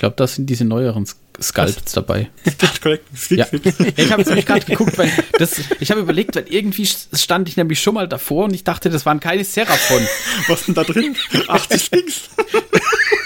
Ich 0.00 0.02
glaube, 0.02 0.16
da 0.16 0.26
sind 0.26 0.48
diese 0.48 0.64
neueren 0.64 1.04
Sculpts 1.42 1.92
dabei. 1.92 2.30
Start 2.50 2.80
Collecting 2.80 3.18
Skins. 3.18 3.38
Ja. 3.38 3.46
Ich 3.98 4.10
habe 4.10 4.22
nämlich 4.22 4.46
gerade 4.46 4.64
geguckt, 4.64 4.96
weil 4.96 5.12
das, 5.38 5.60
ich 5.78 5.90
habe 5.90 6.00
überlegt, 6.00 6.36
weil 6.36 6.46
irgendwie 6.48 6.86
stand 6.86 7.50
ich 7.50 7.58
nämlich 7.58 7.82
schon 7.82 7.92
mal 7.92 8.08
davor 8.08 8.46
und 8.46 8.54
ich 8.54 8.64
dachte, 8.64 8.88
das 8.88 9.04
waren 9.04 9.20
keine 9.20 9.44
Seraphon. 9.44 10.00
Was 10.48 10.64
denn 10.64 10.74
da 10.74 10.84
drin? 10.84 11.14
80 11.48 11.82
Skins? 11.84 12.30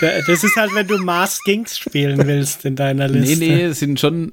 Da- 0.01 0.21
Das 0.27 0.43
ist 0.43 0.57
halt, 0.57 0.75
wenn 0.75 0.89
du 0.89 0.99
Mars 0.99 1.39
Skinks 1.45 1.79
spielen 1.79 2.27
willst 2.27 2.65
in 2.65 2.75
deiner 2.75 3.07
Nee, 3.07 3.19
Liste. 3.21 3.45
nee, 3.45 3.63
es 3.67 3.79
sind 3.79 4.01
schon 4.01 4.33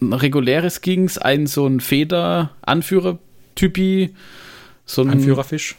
reguläre 0.00 0.70
Skins, 0.70 1.18
ein 1.18 1.46
so 1.46 1.66
ein 1.66 1.80
Feder-Anführer-Typi, 1.80 4.14
so 4.86 5.02
ein 5.02 5.10
Anführerfisch. 5.10 5.76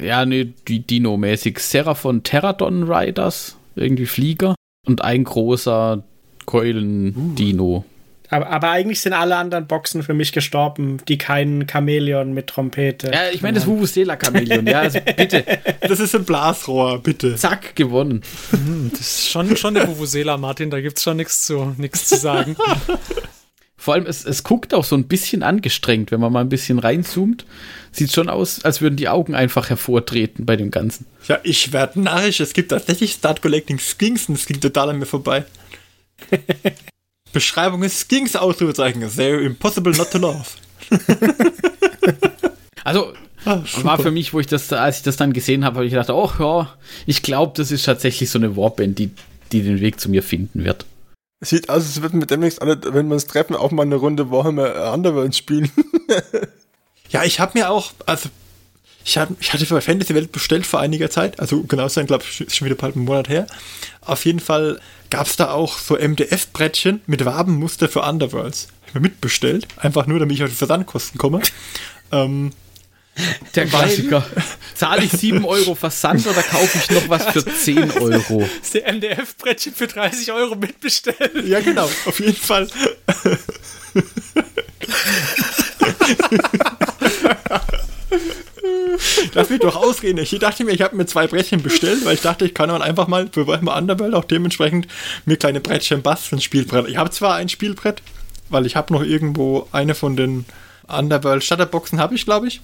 Ja, 0.00 0.24
nee, 0.24 0.54
die 0.66 0.80
Dino-mäßig. 0.80 1.58
Seraphon 1.58 2.22
Terradon 2.22 2.90
Riders, 2.90 3.58
irgendwie 3.76 4.06
Flieger 4.06 4.54
und 4.86 5.02
ein 5.02 5.24
großer 5.24 6.02
Keulen-Dino. 6.46 7.84
Aber, 8.28 8.48
aber 8.48 8.70
eigentlich 8.70 9.00
sind 9.00 9.12
alle 9.12 9.36
anderen 9.36 9.66
Boxen 9.66 10.02
für 10.02 10.14
mich 10.14 10.32
gestorben, 10.32 10.98
die 11.06 11.16
keinen 11.16 11.68
Chamäleon 11.68 12.32
mit 12.32 12.48
Trompete. 12.48 13.10
Ja, 13.12 13.30
ich 13.32 13.40
meine 13.42 13.54
das 13.54 13.66
Vuvuzela-Chamäleon, 13.66 14.66
ja, 14.66 14.80
also 14.80 14.98
bitte, 15.16 15.44
Das 15.80 16.00
ist 16.00 16.14
ein 16.14 16.24
Blasrohr, 16.24 17.00
bitte. 17.00 17.36
zack, 17.36 17.76
gewonnen. 17.76 18.22
Hm, 18.50 18.90
das 18.90 19.00
ist 19.00 19.30
schon, 19.30 19.56
schon 19.56 19.76
eine 19.76 19.86
Vuvuzela, 19.86 20.36
Martin, 20.38 20.70
da 20.70 20.80
gibt's 20.80 21.02
schon 21.02 21.18
nichts 21.18 21.46
zu, 21.46 21.74
nichts 21.76 22.06
zu 22.06 22.16
sagen. 22.16 22.56
Vor 23.78 23.94
allem, 23.94 24.06
es, 24.06 24.24
es 24.24 24.42
guckt 24.42 24.72
auch 24.72 24.84
so 24.84 24.96
ein 24.96 25.04
bisschen 25.04 25.42
angestrengt, 25.42 26.10
wenn 26.10 26.20
man 26.20 26.32
mal 26.32 26.40
ein 26.40 26.48
bisschen 26.48 26.78
reinzoomt. 26.78 27.44
Sieht 27.92 28.12
schon 28.12 28.28
aus, 28.28 28.64
als 28.64 28.80
würden 28.80 28.96
die 28.96 29.08
Augen 29.08 29.34
einfach 29.34 29.68
hervortreten 29.68 30.46
bei 30.46 30.56
dem 30.56 30.70
Ganzen. 30.70 31.06
Ja, 31.28 31.38
ich 31.42 31.72
werde 31.72 32.00
narrisch. 32.00 32.40
Es 32.40 32.52
gibt 32.52 32.70
tatsächlich 32.70 33.12
Start 33.12 33.42
Collecting 33.42 33.78
Skins 33.78 34.28
und 34.28 34.36
es 34.36 34.46
ging 34.46 34.60
total 34.60 34.90
an 34.90 34.98
mir 34.98 35.06
vorbei. 35.06 35.44
Beschreibung 37.32 37.82
ist 37.82 38.08
Skins 38.08 38.34
Ausrufezeichen. 38.34 39.02
They're 39.02 39.40
impossible 39.40 39.92
not 39.92 40.10
to 40.10 40.18
love. 40.18 40.46
Also, 42.84 43.12
Ah, 43.46 43.62
war 43.82 43.98
für 43.98 44.10
mich, 44.10 44.32
wo 44.34 44.40
ich 44.40 44.48
das, 44.48 44.72
als 44.72 44.98
ich 44.98 45.02
das 45.04 45.16
dann 45.16 45.32
gesehen 45.32 45.64
habe, 45.64 45.76
habe 45.76 45.86
ich 45.86 45.92
gedacht, 45.92 46.10
oh 46.10 46.30
ja, 46.40 46.74
ich 47.06 47.22
glaube, 47.22 47.52
das 47.54 47.70
ist 47.70 47.84
tatsächlich 47.84 48.28
so 48.28 48.40
eine 48.40 48.56
Warband, 48.56 48.98
die, 48.98 49.10
die 49.52 49.62
den 49.62 49.80
Weg 49.80 50.00
zu 50.00 50.10
mir 50.10 50.24
finden 50.24 50.64
wird. 50.64 50.84
Sieht 51.40 51.68
aus, 51.68 51.84
als 51.84 52.02
würden 52.02 52.20
wir 52.20 52.26
demnächst 52.26 52.62
alle, 52.62 52.80
wenn 52.94 53.08
wir 53.08 53.14
uns 53.14 53.26
treffen, 53.26 53.54
auch 53.54 53.70
mal 53.70 53.82
eine 53.82 53.96
Runde 53.96 54.30
Warhammer 54.30 54.92
Underworld 54.92 55.34
spielen. 55.36 55.70
Ja, 57.10 57.22
ich 57.22 57.38
habe 57.38 57.56
mir 57.56 57.70
auch, 57.70 57.92
also 58.04 58.28
Ich, 59.04 59.16
hab, 59.16 59.28
ich 59.40 59.52
hatte 59.52 59.64
für 59.64 59.80
Fantasy 59.80 60.14
Welt 60.14 60.32
bestellt 60.32 60.66
vor 60.66 60.80
einiger 60.80 61.08
Zeit, 61.08 61.38
also 61.38 61.62
genau 61.62 61.86
sein, 61.88 62.06
glaube 62.06 62.24
ich, 62.28 62.52
schon 62.52 62.66
wieder 62.66 62.74
bald 62.74 62.96
einen 62.96 63.04
Monat 63.04 63.28
her. 63.28 63.46
Auf 64.00 64.24
jeden 64.24 64.40
Fall 64.40 64.80
gab 65.08 65.28
es 65.28 65.36
da 65.36 65.52
auch 65.52 65.78
so 65.78 65.96
MDF-Brettchen 65.96 67.02
mit 67.06 67.24
Wabenmuster 67.24 67.88
für 67.88 68.02
Underworlds. 68.02 68.68
Hab 68.80 68.88
ich 68.88 68.94
mir 68.94 69.00
mitbestellt, 69.02 69.68
einfach 69.76 70.08
nur, 70.08 70.18
damit 70.18 70.36
ich 70.36 70.42
auf 70.42 70.50
die 70.50 70.56
Versandkosten 70.56 71.18
komme. 71.18 71.40
Ähm, 72.12 72.52
Der 73.54 73.66
Klassiker. 73.66 74.26
Zahle 74.74 75.04
ich 75.04 75.12
7 75.12 75.44
Euro 75.44 75.74
Versand 75.74 76.26
oder 76.26 76.42
kaufe 76.42 76.78
ich 76.78 76.90
noch 76.90 77.08
was 77.08 77.24
für 77.26 77.44
10 77.44 77.92
Euro? 77.92 78.46
Das 78.60 78.72
der 78.72 78.92
MDF-Brettchen 78.92 79.74
für 79.74 79.86
30 79.86 80.32
Euro 80.32 80.54
mitbestellt. 80.54 81.46
ja, 81.46 81.60
genau, 81.60 81.84
auf 81.84 82.20
jeden 82.20 82.36
Fall. 82.36 82.68
Lass 89.34 89.50
mich 89.50 89.60
doch 89.60 89.76
ausreden. 89.76 90.18
Ich 90.18 90.30
dachte 90.38 90.64
mir, 90.64 90.72
ich 90.72 90.82
habe 90.82 90.96
mir 90.96 91.06
zwei 91.06 91.26
Brettchen 91.26 91.62
bestellt, 91.62 92.04
weil 92.04 92.14
ich 92.14 92.20
dachte, 92.20 92.44
ich 92.44 92.54
kann 92.54 92.68
dann 92.68 92.82
einfach 92.82 93.06
mal 93.06 93.28
für 93.32 93.46
Warhammer 93.46 93.76
Underworld 93.76 94.14
auch 94.14 94.24
dementsprechend 94.24 94.88
mir 95.24 95.36
kleine 95.36 95.60
Brettchen 95.60 96.02
basteln, 96.02 96.40
Spielbrett. 96.40 96.88
Ich 96.88 96.96
habe 96.96 97.10
zwar 97.10 97.36
ein 97.36 97.48
Spielbrett, 97.48 98.02
weil 98.48 98.66
ich 98.66 98.76
habe 98.76 98.92
noch 98.92 99.02
irgendwo 99.02 99.68
eine 99.72 99.94
von 99.94 100.16
den 100.16 100.44
Underworld 100.88 101.44
Shutterboxen 101.44 101.98
habe 101.98 102.14
ich, 102.14 102.24
glaube 102.24 102.48
ich. 102.48 102.60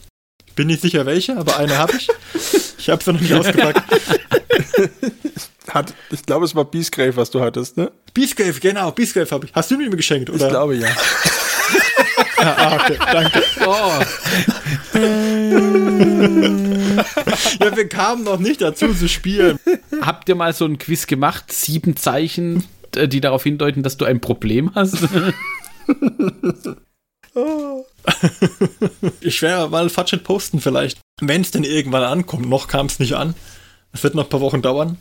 Bin 0.55 0.66
nicht 0.66 0.82
sicher 0.82 1.07
welche, 1.07 1.36
aber 1.36 1.57
eine 1.59 1.78
habe 1.78 1.96
ich. 1.96 2.09
Ich 2.82 2.90
habe 2.90 3.00
sie 3.00 3.12
noch 3.12 3.20
nicht 3.20 3.32
ausgepackt. 3.32 3.80
Hat, 5.68 5.94
ich 6.11 6.26
glaube, 6.26 6.44
es 6.44 6.57
war 6.57 6.64
Beastgrave, 6.64 7.16
was 7.16 7.30
du 7.30 7.40
hattest, 7.40 7.76
ne? 7.76 7.92
Beastgrave, 8.12 8.59
genau, 8.59 8.90
Beastgrave 8.90 9.30
habe 9.30 9.46
ich. 9.46 9.55
Hast 9.55 9.70
du 9.70 9.76
mir 9.76 9.88
geschenkt, 9.90 10.28
oder? 10.28 10.46
Ich 10.46 10.50
glaube 10.50 10.74
ja. 10.74 10.88
ah, 12.38 12.80
okay, 12.80 12.98
danke. 13.12 13.42
Oh, 13.64 14.00
Ja, 17.61 17.76
wir 17.76 17.88
kamen 17.88 18.24
noch 18.24 18.40
nicht 18.40 18.61
dazu 18.61 18.92
zu 18.92 19.09
spielen. 19.09 19.61
habt 20.00 20.28
ihr 20.28 20.34
mal 20.34 20.53
so 20.53 20.64
ein 20.64 20.78
Quiz 20.78 21.07
gemacht? 21.07 21.53
Sieben 21.53 21.96
Zeichen, 21.96 22.64
äh, 22.96 23.07
die 23.07 23.20
darauf 23.20 23.44
hindeuten, 23.44 23.84
dass 23.84 23.96
du 23.96 24.05
ein 24.05 24.20
Problem 24.20 24.74
hast? 24.74 24.96
Ich 29.20 29.40
werde 29.42 29.70
mal 29.70 29.88
Fudget 29.90 30.24
posten 30.24 30.61
vielleicht. 30.61 30.98
Wenn 31.20 31.42
es 31.42 31.50
denn 31.50 31.64
irgendwann 31.64 32.03
ankommt. 32.03 32.48
Noch 32.48 32.68
kam 32.68 32.86
es 32.86 32.98
nicht 32.98 33.14
an. 33.14 33.34
Es 33.92 34.03
wird 34.03 34.14
noch 34.14 34.24
ein 34.24 34.28
paar 34.30 34.40
Wochen 34.40 34.62
dauern. 34.62 34.98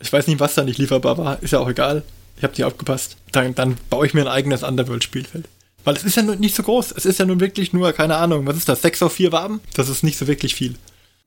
Ich 0.00 0.12
weiß 0.12 0.26
nicht, 0.26 0.40
was 0.40 0.54
da 0.54 0.64
nicht 0.64 0.78
lieferbar 0.78 1.18
war. 1.18 1.42
Ist 1.42 1.52
ja 1.52 1.60
auch 1.60 1.68
egal. 1.68 2.02
Ich 2.36 2.42
habe 2.42 2.52
nicht 2.52 2.64
aufgepasst. 2.64 3.16
Dann, 3.32 3.54
dann 3.54 3.76
baue 3.90 4.06
ich 4.06 4.14
mir 4.14 4.22
ein 4.22 4.28
eigenes 4.28 4.62
Underworld-Spielfeld. 4.62 5.48
Weil 5.84 5.96
es 5.96 6.04
ist 6.04 6.16
ja 6.16 6.22
nun 6.22 6.40
nicht 6.40 6.54
so 6.54 6.62
groß. 6.62 6.92
Es 6.92 7.06
ist 7.06 7.18
ja 7.18 7.26
nun 7.26 7.40
wirklich 7.40 7.72
nur, 7.72 7.92
keine 7.92 8.16
Ahnung, 8.16 8.46
was 8.46 8.56
ist 8.56 8.68
das? 8.68 8.82
Sechs 8.82 9.02
auf 9.02 9.12
vier 9.12 9.32
Waben? 9.32 9.60
Das 9.74 9.88
ist 9.88 10.02
nicht 10.02 10.18
so 10.18 10.26
wirklich 10.26 10.54
viel. 10.54 10.74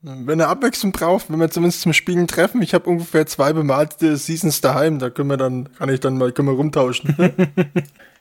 Wenn 0.01 0.39
er 0.39 0.49
Abwechslung 0.49 0.91
braucht, 0.91 1.29
wenn 1.29 1.39
wir 1.39 1.49
zumindest 1.49 1.81
zum 1.81 1.93
Spielen 1.93 2.27
treffen, 2.27 2.61
ich 2.61 2.73
habe 2.73 2.89
ungefähr 2.89 3.25
zwei 3.25 3.51
bemalte 3.53 4.15
Seasons 4.17 4.61
daheim, 4.61 4.99
da 4.99 5.09
können 5.09 5.29
wir 5.29 5.37
dann, 5.37 5.73
kann 5.73 5.89
ich 5.89 5.99
dann 5.99 6.17
mal, 6.17 6.31
können 6.31 6.49
wir 6.49 6.55
rumtauschen. 6.55 7.15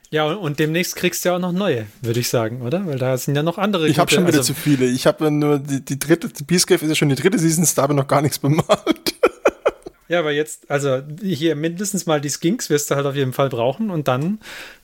Ja, 0.09 0.25
und, 0.25 0.37
und 0.37 0.59
demnächst 0.59 0.95
kriegst 0.95 1.23
du 1.25 1.29
ja 1.29 1.35
auch 1.35 1.39
noch 1.39 1.51
neue, 1.51 1.87
würde 2.01 2.19
ich 2.19 2.29
sagen, 2.29 2.61
oder? 2.61 2.85
Weil 2.85 2.97
da 2.97 3.17
sind 3.17 3.35
ja 3.35 3.43
noch 3.43 3.57
andere. 3.57 3.87
Ich 3.87 3.99
habe 3.99 4.11
schon 4.11 4.25
wieder 4.27 4.37
also, 4.37 4.53
zu 4.53 4.59
viele. 4.59 4.85
Ich 4.85 5.05
habe 5.05 5.29
nur 5.31 5.59
die, 5.59 5.83
die 5.83 5.99
dritte, 5.99 6.29
die 6.29 6.43
Beastgrave 6.43 6.83
ist 6.83 6.89
ja 6.89 6.95
schon 6.95 7.09
die 7.09 7.15
dritte 7.15 7.37
Seasons, 7.37 7.75
da 7.75 7.83
habe 7.83 7.93
ich 7.93 7.97
noch 7.97 8.07
gar 8.07 8.21
nichts 8.21 8.39
bemalt. 8.39 9.15
Ja, 10.09 10.19
aber 10.19 10.31
jetzt, 10.31 10.71
also 10.71 11.01
hier 11.21 11.55
mindestens 11.57 12.05
mal 12.05 12.21
die 12.21 12.29
Skinks 12.29 12.69
wirst 12.69 12.89
du 12.89 12.95
halt 12.95 13.05
auf 13.05 13.15
jeden 13.15 13.33
Fall 13.33 13.49
brauchen 13.49 13.89
und 13.89 14.07
dann 14.07 14.39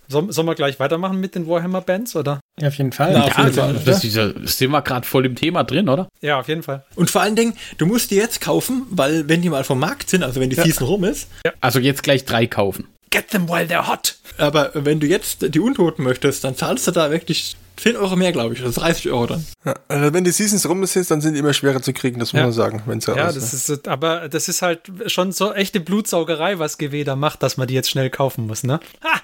soll, 0.10 0.32
sollen 0.34 0.48
wir 0.48 0.56
gleich 0.56 0.80
weitermachen 0.82 1.20
mit 1.20 1.36
den 1.36 1.48
Warhammer-Bands, 1.48 2.16
oder? 2.18 2.42
Ja, 2.60 2.68
auf 2.68 2.76
jeden 2.76 2.92
Fall. 2.92 3.14
Na, 3.14 3.28
ja, 3.28 3.38
jeden 3.44 3.54
Fall, 3.54 3.74
das, 3.74 3.86
das, 3.86 4.04
ist 4.04 4.16
ja- 4.16 4.34
sind 4.44 4.72
wir 4.72 4.82
gerade 4.82 5.08
voll 5.08 5.26
im 5.26 5.36
Thema 5.36 5.64
drin, 5.64 5.88
oder? 5.88 6.10
Ja, 6.22 6.40
auf 6.40 6.50
jeden 6.50 6.62
Fall. 6.62 6.84
Und 6.96 7.10
vor 7.10 7.22
allen 7.22 7.38
Dingen, 7.38 7.54
du 7.78 7.86
musst 7.86 8.12
die 8.12 8.16
jetzt 8.16 8.42
kaufen, 8.42 8.86
weil 8.90 9.30
wenn 9.30 9.42
die 9.42 9.50
mal 9.50 9.64
vom 9.64 9.80
Markt 9.80 10.10
sind, 10.10 10.24
also 10.24 10.42
wenn 10.42 10.50
die 10.50 10.58
Season 10.58 10.86
rum 10.86 11.06
ist, 11.06 11.30
Also 11.62 11.80
jetzt 11.80 12.04
gleich 12.04 12.26
drei 12.26 12.46
kaufen. 12.46 12.88
Get 13.14 13.30
them 13.30 13.47
while 13.47 13.66
they're 13.68 13.88
hot. 13.88 14.16
aber 14.39 14.72
wenn 14.74 14.99
du 14.99 15.05
jetzt 15.07 15.53
die 15.53 15.59
Untoten 15.59 16.03
möchtest, 16.03 16.43
dann 16.43 16.55
zahlst 16.57 16.88
du 16.88 16.91
da 16.91 17.11
wirklich 17.11 17.55
10 17.78 17.95
Euro 17.95 18.16
mehr, 18.16 18.32
glaube 18.32 18.53
ich, 18.55 18.61
oder 18.61 18.72
30 18.72 19.09
Euro 19.11 19.28
dann. 19.28 19.45
Ja, 19.66 19.76
also 19.88 20.14
wenn 20.14 20.24
die 20.24 20.32
Seasons 20.32 20.68
rum 20.68 20.84
sind, 20.86 21.09
dann 21.11 21.22
sind 21.22 21.34
die 21.34 21.39
immer 21.39 21.53
schwerer 21.53 21.82
zu 21.82 21.93
kriegen, 21.93 22.20
das 22.20 22.34
muss 22.34 22.39
Ja. 22.39 22.45
man 22.45 22.53
sagen, 22.53 22.82
wenn 22.88 23.01
sie 23.01 23.11
Ja, 23.16 23.26
raus 23.26 23.36
das 23.36 23.51
sind. 23.51 23.78
ist, 23.80 23.88
aber 23.88 24.30
das 24.30 24.47
ist 24.47 24.61
halt 24.64 24.82
schon 25.07 25.32
so 25.32 25.53
echte 25.53 25.80
Blutsaugerei, 25.80 26.57
was 26.59 26.78
GW 26.78 27.03
da 27.03 27.16
macht, 27.16 27.41
dass 27.43 27.57
man 27.57 27.68
die 27.68 27.74
jetzt 27.76 27.89
schnell 27.89 28.09
kaufen 28.09 28.47
muss, 28.47 28.64
ne? 28.64 28.80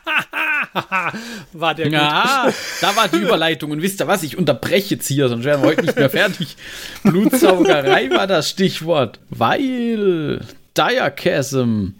War 1.53 1.73
der 1.73 1.85
gut. 1.85 1.93
Ja, 1.93 2.53
da 2.81 2.95
war 2.95 3.07
die 3.07 3.17
Überleitung. 3.17 3.71
Und 3.71 3.81
wisst 3.81 4.01
ihr 4.01 4.07
was? 4.07 4.21
Ich 4.21 4.37
unterbreche 4.37 4.95
jetzt 4.95 5.07
hier, 5.07 5.27
sonst 5.27 5.43
wären 5.43 5.61
wir 5.63 5.69
heute 5.69 5.81
nicht 5.83 5.95
mehr 5.95 6.09
fertig. 6.11 6.57
Blutsaugerei 7.03 8.11
war 8.11 8.27
das 8.27 8.49
Stichwort. 8.49 9.19
Weil 9.29 10.45
Diachasm, 10.77 11.93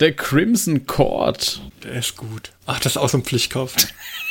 der 0.00 0.12
Crimson 0.14 0.86
Court, 0.86 1.60
Der 1.82 1.92
ist 1.94 2.16
gut. 2.16 2.52
Ach, 2.66 2.78
das 2.80 2.92
ist 2.92 2.96
auch 2.96 3.08
so 3.08 3.18
ein 3.18 3.24
Pflichtkauf. 3.24 3.74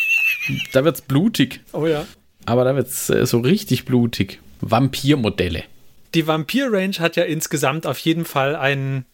da 0.73 0.83
wird's 0.83 1.01
blutig. 1.01 1.61
Oh 1.71 1.87
ja. 1.87 2.05
Aber 2.45 2.63
da 2.63 2.75
wird's 2.75 3.09
äh, 3.09 3.25
so 3.25 3.39
richtig 3.39 3.85
blutig. 3.85 4.39
Vampirmodelle. 4.61 5.63
Die 6.13 6.27
Vampir-Range 6.27 6.95
hat 6.99 7.15
ja 7.15 7.23
insgesamt 7.23 7.87
auf 7.87 7.97
jeden 7.99 8.25
Fall 8.25 8.55
ein, 8.55 9.05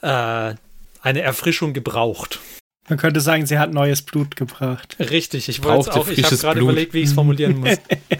äh, 0.00 0.54
eine 1.02 1.20
Erfrischung 1.20 1.74
gebraucht. 1.74 2.40
Man 2.88 2.98
könnte 2.98 3.20
sagen, 3.20 3.46
sie 3.46 3.58
hat 3.58 3.72
neues 3.72 4.02
Blut 4.02 4.36
gebracht. 4.36 4.96
Richtig, 5.00 5.48
ich 5.48 5.62
wollte 5.62 5.94
auch, 5.94 6.08
ich 6.08 6.24
habe 6.24 6.36
gerade 6.36 6.60
überlegt, 6.60 6.92
wie 6.92 7.00
ich 7.00 7.06
es 7.06 7.12
formulieren 7.14 7.58
muss. 7.58 7.78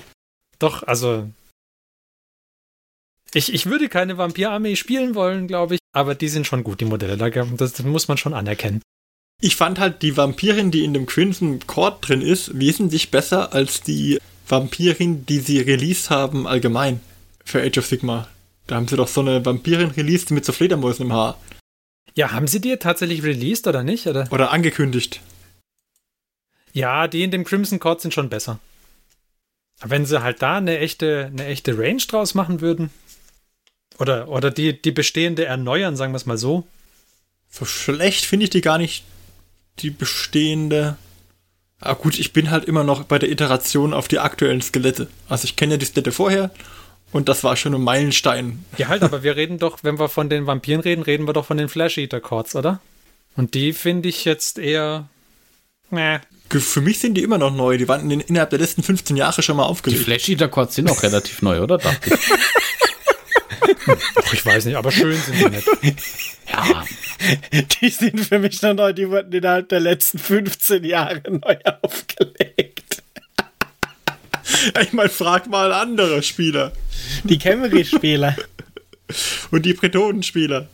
Doch, 0.58 0.82
also. 0.84 1.28
Ich, 3.34 3.52
ich 3.52 3.66
würde 3.66 3.88
keine 3.88 4.16
Vampir-Armee 4.16 4.76
spielen 4.76 5.14
wollen, 5.14 5.48
glaube 5.48 5.74
ich, 5.74 5.80
aber 5.92 6.14
die 6.14 6.28
sind 6.28 6.46
schon 6.46 6.62
gut, 6.64 6.80
die 6.80 6.84
Modelle. 6.84 7.16
Da- 7.16 7.28
Das, 7.30 7.72
das 7.74 7.82
muss 7.84 8.08
man 8.08 8.16
schon 8.16 8.32
anerkennen. 8.34 8.80
Ich 9.42 9.56
fand 9.56 9.78
halt 9.80 10.02
die 10.02 10.16
Vampirin, 10.16 10.70
die 10.70 10.84
in 10.84 10.94
dem 10.94 11.06
Crimson 11.06 11.58
Court 11.66 12.06
drin 12.08 12.22
ist, 12.22 12.58
wesentlich 12.58 13.10
besser 13.10 13.52
als 13.52 13.80
die 13.82 14.18
Vampirin, 14.48 15.26
die 15.26 15.40
sie 15.40 15.58
released 15.60 16.10
haben 16.10 16.46
allgemein 16.46 17.00
für 17.44 17.60
Age 17.60 17.78
of 17.78 17.86
Sigma. 17.86 18.28
Da 18.66 18.76
haben 18.76 18.88
sie 18.88 18.96
doch 18.96 19.08
so 19.08 19.20
eine 19.20 19.44
Vampirin 19.44 19.90
released 19.90 20.30
mit 20.30 20.44
so 20.44 20.52
Fledermäusen 20.52 21.06
im 21.06 21.12
Haar. 21.12 21.38
Ja, 22.14 22.30
haben 22.32 22.46
sie 22.46 22.60
die 22.60 22.76
tatsächlich 22.76 23.24
released 23.24 23.66
oder 23.66 23.82
nicht? 23.82 24.06
Oder? 24.06 24.28
Oder 24.30 24.52
angekündigt. 24.52 25.20
Ja, 26.72 27.08
die 27.08 27.22
in 27.22 27.30
dem 27.30 27.44
Crimson 27.44 27.80
Court 27.80 28.00
sind 28.00 28.14
schon 28.14 28.28
besser. 28.30 28.60
Wenn 29.82 30.06
sie 30.06 30.22
halt 30.22 30.40
da 30.40 30.56
eine 30.58 30.78
echte, 30.78 31.26
eine 31.32 31.46
echte 31.46 31.76
Range 31.76 32.02
draus 32.08 32.34
machen 32.34 32.60
würden. 32.60 32.90
Oder, 33.98 34.28
oder 34.28 34.50
die, 34.50 34.80
die 34.80 34.92
bestehende 34.92 35.44
erneuern, 35.44 35.96
sagen 35.96 36.12
wir 36.12 36.16
es 36.16 36.26
mal 36.26 36.38
so. 36.38 36.66
So 37.50 37.64
schlecht 37.64 38.24
finde 38.24 38.44
ich 38.44 38.50
die 38.50 38.60
gar 38.60 38.78
nicht, 38.78 39.04
die 39.78 39.90
bestehende. 39.90 40.96
Ah 41.80 41.94
gut, 41.94 42.18
ich 42.18 42.32
bin 42.32 42.50
halt 42.50 42.64
immer 42.64 42.82
noch 42.82 43.04
bei 43.04 43.18
der 43.18 43.30
Iteration 43.30 43.92
auf 43.94 44.08
die 44.08 44.18
aktuellen 44.18 44.62
Skelette. 44.62 45.08
Also 45.28 45.44
ich 45.44 45.56
kenne 45.56 45.74
ja 45.74 45.78
die 45.78 45.86
Skelette 45.86 46.12
vorher 46.12 46.50
und 47.12 47.28
das 47.28 47.44
war 47.44 47.56
schon 47.56 47.74
ein 47.74 47.82
Meilenstein. 47.82 48.64
Ja, 48.76 48.88
halt, 48.88 49.02
aber 49.02 49.22
wir 49.22 49.36
reden 49.36 49.58
doch, 49.58 49.78
wenn 49.82 50.00
wir 50.00 50.08
von 50.08 50.28
den 50.28 50.46
Vampiren 50.46 50.80
reden, 50.80 51.02
reden 51.02 51.28
wir 51.28 51.32
doch 51.32 51.46
von 51.46 51.56
den 51.56 51.68
Flash 51.68 51.98
Eater 51.98 52.20
Courts, 52.20 52.56
oder? 52.56 52.80
Und 53.36 53.54
die 53.54 53.72
finde 53.72 54.08
ich 54.08 54.24
jetzt 54.24 54.58
eher. 54.58 55.08
Mäh. 55.90 56.18
Für 56.50 56.80
mich 56.80 56.98
sind 56.98 57.14
die 57.14 57.22
immer 57.22 57.38
noch 57.38 57.52
neu. 57.52 57.78
Die 57.78 57.88
waren 57.88 58.10
in, 58.10 58.20
innerhalb 58.20 58.50
der 58.50 58.58
letzten 58.58 58.82
15 58.82 59.16
Jahre 59.16 59.42
schon 59.42 59.56
mal 59.56 59.64
Die 59.64 59.70
aufgelegt. 59.70 60.04
Flash 60.04 60.28
Eater 60.28 60.48
Quads 60.48 60.74
sind 60.74 60.90
auch 60.90 61.02
relativ 61.02 61.42
neu, 61.42 61.60
oder? 61.60 61.78
Dachte 61.78 62.14
ich. 62.14 62.20
Ach, 64.16 64.32
ich 64.32 64.44
weiß 64.44 64.64
nicht, 64.66 64.76
aber 64.76 64.90
schön 64.90 65.16
sind 65.16 65.38
die 65.38 65.48
nicht. 65.50 65.68
Ja, 66.50 66.84
Die 67.80 67.88
sind 67.88 68.20
für 68.20 68.38
mich 68.38 68.60
noch 68.62 68.74
neu, 68.74 68.92
die 68.92 69.08
wurden 69.08 69.32
innerhalb 69.32 69.68
der 69.68 69.80
letzten 69.80 70.18
15 70.18 70.84
Jahre 70.84 71.22
neu 71.30 71.56
aufgelegt. 71.82 73.02
Ich 74.80 74.92
meine, 74.92 75.08
frag 75.08 75.46
mal 75.48 75.72
andere 75.72 76.22
Spieler. 76.22 76.72
Die 77.24 77.38
Camry-Spieler. 77.38 78.36
Und 79.50 79.64
die 79.64 79.74
Bretonenspieler. 79.74 80.68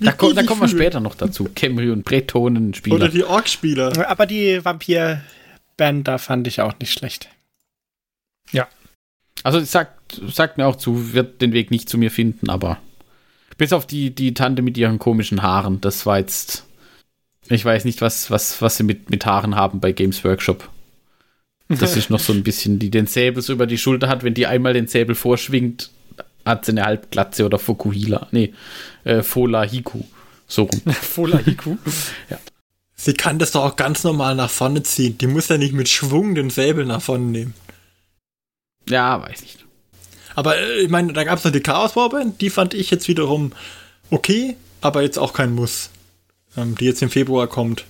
da, 0.00 0.12
ko 0.12 0.32
da 0.32 0.42
kommen 0.42 0.60
wir 0.62 0.68
später 0.68 1.00
noch 1.00 1.14
dazu. 1.14 1.48
Camry 1.54 1.90
und 1.90 2.04
Bretonen 2.04 2.74
Oder 2.90 3.08
die 3.08 3.24
Ork-Spieler. 3.24 4.08
Aber 4.08 4.26
die 4.26 4.64
Vampir-Band, 4.64 6.08
da 6.08 6.18
fand 6.18 6.46
ich 6.46 6.60
auch 6.60 6.74
nicht 6.78 6.92
schlecht. 6.92 7.28
Also 9.44 9.60
sagt, 9.60 9.97
sagt 10.12 10.58
mir 10.58 10.66
auch 10.66 10.76
zu, 10.76 11.12
wird 11.12 11.40
den 11.40 11.52
Weg 11.52 11.70
nicht 11.70 11.88
zu 11.88 11.98
mir 11.98 12.10
finden, 12.10 12.50
aber 12.50 12.78
bis 13.56 13.72
auf 13.72 13.86
die, 13.86 14.14
die 14.14 14.34
Tante 14.34 14.62
mit 14.62 14.78
ihren 14.78 14.98
komischen 14.98 15.42
Haaren, 15.42 15.80
das 15.80 16.06
war 16.06 16.18
jetzt. 16.18 16.64
Ich 17.48 17.64
weiß 17.64 17.84
nicht, 17.84 18.00
was, 18.02 18.30
was, 18.30 18.60
was 18.60 18.76
sie 18.76 18.82
mit, 18.82 19.10
mit 19.10 19.24
Haaren 19.24 19.56
haben 19.56 19.80
bei 19.80 19.92
Games 19.92 20.22
Workshop. 20.22 20.68
Das 21.68 21.96
ist 21.96 22.08
noch 22.08 22.20
so 22.20 22.32
ein 22.32 22.42
bisschen, 22.42 22.78
die 22.78 22.90
den 22.90 23.06
Säbel 23.06 23.42
so 23.42 23.52
über 23.52 23.66
die 23.66 23.76
Schulter 23.76 24.08
hat. 24.08 24.22
Wenn 24.22 24.34
die 24.34 24.46
einmal 24.46 24.72
den 24.72 24.86
Säbel 24.86 25.14
vorschwingt, 25.14 25.90
hat 26.44 26.64
sie 26.64 26.72
eine 26.72 26.84
Halbglatze 26.84 27.44
oder 27.44 27.58
Fukuhila. 27.58 28.28
Nee, 28.30 28.54
äh, 29.04 29.22
Fola 29.22 29.62
Hiku. 29.64 30.02
So 30.46 30.62
rum. 30.62 30.80
Fola 30.92 31.38
Hiku. 31.38 31.76
Sie 32.94 33.14
kann 33.14 33.38
das 33.38 33.52
doch 33.52 33.64
auch 33.64 33.76
ganz 33.76 34.02
normal 34.02 34.34
nach 34.34 34.50
vorne 34.50 34.82
ziehen. 34.82 35.18
Die 35.18 35.26
muss 35.26 35.48
ja 35.48 35.58
nicht 35.58 35.74
mit 35.74 35.88
Schwung 35.88 36.34
den 36.34 36.50
Säbel 36.50 36.86
nach 36.86 37.02
vorne 37.02 37.26
nehmen. 37.26 37.54
Ja, 38.88 39.20
weiß 39.20 39.42
nicht. 39.42 39.67
Aber 40.38 40.56
äh, 40.56 40.82
ich 40.82 40.88
meine, 40.88 41.12
da 41.12 41.24
gab 41.24 41.40
es 41.40 41.44
noch 41.44 41.50
die 41.50 41.58
Chaos 41.58 41.96
Warband, 41.96 42.40
die 42.40 42.50
fand 42.50 42.72
ich 42.72 42.92
jetzt 42.92 43.08
wiederum 43.08 43.50
okay, 44.10 44.56
aber 44.80 45.02
jetzt 45.02 45.18
auch 45.18 45.32
kein 45.32 45.52
Muss. 45.52 45.90
Ähm, 46.56 46.76
die 46.76 46.84
jetzt 46.84 47.02
im 47.02 47.10
Februar 47.10 47.48
kommt. 47.48 47.86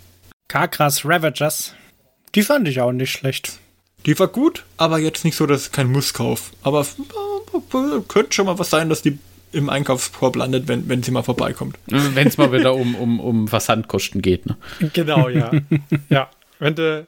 Karkras 0.48 1.04
Ravagers. 1.04 1.74
Die 2.34 2.42
fand 2.42 2.66
ich 2.66 2.80
auch 2.80 2.92
nicht 2.92 3.12
schlecht. 3.12 3.58
Die 4.06 4.18
war 4.18 4.28
gut, 4.28 4.64
aber 4.78 4.98
jetzt 4.98 5.26
nicht 5.26 5.36
so, 5.36 5.44
dass 5.44 5.60
es 5.60 5.72
kein 5.72 5.92
Musskauf. 5.92 6.52
Aber 6.62 6.80
äh, 6.80 8.00
könnte 8.08 8.32
schon 8.32 8.46
mal 8.46 8.58
was 8.58 8.70
sein, 8.70 8.88
dass 8.88 9.02
die 9.02 9.18
im 9.52 9.68
Einkaufskorb 9.68 10.34
landet, 10.36 10.68
wenn, 10.68 10.88
wenn 10.88 11.02
sie 11.02 11.10
mal 11.10 11.22
vorbeikommt. 11.22 11.76
Wenn 11.86 12.28
es 12.28 12.38
mal 12.38 12.50
wieder 12.50 12.74
um, 12.74 12.94
um, 12.94 13.20
um 13.20 13.48
Versandkosten 13.48 14.22
geht. 14.22 14.46
Ne? 14.46 14.56
Genau, 14.94 15.28
ja. 15.28 15.50
ja. 16.08 16.30
Wenn 16.58 16.74
du 16.74 17.06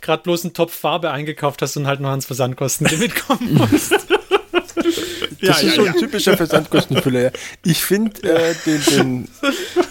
gerade 0.00 0.22
bloß 0.22 0.44
einen 0.44 0.54
Topf 0.54 0.72
Farbe 0.72 1.10
eingekauft 1.10 1.60
hast 1.60 1.76
und 1.76 1.86
halt 1.86 2.00
noch 2.00 2.08
ans 2.08 2.24
Versandkosten 2.24 2.86
mitkommen 2.98 3.52
musst. 3.54 3.94
Das 5.40 5.62
ist 5.62 5.76
so 5.76 5.84
ein 5.84 5.94
typischer 5.94 6.36
Versandkostenfüller. 6.36 7.32
Ich 7.64 7.84
finde 7.84 8.22
äh, 8.22 8.54
den, 8.66 8.84
den, 8.84 9.28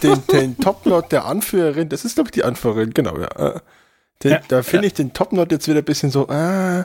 den, 0.03 0.23
den 0.31 0.57
Topnot 0.57 1.11
der 1.11 1.25
Anführerin, 1.25 1.89
das 1.89 2.05
ist 2.05 2.15
glaube 2.15 2.27
ich 2.27 2.31
die 2.31 2.43
Anführerin, 2.43 2.93
genau, 2.93 3.17
ja. 3.17 3.55
Äh, 3.55 3.59
Den, 4.23 4.31
Ja, 4.31 4.41
da 4.47 4.63
finde 4.63 4.87
ich 4.87 4.93
den 4.93 5.13
Topnot 5.13 5.51
jetzt 5.51 5.67
wieder 5.67 5.79
ein 5.79 5.85
bisschen 5.85 6.11
so, 6.11 6.27
äh, 6.27 6.83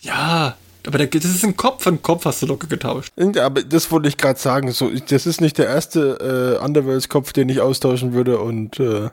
Ja, 0.00 0.56
aber 0.86 0.98
der, 0.98 1.06
das 1.06 1.24
ist 1.24 1.44
ein 1.44 1.56
Kopf, 1.56 1.86
ein 1.86 2.02
Kopf 2.02 2.24
hast 2.26 2.42
du 2.42 2.46
locker 2.46 2.66
getauscht. 2.66 3.12
aber 3.18 3.62
das 3.62 3.90
wollte 3.90 4.08
ich 4.08 4.16
gerade 4.16 4.38
sagen. 4.38 4.70
So, 4.72 4.90
das 4.90 5.26
ist 5.26 5.40
nicht 5.40 5.56
der 5.58 5.66
erste 5.66 6.58
äh, 6.60 6.64
Underworlds-Kopf, 6.64 7.32
den 7.32 7.48
ich 7.48 7.60
austauschen 7.60 8.12
würde 8.12 8.38
und 8.38 8.78
äh, 8.80 9.08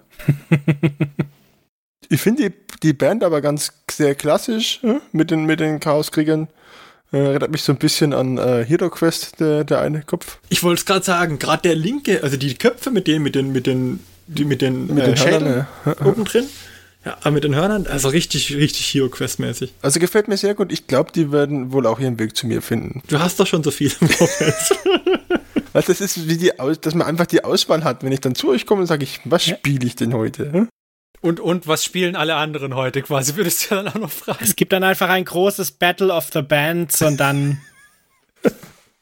ich 2.10 2.22
finde 2.22 2.50
die, 2.50 2.56
die 2.84 2.94
Band 2.94 3.24
aber 3.24 3.42
ganz 3.42 3.72
sehr 3.90 4.16
klassisch 4.16 4.82
äh, 4.84 5.00
mit 5.12 5.32
den, 5.32 5.46
mit 5.46 5.60
den 5.60 5.80
Chaoskriegern. 5.80 6.50
Äh, 7.14 7.18
erinnert 7.18 7.52
mich 7.52 7.64
so 7.64 7.74
ein 7.74 7.78
bisschen 7.78 8.14
an 8.14 8.38
äh, 8.38 8.66
Hero 8.66 8.90
Quest, 8.90 9.40
der, 9.40 9.64
der 9.64 9.82
eine 9.82 10.02
Kopf. 10.02 10.40
Ich 10.50 10.64
wollte 10.64 10.80
es 10.80 10.86
gerade 10.86 11.04
sagen, 11.04 11.40
gerade 11.40 11.64
der 11.64 11.76
linke, 11.76 12.24
also 12.24 12.38
die 12.38 12.56
Köpfe 12.56 12.90
mit 12.90 13.08
denen, 13.08 13.24
mit 13.24 13.36
den, 13.36 13.52
mit 13.52 13.68
den, 13.68 14.00
die 14.28 14.46
mit 14.46 14.62
den, 14.62 14.88
Mit 14.88 15.06
den 15.06 15.18
Schädeln 15.18 15.44
Hörnern, 15.44 15.68
ja. 15.86 16.06
oben 16.06 16.24
drin. 16.24 16.46
Ja, 17.04 17.32
mit 17.32 17.44
den 17.44 17.56
Hörnern, 17.56 17.88
also 17.88 18.10
richtig, 18.10 18.56
richtig 18.56 18.94
Hero 18.94 19.10
Quest-mäßig. 19.10 19.74
Also 19.82 20.00
gefällt 20.00 20.28
mir 20.28 20.38
sehr 20.38 20.54
gut. 20.54 20.72
Ich 20.72 20.86
glaube, 20.86 21.12
die 21.12 21.32
werden 21.32 21.74
wohl 21.74 21.88
auch 21.88 22.00
ihren 22.00 22.20
Weg 22.20 22.38
zu 22.38 22.46
mir 22.46 22.62
finden. 22.62 23.02
Du 23.08 23.20
hast 23.20 23.40
doch 23.40 23.48
schon 23.48 23.64
so 23.64 23.72
viel 23.72 23.92
im. 24.00 24.08
Weil 25.74 25.84
das 25.84 26.02
ist 26.02 26.28
wie 26.28 26.38
die 26.38 26.60
Aus 26.60 26.80
dass 26.80 26.94
man 26.96 27.08
einfach 27.08 27.26
die 27.26 27.44
Auswahl 27.44 27.84
hat. 27.84 28.04
Wenn 28.04 28.12
ich 28.12 28.20
dann 28.20 28.36
zu 28.36 28.50
euch 28.50 28.66
komme 28.66 28.82
und 28.82 28.88
sage 28.88 29.04
ich, 29.04 29.20
was 29.26 29.44
spiele 29.44 29.86
ich 29.86 29.96
denn 29.96 30.14
heute? 30.14 30.68
Und, 31.22 31.40
und 31.40 31.68
was 31.68 31.86
spielen 31.86 32.16
alle 32.16 32.36
anderen 32.36 32.76
heute 32.76 33.04
quasi? 33.04 33.36
Würdest 33.36 33.70
du 33.70 33.76
ja 33.76 33.84
dann 33.84 33.94
auch 33.94 34.00
noch 34.00 34.12
fragen. 34.12 34.40
Es 34.42 34.56
gibt 34.56 34.74
dann 34.74 34.84
einfach 34.84 35.10
ein 35.10 35.24
großes 35.24 35.72
Battle 35.72 36.12
of 36.12 36.30
the 36.34 36.42
Bands 36.42 37.02
und 37.04 37.18
dann. 37.18 37.62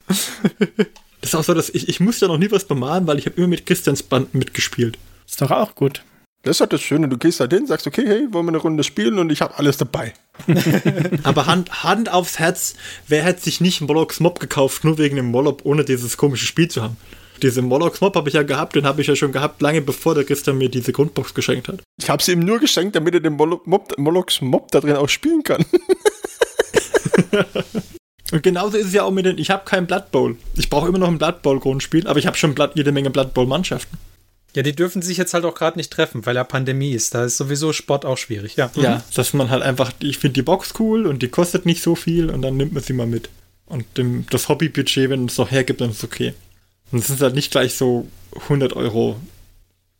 Das 0.10 0.28
ist 1.22 1.36
auch 1.36 1.44
so, 1.44 1.54
dass 1.54 1.70
ich, 1.70 1.88
ich 1.88 2.02
muss 2.02 2.20
ja 2.20 2.28
noch 2.28 2.38
nie 2.38 2.52
was 2.52 2.66
bemalen, 2.66 3.08
weil 3.08 3.20
ich 3.20 3.26
habe 3.26 3.38
immer 3.38 3.48
mit 3.48 3.66
Christians 3.66 4.04
Band 4.04 4.34
mitgespielt. 4.34 4.98
Ist 5.26 5.42
doch 5.42 5.52
auch 5.52 5.76
gut. 5.76 6.04
Das 6.44 6.58
ist 6.58 6.62
halt 6.62 6.74
das 6.74 6.82
Schöne. 6.82 7.08
Du 7.08 7.18
gehst 7.18 7.40
halt 7.40 7.54
hin, 7.54 7.68
sagst, 7.68 7.88
okay, 7.88 8.06
hey, 8.06 8.28
wollen 8.32 8.46
wir 8.46 8.52
eine 8.52 8.58
Runde 8.58 8.84
spielen 8.84 9.20
und 9.20 9.32
ich 9.32 9.42
habe 9.42 9.58
alles 9.58 9.78
dabei. 9.78 10.14
Aber 11.24 11.46
Hand, 11.46 11.84
Hand 11.84 12.12
aufs 12.12 12.40
Herz, 12.40 12.76
wer 13.08 13.24
hätte 13.24 13.42
sich 13.42 13.62
nicht 13.62 13.82
Molochs 13.82 14.20
Mob 14.20 14.40
gekauft, 14.40 14.84
nur 14.84 14.98
wegen 14.98 15.18
dem 15.18 15.32
Moloch, 15.32 15.60
ohne 15.64 15.86
dieses 15.86 16.18
komische 16.18 16.46
Spiel 16.46 16.70
zu 16.70 16.82
haben? 16.82 16.98
Diese 17.42 17.62
Molochs 17.62 18.02
Mob 18.02 18.16
habe 18.16 18.30
ich 18.30 18.36
ja 18.36 18.44
gehabt, 18.44 18.76
den 18.76 18.86
habe 18.86 19.02
ich 19.02 19.08
ja 19.08 19.16
schon 19.16 19.32
gehabt, 19.32 19.62
lange 19.62 19.82
bevor 19.82 20.16
der 20.16 20.24
Christian 20.24 20.58
mir 20.58 20.70
diese 20.70 20.92
Grundbox 20.92 21.34
geschenkt 21.34 21.68
hat. 21.68 21.82
Ich 22.02 22.10
habe 22.10 22.22
sie 22.22 22.34
ihm 22.34 22.40
nur 22.40 22.60
geschenkt, 22.60 22.96
damit 22.96 23.14
er 23.14 23.20
den 23.20 23.34
Molo 23.34 23.62
Mob, 23.66 23.98
Molochs 23.98 24.42
Mob 24.42 24.72
da 24.72 24.80
drin 24.80 24.96
auch 24.96 25.10
spielen 25.10 25.44
kann. 25.44 25.66
Und 28.32 28.44
genauso 28.44 28.78
ist 28.78 28.88
es 28.88 28.94
ja 28.94 29.04
auch 29.04 29.12
mit 29.12 29.26
den, 29.26 29.38
ich 29.38 29.50
habe 29.50 29.66
kein 29.66 29.88
Blood 29.88 30.12
Bowl. 30.12 30.38
Ich 30.56 30.70
brauche 30.70 30.88
immer 30.88 31.00
noch 31.00 31.08
ein 31.08 31.18
Blood 31.18 31.42
Bowl 31.42 31.60
Grundspiel, 31.60 32.08
aber 32.08 32.20
ich 32.20 32.28
habe 32.28 32.38
schon 32.38 32.54
Blood, 32.54 32.72
jede 32.76 32.92
Menge 32.92 33.10
Blood 33.10 33.34
Bowl 33.34 33.48
Mannschaften. 33.48 33.98
Ja, 34.56 34.64
die 34.64 34.76
dürfen 34.76 35.02
sich 35.02 35.18
jetzt 35.18 35.34
halt 35.34 35.46
auch 35.46 35.54
gerade 35.56 35.78
nicht 35.78 35.92
treffen, 35.92 36.26
weil 36.26 36.36
ja 36.36 36.44
Pandemie 36.44 36.92
ist. 36.92 37.14
Da 37.14 37.24
ist 37.26 37.38
sowieso 37.38 37.72
Sport 37.72 38.06
auch 38.06 38.18
schwierig, 38.18 38.56
ja. 38.56 38.72
Ja, 38.76 39.04
dass 39.14 39.34
man 39.34 39.50
halt 39.50 39.62
einfach, 39.62 39.92
ich 40.00 40.18
finde 40.18 40.34
die 40.34 40.42
Box 40.42 40.74
cool 40.80 41.06
und 41.06 41.22
die 41.22 41.28
kostet 41.28 41.66
nicht 41.66 41.84
so 41.84 41.96
viel 41.96 42.30
und 42.30 42.42
dann 42.42 42.58
nimmt 42.58 42.74
man 42.74 42.82
sie 42.82 42.94
mal 42.94 43.08
mit. 43.08 43.30
Und 43.68 43.86
dem, 43.98 44.26
das 44.32 44.50
Hobbybudget, 44.50 45.10
wenn 45.10 45.26
es 45.26 45.38
noch 45.38 45.52
hergibt, 45.52 45.82
dann 45.82 45.92
ist 45.92 45.98
es 45.98 46.04
okay. 46.04 46.34
Und 46.92 47.00
es 47.00 47.08
sind 47.08 47.22
halt 47.22 47.36
nicht 47.36 47.52
gleich 47.52 47.76
so 47.76 48.08
100 48.34 48.74
Euro. 48.74 49.20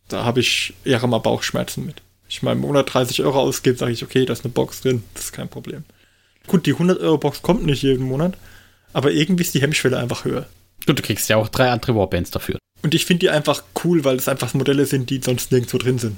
Da 0.08 0.24
habe 0.24 0.40
ich 0.40 0.74
eher 0.84 1.04
mal 1.06 1.18
Bauchschmerzen 1.18 1.86
mit. 1.86 2.02
Ich 2.28 2.42
mal 2.42 2.52
im 2.52 2.60
Monat 2.60 2.92
30 2.92 3.22
Euro 3.22 3.40
ausgebe, 3.40 3.76
sage 3.76 3.92
ich, 3.92 4.04
okay, 4.04 4.24
da 4.24 4.32
ist 4.32 4.44
eine 4.44 4.52
Box 4.52 4.82
drin, 4.82 5.02
das 5.14 5.24
ist 5.24 5.32
kein 5.32 5.48
Problem. 5.48 5.84
Gut, 6.46 6.66
die 6.66 6.72
100 6.72 7.00
Euro 7.00 7.18
Box 7.18 7.42
kommt 7.42 7.64
nicht 7.64 7.82
jeden 7.82 8.06
Monat, 8.06 8.36
aber 8.92 9.10
irgendwie 9.10 9.42
ist 9.42 9.54
die 9.54 9.62
Hemmschwelle 9.62 9.98
einfach 9.98 10.24
höher. 10.24 10.46
Und 10.86 10.98
du 10.98 11.02
kriegst 11.02 11.28
ja 11.28 11.36
auch 11.36 11.48
drei 11.48 11.70
andere 11.70 11.94
Warbands 11.94 12.30
dafür. 12.30 12.58
Und 12.82 12.94
ich 12.94 13.04
finde 13.04 13.20
die 13.20 13.30
einfach 13.30 13.64
cool, 13.84 14.04
weil 14.04 14.16
es 14.16 14.28
einfach 14.28 14.54
Modelle 14.54 14.86
sind, 14.86 15.10
die 15.10 15.20
sonst 15.20 15.52
nirgendwo 15.52 15.78
drin 15.78 15.98
sind. 15.98 16.16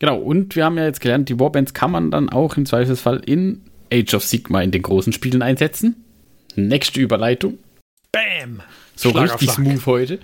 Genau, 0.00 0.18
und 0.18 0.54
wir 0.54 0.64
haben 0.64 0.76
ja 0.76 0.84
jetzt 0.84 1.00
gelernt, 1.00 1.28
die 1.28 1.40
Warbands 1.40 1.74
kann 1.74 1.90
man 1.90 2.10
dann 2.10 2.28
auch 2.28 2.56
im 2.56 2.66
Zweifelsfall 2.66 3.22
in 3.24 3.62
Age 3.92 4.14
of 4.14 4.24
Sigma 4.24 4.62
in 4.62 4.70
den 4.70 4.82
großen 4.82 5.12
Spielen 5.12 5.42
einsetzen. 5.42 6.04
Nächste 6.54 7.00
Überleitung. 7.00 7.58
Bam! 8.12 8.62
So 8.98 9.10
Schlag 9.10 9.32
richtig 9.34 9.50
smooth 9.52 9.86
heute. 9.86 10.18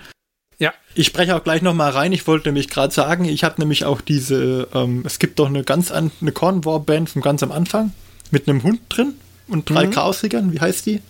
Ich 0.96 1.06
spreche 1.08 1.34
auch 1.34 1.42
gleich 1.42 1.60
nochmal 1.60 1.90
rein. 1.90 2.12
Ich 2.12 2.24
wollte 2.28 2.46
nämlich 2.48 2.68
gerade 2.68 2.94
sagen, 2.94 3.24
ich 3.24 3.42
habe 3.42 3.56
nämlich 3.60 3.84
auch 3.84 4.00
diese, 4.00 4.68
ähm, 4.72 5.02
es 5.04 5.18
gibt 5.18 5.40
doch 5.40 5.48
eine 5.48 5.64
ganz 5.64 5.90
an, 5.90 6.12
eine 6.20 6.30
Corn 6.30 6.64
War 6.64 6.78
Band 6.78 7.10
von 7.10 7.20
ganz 7.20 7.42
am 7.42 7.50
Anfang 7.50 7.92
mit 8.30 8.48
einem 8.48 8.62
Hund 8.62 8.80
drin 8.90 9.14
und 9.48 9.68
drei 9.68 9.86
Mhm. 9.88 9.90
Chaosigern. 9.90 10.52
Wie 10.52 10.60
heißt 10.60 10.86
die? 10.86 11.02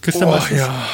Christian 0.00 0.28
Oh, 0.28 0.32
weiß 0.34 0.44
es. 0.52 0.58
ja, 0.60 0.86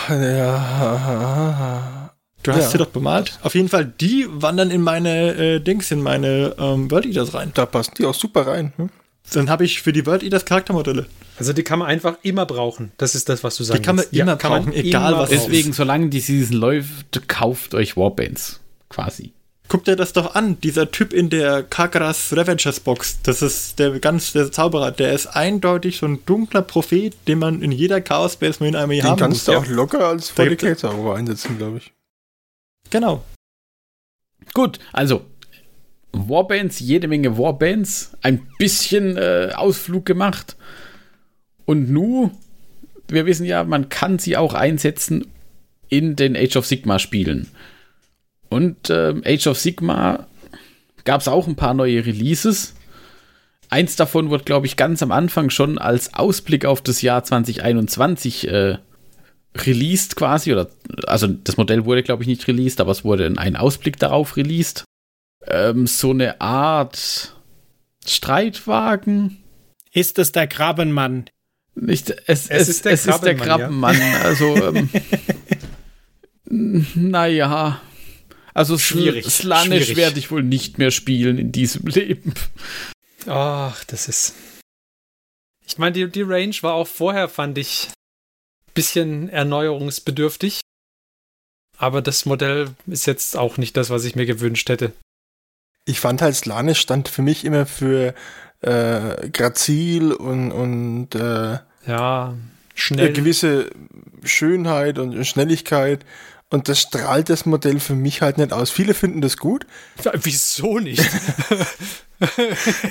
ja. 0.78 2.10
Du 2.42 2.52
hast 2.52 2.62
Ja. 2.64 2.70
sie 2.70 2.78
doch 2.78 2.86
bemalt. 2.88 3.38
Auf 3.42 3.54
jeden 3.54 3.68
Fall, 3.68 3.84
die 3.84 4.26
wandern 4.30 4.70
in 4.70 4.80
meine 4.80 5.34
äh, 5.34 5.60
Dings, 5.60 5.90
in 5.90 6.00
meine 6.02 6.54
ähm, 6.58 6.90
World 6.90 7.04
Eaters 7.04 7.34
rein. 7.34 7.50
Da 7.52 7.66
passen 7.66 7.92
die 7.98 8.06
auch 8.06 8.14
super 8.14 8.46
rein. 8.46 8.72
Hm? 8.76 8.88
Dann 9.32 9.50
habe 9.50 9.64
ich 9.64 9.82
für 9.82 9.92
die 9.92 10.06
World 10.06 10.22
Eaters 10.22 10.44
Charaktermodelle. 10.44 11.06
Also 11.38 11.52
die 11.52 11.62
kann 11.62 11.78
man 11.78 11.88
einfach 11.88 12.18
immer 12.22 12.46
brauchen. 12.46 12.92
Das 12.96 13.14
ist 13.14 13.28
das, 13.28 13.44
was 13.44 13.56
du 13.56 13.64
sagst. 13.64 13.82
kann 13.82 13.96
man 13.96 14.06
immer 14.10 14.36
brauchen, 14.36 14.72
egal 14.72 15.14
was 15.14 15.30
es 15.30 15.42
Deswegen, 15.42 15.72
solange 15.72 16.08
die 16.08 16.20
Season 16.20 16.56
läuft, 16.56 17.28
kauft 17.28 17.74
euch 17.74 17.96
Warbands. 17.96 18.60
Quasi. 18.88 19.32
Guck 19.68 19.84
dir 19.84 19.96
das 19.96 20.14
doch 20.14 20.34
an, 20.34 20.58
dieser 20.62 20.90
Typ 20.90 21.12
in 21.12 21.28
der 21.28 21.62
Kakaras 21.62 22.32
Revengers 22.32 22.80
Box. 22.80 23.18
Das 23.22 23.42
ist 23.42 23.78
der 23.78 24.00
ganz 24.00 24.32
der 24.32 24.50
Zauberer. 24.50 24.92
Der 24.92 25.12
ist 25.12 25.26
eindeutig 25.26 25.98
so 25.98 26.06
ein 26.06 26.24
dunkler 26.24 26.62
Prophet, 26.62 27.14
den 27.28 27.38
man 27.38 27.60
in 27.60 27.70
jeder 27.70 28.00
Chaos 28.00 28.36
Base 28.36 28.60
mal 28.60 28.68
in 28.68 28.76
einem 28.76 28.92
Den 28.92 29.04
haben 29.04 29.18
kannst 29.18 29.46
muss. 29.46 29.54
du 29.54 29.60
auch 29.60 29.66
locker 29.66 30.08
als 30.08 30.34
40k-Zauberer 30.34 31.16
einsetzen, 31.16 31.58
glaube 31.58 31.78
ich. 31.78 31.92
Genau. 32.88 33.22
Gut, 34.54 34.78
also 34.92 35.26
Warbands, 36.12 36.80
jede 36.80 37.08
Menge 37.08 37.36
Warbands, 37.38 38.16
ein 38.22 38.46
bisschen 38.58 39.16
äh, 39.16 39.52
Ausflug 39.54 40.06
gemacht. 40.06 40.56
Und 41.64 41.90
nu, 41.90 42.30
wir 43.08 43.26
wissen 43.26 43.44
ja, 43.44 43.64
man 43.64 43.88
kann 43.88 44.18
sie 44.18 44.36
auch 44.36 44.54
einsetzen 44.54 45.26
in 45.88 46.16
den 46.16 46.36
Age 46.36 46.56
of 46.56 46.66
Sigma 46.66 46.98
Spielen. 46.98 47.48
Und 48.48 48.90
ähm, 48.90 49.22
Age 49.24 49.46
of 49.48 49.58
Sigma 49.58 50.26
gab 51.04 51.20
es 51.20 51.28
auch 51.28 51.46
ein 51.46 51.56
paar 51.56 51.74
neue 51.74 52.04
Releases. 52.04 52.74
Eins 53.70 53.96
davon 53.96 54.30
wurde, 54.30 54.44
glaube 54.44 54.66
ich, 54.66 54.76
ganz 54.76 55.02
am 55.02 55.12
Anfang 55.12 55.50
schon 55.50 55.78
als 55.78 56.14
Ausblick 56.14 56.64
auf 56.64 56.80
das 56.80 57.02
Jahr 57.02 57.22
2021 57.22 58.48
äh, 58.48 58.78
released 59.56 60.16
quasi. 60.16 60.52
Oder, 60.52 60.68
also 61.06 61.26
das 61.26 61.58
Modell 61.58 61.84
wurde, 61.84 62.02
glaube 62.02 62.22
ich, 62.22 62.28
nicht 62.28 62.46
released, 62.48 62.80
aber 62.80 62.92
es 62.92 63.04
wurde 63.04 63.30
ein 63.36 63.56
Ausblick 63.56 63.98
darauf 63.98 64.36
released. 64.36 64.84
Ähm, 65.46 65.86
so 65.86 66.10
eine 66.10 66.40
Art 66.40 67.34
Streitwagen. 68.06 69.42
Ist 69.92 70.18
es 70.18 70.32
der 70.32 70.46
Krabbenmann? 70.46 71.30
Nicht, 71.74 72.10
es, 72.26 72.48
es, 72.48 72.68
ist 72.68 72.84
der 72.84 72.92
es 72.92 73.06
ist 73.06 73.20
der 73.22 73.36
Krabbenmann, 73.36 73.96
Krabbenmann. 73.96 74.22
Also, 74.22 74.56
ähm, 74.74 74.90
naja. 76.94 77.80
Also 78.54 78.76
Schwierig, 78.78 79.26
Sl- 79.26 79.30
Slanisch 79.42 79.84
schwierig. 79.84 79.96
werde 79.96 80.18
ich 80.18 80.30
wohl 80.30 80.42
nicht 80.42 80.78
mehr 80.78 80.90
spielen 80.90 81.38
in 81.38 81.52
diesem 81.52 81.86
Leben. 81.86 82.34
Ach, 83.26 83.84
das 83.84 84.08
ist. 84.08 84.34
Ich 85.66 85.78
meine, 85.78 85.92
die, 85.92 86.10
die 86.10 86.22
Range 86.22 86.56
war 86.62 86.74
auch 86.74 86.88
vorher, 86.88 87.28
fand 87.28 87.58
ich, 87.58 87.88
bisschen 88.74 89.28
erneuerungsbedürftig. 89.28 90.60
Aber 91.76 92.02
das 92.02 92.26
Modell 92.26 92.74
ist 92.86 93.06
jetzt 93.06 93.36
auch 93.36 93.56
nicht 93.58 93.76
das, 93.76 93.90
was 93.90 94.04
ich 94.04 94.16
mir 94.16 94.26
gewünscht 94.26 94.68
hätte. 94.68 94.92
Ich 95.88 96.00
fand 96.00 96.20
halt, 96.22 96.34
Slanisch 96.36 96.80
stand 96.80 97.08
für 97.08 97.22
mich 97.22 97.44
immer 97.44 97.64
für 97.66 98.14
äh, 98.60 99.28
Grazil 99.30 100.12
und, 100.12 100.52
und 100.52 101.14
äh, 101.14 101.58
Ja, 101.86 102.26
eine 102.28 102.36
schnell. 102.74 103.12
gewisse 103.12 103.70
Schönheit 104.22 104.98
und 104.98 105.24
Schnelligkeit. 105.26 106.04
Und 106.50 106.68
das 106.68 106.80
strahlt 106.80 107.28
das 107.28 107.44
Modell 107.46 107.78
für 107.78 107.94
mich 107.94 108.22
halt 108.22 108.38
nicht 108.38 108.52
aus. 108.52 108.70
Viele 108.70 108.94
finden 108.94 109.20
das 109.20 109.36
gut. 109.36 109.66
Wieso 110.22 110.78
nicht? 110.78 111.02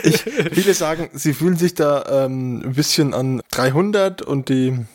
Ich, 0.04 0.22
viele 0.54 0.74
sagen, 0.74 1.10
sie 1.12 1.34
fühlen 1.34 1.58
sich 1.58 1.74
da 1.76 2.06
ähm, 2.26 2.62
ein 2.64 2.74
bisschen 2.76 3.14
an 3.14 3.42
300 3.52 4.22
und 4.22 4.48
die 4.48 4.86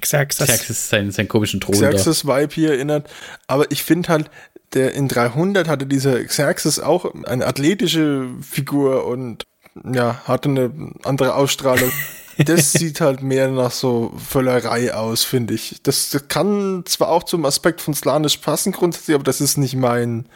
Xerxes. 0.00 0.46
Xerxes 0.46 0.88
seinen, 0.88 1.10
seinen 1.10 1.28
komischen 1.28 1.60
Thron 1.60 1.74
Xerxes-Vibe 1.74 2.54
hier 2.54 2.72
erinnert. 2.72 3.08
Aber 3.46 3.70
ich 3.70 3.82
finde 3.82 4.08
halt, 4.08 4.30
der 4.74 4.94
in 4.94 5.08
300 5.08 5.68
hatte 5.68 5.86
dieser 5.86 6.22
Xerxes 6.24 6.78
auch 6.80 7.12
eine 7.24 7.46
athletische 7.46 8.28
Figur 8.42 9.06
und 9.06 9.46
ja, 9.92 10.22
hatte 10.24 10.48
eine 10.48 10.70
andere 11.04 11.34
Ausstrahlung. 11.34 11.90
Das 12.44 12.70
sieht 12.70 13.00
halt 13.00 13.20
mehr 13.20 13.48
nach 13.48 13.72
so 13.72 14.12
Völlerei 14.16 14.94
aus, 14.94 15.24
finde 15.24 15.54
ich. 15.54 15.80
Das, 15.82 16.10
das 16.10 16.28
kann 16.28 16.84
zwar 16.86 17.08
auch 17.08 17.24
zum 17.24 17.44
Aspekt 17.44 17.80
von 17.80 17.94
Slanisch 17.94 18.36
passen 18.36 18.70
grundsätzlich, 18.70 19.16
aber 19.16 19.24
das 19.24 19.40
ist 19.40 19.56
nicht 19.56 19.74
mein, 19.74 20.28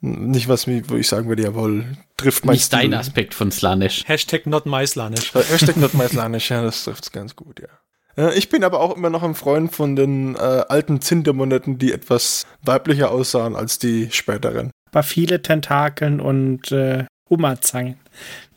nicht 0.00 0.46
was 0.46 0.68
mir, 0.68 0.88
wo 0.88 0.94
ich 0.94 1.08
sagen 1.08 1.28
würde, 1.28 1.42
jawohl, 1.42 1.96
trifft 2.16 2.44
mein 2.44 2.54
Nicht 2.54 2.72
dein 2.72 2.94
Aspekt 2.94 3.34
von 3.34 3.50
Slanisch. 3.50 4.04
Hashtag 4.06 4.46
not 4.46 4.64
my 4.64 4.86
Slanish. 4.86 5.34
Äh, 5.34 5.42
Hashtag 5.42 5.76
not 5.76 5.94
my 5.94 6.06
Slanisch, 6.06 6.50
ja, 6.50 6.62
das 6.62 6.84
trifft's 6.84 7.10
ganz 7.10 7.34
gut, 7.34 7.58
ja. 7.58 7.79
Äh, 8.16 8.36
Ich 8.38 8.48
bin 8.48 8.64
aber 8.64 8.80
auch 8.80 8.96
immer 8.96 9.10
noch 9.10 9.22
ein 9.22 9.34
Freund 9.34 9.74
von 9.74 9.96
den 9.96 10.36
äh, 10.36 10.38
alten 10.38 11.00
Zindermonetten, 11.00 11.78
die 11.78 11.92
etwas 11.92 12.46
weiblicher 12.62 13.10
aussahen 13.10 13.56
als 13.56 13.78
die 13.78 14.10
späteren. 14.10 14.70
Aber 14.92 15.02
viele 15.02 15.42
Tentakeln 15.42 16.20
und 16.20 16.72
äh, 16.72 17.06
Hummerzangen. 17.28 17.98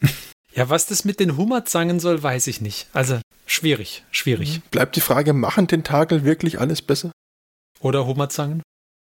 Ja, 0.55 0.69
was 0.69 0.85
das 0.85 1.03
mit 1.03 1.19
den 1.19 1.35
Hummerzangen 1.35 1.99
soll, 1.99 2.21
weiß 2.21 2.45
ich 2.45 2.61
nicht. 2.61 2.87
Also 2.93 3.19
schwierig, 3.47 4.03
schwierig. 4.11 4.61
Bleibt 4.69 4.95
die 4.95 5.01
Frage, 5.01 5.33
machen 5.33 5.67
Tentakel 5.67 6.25
wirklich 6.25 6.59
alles 6.59 6.83
besser? 6.83 7.11
Oder 7.79 8.05
Hummerzangen? 8.05 8.61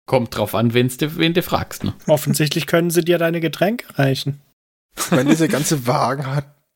Kommt 0.06 0.36
drauf 0.36 0.56
an, 0.56 0.74
wenn's 0.74 0.97
du, 0.97 1.16
wen 1.16 1.35
du 1.35 1.43
fragst. 1.43 1.85
Ne? 1.85 1.94
Offensichtlich 2.09 2.66
können 2.66 2.90
sie 2.90 3.02
dir 3.05 3.19
deine 3.19 3.39
Getränke 3.40 3.86
reichen. 3.97 4.40
Ich 4.97 5.12
meine, 5.12 5.31
dieser 5.31 5.47
ganze 5.47 5.86
Wagen 5.86 6.27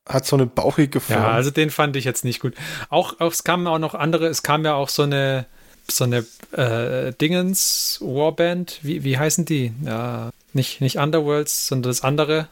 hat, 0.07 0.25
so 0.25 0.35
eine 0.35 0.45
bauchige 0.45 0.99
Form. 0.99 1.21
Ja, 1.21 1.31
also 1.31 1.51
den 1.51 1.69
fand 1.69 1.95
ich 1.95 2.05
jetzt 2.05 2.25
nicht 2.25 2.39
gut. 2.39 2.55
Auch, 2.89 3.19
auch 3.19 3.31
es 3.31 3.43
kamen 3.43 3.67
auch 3.67 3.79
noch 3.79 3.93
andere, 3.93 4.27
es 4.27 4.43
kam 4.43 4.65
ja 4.65 4.73
auch 4.73 4.89
so 4.89 5.03
eine 5.03 5.45
so 5.89 6.05
eine 6.05 6.25
äh, 6.51 7.13
Dingens 7.13 7.99
Warband, 8.01 8.79
wie, 8.83 9.03
wie 9.03 9.17
heißen 9.17 9.45
die? 9.45 9.73
Ja, 9.83 10.31
nicht, 10.53 10.81
nicht 10.81 10.97
Underworlds, 10.97 11.67
sondern 11.67 11.89
das 11.89 12.01
andere. 12.01 12.47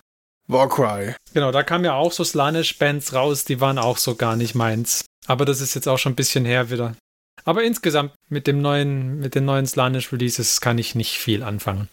Warcry. 0.48 1.15
Genau, 1.34 1.52
da 1.52 1.64
kamen 1.64 1.86
ja 1.86 1.94
auch 1.94 2.11
so 2.11 2.23
Slanish-Bands 2.23 3.14
raus, 3.14 3.45
die 3.45 3.61
waren 3.61 3.78
auch 3.78 3.98
so 3.98 4.15
gar 4.15 4.36
nicht 4.36 4.53
meins. 4.53 5.06
Aber 5.28 5.45
das 5.45 5.61
ist 5.61 5.76
jetzt 5.76 5.88
auch 5.88 5.98
schon 5.98 6.14
ein 6.14 6.15
bisschen 6.15 6.45
her 6.45 6.69
wieder. 6.69 6.95
Aber 7.45 7.64
insgesamt 7.64 8.14
mit 8.28 8.48
dem 8.48 8.61
neuen, 8.61 9.19
mit 9.19 9.36
den 9.36 9.45
neuen 9.45 9.65
Slanish-Releases 9.65 10.60
kann 10.61 10.78
ich 10.78 10.95
nicht 10.95 11.18
viel 11.18 11.44
anfangen. 11.44 11.88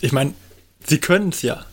Ich 0.00 0.12
meine, 0.12 0.34
sie 0.86 0.98
können 0.98 1.28
es 1.28 1.42
ja. 1.42 1.64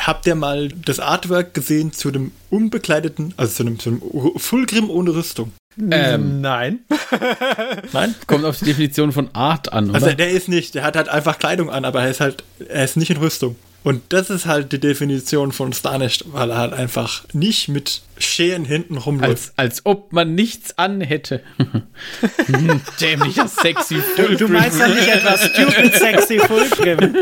Habt 0.00 0.26
ihr 0.26 0.34
mal 0.34 0.68
das 0.68 0.98
Artwork 0.98 1.54
gesehen 1.54 1.92
zu 1.92 2.10
dem 2.10 2.32
unbekleideten, 2.50 3.32
also 3.36 3.52
zu 3.54 3.62
einem, 3.62 3.78
zu 3.78 3.90
einem 3.90 4.02
Fulgrim 4.36 4.90
ohne 4.90 5.14
Rüstung? 5.14 5.52
Ähm, 5.90 6.40
Nein. 6.40 6.80
Nein? 7.92 8.14
Kommt 8.26 8.44
auf 8.44 8.58
die 8.58 8.66
Definition 8.66 9.12
von 9.12 9.30
Art 9.34 9.72
an, 9.72 9.90
oder? 9.90 9.94
Also 9.94 10.12
der 10.14 10.30
ist 10.30 10.48
nicht, 10.48 10.74
der 10.74 10.82
hat 10.82 10.96
halt 10.96 11.08
einfach 11.08 11.38
Kleidung 11.38 11.70
an, 11.70 11.84
aber 11.84 12.02
er 12.02 12.10
ist 12.10 12.20
halt, 12.20 12.44
er 12.68 12.84
ist 12.84 12.96
nicht 12.96 13.10
in 13.10 13.16
Rüstung. 13.18 13.56
Und 13.84 14.02
das 14.10 14.30
ist 14.30 14.46
halt 14.46 14.70
die 14.72 14.78
Definition 14.78 15.50
von 15.50 15.72
Starnish, 15.72 16.24
weil 16.26 16.50
er 16.50 16.58
halt 16.58 16.72
einfach 16.72 17.24
nicht 17.32 17.68
mit 17.68 18.02
Scheren 18.16 18.64
hinten 18.64 18.96
rumläuft. 18.96 19.30
als, 19.30 19.52
als 19.56 19.86
ob 19.86 20.12
man 20.12 20.34
nichts 20.34 20.78
an 20.78 21.00
hätte. 21.00 21.42
Dämlicher 23.00 23.48
sexy 23.48 24.00
Du, 24.16 24.36
du 24.36 24.48
meinst 24.48 24.80
doch 24.80 24.86
nicht 24.86 25.08
etwas 25.08 25.46
stupid 25.46 25.94
sexy 25.94 26.38
Fulgrim. 26.38 27.16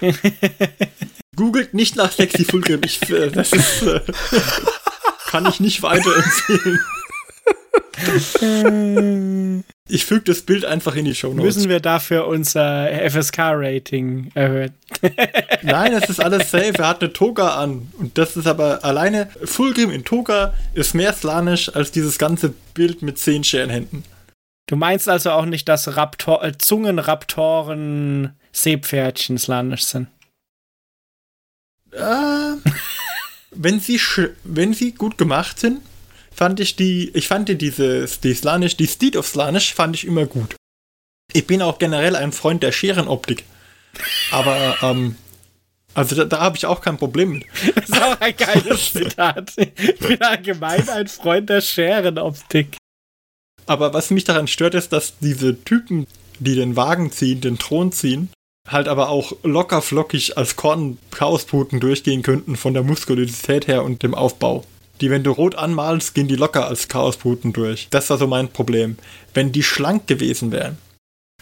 Googelt 1.36 1.74
nicht 1.74 1.96
nach 1.96 2.12
Sexy 2.12 2.44
Fulgrim. 2.44 2.80
Ich, 2.84 3.08
äh, 3.10 3.30
das 3.30 3.52
ist, 3.52 3.82
äh, 3.82 4.00
kann 5.26 5.46
ich 5.46 5.60
nicht 5.60 5.82
weiterempfehlen. 5.82 6.80
Ich 9.88 10.06
füge 10.06 10.22
das 10.22 10.42
Bild 10.42 10.64
einfach 10.64 10.94
in 10.96 11.04
die 11.04 11.14
Show 11.14 11.28
Notes. 11.28 11.56
Müssen 11.56 11.68
wir 11.68 11.80
dafür 11.80 12.26
unser 12.26 12.88
FSK-Rating 13.10 14.30
erhöhen? 14.34 14.72
Nein, 15.62 15.92
es 15.92 16.08
ist 16.08 16.20
alles 16.20 16.50
safe. 16.50 16.74
Er 16.78 16.88
hat 16.88 17.02
eine 17.02 17.12
Toga 17.12 17.56
an. 17.56 17.92
Und 17.98 18.16
das 18.16 18.36
ist 18.36 18.46
aber 18.46 18.84
alleine, 18.84 19.28
Fulgrim 19.44 19.90
in 19.90 20.04
Toga 20.04 20.54
ist 20.74 20.94
mehr 20.94 21.12
slanisch 21.12 21.74
als 21.74 21.90
dieses 21.90 22.18
ganze 22.18 22.54
Bild 22.74 23.02
mit 23.02 23.18
zehn 23.18 23.44
Scherenhänden. 23.44 24.04
Du 24.66 24.76
meinst 24.76 25.08
also 25.08 25.30
auch 25.32 25.46
nicht, 25.46 25.68
dass 25.68 25.96
Raptor 25.96 26.44
äh, 26.44 26.56
Zungenraptoren 26.56 28.34
Seepferdchen 28.52 29.36
slanisch 29.36 29.84
sind? 29.84 30.08
Äh, 31.92 32.70
wenn 33.50 33.80
sie 33.80 34.00
wenn 34.44 34.74
sie 34.74 34.92
gut 34.92 35.18
gemacht 35.18 35.58
sind, 35.58 35.80
fand 36.30 36.60
ich 36.60 36.76
die, 36.76 37.10
ich 37.14 37.28
fand 37.28 37.48
die 37.48 37.58
dieses, 37.58 38.20
die 38.20 38.34
Slanisch, 38.34 38.76
die 38.76 38.86
Steed 38.86 39.16
of 39.16 39.26
Slanisch 39.26 39.74
fand 39.74 39.96
ich 39.96 40.06
immer 40.06 40.26
gut. 40.26 40.56
Ich 41.32 41.46
bin 41.46 41.62
auch 41.62 41.78
generell 41.78 42.16
ein 42.16 42.32
Freund 42.32 42.62
der 42.62 42.72
Scherenoptik. 42.72 43.44
Aber, 44.30 44.76
ähm, 44.82 45.16
also 45.94 46.16
da, 46.16 46.24
da 46.24 46.40
habe 46.40 46.56
ich 46.56 46.66
auch 46.66 46.80
kein 46.80 46.96
Problem 46.96 47.32
mit. 47.32 47.46
Das 47.74 47.88
ist 47.88 48.02
auch 48.02 48.20
ein 48.20 48.36
geiles 48.36 48.92
Zitat. 48.92 49.52
Ich 49.56 49.98
bin 49.98 50.22
allgemein 50.22 50.88
ein 50.88 51.08
Freund 51.08 51.50
der 51.50 51.60
Scherenoptik. 51.60 52.76
Aber 53.66 53.92
was 53.92 54.10
mich 54.10 54.24
daran 54.24 54.48
stört, 54.48 54.74
ist, 54.74 54.92
dass 54.92 55.18
diese 55.18 55.62
Typen, 55.62 56.06
die 56.38 56.54
den 56.54 56.76
Wagen 56.76 57.12
ziehen, 57.12 57.40
den 57.40 57.58
Thron 57.58 57.92
ziehen, 57.92 58.30
halt 58.68 58.88
aber 58.88 59.08
auch 59.08 59.32
locker 59.42 59.82
flockig 59.82 60.36
als 60.36 60.56
Korn-Chaosputen 60.56 61.80
durchgehen 61.80 62.22
könnten 62.22 62.56
von 62.56 62.74
der 62.74 62.82
Muskulosität 62.82 63.66
her 63.66 63.84
und 63.84 64.02
dem 64.02 64.14
Aufbau. 64.14 64.64
Die, 65.00 65.10
wenn 65.10 65.24
du 65.24 65.30
rot 65.30 65.54
anmalst, 65.54 66.14
gehen 66.14 66.28
die 66.28 66.36
locker 66.36 66.66
als 66.66 66.88
Chaosputen 66.88 67.52
durch. 67.52 67.88
Das 67.90 68.10
war 68.10 68.18
so 68.18 68.26
mein 68.26 68.48
Problem. 68.48 68.98
Wenn 69.32 69.50
die 69.50 69.62
schlank 69.62 70.06
gewesen 70.06 70.52
wären. 70.52 70.76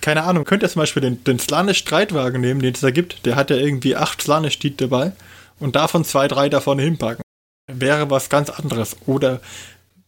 Keine 0.01 0.23
Ahnung, 0.23 0.45
könnt 0.45 0.62
ihr 0.62 0.69
zum 0.69 0.81
Beispiel 0.81 1.03
den, 1.03 1.24
den 1.24 1.40
Slanisch-Streitwagen 1.40 2.40
nehmen, 2.40 2.62
den 2.62 2.74
es 2.74 2.81
da 2.81 2.93
gibt. 2.93 3.27
Der 3.27 3.35
hat 3.35 3.51
ja 3.51 3.57
irgendwie 3.57 3.97
acht 3.97 4.23
Slanisch-Tiet 4.23 4.81
dabei. 4.81 5.12
Und 5.59 5.74
davon 5.74 6.05
zwei, 6.05 6.28
drei 6.28 6.49
da 6.49 6.61
vorne 6.61 6.82
hinpacken. 6.82 7.23
Wäre 7.66 8.09
was 8.11 8.31
ganz 8.31 8.49
anderes. 8.49 8.97
Oder, 9.07 9.40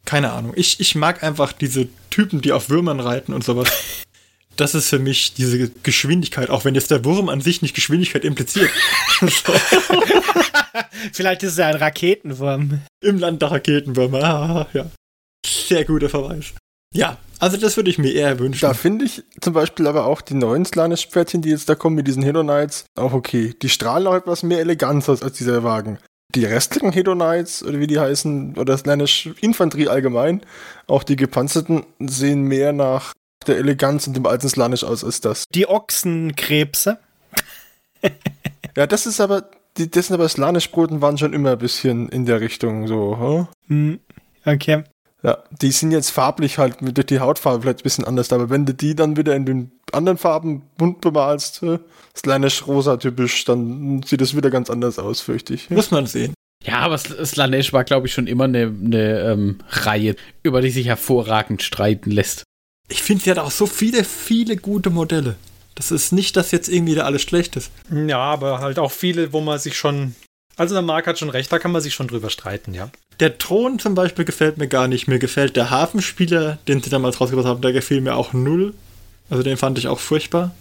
keine 0.04 0.32
Ahnung. 0.32 0.52
Ich, 0.54 0.78
ich 0.78 0.94
mag 0.94 1.24
einfach 1.24 1.52
diese 1.52 1.88
Typen, 2.08 2.40
die 2.40 2.52
auf 2.52 2.70
Würmern 2.70 3.00
reiten 3.00 3.34
und 3.34 3.42
sowas. 3.42 3.68
Das 4.56 4.74
ist 4.74 4.88
für 4.88 4.98
mich 4.98 5.34
diese 5.34 5.70
Geschwindigkeit, 5.82 6.50
auch 6.50 6.64
wenn 6.64 6.74
jetzt 6.74 6.90
der 6.90 7.04
Wurm 7.04 7.28
an 7.28 7.40
sich 7.40 7.62
nicht 7.62 7.74
Geschwindigkeit 7.74 8.24
impliziert. 8.24 8.70
so, 9.20 9.52
Vielleicht 11.12 11.42
ist 11.42 11.52
es 11.52 11.58
ja 11.58 11.68
ein 11.68 11.76
Raketenwurm. 11.76 12.80
Im 13.00 13.18
Land 13.18 13.42
der 13.42 13.52
Raketenwürmer. 13.52 14.22
Ah, 14.22 14.66
ja. 14.72 14.90
Sehr 15.46 15.84
guter 15.84 16.08
Verweis. 16.08 16.52
Ja, 16.94 17.18
also 17.38 17.56
das 17.56 17.76
würde 17.76 17.90
ich 17.90 17.98
mir 17.98 18.12
eher 18.12 18.38
wünschen. 18.38 18.60
Da 18.60 18.74
finde 18.74 19.04
ich 19.04 19.22
zum 19.40 19.54
Beispiel 19.54 19.86
aber 19.86 20.06
auch 20.06 20.20
die 20.20 20.34
neuen 20.34 20.64
Slanish-Pferdchen, 20.64 21.40
die 21.40 21.50
jetzt 21.50 21.68
da 21.68 21.74
kommen 21.74 21.96
mit 21.96 22.06
diesen 22.06 22.22
Hedonites, 22.22 22.84
auch 22.96 23.12
okay. 23.12 23.54
Die 23.62 23.68
strahlen 23.68 24.06
auch 24.06 24.14
etwas 24.14 24.42
mehr 24.42 24.60
Eleganz 24.60 25.08
aus 25.08 25.22
als 25.22 25.38
dieser 25.38 25.62
Wagen. 25.62 25.98
Die 26.34 26.44
restlichen 26.44 26.92
Hedonites, 26.92 27.62
oder 27.64 27.78
wie 27.80 27.86
die 27.86 27.98
heißen, 27.98 28.56
oder 28.58 28.76
Slanish 28.76 29.30
Infanterie 29.40 29.88
allgemein, 29.88 30.42
auch 30.86 31.02
die 31.02 31.16
gepanzerten, 31.16 31.86
sehen 31.98 32.42
mehr 32.42 32.72
nach 32.72 33.14
der 33.46 33.58
Eleganz 33.58 34.06
und 34.06 34.14
dem 34.14 34.26
alten 34.26 34.48
Slanish 34.48 34.84
aus 34.84 35.04
als 35.04 35.20
das. 35.20 35.44
Die 35.54 35.68
Ochsenkrebse. 35.68 36.98
Ja, 38.76 38.86
das 38.86 39.04
ist 39.04 39.20
aber, 39.20 39.50
die, 39.76 39.90
das 39.90 40.06
sind 40.06 40.14
aber 40.14 40.28
Slanish-Broten 40.28 41.00
waren 41.02 41.18
schon 41.18 41.32
immer 41.32 41.52
ein 41.52 41.58
bisschen 41.58 42.08
in 42.08 42.24
der 42.24 42.40
Richtung 42.40 42.86
so, 42.86 43.48
hm? 43.66 43.98
Okay. 44.44 44.84
Ja, 45.24 45.38
die 45.60 45.72
sind 45.72 45.90
jetzt 45.90 46.10
farblich 46.10 46.56
halt 46.56 46.80
mit 46.80 46.96
durch 46.96 47.06
die 47.08 47.18
Hautfarbe 47.20 47.62
vielleicht 47.62 47.80
ein 47.80 47.82
bisschen 47.82 48.04
anders, 48.04 48.32
aber 48.32 48.48
wenn 48.48 48.64
du 48.66 48.72
die 48.72 48.94
dann 48.94 49.16
wieder 49.16 49.34
in 49.34 49.44
den 49.44 49.72
anderen 49.92 50.18
Farben 50.18 50.62
bunt 50.78 51.00
bemalst, 51.00 51.62
äh, 51.64 51.78
Slanish 52.16 52.66
rosa 52.66 52.96
typisch, 52.96 53.44
dann 53.44 54.02
sieht 54.04 54.20
das 54.20 54.36
wieder 54.36 54.50
ganz 54.50 54.70
anders 54.70 54.98
aus, 55.00 55.20
fürchte 55.20 55.52
ich. 55.52 55.68
Muss 55.68 55.90
man 55.90 56.06
sehen. 56.06 56.32
Ja, 56.64 56.78
aber 56.80 56.94
Sl- 56.94 57.24
Slanesh 57.26 57.72
war, 57.72 57.84
glaube 57.84 58.06
ich, 58.06 58.12
schon 58.14 58.28
immer 58.28 58.44
eine, 58.44 58.66
eine 58.66 59.20
ähm, 59.32 59.58
Reihe, 59.68 60.14
über 60.42 60.60
die 60.62 60.70
sich 60.70 60.86
hervorragend 60.86 61.62
streiten 61.62 62.10
lässt. 62.12 62.44
Ich 62.90 63.02
finde, 63.02 63.24
sie 63.24 63.30
hat 63.30 63.38
auch 63.38 63.50
so 63.50 63.66
viele, 63.66 64.04
viele 64.04 64.56
gute 64.56 64.90
Modelle. 64.90 65.36
Das 65.74 65.90
ist 65.90 66.12
nicht, 66.12 66.36
dass 66.36 66.50
jetzt 66.50 66.68
irgendwie 66.68 66.94
da 66.94 67.04
alles 67.04 67.22
schlecht 67.22 67.56
ist. 67.56 67.70
Ja, 67.90 68.18
aber 68.18 68.58
halt 68.58 68.78
auch 68.78 68.92
viele, 68.92 69.32
wo 69.32 69.40
man 69.40 69.58
sich 69.58 69.78
schon. 69.78 70.14
Also 70.56 70.74
der 70.74 70.82
Marc 70.82 71.06
hat 71.06 71.18
schon 71.18 71.30
recht, 71.30 71.50
da 71.50 71.58
kann 71.58 71.72
man 71.72 71.80
sich 71.80 71.94
schon 71.94 72.08
drüber 72.08 72.28
streiten, 72.28 72.74
ja. 72.74 72.90
Der 73.20 73.38
Thron 73.38 73.78
zum 73.78 73.94
Beispiel 73.94 74.24
gefällt 74.24 74.58
mir 74.58 74.68
gar 74.68 74.88
nicht. 74.88 75.08
Mir 75.08 75.18
gefällt 75.18 75.56
der 75.56 75.70
Hafenspieler, 75.70 76.58
den 76.68 76.82
sie 76.82 76.90
damals 76.90 77.20
rausgebracht 77.20 77.46
haben, 77.46 77.62
der 77.62 77.72
gefiel 77.72 78.00
mir 78.00 78.14
auch 78.14 78.32
null. 78.32 78.74
Also 79.30 79.42
den 79.42 79.56
fand 79.56 79.78
ich 79.78 79.88
auch 79.88 80.00
furchtbar. 80.00 80.54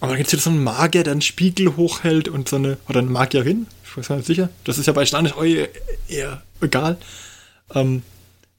Aber 0.00 0.10
dann 0.10 0.18
gibt 0.18 0.28
es 0.28 0.32
wieder 0.32 0.42
so 0.42 0.50
einen 0.50 0.64
Magier, 0.64 1.04
der 1.04 1.12
einen 1.12 1.22
Spiegel 1.22 1.76
hochhält 1.76 2.28
und 2.28 2.48
so 2.48 2.56
eine, 2.56 2.76
oder 2.88 3.00
eine 3.00 3.10
Magierin, 3.10 3.66
ich 3.84 3.96
weiß 3.96 4.08
gar 4.08 4.16
nicht 4.16 4.26
sicher. 4.26 4.50
Das 4.64 4.78
ist 4.78 4.86
ja 4.86 4.92
bei 4.92 5.06
Stanisch 5.06 5.34
eher, 5.36 5.68
eher 6.08 6.42
egal. 6.60 6.98
Ähm, 7.74 8.02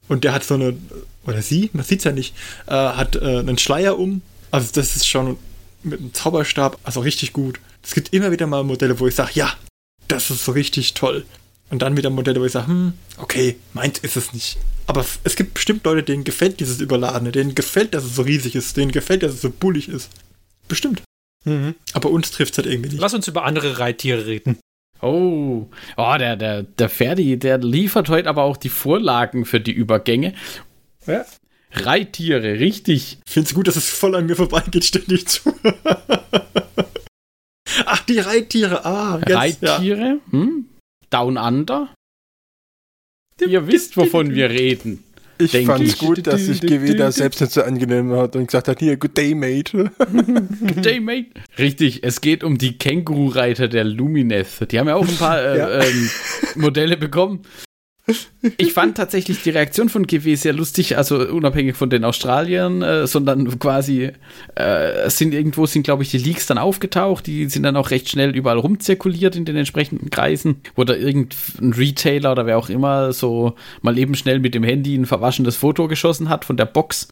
und 0.08 0.24
der 0.24 0.34
hat 0.34 0.44
so 0.44 0.56
eine, 0.56 0.76
oder 1.28 1.42
sie, 1.42 1.70
man 1.74 1.84
sieht's 1.86 2.04
ja 2.06 2.12
nicht, 2.12 2.34
äh, 2.68 2.72
hat 2.72 3.16
äh, 3.16 3.40
einen 3.40 3.58
Schleier 3.58 4.00
um. 4.00 4.22
Also 4.50 4.70
das 4.74 4.96
ist 4.96 5.08
schon 5.08 5.38
mit 5.84 6.00
einem 6.00 6.14
Zauberstab, 6.14 6.80
also 6.84 7.02
richtig 7.02 7.34
gut. 7.34 7.60
Es 7.84 7.94
gibt 7.94 8.14
immer 8.14 8.32
wieder 8.32 8.48
mal 8.48 8.64
Modelle, 8.64 9.00
wo 9.00 9.08
ich 9.08 9.16
sage, 9.16 9.32
ja, 9.36 9.54
das 10.08 10.30
ist 10.32 10.44
so 10.46 10.54
richtig 10.54 10.94
toll. 10.94 11.26
Und 11.70 11.82
dann 11.82 11.98
wieder 11.98 12.10
Modelle, 12.10 12.40
wo 12.40 12.46
ich 12.46 12.52
sage, 12.54 12.68
hm, 12.68 12.94
okay, 13.18 13.58
meins 13.74 14.00
ist 14.00 14.16
es 14.16 14.34
nicht. 14.34 14.58
Aber 14.88 15.02
es- 15.02 15.20
es 15.26 15.36
gibt 15.36 15.54
bestimmt 15.54 15.84
Leute, 15.86 16.04
denen 16.04 16.24
gefällt 16.24 16.62
dieses 16.62 16.80
Überladene, 16.80 17.32
denen 17.34 17.56
gefällt, 17.56 17.94
dass 17.94 18.06
es 18.06 18.16
so 18.16 18.22
riesig 18.22 18.56
ist, 18.56 18.78
denen 18.78 18.94
gefällt, 18.94 19.22
dass 19.24 19.34
es 19.34 19.42
so 19.42 19.50
bullig 19.50 19.90
ist. 19.90 20.10
Bestimmt. 20.70 21.02
Mhm. 21.44 21.76
Aber 21.94 22.10
uns 22.10 22.32
trifft 22.32 22.54
es 22.54 22.58
halt 22.60 22.68
irgendwie 22.68 22.90
nicht. 22.92 23.02
Lass 23.02 23.14
uns 23.14 23.28
über 23.28 23.44
andere 23.44 23.80
Reittiere 23.80 24.26
reden. 24.26 24.58
Oh, 25.02 25.68
oh 25.96 26.16
der, 26.18 26.36
der, 26.38 26.64
der 26.64 26.90
Ferdi, 26.90 27.38
der 27.38 27.60
liefert 27.60 28.10
heute 28.10 28.28
aber 28.30 28.44
auch 28.44 28.58
die 28.58 28.70
Vorlagen 28.70 29.46
für 29.46 29.60
die 29.60 29.72
Übergänge. 29.72 30.34
Ja. 31.08 31.26
Reittiere, 31.72 32.60
richtig. 32.60 33.18
Ich 33.26 33.32
finde 33.32 33.48
es 33.50 33.54
gut, 33.56 33.68
dass 33.68 33.76
es 33.76 33.90
voll 33.90 34.16
an 34.16 34.26
mir 34.26 34.36
vorbeigeht, 34.36 34.86
ständig 34.86 35.28
zu. 35.28 35.54
Ach, 37.86 38.02
die 38.06 38.20
Reittiere. 38.20 38.86
Ah, 38.86 39.20
jetzt, 39.20 39.30
Ja. 39.30 39.40
Reittiere, 39.76 40.20
hm? 40.32 40.66
Down 41.10 41.38
Under. 41.38 41.94
Ihr 43.40 43.68
wisst, 43.68 43.98
wovon 43.98 44.34
wir 44.34 44.50
reden. 44.50 45.04
Ich 45.40 45.52
Denke 45.52 45.74
fand's 45.74 45.94
ich. 45.94 46.00
gut, 46.00 46.26
dass 46.26 46.46
sich 46.46 46.62
GW 46.62 46.96
da 46.96 47.12
selbst 47.12 47.40
nicht 47.42 47.54
so 47.54 47.62
angenehm 47.62 48.12
hat 48.14 48.36
und 48.36 48.48
gesagt 48.48 48.68
hat, 48.68 48.80
hier, 48.80 48.98
good 48.98 49.16
day, 49.16 49.36
mate. 49.36 49.92
Good 50.00 50.84
day, 50.84 51.00
mate. 51.00 51.28
Richtig, 51.60 52.04
es 52.04 52.22
geht 52.22 52.44
um 52.44 52.58
die 52.58 52.80
Känguru-Reiter 52.80 53.68
der 53.68 53.84
Lumineth. 53.84 54.72
Die 54.72 54.80
haben 54.80 54.88
ja 54.88 54.96
auch 54.96 55.08
ein 55.08 55.16
paar 55.18 55.40
äh, 55.44 55.88
ähm, 55.88 56.10
Modelle 56.56 56.98
bekommen. 56.98 57.44
Ich 58.58 58.72
fand 58.72 58.96
tatsächlich 58.96 59.44
die 59.44 59.50
Reaktion 59.50 59.90
von 59.90 60.08
GW 60.08 60.36
sehr 60.36 60.54
lustig, 60.54 60.98
also 60.98 61.18
unabhängig 61.18 61.76
von 61.76 61.90
den 61.90 62.06
Australiern, 62.06 62.82
äh, 62.82 63.06
sondern 63.06 63.60
quasi 63.60 64.12
äh, 64.56 65.10
sind 65.10 65.34
irgendwo 65.34 65.66
sind, 65.66 65.84
glaube 65.84 66.04
ich, 66.04 66.12
die 66.12 66.18
Leaks 66.18 66.46
dann 66.46 66.58
aufgetaucht, 66.58 67.28
die 67.28 67.50
sind 67.50 67.64
dann 67.64 67.76
auch 67.76 67.92
recht 67.92 68.10
schnell 68.10 68.36
überall 68.36 68.60
rumzirkuliert 68.60 69.36
in 69.36 69.44
den 69.44 69.58
entsprechenden 69.58 70.10
Kreisen, 70.10 70.62
wo 70.76 70.86
da 70.86 70.94
irgendein 70.94 71.74
Retailer 71.74 72.32
oder 72.32 72.46
wer 72.46 72.58
auch 72.58 72.70
immer 72.70 73.12
so 73.12 73.56
mal 73.82 73.98
eben 73.98 74.16
schnell 74.16 74.40
mit 74.40 74.56
dem 74.56 74.64
Handy 74.64 74.96
ein 74.96 75.06
verwaschenes 75.06 75.58
Foto 75.58 75.88
geschossen 75.88 76.30
hat 76.30 76.46
von 76.46 76.56
der 76.56 76.66
Box. 76.66 77.10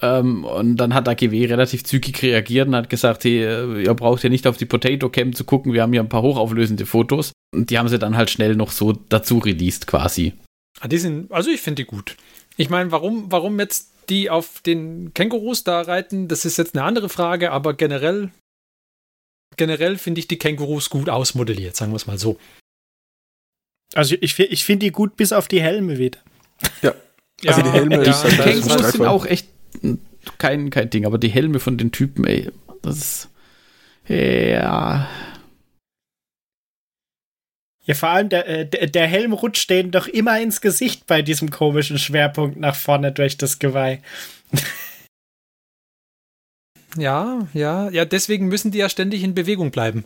Ähm, 0.00 0.44
und 0.44 0.76
dann 0.76 0.94
hat 0.94 1.08
AGW 1.08 1.46
relativ 1.46 1.84
zügig 1.84 2.22
reagiert 2.22 2.68
und 2.68 2.76
hat 2.76 2.88
gesagt, 2.90 3.24
hey, 3.24 3.44
äh, 3.44 3.82
ihr 3.84 3.94
braucht 3.94 4.22
ja 4.22 4.28
nicht 4.30 4.46
auf 4.46 4.56
die 4.56 4.66
Potato 4.66 5.08
Cam 5.08 5.34
zu 5.34 5.44
gucken, 5.44 5.72
wir 5.72 5.82
haben 5.82 5.92
hier 5.92 6.02
ein 6.02 6.08
paar 6.08 6.22
hochauflösende 6.22 6.86
Fotos. 6.86 7.32
Und 7.54 7.70
die 7.70 7.78
haben 7.78 7.88
sie 7.88 7.98
dann 7.98 8.16
halt 8.16 8.30
schnell 8.30 8.54
noch 8.54 8.70
so 8.70 8.92
dazu 8.92 9.38
released 9.38 9.86
quasi. 9.86 10.34
Ah, 10.80 10.88
die 10.88 10.98
sind, 10.98 11.32
also 11.32 11.50
ich 11.50 11.60
finde 11.60 11.82
die 11.82 11.86
gut. 11.88 12.16
Ich 12.56 12.70
meine, 12.70 12.92
warum, 12.92 13.30
warum 13.32 13.58
jetzt 13.58 13.90
die 14.08 14.30
auf 14.30 14.60
den 14.62 15.12
Kängurus 15.14 15.64
da 15.64 15.80
reiten, 15.80 16.28
das 16.28 16.44
ist 16.44 16.56
jetzt 16.58 16.74
eine 16.76 16.84
andere 16.84 17.08
Frage, 17.08 17.50
aber 17.52 17.74
generell, 17.74 18.30
generell 19.56 19.98
finde 19.98 20.20
ich 20.20 20.28
die 20.28 20.38
Kängurus 20.38 20.90
gut 20.90 21.08
ausmodelliert, 21.08 21.74
sagen 21.76 21.92
wir 21.92 21.96
es 21.96 22.06
mal 22.06 22.18
so. 22.18 22.38
Also 23.94 24.14
ich, 24.20 24.38
ich 24.38 24.64
finde 24.64 24.86
die 24.86 24.92
gut 24.92 25.16
bis 25.16 25.32
auf 25.32 25.48
die 25.48 25.60
Helme 25.62 25.98
wieder. 25.98 26.18
Also 27.46 27.62
die 27.62 27.70
Helme 27.70 27.96
ja, 28.04 28.10
ist- 28.10 28.24
Die 28.24 28.36
Kängurus 28.36 28.92
sind 28.92 29.04
auch 29.06 29.24
echt 29.26 29.48
kein, 30.38 30.70
kein 30.70 30.90
Ding, 30.90 31.06
aber 31.06 31.18
die 31.18 31.28
Helme 31.28 31.60
von 31.60 31.78
den 31.78 31.92
Typen, 31.92 32.24
ey, 32.26 32.50
das 32.82 32.98
ist. 32.98 33.28
Ja. 34.08 35.08
Ja, 37.84 37.94
vor 37.94 38.10
allem 38.10 38.28
der, 38.28 38.46
äh, 38.46 38.66
der, 38.66 38.86
der 38.86 39.06
Helm 39.06 39.32
rutscht 39.32 39.70
denen 39.70 39.90
doch 39.90 40.06
immer 40.06 40.38
ins 40.40 40.60
Gesicht 40.60 41.06
bei 41.06 41.22
diesem 41.22 41.50
komischen 41.50 41.98
Schwerpunkt 41.98 42.58
nach 42.58 42.76
vorne 42.76 43.12
durch 43.12 43.38
das 43.38 43.58
Geweih. 43.58 44.02
Ja, 46.96 47.46
ja, 47.52 47.90
ja, 47.90 48.04
deswegen 48.04 48.48
müssen 48.48 48.70
die 48.70 48.78
ja 48.78 48.88
ständig 48.88 49.22
in 49.22 49.34
Bewegung 49.34 49.70
bleiben. 49.70 50.04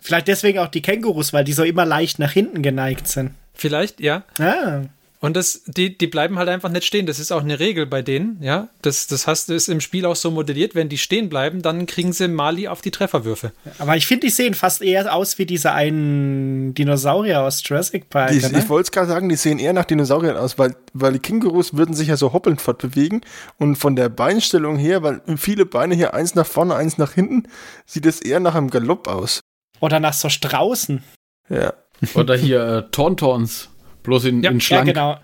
Vielleicht 0.00 0.28
deswegen 0.28 0.58
auch 0.58 0.68
die 0.68 0.82
Kängurus, 0.82 1.32
weil 1.32 1.44
die 1.44 1.52
so 1.52 1.62
immer 1.62 1.84
leicht 1.84 2.18
nach 2.18 2.32
hinten 2.32 2.62
geneigt 2.62 3.06
sind. 3.06 3.32
Vielleicht, 3.54 4.00
ja. 4.00 4.24
Ah. 4.38 4.82
Und 5.22 5.36
das, 5.36 5.62
die, 5.68 5.96
die 5.96 6.08
bleiben 6.08 6.36
halt 6.36 6.48
einfach 6.48 6.68
nicht 6.68 6.84
stehen. 6.84 7.06
Das 7.06 7.20
ist 7.20 7.30
auch 7.30 7.42
eine 7.42 7.60
Regel 7.60 7.86
bei 7.86 8.02
denen, 8.02 8.42
ja. 8.42 8.70
Das, 8.82 9.06
das 9.06 9.28
hast 9.28 9.48
du 9.48 9.54
ist 9.54 9.68
im 9.68 9.80
Spiel 9.80 10.04
auch 10.04 10.16
so 10.16 10.32
modelliert. 10.32 10.74
Wenn 10.74 10.88
die 10.88 10.98
stehen 10.98 11.28
bleiben, 11.28 11.62
dann 11.62 11.86
kriegen 11.86 12.12
sie 12.12 12.26
Mali 12.26 12.66
auf 12.66 12.80
die 12.80 12.90
Trefferwürfe. 12.90 13.52
Aber 13.78 13.96
ich 13.96 14.08
finde, 14.08 14.26
die 14.26 14.32
sehen 14.32 14.54
fast 14.54 14.82
eher 14.82 15.14
aus 15.14 15.38
wie 15.38 15.46
diese 15.46 15.70
einen 15.74 16.74
Dinosaurier 16.74 17.40
aus 17.42 17.62
Jurassic 17.64 18.10
Park. 18.10 18.32
Die, 18.32 18.40
ne? 18.40 18.58
ich 18.58 18.68
wollte 18.68 18.86
es 18.86 18.90
gerade 18.90 19.06
sagen, 19.06 19.28
die 19.28 19.36
sehen 19.36 19.60
eher 19.60 19.72
nach 19.72 19.84
Dinosauriern 19.84 20.36
aus, 20.36 20.58
weil, 20.58 20.74
weil 20.92 21.12
die 21.12 21.20
Kängurus 21.20 21.76
würden 21.76 21.94
sich 21.94 22.08
ja 22.08 22.16
so 22.16 22.32
hoppelnd 22.32 22.60
fortbewegen 22.60 23.20
und 23.58 23.76
von 23.76 23.94
der 23.94 24.08
Beinstellung 24.08 24.76
her, 24.76 25.04
weil 25.04 25.22
viele 25.36 25.66
Beine 25.66 25.94
hier 25.94 26.14
eins 26.14 26.34
nach 26.34 26.46
vorne, 26.46 26.74
eins 26.74 26.98
nach 26.98 27.12
hinten, 27.12 27.44
sieht 27.86 28.06
es 28.06 28.20
eher 28.20 28.40
nach 28.40 28.56
einem 28.56 28.70
Galopp 28.70 29.06
aus. 29.06 29.38
Oder 29.78 30.00
nach 30.00 30.14
so 30.14 30.28
Straußen. 30.28 31.04
Ja. 31.48 31.74
Oder 32.14 32.36
hier 32.36 32.60
äh, 32.64 32.90
Tauntauns. 32.90 33.68
Bloß 34.02 34.24
in, 34.26 34.42
Ja, 34.42 34.50
in 34.50 34.56
Ja, 34.58 34.60
schlank. 34.60 34.86
genau. 34.86 35.18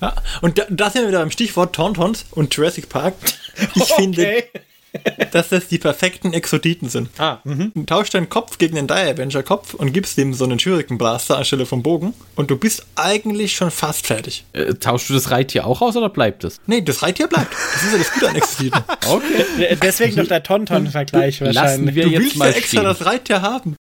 Ja, 0.00 0.14
und 0.42 0.58
da, 0.58 0.64
da 0.70 0.90
sind 0.90 1.02
wir 1.02 1.08
wieder 1.08 1.18
beim 1.20 1.30
Stichwort 1.32 1.74
Tauntauns 1.74 2.24
und 2.30 2.54
Jurassic 2.54 2.88
Park. 2.88 3.14
Ich 3.74 3.82
finde, 3.96 4.44
dass 5.32 5.48
das 5.48 5.66
die 5.66 5.78
perfekten 5.78 6.32
Exoditen 6.32 6.88
sind. 6.88 7.10
Ah, 7.18 7.40
mhm. 7.42 7.72
Du 7.74 7.82
tauschst 7.84 8.14
deinen 8.14 8.28
Kopf 8.28 8.58
gegen 8.58 8.76
den 8.76 8.86
Die 8.86 8.92
Avenger 8.94 9.42
Kopf 9.42 9.74
und 9.74 9.92
gibst 9.92 10.16
dem 10.16 10.34
so 10.34 10.44
einen 10.44 10.60
Shuriken 10.60 10.98
Blaster 10.98 11.36
anstelle 11.36 11.66
vom 11.66 11.82
Bogen 11.82 12.14
und 12.36 12.48
du 12.50 12.56
bist 12.56 12.86
eigentlich 12.94 13.56
schon 13.56 13.72
fast 13.72 14.06
fertig. 14.06 14.44
Äh, 14.52 14.74
tauschst 14.74 15.10
du 15.10 15.14
das 15.14 15.30
Reittier 15.32 15.66
auch 15.66 15.82
aus 15.82 15.96
oder 15.96 16.08
bleibt 16.10 16.44
es? 16.44 16.60
Nee, 16.66 16.80
das 16.80 17.02
Reittier 17.02 17.26
bleibt. 17.26 17.52
Das 17.52 17.82
ist 17.82 17.92
ja 17.92 17.98
das 17.98 18.12
Gute 18.12 18.28
an 18.28 18.36
Exoditen. 18.36 18.80
Okay. 19.08 19.76
Deswegen 19.82 20.16
doch 20.16 20.26
der 20.28 20.42
Tonton-Vergleich 20.44 21.40
wahrscheinlich. 21.40 21.94
wir 21.96 22.04
Du 22.04 22.10
jetzt 22.10 22.20
willst 22.22 22.32
ja 22.34 22.38
mal 22.38 22.48
extra 22.50 22.66
stehen. 22.68 22.84
das 22.84 23.04
Reittier 23.04 23.42
haben. 23.42 23.74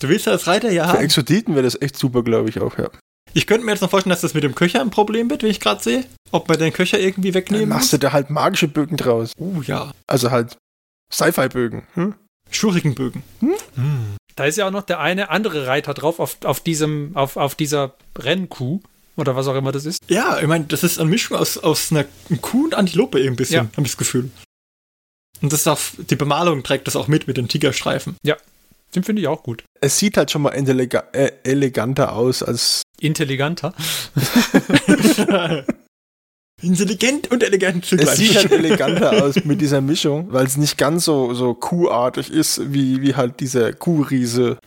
Du 0.00 0.08
willst 0.08 0.26
ja 0.26 0.32
das 0.32 0.46
Reiter 0.48 0.70
ja 0.72 0.84
Für 0.88 0.94
haben. 0.94 1.04
Exoditen 1.04 1.54
wäre 1.54 1.62
das 1.64 1.80
echt 1.80 1.96
super, 1.96 2.22
glaube 2.24 2.48
ich 2.48 2.60
auch, 2.60 2.76
ja. 2.78 2.90
Ich 3.34 3.46
könnte 3.46 3.64
mir 3.64 3.72
jetzt 3.72 3.80
noch 3.80 3.90
vorstellen, 3.90 4.10
dass 4.10 4.20
das 4.20 4.34
mit 4.34 4.44
dem 4.44 4.54
Köcher 4.54 4.80
ein 4.80 4.90
Problem 4.90 5.30
wird, 5.30 5.42
wie 5.42 5.48
ich 5.48 5.60
gerade 5.60 5.82
sehe. 5.82 6.04
Ob 6.30 6.48
man 6.48 6.58
den 6.58 6.72
Köcher 6.72 6.98
irgendwie 7.00 7.30
Dann 7.30 7.42
wegnehmen 7.42 7.68
machst 7.70 7.84
muss. 7.84 7.90
du 7.92 7.98
da 7.98 8.12
halt 8.12 8.30
magische 8.30 8.68
Bögen 8.68 8.96
draus. 8.96 9.32
Uh, 9.38 9.62
ja. 9.62 9.92
Also 10.06 10.30
halt 10.30 10.56
Sci-Fi-Bögen. 11.12 11.82
Hm? 11.94 12.14
Schurikenbögen. 12.50 13.22
Da 14.36 14.44
ist 14.44 14.56
ja 14.58 14.66
auch 14.66 14.70
noch 14.70 14.82
der 14.82 15.00
eine 15.00 15.30
andere 15.30 15.66
Reiter 15.66 15.94
drauf 15.94 16.20
auf, 16.20 16.36
auf 16.44 16.60
diesem, 16.60 17.16
auf, 17.16 17.36
auf 17.36 17.54
dieser 17.54 17.94
Rennkuh 18.18 18.80
oder 19.16 19.36
was 19.36 19.46
auch 19.46 19.54
immer 19.54 19.72
das 19.72 19.84
ist. 19.86 19.98
Ja, 20.08 20.38
ich 20.38 20.46
meine, 20.46 20.64
das 20.66 20.82
ist 20.82 20.98
eine 20.98 21.08
Mischung 21.08 21.36
aus, 21.38 21.56
aus 21.58 21.90
einer 21.90 22.04
Kuh 22.40 22.64
und 22.64 22.74
Antilope 22.74 23.20
eben 23.20 23.34
ein 23.34 23.36
bisschen, 23.36 23.56
Ja. 23.56 23.70
habe 23.72 23.82
ich 23.82 23.92
das 23.92 23.96
Gefühl. 23.96 24.30
Und 25.40 25.52
das 25.52 25.62
darf, 25.64 25.94
die 25.98 26.16
Bemalung 26.16 26.62
trägt 26.62 26.86
das 26.86 26.96
auch 26.96 27.08
mit, 27.08 27.26
mit 27.26 27.36
den 27.36 27.48
Tigerstreifen. 27.48 28.16
Den 28.94 29.02
finde 29.04 29.22
ich 29.22 29.28
auch 29.28 29.42
gut. 29.42 29.64
Es 29.80 29.98
sieht 29.98 30.16
halt 30.16 30.30
schon 30.30 30.42
mal 30.42 30.52
intellega- 30.54 31.12
äh, 31.12 31.32
eleganter 31.44 32.14
aus 32.14 32.42
als. 32.42 32.82
Intelligenter. 33.00 33.74
Intelligent 36.62 37.30
und 37.32 37.42
elegant 37.42 37.82
Es 37.84 37.90
zugleich. 37.90 38.16
sieht 38.16 38.36
halt 38.36 38.52
eleganter 38.52 39.12
aus 39.24 39.44
mit 39.44 39.60
dieser 39.60 39.80
Mischung, 39.80 40.32
weil 40.32 40.46
es 40.46 40.56
nicht 40.56 40.78
ganz 40.78 41.04
so, 41.04 41.34
so 41.34 41.54
kuhartig 41.54 42.30
ist, 42.30 42.72
wie, 42.72 43.02
wie 43.02 43.16
halt 43.16 43.40
dieser 43.40 43.72
Kuhriese. 43.72 44.58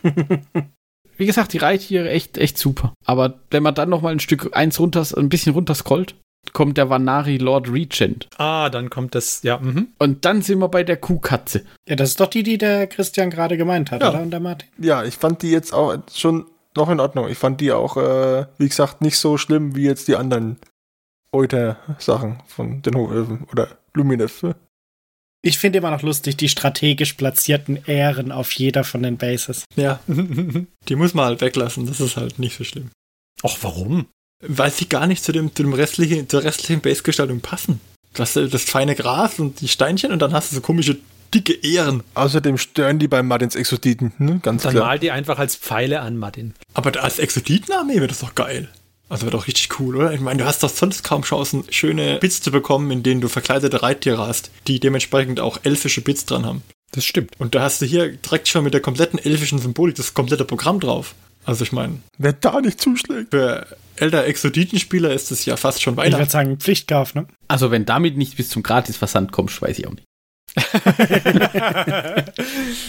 Wie 1.16 1.24
gesagt, 1.24 1.54
die 1.54 1.58
Reittiere 1.58 2.10
echt, 2.10 2.36
echt 2.36 2.58
super. 2.58 2.92
Aber 3.06 3.40
wenn 3.50 3.62
man 3.62 3.74
dann 3.74 3.88
noch 3.88 4.02
mal 4.02 4.12
ein 4.12 4.20
Stück 4.20 4.50
eins 4.54 4.78
runter, 4.78 5.06
ein 5.16 5.30
bisschen 5.30 5.54
runter 5.54 5.74
scrollt, 5.74 6.16
kommt 6.52 6.76
der 6.78 6.88
Vanari 6.90 7.38
Lord 7.38 7.70
Regent. 7.72 8.28
Ah, 8.38 8.68
dann 8.70 8.90
kommt 8.90 9.14
das, 9.14 9.42
ja, 9.42 9.58
mhm. 9.58 9.88
Und 9.98 10.24
dann 10.24 10.42
sind 10.42 10.58
wir 10.58 10.68
bei 10.68 10.82
der 10.84 10.96
Kuhkatze. 10.96 11.64
Ja, 11.88 11.96
das 11.96 12.10
ist 12.10 12.20
doch 12.20 12.28
die, 12.28 12.42
die 12.42 12.58
der 12.58 12.86
Christian 12.86 13.30
gerade 13.30 13.56
gemeint 13.56 13.90
hat, 13.90 14.02
Ja. 14.02 14.10
oder? 14.10 14.22
Und 14.22 14.30
der 14.30 14.40
Martin. 14.40 14.68
Ja, 14.78 15.04
ich 15.04 15.14
fand 15.14 15.42
die 15.42 15.50
jetzt 15.50 15.72
auch 15.72 15.96
schon 16.14 16.46
noch 16.76 16.90
in 16.90 17.00
Ordnung. 17.00 17.28
Ich 17.28 17.38
fand 17.38 17.60
die 17.60 17.72
auch, 17.72 17.96
äh, 17.96 18.46
wie 18.58 18.68
gesagt, 18.68 19.00
nicht 19.00 19.18
so 19.18 19.38
schlimm 19.38 19.74
wie 19.76 19.84
jetzt 19.84 20.08
die 20.08 20.16
anderen 20.16 20.58
Euter-Sachen 21.32 22.42
von 22.46 22.82
den 22.82 22.94
Hochöfen 22.96 23.44
oder 23.52 23.68
Luminev. 23.94 24.54
Ich 25.42 25.58
finde 25.58 25.78
immer 25.78 25.90
noch 25.90 26.02
lustig, 26.02 26.36
die 26.36 26.48
strategisch 26.48 27.12
platzierten 27.14 27.78
Ähren 27.86 28.32
auf 28.32 28.52
jeder 28.52 28.84
von 28.84 29.02
den 29.02 29.16
Bases. 29.16 29.64
Ja, 29.76 30.00
die 30.08 30.96
muss 30.96 31.14
man 31.14 31.26
halt 31.26 31.40
weglassen. 31.40 31.86
Das 31.86 32.00
ist 32.00 32.16
halt 32.16 32.38
nicht 32.38 32.56
so 32.56 32.64
schlimm. 32.64 32.90
Ach, 33.42 33.56
warum? 33.62 34.06
Weil 34.40 34.70
sie 34.70 34.88
gar 34.88 35.06
nicht 35.06 35.24
zu, 35.24 35.32
dem, 35.32 35.54
zu 35.54 35.62
dem 35.62 35.72
restlichen, 35.72 36.28
zur 36.28 36.44
restlichen 36.44 36.80
Base-Gestaltung 36.80 37.40
passen. 37.40 37.80
Du 38.14 38.22
hast 38.22 38.36
das 38.36 38.64
feine 38.64 38.94
Gras 38.94 39.38
und 39.38 39.60
die 39.60 39.68
Steinchen 39.68 40.12
und 40.12 40.20
dann 40.20 40.32
hast 40.32 40.50
du 40.50 40.56
so 40.56 40.62
komische, 40.62 40.96
dicke 41.34 41.52
Ähren. 41.52 42.02
Außerdem 42.14 42.56
stören 42.56 42.98
die 42.98 43.08
bei 43.08 43.22
Martins 43.22 43.54
Exoditen, 43.54 44.12
ne? 44.18 44.40
ganz 44.42 44.62
Dann 44.62 44.72
klar. 44.72 44.86
mal 44.86 44.98
die 44.98 45.10
einfach 45.10 45.38
als 45.38 45.56
Pfeile 45.56 46.00
an, 46.00 46.16
Martin. 46.16 46.54
Aber 46.74 47.02
als 47.02 47.18
Exoditenarmee 47.18 47.96
wäre 47.96 48.06
das 48.08 48.20
doch 48.20 48.34
geil. 48.34 48.68
Also 49.08 49.22
wäre 49.22 49.36
doch 49.36 49.46
richtig 49.46 49.78
cool, 49.78 49.96
oder? 49.96 50.12
Ich 50.12 50.20
meine, 50.20 50.42
du 50.42 50.46
hast 50.48 50.62
doch 50.62 50.70
sonst 50.70 51.04
kaum 51.04 51.22
Chancen, 51.22 51.64
schöne 51.70 52.18
Bits 52.18 52.40
zu 52.40 52.50
bekommen, 52.50 52.90
in 52.90 53.02
denen 53.02 53.20
du 53.20 53.28
verkleidete 53.28 53.82
Reittiere 53.82 54.26
hast, 54.26 54.50
die 54.66 54.80
dementsprechend 54.80 55.38
auch 55.38 55.58
elfische 55.62 56.00
Bits 56.00 56.24
dran 56.24 56.44
haben. 56.44 56.62
Das 56.92 57.04
stimmt. 57.04 57.32
Und 57.38 57.54
da 57.54 57.62
hast 57.62 57.82
du 57.82 57.86
hier 57.86 58.12
direkt 58.12 58.48
schon 58.48 58.64
mit 58.64 58.74
der 58.74 58.80
kompletten 58.80 59.18
elfischen 59.18 59.58
Symbolik 59.58 59.96
das 59.96 60.14
komplette 60.14 60.44
Programm 60.44 60.80
drauf. 60.80 61.14
Also 61.46 61.64
ich 61.64 61.72
meine, 61.72 62.00
Wer 62.18 62.32
da 62.34 62.60
nicht 62.60 62.80
zuschlägt. 62.80 63.30
für 63.30 63.66
älter 63.96 64.24
Exoditenspieler 64.26 65.12
ist 65.14 65.30
es 65.30 65.44
ja 65.46 65.56
fast 65.56 65.80
schon 65.80 65.94
Ich 65.94 65.98
würde 65.98 66.12
Weihnachten. 66.12 66.30
sagen, 66.30 66.56
Pflichtkauf, 66.58 67.14
ne? 67.14 67.26
Also 67.48 67.70
wenn 67.70 67.86
damit 67.86 68.16
nicht 68.16 68.36
bis 68.36 68.48
zum 68.50 68.62
Gratisversand 68.62 69.32
kommst, 69.32 69.62
weiß 69.62 69.78
ich 69.78 69.86
auch 69.86 69.92
nicht. 69.92 70.04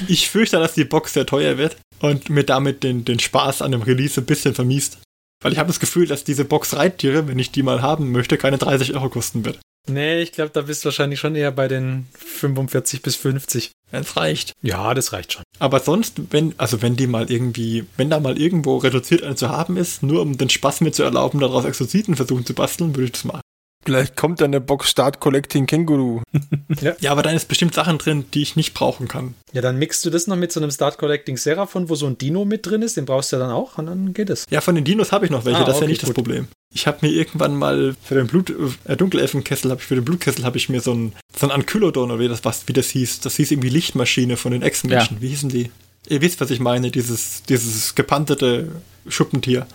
Ich 0.07 0.29
fürchte, 0.29 0.57
dass 0.59 0.73
die 0.73 0.85
Box 0.85 1.13
sehr 1.13 1.25
teuer 1.25 1.57
wird 1.57 1.77
und 1.99 2.29
mir 2.29 2.43
damit 2.43 2.84
den, 2.84 3.05
den 3.05 3.19
Spaß 3.19 3.61
an 3.61 3.71
dem 3.71 3.81
Release 3.81 4.19
ein 4.19 4.25
bisschen 4.25 4.53
vermiest. 4.55 4.99
Weil 5.43 5.51
ich 5.53 5.59
habe 5.59 5.67
das 5.67 5.79
Gefühl, 5.79 6.07
dass 6.07 6.23
diese 6.23 6.45
Box 6.45 6.75
Reittiere, 6.75 7.27
wenn 7.27 7.38
ich 7.39 7.51
die 7.51 7.63
mal 7.63 7.81
haben 7.81 8.11
möchte, 8.11 8.38
keine 8.38 8.57
30 8.57 8.95
Euro 8.95 9.09
kosten 9.09 9.45
wird. 9.45 9.59
Nee, 9.89 10.22
ich 10.22 10.31
glaube, 10.31 10.51
da 10.51 10.61
bist 10.61 10.84
du 10.84 10.85
wahrscheinlich 10.85 11.19
schon 11.19 11.35
eher 11.35 11.51
bei 11.51 11.68
den 11.68 12.07
45 12.14 13.01
bis 13.01 13.15
50. 13.15 13.72
Wenn 13.89 14.01
es 14.01 14.18
reicht. 14.18 14.51
Ja, 14.61 14.93
das 14.93 15.14
reicht 15.14 15.34
schon. 15.34 15.43
Aber 15.59 15.80
sonst, 15.80 16.15
wenn, 16.31 16.53
also 16.57 16.81
wenn 16.81 16.97
die 16.97 17.07
mal 17.07 17.31
irgendwie, 17.31 17.85
wenn 17.95 18.09
da 18.09 18.19
mal 18.19 18.38
irgendwo 18.38 18.77
reduziert 18.77 19.23
eine 19.23 19.35
zu 19.35 19.47
haben 19.49 19.77
ist, 19.77 20.03
nur 20.03 20.22
um 20.22 20.38
den 20.38 20.49
Spaß 20.49 20.81
mir 20.81 20.91
zu 20.91 21.03
erlauben, 21.03 21.39
daraus 21.39 21.64
Exorziten 21.64 22.15
versuchen 22.18 22.45
zu 22.45 22.53
basteln, 22.53 22.95
würde 22.95 23.05
ich 23.05 23.11
das 23.14 23.23
machen. 23.23 23.41
Vielleicht 23.88 24.18
kommt 24.18 24.41
dann 24.41 24.51
der 24.51 24.59
Box 24.59 24.89
Start 24.89 25.22
Collecting 25.22 25.65
Känguru. 25.65 26.22
Ja, 26.99 27.11
aber 27.11 27.23
da 27.23 27.31
ist 27.31 27.47
bestimmt 27.47 27.73
Sachen 27.73 27.97
drin, 27.97 28.26
die 28.34 28.41
ich 28.41 28.57
nicht 28.57 28.73
brauchen 28.73 29.07
kann. 29.07 29.34
Ja, 29.53 29.61
dann 29.61 29.80
mixt 29.80 30.03
du 30.05 30.09
das 30.09 30.27
noch 30.27 30.35
mit 30.35 30.51
so 30.51 30.59
einem 30.59 30.72
Start 30.72 30.97
Collecting 30.97 31.38
Seraphon, 31.38 31.88
wo 31.88 31.95
so 31.95 32.05
ein 32.05 32.18
Dino 32.18 32.43
mit 32.43 32.65
drin 32.65 32.81
ist, 32.81 32.97
den 32.97 33.05
brauchst 33.05 33.31
du 33.31 33.38
ja 33.38 33.39
dann 33.41 33.51
auch 33.51 33.77
und 33.77 33.85
dann 33.85 34.14
geht 34.14 34.30
es. 34.30 34.45
Ja, 34.49 34.59
von 34.59 34.76
den 34.76 34.84
Dinos 34.84 35.14
habe 35.14 35.23
ich 35.26 35.31
noch 35.31 35.45
welche, 35.45 35.61
Ah, 35.61 35.64
das 35.64 35.77
ist 35.77 35.81
ja 35.81 35.88
nicht 35.88 36.01
das 36.01 36.09
gut. 36.09 36.15
Problem. 36.15 36.47
Ich 36.73 36.85
habe 36.85 36.97
mir 37.01 37.14
irgendwann 37.14 37.55
mal 37.55 37.95
für 38.03 38.15
den 38.15 38.27
Blut, 38.27 38.53
äh, 38.85 38.97
Dunkelelfenkessel, 38.97 39.72
habe 39.72 39.80
ich 39.80 39.88
für 39.88 39.95
den 39.95 40.03
Blutkessel 40.03 40.43
habe 40.43 40.57
ich 40.57 40.68
mir 40.68 40.81
so 40.81 40.93
ein, 40.93 41.14
so 41.38 41.47
ein 41.47 41.51
Ankylodon 41.51 42.11
oder 42.11 42.19
wie 42.19 42.27
das, 42.27 42.43
was, 42.43 42.68
wie 42.68 42.73
das 42.73 42.89
hieß. 42.89 43.22
Das 43.22 43.38
hieß 43.38 43.51
irgendwie 43.51 43.69
Lichtmaschine 43.69 44.35
von 44.35 44.51
den 44.51 44.64
Echsenmenschen. 44.64 45.22
Wie 45.22 45.30
hießen 45.30 45.47
die? 45.49 45.72
Ihr 46.09 46.22
wisst, 46.22 46.41
was 46.41 46.51
ich 46.51 46.59
meine, 46.59 46.91
dieses, 46.91 47.43
dieses 47.43 47.95
gepantete 47.95 48.69
Schuppentier. 49.07 49.65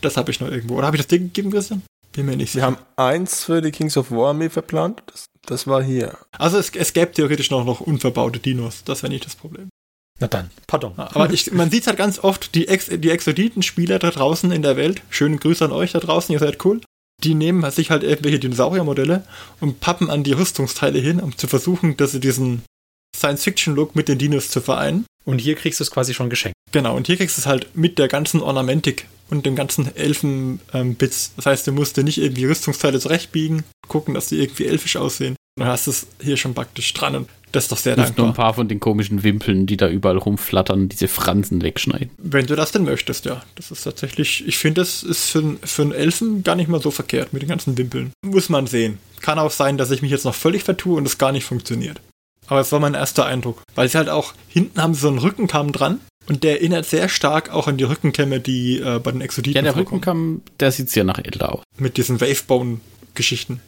Das 0.00 0.16
habe 0.16 0.30
ich 0.30 0.40
noch 0.40 0.50
irgendwo. 0.50 0.76
Oder 0.76 0.86
habe 0.86 0.96
ich 0.96 1.02
das 1.02 1.08
Ding 1.08 1.24
gegeben, 1.24 1.50
Christian? 1.50 1.82
Bin 2.16 2.26
mir 2.26 2.36
nicht 2.36 2.54
Wir 2.54 2.62
sicher. 2.62 2.66
haben 2.66 2.78
eins 2.96 3.44
für 3.44 3.60
die 3.60 3.70
Kings 3.70 3.96
of 3.96 4.10
War 4.10 4.30
Armee 4.30 4.48
verplant. 4.48 5.02
Das, 5.06 5.26
das 5.44 5.66
war 5.66 5.82
hier. 5.82 6.16
Also 6.32 6.58
es, 6.58 6.70
es 6.70 6.92
gäbe 6.92 7.12
theoretisch 7.12 7.50
noch, 7.50 7.64
noch 7.64 7.80
unverbaute 7.80 8.40
Dinos. 8.40 8.84
Das 8.84 9.02
wäre 9.02 9.12
nicht 9.12 9.26
das 9.26 9.36
Problem. 9.36 9.68
Na 10.18 10.26
dann, 10.26 10.50
pardon. 10.66 10.94
Aber 10.96 11.30
ich, 11.30 11.52
man 11.52 11.70
sieht 11.70 11.86
halt 11.86 11.98
ganz 11.98 12.18
oft, 12.18 12.54
die, 12.54 12.68
Ex, 12.68 12.86
die 12.90 13.10
Exoditen-Spieler 13.10 13.98
da 13.98 14.10
draußen 14.10 14.50
in 14.50 14.62
der 14.62 14.78
Welt, 14.78 15.02
schöne 15.10 15.36
Grüße 15.36 15.62
an 15.62 15.72
euch 15.72 15.92
da 15.92 16.00
draußen, 16.00 16.32
ihr 16.32 16.38
seid 16.38 16.64
cool, 16.64 16.80
die 17.22 17.34
nehmen 17.34 17.70
sich 17.70 17.90
halt 17.90 18.02
irgendwelche 18.02 18.38
Dinosauriermodelle 18.38 19.24
und 19.60 19.80
pappen 19.80 20.08
an 20.08 20.24
die 20.24 20.32
Rüstungsteile 20.32 20.98
hin, 20.98 21.20
um 21.20 21.36
zu 21.36 21.48
versuchen, 21.48 21.98
dass 21.98 22.12
sie 22.12 22.20
diesen 22.20 22.62
Science-Fiction-Look 23.14 23.94
mit 23.94 24.08
den 24.08 24.16
Dinos 24.16 24.50
zu 24.50 24.62
vereinen. 24.62 25.04
Und 25.26 25.40
hier 25.40 25.56
kriegst 25.56 25.80
du 25.80 25.84
es 25.84 25.90
quasi 25.90 26.14
schon 26.14 26.30
geschenkt. 26.30 26.56
Genau, 26.72 26.96
und 26.96 27.06
hier 27.08 27.16
kriegst 27.16 27.36
du 27.36 27.40
es 27.40 27.46
halt 27.46 27.76
mit 27.76 27.98
der 27.98 28.08
ganzen 28.08 28.40
Ornamentik 28.40 29.06
und 29.28 29.44
dem 29.44 29.56
ganzen 29.56 29.94
Elfen-Bits. 29.94 31.32
das 31.36 31.46
heißt, 31.46 31.66
du 31.66 31.72
musst 31.72 31.96
dir 31.96 32.04
nicht 32.04 32.18
irgendwie 32.18 32.44
Rüstungsteile 32.44 33.00
zurechtbiegen, 33.00 33.64
gucken, 33.88 34.14
dass 34.14 34.28
die 34.28 34.40
irgendwie 34.40 34.66
elfisch 34.66 34.96
aussehen. 34.96 35.34
Dann 35.58 35.68
hast 35.68 35.86
du 35.86 35.90
es 35.90 36.06
hier 36.22 36.36
schon 36.36 36.54
praktisch 36.54 36.92
dran 36.94 37.16
und 37.16 37.28
das 37.50 37.64
ist 37.64 37.72
doch 37.72 37.78
sehr 37.78 37.94
Du 37.96 38.02
musst 38.02 38.18
nur 38.18 38.26
ein 38.26 38.28
dankbar. 38.28 38.44
paar 38.46 38.54
von 38.54 38.68
den 38.68 38.78
komischen 38.78 39.22
Wimpeln, 39.22 39.66
die 39.66 39.76
da 39.76 39.88
überall 39.88 40.18
rumflattern, 40.18 40.88
diese 40.88 41.08
Fransen 41.08 41.62
wegschneiden. 41.62 42.10
Wenn 42.18 42.46
du 42.46 42.54
das 42.54 42.72
denn 42.72 42.84
möchtest, 42.84 43.24
ja. 43.24 43.42
Das 43.54 43.70
ist 43.70 43.82
tatsächlich, 43.82 44.46
ich 44.46 44.58
finde, 44.58 44.82
das 44.82 45.02
ist 45.02 45.30
für, 45.30 45.56
für 45.64 45.82
einen 45.82 45.92
Elfen 45.92 46.44
gar 46.44 46.54
nicht 46.54 46.68
mal 46.68 46.82
so 46.82 46.90
verkehrt 46.90 47.32
mit 47.32 47.42
den 47.42 47.48
ganzen 47.48 47.78
Wimpeln. 47.78 48.12
Muss 48.24 48.48
man 48.48 48.66
sehen. 48.66 48.98
Kann 49.22 49.38
auch 49.38 49.50
sein, 49.50 49.78
dass 49.78 49.90
ich 49.90 50.02
mich 50.02 50.10
jetzt 50.10 50.24
noch 50.26 50.34
völlig 50.34 50.64
vertue 50.64 50.96
und 50.98 51.06
es 51.06 51.18
gar 51.18 51.32
nicht 51.32 51.44
funktioniert. 51.44 52.00
Aber 52.48 52.60
es 52.60 52.72
war 52.72 52.80
mein 52.80 52.94
erster 52.94 53.26
Eindruck. 53.26 53.62
Weil 53.74 53.88
sie 53.88 53.98
halt 53.98 54.08
auch, 54.08 54.34
hinten 54.48 54.80
haben 54.80 54.94
sie 54.94 55.00
so 55.00 55.08
einen 55.08 55.18
Rückenkamm 55.18 55.72
dran 55.72 56.00
und 56.28 56.44
der 56.44 56.52
erinnert 56.52 56.86
sehr 56.86 57.08
stark 57.08 57.50
auch 57.50 57.68
an 57.68 57.76
die 57.76 57.84
Rückenkämme, 57.84 58.40
die 58.40 58.78
äh, 58.78 58.98
bei 58.98 59.12
den 59.12 59.20
Exoditen 59.20 59.56
Ja, 59.56 59.62
der 59.62 59.72
vorkommen. 59.72 60.00
Rückenkamm, 60.00 60.42
der 60.60 60.72
sieht 60.72 60.90
sehr 60.90 61.04
nach 61.04 61.18
Elder 61.18 61.52
aus. 61.54 61.62
Mit 61.78 61.96
diesen 61.96 62.20
Wavebone-Geschichten. 62.20 63.60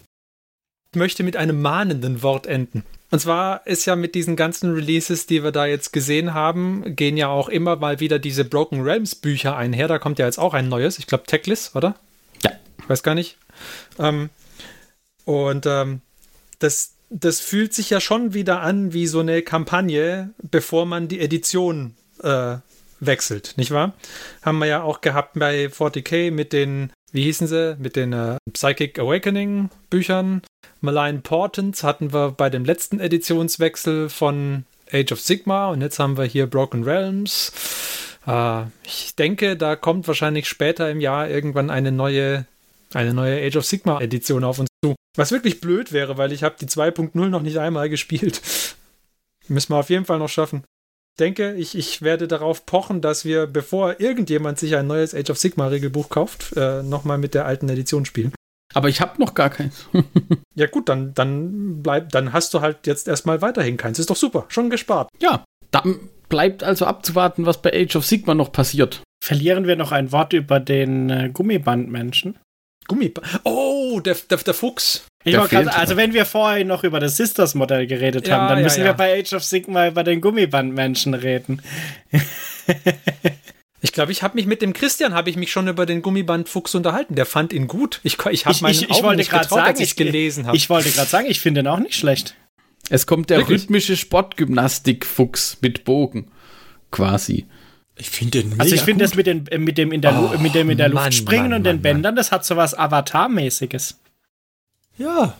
Ich 0.92 0.98
möchte 0.98 1.22
mit 1.22 1.36
einem 1.36 1.60
mahnenden 1.60 2.22
Wort 2.22 2.46
enden. 2.46 2.82
Und 3.10 3.20
zwar 3.20 3.66
ist 3.66 3.86
ja 3.86 3.96
mit 3.96 4.14
diesen 4.14 4.36
ganzen 4.36 4.74
Releases, 4.74 5.26
die 5.26 5.42
wir 5.42 5.50
da 5.52 5.66
jetzt 5.66 5.92
gesehen 5.92 6.34
haben, 6.34 6.94
gehen 6.94 7.16
ja 7.16 7.28
auch 7.28 7.48
immer 7.48 7.76
mal 7.76 8.00
wieder 8.00 8.18
diese 8.18 8.44
Broken 8.44 8.82
Realms 8.82 9.14
Bücher 9.14 9.56
einher. 9.56 9.88
Da 9.88 9.98
kommt 9.98 10.18
ja 10.18 10.26
jetzt 10.26 10.38
auch 10.38 10.54
ein 10.54 10.68
neues. 10.68 10.98
Ich 10.98 11.06
glaube, 11.06 11.24
Techless, 11.24 11.74
oder? 11.74 11.94
Ja. 12.42 12.52
Ich 12.78 12.88
weiß 12.88 13.02
gar 13.02 13.14
nicht. 13.14 13.38
Ähm, 13.98 14.30
und 15.24 15.66
ähm, 15.66 16.00
das, 16.58 16.92
das 17.10 17.40
fühlt 17.40 17.74
sich 17.74 17.90
ja 17.90 18.00
schon 18.00 18.34
wieder 18.34 18.60
an 18.60 18.92
wie 18.92 19.06
so 19.06 19.20
eine 19.20 19.42
Kampagne, 19.42 20.30
bevor 20.42 20.86
man 20.86 21.08
die 21.08 21.20
Edition 21.20 21.94
äh, 22.22 22.56
wechselt, 23.00 23.54
nicht 23.56 23.70
wahr? 23.70 23.94
Haben 24.42 24.58
wir 24.58 24.66
ja 24.66 24.82
auch 24.82 25.00
gehabt 25.00 25.38
bei 25.38 25.66
40k 25.66 26.30
mit 26.30 26.52
den, 26.52 26.92
wie 27.12 27.24
hießen 27.24 27.46
sie, 27.46 27.76
mit 27.78 27.96
den 27.96 28.12
äh, 28.12 28.36
Psychic 28.52 28.98
Awakening 28.98 29.70
Büchern. 29.90 30.42
Malign 30.80 31.22
Portents 31.22 31.82
hatten 31.82 32.12
wir 32.12 32.32
bei 32.32 32.50
dem 32.50 32.64
letzten 32.64 33.00
Editionswechsel 33.00 34.08
von 34.08 34.64
Age 34.92 35.12
of 35.12 35.20
Sigma 35.20 35.68
und 35.68 35.80
jetzt 35.80 35.98
haben 35.98 36.16
wir 36.16 36.24
hier 36.24 36.46
Broken 36.46 36.84
Realms. 36.84 37.52
Äh, 38.26 38.62
ich 38.84 39.14
denke, 39.16 39.56
da 39.56 39.76
kommt 39.76 40.06
wahrscheinlich 40.06 40.48
später 40.48 40.90
im 40.90 41.00
Jahr 41.00 41.28
irgendwann 41.28 41.70
eine 41.70 41.92
neue, 41.92 42.46
eine 42.94 43.14
neue 43.14 43.44
Age 43.46 43.56
of 43.56 43.66
Sigma 43.66 44.00
Edition 44.00 44.44
auf 44.44 44.58
uns 44.58 44.68
zu. 44.84 44.94
Was 45.16 45.32
wirklich 45.32 45.60
blöd 45.60 45.92
wäre, 45.92 46.16
weil 46.18 46.32
ich 46.32 46.42
habe 46.42 46.56
die 46.60 46.66
2.0 46.66 47.10
noch 47.28 47.42
nicht 47.42 47.58
einmal 47.58 47.88
gespielt. 47.88 48.40
Müssen 49.48 49.72
wir 49.72 49.78
auf 49.78 49.90
jeden 49.90 50.04
Fall 50.04 50.18
noch 50.18 50.28
schaffen. 50.28 50.64
Ich 51.14 51.20
denke, 51.20 51.54
ich, 51.54 51.74
ich 51.74 52.02
werde 52.02 52.28
darauf 52.28 52.64
pochen, 52.64 53.00
dass 53.00 53.24
wir, 53.24 53.46
bevor 53.46 53.98
irgendjemand 53.98 54.58
sich 54.58 54.76
ein 54.76 54.86
neues 54.86 55.14
Age 55.14 55.30
of 55.30 55.38
Sigma 55.38 55.66
Regelbuch 55.66 56.10
kauft, 56.10 56.56
äh, 56.56 56.82
nochmal 56.82 57.18
mit 57.18 57.34
der 57.34 57.46
alten 57.46 57.68
Edition 57.68 58.04
spielen. 58.04 58.32
Aber 58.74 58.88
ich 58.88 59.00
habe 59.00 59.20
noch 59.20 59.34
gar 59.34 59.50
keins. 59.50 59.86
Ja 60.54 60.66
gut, 60.66 60.88
dann, 60.88 61.14
dann 61.14 61.84
bleib, 61.84 62.10
dann 62.10 62.32
hast 62.32 62.52
du 62.52 62.60
halt 62.60 62.88
jetzt 62.88 63.06
erstmal 63.06 63.40
weiterhin 63.40 63.76
keins. 63.76 64.00
Ist 64.00 64.10
doch 64.10 64.16
super, 64.16 64.46
schon 64.48 64.70
gespart. 64.70 65.08
ja, 65.20 65.44
dann 65.70 66.00
bleibt 66.28 66.64
also 66.64 66.84
abzuwarten, 66.84 67.46
was 67.46 67.62
bei 67.62 67.72
Age 67.72 67.94
of 67.94 68.04
Sigma 68.04 68.34
noch 68.34 68.50
passiert. 68.50 69.02
Verlieren 69.24 69.68
wir 69.68 69.76
noch 69.76 69.92
ein 69.92 70.10
Wort 70.10 70.32
über 70.32 70.58
den 70.58 71.10
äh, 71.10 71.30
Gummibandmenschen? 71.32 72.38
Gummiba 72.88 73.22
Oh, 73.44 74.00
der, 74.00 74.16
der, 74.28 74.38
der 74.38 74.54
Fuchs. 74.54 75.04
Ich 75.24 75.32
Der 75.32 75.40
wollte 75.42 75.62
grad, 75.62 75.78
also 75.78 75.96
wenn 75.96 76.14
wir 76.14 76.24
vorhin 76.24 76.66
noch 76.66 76.84
über 76.84 77.00
das 77.00 77.16
Sisters-Modell 77.16 77.86
geredet 77.86 78.26
Ja, 78.26 78.36
haben, 78.36 78.48
dann 78.48 78.58
ja, 78.58 78.64
müssen 78.64 78.80
ja. 78.80 78.86
wir 78.86 78.94
bei 78.94 79.20
Age 79.20 79.34
of 79.34 79.44
Sigma 79.44 79.88
über 79.88 80.02
den 80.04 80.20
Gummibandmenschen 80.20 81.14
reden. 81.14 81.62
Ich 83.80 83.92
glaube, 83.92 84.10
ich 84.10 84.22
habe 84.22 84.34
mich 84.34 84.46
mit 84.46 84.60
dem 84.60 84.72
Christian 84.72 85.14
habe 85.14 85.30
ich 85.30 85.36
mich 85.36 85.52
schon 85.52 85.68
über 85.68 85.86
den 85.86 86.02
Gummibandfuchs 86.02 86.74
unterhalten. 86.74 87.14
Der 87.14 87.26
fand 87.26 87.52
ihn 87.52 87.68
gut. 87.68 88.00
Ich, 88.02 88.18
ich 88.30 88.44
habe 88.44 88.58
meinen 88.60 88.72
ich, 88.72 88.82
ich 88.82 88.90
Augen 88.90 89.04
wollte 89.04 89.16
nicht 89.18 89.30
gerade 89.30 89.44
getraut, 89.44 89.58
sagen, 89.58 89.68
als 89.68 89.80
ich 89.80 89.90
es 89.90 89.96
gelesen 89.96 90.46
habe. 90.46 90.56
Ich 90.56 90.68
wollte 90.68 90.90
gerade 90.90 91.08
sagen, 91.08 91.26
ich 91.28 91.40
finde 91.40 91.62
den 91.62 91.68
auch 91.68 91.78
nicht 91.78 91.94
schlecht. 91.94 92.34
Es 92.90 93.06
kommt 93.06 93.30
der 93.30 93.38
Wirklich? 93.38 93.62
rhythmische 93.62 93.96
Sportgymnastik-Fuchs 93.96 95.58
mit 95.60 95.84
Bogen. 95.84 96.30
Quasi. 96.90 97.46
Ich 97.98 98.10
finde 98.10 98.40
den 98.42 98.50
mega 98.50 98.62
Also 98.62 98.74
ich 98.76 98.82
finde 98.82 99.04
das 99.04 99.14
mit, 99.16 99.26
den, 99.26 99.46
äh, 99.48 99.58
mit, 99.58 99.76
dem 99.76 99.90
in 99.92 100.00
der, 100.00 100.12
Lu- 100.12 100.30
Oh, 100.34 100.38
mit 100.38 100.54
dem 100.54 100.70
in 100.70 100.78
der 100.78 100.88
Luft 100.88 101.02
Mann, 101.02 101.12
springen 101.12 101.44
Mann, 101.50 101.54
und 101.54 101.64
den 101.64 101.76
Mann, 101.76 101.82
Bändern, 101.82 102.16
das 102.16 102.30
hat 102.32 102.44
sowas 102.44 102.74
Avatar-mäßiges. 102.78 103.96
Ja, 104.98 105.36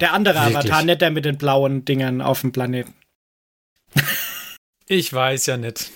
Der 0.00 0.12
andere 0.12 0.34
Wirklich? 0.36 0.56
Avatar, 0.56 0.82
nicht 0.84 1.00
der 1.00 1.10
mit 1.10 1.24
den 1.24 1.36
blauen 1.38 1.84
Dingern 1.84 2.20
auf 2.20 2.40
dem 2.40 2.52
Planeten. 2.52 2.92
Ich 4.86 5.12
weiß 5.12 5.46
ja 5.46 5.56
nicht. 5.56 5.92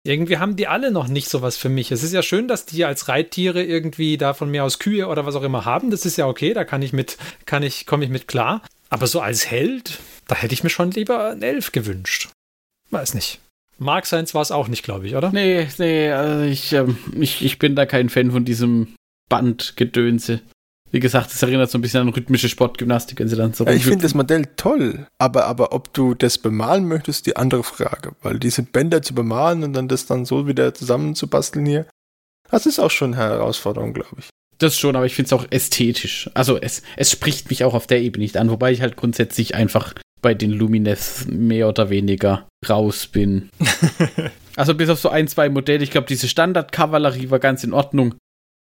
irgendwie 0.03 0.39
haben 0.39 0.57
die 0.57 0.67
alle 0.67 0.91
noch 0.91 1.09
nicht 1.09 1.29
sowas 1.29 1.57
für 1.57 1.69
mich. 1.69 1.93
Es 1.93 2.03
ist 2.03 2.12
ja 2.12 2.23
schön, 2.23 2.49
dass 2.49 2.65
die 2.65 2.85
als 2.85 3.09
Reittiere 3.09 3.62
irgendwie 3.62 4.17
da 4.17 4.33
von 4.33 4.51
mir 4.51 4.65
aus 4.65 4.79
Kühe 4.79 5.07
oder 5.07 5.27
was 5.27 5.37
auch 5.37 5.43
immer 5.43 5.65
haben. 5.65 5.91
Das 5.91 6.07
ist 6.07 6.17
ja 6.17 6.27
okay, 6.27 6.55
da 6.55 6.65
kann 6.65 6.83
ich 6.83 6.93
mit, 6.93 7.19
kann 7.45 7.62
ich, 7.62 7.87
komme 7.87 8.05
ich 8.05 8.11
mit 8.11 8.27
klar. 8.27 8.62
Aber 8.89 9.07
so 9.07 9.21
als 9.21 9.51
Held, 9.51 9.99
da 10.27 10.35
hätte 10.35 10.55
ich 10.55 10.65
mir 10.65 10.71
schon 10.71 10.91
lieber 10.91 11.31
einen 11.31 11.43
Elf 11.43 11.73
gewünscht. 11.73 12.31
Weiß 12.91 13.15
nicht. 13.15 13.41
Mark 13.79 14.07
Seins 14.07 14.35
war 14.35 14.43
es 14.43 14.53
auch 14.53 14.69
nicht, 14.69 14.83
glaube 14.83 15.07
ich, 15.07 15.17
oder? 15.17 15.31
Nee, 15.33 15.69
nee, 15.79 16.11
also 16.11 16.45
ich, 16.45 16.73
ähm, 16.73 16.99
ich, 17.19 17.45
ich 17.45 17.59
bin 17.59 17.77
da 17.77 17.87
kein 17.87 18.11
Fan 18.11 18.31
von 18.31 18.45
diesem 18.45 18.95
Bandgedönse. 19.29 20.41
Wie 20.93 21.01
gesagt, 21.01 21.31
es 21.31 21.43
erinnert 21.43 21.71
so 21.71 21.79
ein 21.79 21.83
bisschen 21.83 22.01
an 22.01 22.09
rhythmische 22.09 22.49
Sportgymnastik, 22.49 23.21
wenn 23.21 23.29
sie 23.29 23.37
dann 23.37 23.53
so 23.53 23.65
Ja, 23.65 23.73
ich 23.73 23.85
finde 23.85 24.03
das 24.03 24.15
Modell 24.15 24.47
toll, 24.57 25.07
aber, 25.19 25.47
aber 25.47 25.73
ob 25.73 25.93
du 25.95 26.15
das 26.15 26.39
bemalen 26.39 26.87
möchtest, 26.89 27.27
die 27.27 27.37
andere 27.37 27.62
Frage. 27.62 28.12
Weil 28.23 28.39
diese 28.39 28.62
Bänder 28.62 29.01
zu 29.03 29.15
bemalen 29.15 29.62
und 29.62 29.73
dann 29.73 29.89
das 29.89 30.07
dann 30.07 30.25
so 30.25 30.47
wieder 30.49 30.75
zusammenzubasteln 30.75 31.65
hier, 31.65 31.87
das 32.51 32.67
ist 32.67 32.81
auch 32.81 32.91
schon 32.91 33.15
eine 33.15 33.23
Herausforderung, 33.23 33.95
glaube 33.95 34.17
ich. 34.19 34.29
Das 34.59 34.77
schon, 34.77 34.97
aber 34.97 35.07
ich 35.07 35.15
finde 35.15 35.29
es 35.29 35.33
auch 35.33 35.47
ästhetisch. 35.51 36.29
Also 36.35 36.59
es, 36.61 36.83
es 36.97 37.11
spricht 37.11 37.49
mich 37.49 37.65
auch 37.65 37.75
auf 37.75 37.87
der 37.87 38.03
Ebene 38.03 38.23
nicht 38.23 38.37
an, 38.37 38.51
wobei 38.51 38.73
ich 38.73 38.83
halt 38.83 38.97
grundsätzlich 38.97 39.55
einfach 39.55 39.95
bei 40.21 40.35
den 40.35 40.51
Lumines 40.51 41.27
mehr 41.29 41.69
oder 41.69 41.89
weniger 41.89 42.47
raus 42.69 43.07
bin. 43.07 43.49
also 44.57 44.75
bis 44.75 44.91
auf 44.91 45.01
so 45.01 45.09
ein, 45.09 45.29
zwei 45.29 45.49
Modelle. 45.49 45.83
Ich 45.83 45.91
glaube, 45.91 46.09
diese 46.09 46.29
Standard-Kavallerie 46.29 47.31
war 47.31 47.39
ganz 47.39 47.65
in 47.65 47.73
Ordnung. 47.73 48.17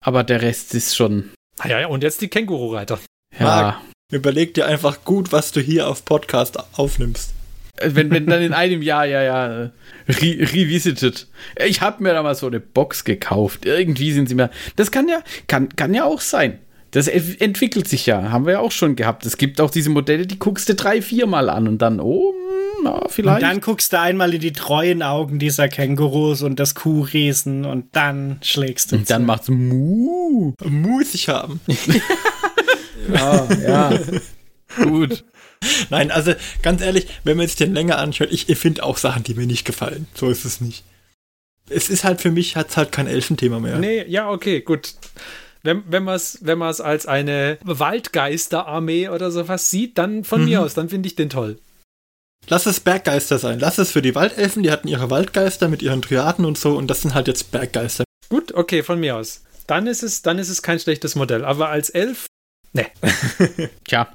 Aber 0.03 0.23
der 0.23 0.41
Rest 0.41 0.76
ist 0.76 0.95
schon, 0.95 1.31
Ah 1.59 1.67
ja, 1.67 1.79
ja, 1.79 1.88
und 1.88 2.03
jetzt 2.03 2.21
die 2.21 2.27
Känguru-Reiter. 2.27 2.99
ja. 3.39 3.81
Überleg 4.09 4.53
dir 4.53 4.67
einfach 4.67 5.03
gut, 5.03 5.34
was 5.34 5.51
du 5.51 5.59
hier 5.59 5.89
auf 5.89 6.05
Podcast 6.05 6.57
aufnimmst. 6.77 7.34
Äh, 7.75 7.89
Wenn, 7.93 8.09
wenn 8.09 8.25
dann 8.25 8.41
in 8.41 8.53
einem 8.53 8.81
Jahr, 8.81 9.05
ja, 9.05 9.21
ja, 9.21 9.47
äh, 9.63 9.69
re 10.07 10.38
revisited. 10.39 11.27
Ich 11.65 11.81
habe 11.81 12.01
mir 12.01 12.13
da 12.13 12.23
mal 12.23 12.34
so 12.35 12.47
eine 12.47 12.61
Box 12.61 13.03
gekauft. 13.03 13.65
Irgendwie 13.65 14.13
sind 14.13 14.29
sie 14.29 14.35
mir. 14.35 14.49
Das 14.77 14.91
kann 14.91 15.09
ja, 15.09 15.21
kann, 15.47 15.75
kann 15.75 15.93
ja 15.93 16.05
auch 16.05 16.21
sein. 16.21 16.59
Das 16.91 17.07
ent- 17.07 17.41
entwickelt 17.41 17.88
sich 17.88 18.05
ja. 18.05 18.31
Haben 18.31 18.45
wir 18.45 18.53
ja 18.53 18.59
auch 18.59 18.72
schon 18.72 18.95
gehabt. 18.95 19.26
Es 19.26 19.38
gibt 19.38 19.59
auch 19.61 19.69
diese 19.69 19.89
Modelle, 19.89 20.26
die 20.26 20.39
guckst 20.39 20.69
du 20.69 20.76
drei, 20.76 21.01
viermal 21.01 21.49
an 21.49 21.68
und 21.68 21.80
dann, 21.81 21.99
oh, 21.99 22.34
na, 22.84 22.91
Und 22.91 23.11
vielleicht. 23.11 23.41
dann 23.41 23.59
guckst 23.61 23.91
du 23.93 23.99
einmal 23.99 24.34
in 24.34 24.39
die 24.41 24.53
treuen 24.53 25.01
Augen 25.03 25.39
dieser 25.39 25.68
Kängurus 25.68 26.43
und 26.43 26.59
das 26.59 26.76
Kuhriesen 26.76 27.65
und 27.65 27.88
dann 27.95 28.38
schlägst 28.41 28.91
du 28.91 28.97
und 28.97 29.09
dann 29.09 29.23
zu. 29.23 29.26
macht's 29.27 29.49
Mu. 29.49 30.53
Muss 30.64 31.14
ich 31.14 31.27
haben. 31.30 31.59
Ja, 33.14 33.47
ja. 33.65 33.99
Gut. 34.84 35.23
Nein, 35.89 36.11
also 36.11 36.34
ganz 36.61 36.81
ehrlich, 36.81 37.07
wenn 37.23 37.38
man 37.38 37.47
sich 37.47 37.55
den 37.55 37.73
länger 37.73 37.97
anschaut, 37.99 38.30
ich, 38.31 38.49
ich 38.49 38.57
finde 38.57 38.84
auch 38.84 38.97
Sachen, 38.97 39.23
die 39.23 39.34
mir 39.34 39.45
nicht 39.47 39.65
gefallen. 39.65 40.07
So 40.14 40.30
ist 40.30 40.45
es 40.45 40.61
nicht. 40.61 40.84
Es 41.69 41.89
ist 41.89 42.03
halt 42.03 42.22
für 42.22 42.31
mich, 42.31 42.55
hat 42.55 42.69
es 42.69 42.77
halt 42.77 42.91
kein 42.91 43.07
Elfenthema 43.07 43.59
mehr. 43.59 43.77
Nee, 43.77 44.03
ja, 44.07 44.30
okay, 44.30 44.61
gut. 44.61 44.93
Wenn, 45.63 45.84
wenn 45.88 46.03
man 46.03 46.15
es 46.15 46.39
wenn 46.41 46.57
man's 46.57 46.81
als 46.81 47.05
eine 47.05 47.57
Waldgeisterarmee 47.63 49.09
oder 49.09 49.31
sowas 49.31 49.69
sieht, 49.69 49.97
dann 49.97 50.23
von 50.23 50.45
mir 50.45 50.61
aus, 50.61 50.73
dann 50.73 50.89
finde 50.89 51.07
ich 51.07 51.15
den 51.15 51.29
toll. 51.29 51.57
Lass 52.47 52.65
es 52.65 52.79
Berggeister 52.79 53.39
sein. 53.39 53.59
Lass 53.59 53.77
es 53.77 53.91
für 53.91 54.01
die 54.01 54.15
Waldelfen, 54.15 54.63
die 54.63 54.71
hatten 54.71 54.88
ihre 54.88 55.09
Waldgeister 55.09 55.67
mit 55.67 55.81
ihren 55.81 56.01
Triaden 56.01 56.45
und 56.45 56.57
so 56.57 56.77
und 56.77 56.88
das 56.88 57.01
sind 57.01 57.13
halt 57.13 57.27
jetzt 57.27 57.51
Berggeister. 57.51 58.03
Gut, 58.29 58.53
okay, 58.53 58.84
von 58.84 58.99
mir 58.99 59.15
aus. 59.15 59.43
Dann 59.67 59.88
ist 59.88 60.03
es, 60.03 60.21
dann 60.21 60.39
ist 60.39 60.49
es 60.49 60.61
kein 60.61 60.79
schlechtes 60.79 61.15
Modell. 61.15 61.43
Aber 61.43 61.69
als 61.69 61.89
Elf, 61.89 62.27
Tja, 63.85 64.07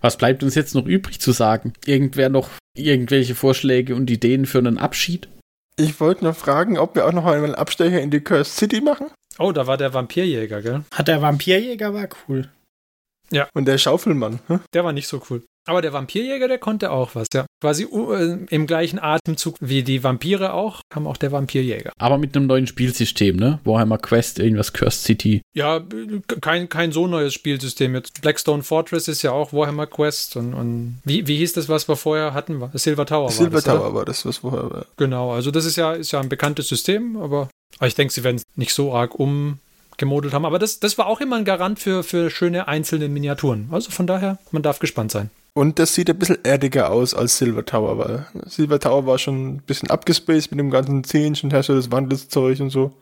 was 0.00 0.16
bleibt 0.16 0.42
uns 0.42 0.54
jetzt 0.54 0.74
noch 0.74 0.86
übrig 0.86 1.20
zu 1.20 1.32
sagen? 1.32 1.72
Irgendwer 1.84 2.28
noch 2.28 2.50
irgendwelche 2.76 3.34
Vorschläge 3.34 3.94
und 3.94 4.10
Ideen 4.10 4.46
für 4.46 4.58
einen 4.58 4.78
Abschied? 4.78 5.28
Ich 5.76 6.00
wollte 6.00 6.24
noch 6.24 6.36
fragen, 6.36 6.78
ob 6.78 6.94
wir 6.94 7.06
auch 7.06 7.12
noch 7.12 7.24
einmal 7.24 7.44
einen 7.44 7.54
Abstecher 7.54 8.00
in 8.00 8.10
die 8.10 8.20
Cursed 8.20 8.56
City 8.56 8.80
machen. 8.80 9.06
Oh, 9.40 9.52
da 9.52 9.66
war 9.66 9.76
der 9.76 9.94
Vampirjäger, 9.94 10.62
gell? 10.62 10.84
Hat 10.92 11.08
der 11.08 11.22
Vampirjäger 11.22 11.92
war 11.94 12.08
cool. 12.28 12.48
Und 13.54 13.66
der 13.66 13.78
Schaufelmann. 13.78 14.40
Hm? 14.46 14.60
Der 14.72 14.84
war 14.84 14.92
nicht 14.92 15.08
so 15.08 15.22
cool. 15.30 15.44
Aber 15.68 15.82
der 15.82 15.92
Vampirjäger, 15.92 16.48
der 16.48 16.58
konnte 16.58 16.90
auch 16.90 17.14
was, 17.14 17.28
ja. 17.34 17.44
Quasi 17.60 17.84
uh, 17.84 18.14
im 18.48 18.66
gleichen 18.66 18.98
Atemzug 18.98 19.56
wie 19.60 19.82
die 19.82 20.02
Vampire 20.02 20.54
auch, 20.54 20.80
kam 20.88 21.06
auch 21.06 21.18
der 21.18 21.32
Vampirjäger. 21.32 21.92
Aber 21.98 22.16
mit 22.16 22.34
einem 22.34 22.46
neuen 22.46 22.66
Spielsystem, 22.66 23.36
ne? 23.36 23.60
Warhammer 23.64 23.98
Quest, 23.98 24.38
irgendwas 24.38 24.72
Cursed 24.72 25.02
City. 25.02 25.42
Ja, 25.54 25.80
b- 25.80 26.20
kein, 26.40 26.68
kein 26.70 26.92
so 26.92 27.06
neues 27.06 27.34
Spielsystem 27.34 27.94
jetzt. 27.94 28.22
Blackstone 28.22 28.62
Fortress 28.62 29.06
ist 29.06 29.22
ja 29.22 29.32
auch 29.32 29.52
Warhammer 29.52 29.86
Quest 29.86 30.36
und, 30.36 30.54
und 30.54 31.00
wie, 31.04 31.26
wie 31.26 31.36
hieß 31.36 31.52
das, 31.52 31.68
was 31.68 31.88
wir 31.88 31.96
vorher 31.96 32.32
hatten? 32.32 32.62
Silver 32.72 33.04
Tower 33.04 33.24
war 33.24 33.30
Silver 33.30 33.50
das, 33.56 33.66
oder? 33.66 33.76
Tower 33.76 33.94
war 33.94 34.04
das, 34.06 34.24
was 34.24 34.38
vorher 34.38 34.70
war. 34.70 34.86
Genau, 34.96 35.32
also 35.32 35.50
das 35.50 35.66
ist 35.66 35.76
ja, 35.76 35.92
ist 35.92 36.10
ja 36.12 36.20
ein 36.20 36.28
bekanntes 36.30 36.68
System, 36.68 37.16
aber, 37.18 37.50
aber 37.78 37.86
ich 37.86 37.94
denke, 37.94 38.14
sie 38.14 38.24
werden 38.24 38.36
es 38.36 38.44
nicht 38.56 38.72
so 38.72 38.94
arg 38.94 39.14
umgemodelt 39.14 40.32
haben. 40.32 40.46
Aber 40.46 40.58
das, 40.58 40.80
das 40.80 40.96
war 40.96 41.06
auch 41.06 41.20
immer 41.20 41.36
ein 41.36 41.44
Garant 41.44 41.78
für, 41.78 42.02
für 42.02 42.30
schöne 42.30 42.66
einzelne 42.66 43.08
Miniaturen. 43.08 43.68
Also 43.70 43.90
von 43.90 44.06
daher, 44.06 44.38
man 44.52 44.62
darf 44.62 44.78
gespannt 44.78 45.12
sein. 45.12 45.30
Und 45.52 45.78
das 45.78 45.94
sieht 45.94 46.08
ein 46.08 46.18
bisschen 46.18 46.38
erdiger 46.44 46.90
aus 46.90 47.12
als 47.14 47.38
Silver 47.38 47.64
Tower, 47.64 47.98
weil 47.98 48.26
Silver 48.46 48.78
Tower 48.78 49.06
war 49.06 49.18
schon 49.18 49.54
ein 49.56 49.62
bisschen 49.62 49.90
abgespaced 49.90 50.50
mit 50.52 50.60
dem 50.60 50.70
ganzen 50.70 51.02
Zähnchen, 51.04 51.50
Herrscher 51.50 51.74
des 51.74 51.90
Wandels 51.90 52.28
Zeug 52.28 52.60
und 52.60 52.70
so. 52.70 52.92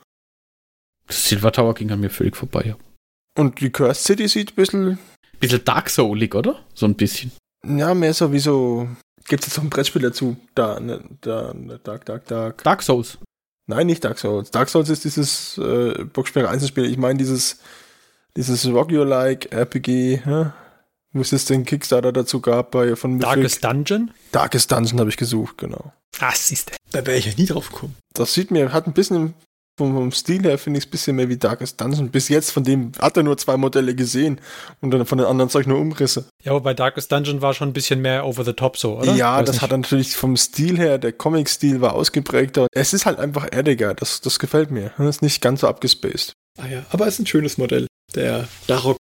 Das 1.07 1.29
Silver 1.29 1.53
Tower 1.53 1.75
ging 1.75 1.91
an 1.91 2.01
mir 2.01 2.11
völlig 2.11 2.37
vorbei. 2.37 2.63
Ja. 2.67 2.77
Und 3.37 3.61
die 3.61 3.71
Cursed 3.71 4.05
City 4.05 4.29
sieht 4.29 4.53
ein 4.53 4.55
bisschen, 4.57 4.99
Bisschen 5.41 5.65
Dark 5.65 5.89
Soulig, 5.91 6.35
oder? 6.35 6.59
So 6.75 6.87
ein 6.87 6.95
bisschen. 6.95 7.33
ja, 7.65 7.95
mehr 7.95 8.13
so 8.15 8.33
wie 8.33 8.39
so, 8.41 8.89
gibt 9.29 9.43
es 9.43 9.49
jetzt 9.49 9.57
noch 9.59 9.65
ein 9.65 9.71
Brettspiel 9.71 10.03
dazu? 10.03 10.37
Da, 10.55 10.81
ne, 10.81 11.01
da, 11.21 11.53
ne, 11.55 11.79
Dark, 11.79 12.05
Dark, 12.07 12.27
Dark. 12.27 12.65
Dark 12.65 12.83
Souls. 12.83 13.19
Nein, 13.67 13.87
nicht 13.87 14.03
Dark 14.05 14.19
Souls. 14.19 14.51
Dark 14.51 14.69
Souls 14.71 14.89
ist 14.89 15.05
dieses 15.05 15.59
äh, 15.59 16.05
Boxsperre 16.05 16.49
Einzelspiel. 16.49 16.87
Ich 16.87 16.97
meine 16.97 17.19
dieses, 17.19 17.61
dieses 18.37 18.67
Rock 18.67 18.91
Your 18.91 19.05
Like 19.05 19.53
RPG, 19.53 20.23
hä? 20.25 20.47
Wo 21.13 21.21
es 21.21 21.31
jetzt 21.31 21.51
den 21.51 21.65
Kickstarter 21.65 22.13
dazu 22.13 22.41
gab 22.41 22.71
bei 22.71 22.97
von 22.97 23.13
Mythic. 23.13 23.27
Darkest 23.29 23.65
Dungeon? 23.65 24.11
Darkest 24.33 24.71
Dungeon 24.73 25.01
habe 25.01 25.11
ich 25.11 25.17
gesucht, 25.17 25.59
genau. 25.59 25.93
Ah, 26.21 26.33
siehst 26.35 26.71
du. 26.71 26.75
Da 26.93 27.07
wäre 27.07 27.17
ich 27.19 27.27
ja 27.27 27.33
nie 27.37 27.47
drauf 27.47 27.71
gekommen. 27.71 27.95
Das 28.15 28.35
sieht 28.35 28.51
mir, 28.51 28.73
hat 28.73 28.87
ein 28.87 28.93
bisschen 28.93 29.35
vom, 29.79 29.95
vom 29.95 30.11
Stil 30.11 30.43
her 30.43 30.59
finde 30.59 30.79
ich 30.79 30.85
es 30.85 30.89
ein 30.89 30.91
bisschen 30.91 31.17
mehr 31.17 31.29
wie 31.29 31.37
Darkest 31.37 31.81
Dungeon. 31.81 32.11
Bis 32.11 32.29
jetzt 32.29 32.51
von 32.51 32.65
dem 32.65 32.91
hat 32.99 33.17
er 33.17 33.23
nur 33.23 33.37
zwei 33.39 33.57
Modelle 33.57 33.95
gesehen 33.95 34.41
und 34.81 34.91
dann 34.91 35.07
von 35.07 35.19
den 35.19 35.27
anderen 35.29 35.49
Zeug 35.51 35.69
nur 35.69 35.79
Umrisse. 35.79 36.25
Ja, 36.43 36.53
wobei 36.53 36.75
Darkest 36.75 37.13
Dungeon 37.13 37.43
war 37.43 37.55
schon 37.55 37.69
ein 37.69 37.73
bisschen 37.73 38.01
mehr 38.03 38.27
over 38.27 38.45
the 38.45 38.55
top 38.55 38.77
so, 38.77 38.99
oder? 38.99 39.15
Ja, 39.15 39.37
Weiß 39.39 39.47
das 39.47 39.55
nicht. 39.57 39.63
hat 39.63 39.71
er 39.71 39.79
natürlich 39.79 40.17
vom 40.17 40.37
Stil 40.37 40.77
her, 40.79 40.99
der 40.99 41.13
Comic-Stil 41.13 41.81
war 41.81 41.95
ausgeprägter. 41.95 42.67
Es 42.73 42.93
ist 42.93 43.07
halt 43.07 43.21
einfach 43.21 43.47
erdiger, 43.53 43.95
das, 43.95 44.21
das 44.21 44.41
gefällt 44.41 44.73
mir. 44.73 44.91
Das 44.99 45.17
ist 45.17 45.23
nicht 45.23 45.41
ganz 45.41 45.61
so 45.61 45.69
abgespaced. 45.69 46.33
Ah 46.61 46.67
ja, 46.67 46.85
aber 46.91 47.07
es 47.07 47.15
ist 47.15 47.21
ein 47.21 47.27
schönes 47.27 47.57
Modell. 47.57 47.87
Der 48.17 48.49
Darok, 48.67 48.97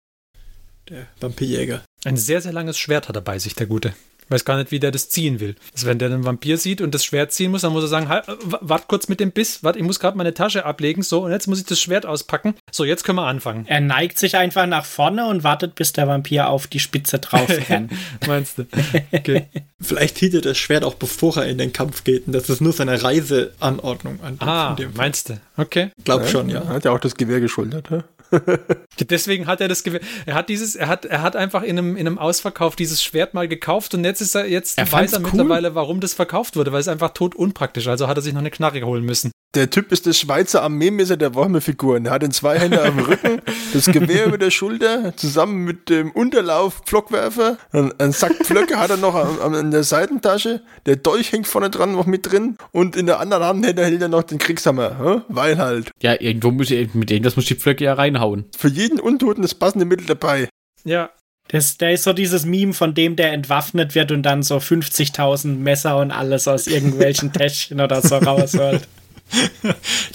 der 0.90 1.08
Vampirjäger. 1.20 1.82
Ein 2.06 2.18
sehr, 2.18 2.42
sehr 2.42 2.54
langes 2.54 2.78
Schwert 2.78 3.10
hat 3.10 3.16
er 3.16 3.22
bei 3.22 3.40
sich, 3.40 3.56
der 3.56 3.68
Gute. 3.68 3.94
Ich 4.28 4.32
weiß 4.32 4.44
gar 4.44 4.58
nicht, 4.58 4.72
wie 4.72 4.80
der 4.80 4.90
das 4.90 5.10
ziehen 5.10 5.40
will. 5.40 5.54
Also 5.76 5.86
wenn 5.86 6.00
der 6.00 6.10
einen 6.12 6.26
Vampir 6.26 6.58
sieht 6.58 6.82
und 6.82 6.96
das 6.96 7.06
Schwert 7.06 7.32
ziehen 7.32 7.52
muss, 7.52 7.62
dann 7.62 7.74
muss 7.74 7.84
er 7.84 7.90
sagen, 7.90 8.10
halt, 8.10 8.28
äh, 8.28 8.34
wart 8.60 8.88
kurz 8.88 9.08
mit 9.08 9.20
dem 9.20 9.32
Biss, 9.32 9.64
wart, 9.64 9.76
ich 9.76 9.84
muss 9.84 10.00
gerade 10.00 10.18
meine 10.18 10.34
Tasche 10.34 10.66
ablegen, 10.66 11.04
so, 11.04 11.26
und 11.26 11.32
jetzt 11.32 11.46
muss 11.46 11.60
ich 11.60 11.66
das 11.68 11.80
Schwert 11.80 12.08
auspacken. 12.08 12.56
So, 12.72 12.86
jetzt 12.86 13.04
können 13.04 13.20
wir 13.20 13.28
anfangen. 13.28 13.68
Er 13.68 13.82
neigt 13.82 14.18
sich 14.18 14.36
einfach 14.36 14.66
nach 14.66 14.84
vorne 14.84 15.28
und 15.28 15.44
wartet, 15.44 15.76
bis 15.76 15.94
der 15.94 16.08
Vampir 16.08 16.50
auf 16.50 16.66
die 16.66 16.80
Spitze 16.80 17.20
drauf 17.20 17.48
rennt. 17.70 17.92
Meinst 18.26 18.58
du? 18.58 18.66
Okay. 19.12 19.46
Vielleicht 19.80 20.18
zieht 20.18 20.34
er 20.34 20.42
das 20.42 20.58
Schwert 20.58 20.84
auch 20.84 20.96
bevor 20.96 21.38
er 21.38 21.46
in 21.46 21.58
den 21.60 21.72
Kampf 21.72 22.04
geht. 22.04 22.26
Und 22.26 22.34
das 22.34 22.50
ist 22.50 22.62
nur 22.62 22.74
seine 22.74 23.04
Reiseanordnung 23.04 24.20
an. 24.24 24.38
Ah, 24.40 24.76
meinst 24.96 25.30
du? 25.30 25.40
Okay. 25.58 25.92
Glaub 26.04 26.28
schon, 26.28 26.50
Er 26.50 26.64
ja. 26.64 26.68
Hat 26.68 26.86
ja 26.86 26.92
auch 26.92 27.00
das 27.00 27.16
Gewehr 27.16 27.40
geschultert. 27.40 27.90
hä? 27.92 28.00
Deswegen 29.00 29.48
hat 29.48 29.62
er 29.62 29.68
das 29.68 29.84
Gewehr. 29.84 30.02
Er 30.26 30.36
hat 30.36 30.50
dieses, 30.50 30.76
er 30.76 30.88
hat, 30.88 31.06
er 31.06 31.22
hat 31.22 31.36
einfach 31.36 31.64
in 31.64 31.78
einem, 31.78 31.96
in 31.98 32.08
einem 32.08 32.18
Ausverkauf 32.18 32.76
dieses 32.76 33.04
Schwert 33.04 33.34
mal 33.34 33.48
gekauft 33.48 33.94
und 33.94 34.04
jetzt 34.04 34.22
ist 34.22 34.36
er, 34.36 34.48
jetzt 34.48 34.78
Er 34.78 34.92
weiß 34.92 35.14
er 35.14 35.20
cool. 35.20 35.26
mittlerweile, 35.26 35.76
warum 35.76 36.00
das 36.00 36.14
verkauft 36.14 36.56
wurde, 36.56 36.72
weil 36.72 36.80
es 36.82 36.88
einfach 36.88 37.10
tot 37.10 37.36
unpraktisch. 37.36 37.88
Also 37.88 38.08
hat 38.08 38.18
er 38.18 38.22
sich 38.22 38.34
noch 38.34 38.40
eine 38.40 38.52
Knarre 38.52 38.82
holen 38.84 39.04
müssen. 39.04 39.32
Der 39.56 39.70
Typ 39.70 39.94
ist 39.94 40.06
der 40.06 40.12
Schweizer 40.12 40.64
Armeemesser 40.64 41.16
der 41.16 41.34
Warhammer-Figuren. 41.34 42.06
Er 42.06 42.12
hat 42.12 42.24
den 42.24 42.32
zwei 42.32 42.60
Hände 42.60 42.82
auf 42.82 42.90
dem 42.90 43.00
Rücken, 43.00 43.42
das 43.74 43.86
Gewehr 43.86 44.26
über 44.26 44.38
der 44.38 44.52
Schulter, 44.52 45.16
zusammen 45.16 45.64
mit 45.64 45.90
dem 45.90 46.12
Unterlauf 46.12 46.82
Pflockwerfer. 46.86 47.58
Ein, 47.72 48.12
Sack 48.12 48.34
Pflöcke 48.44 48.78
hat 48.78 48.90
er 48.90 48.98
noch 48.98 49.16
am, 49.16 49.40
am, 49.40 49.54
in 49.54 49.72
der 49.72 49.84
Seitentasche. 49.84 50.62
Der 50.86 50.98
Dolch 50.98 51.32
hängt 51.32 51.48
vorne 51.48 51.70
dran 51.70 51.94
noch 51.94 52.06
mit 52.06 52.30
drin. 52.30 52.58
Und 52.74 52.98
in 52.98 53.06
der 53.06 53.22
anderen 53.22 53.44
Hand 53.46 53.66
hält 53.66 53.80
er, 53.80 53.86
hält 53.86 54.02
er 54.02 54.10
noch 54.10 54.24
den 54.24 54.40
Kriegshammer. 54.40 55.24
Weil 55.30 55.58
halt. 55.58 55.90
Ja, 56.02 56.20
irgendwo 56.20 56.52
muss 56.52 56.70
ich, 56.70 56.94
mit 56.94 57.10
irgendwas 57.10 57.38
muss 57.38 57.46
die 57.46 57.56
Pflöcke 57.56 57.86
ja 57.86 57.94
reinhauen. 57.94 58.46
Für 58.58 58.68
jeden 58.68 59.00
Untoten 59.00 59.42
das 59.42 59.56
passende 59.56 59.86
Mittel 59.86 60.06
dabei. 60.06 60.50
Ja, 60.84 61.12
Das, 61.48 61.78
der 61.78 61.94
ist 61.94 62.04
so 62.04 62.12
dieses 62.12 62.46
Meme, 62.46 62.74
von 62.74 62.94
dem 62.94 63.16
der 63.16 63.32
entwaffnet 63.32 63.96
wird 63.96 64.12
und 64.12 64.24
dann 64.24 64.44
so 64.44 64.58
50.000 64.58 65.56
Messer 65.56 65.98
und 65.98 66.12
alles 66.12 66.48
aus 66.48 66.68
irgendwelchen 66.68 67.32
Täschchen 67.34 67.80
oder 67.80 68.02
so 68.02 68.18
rausholt. 68.18 68.86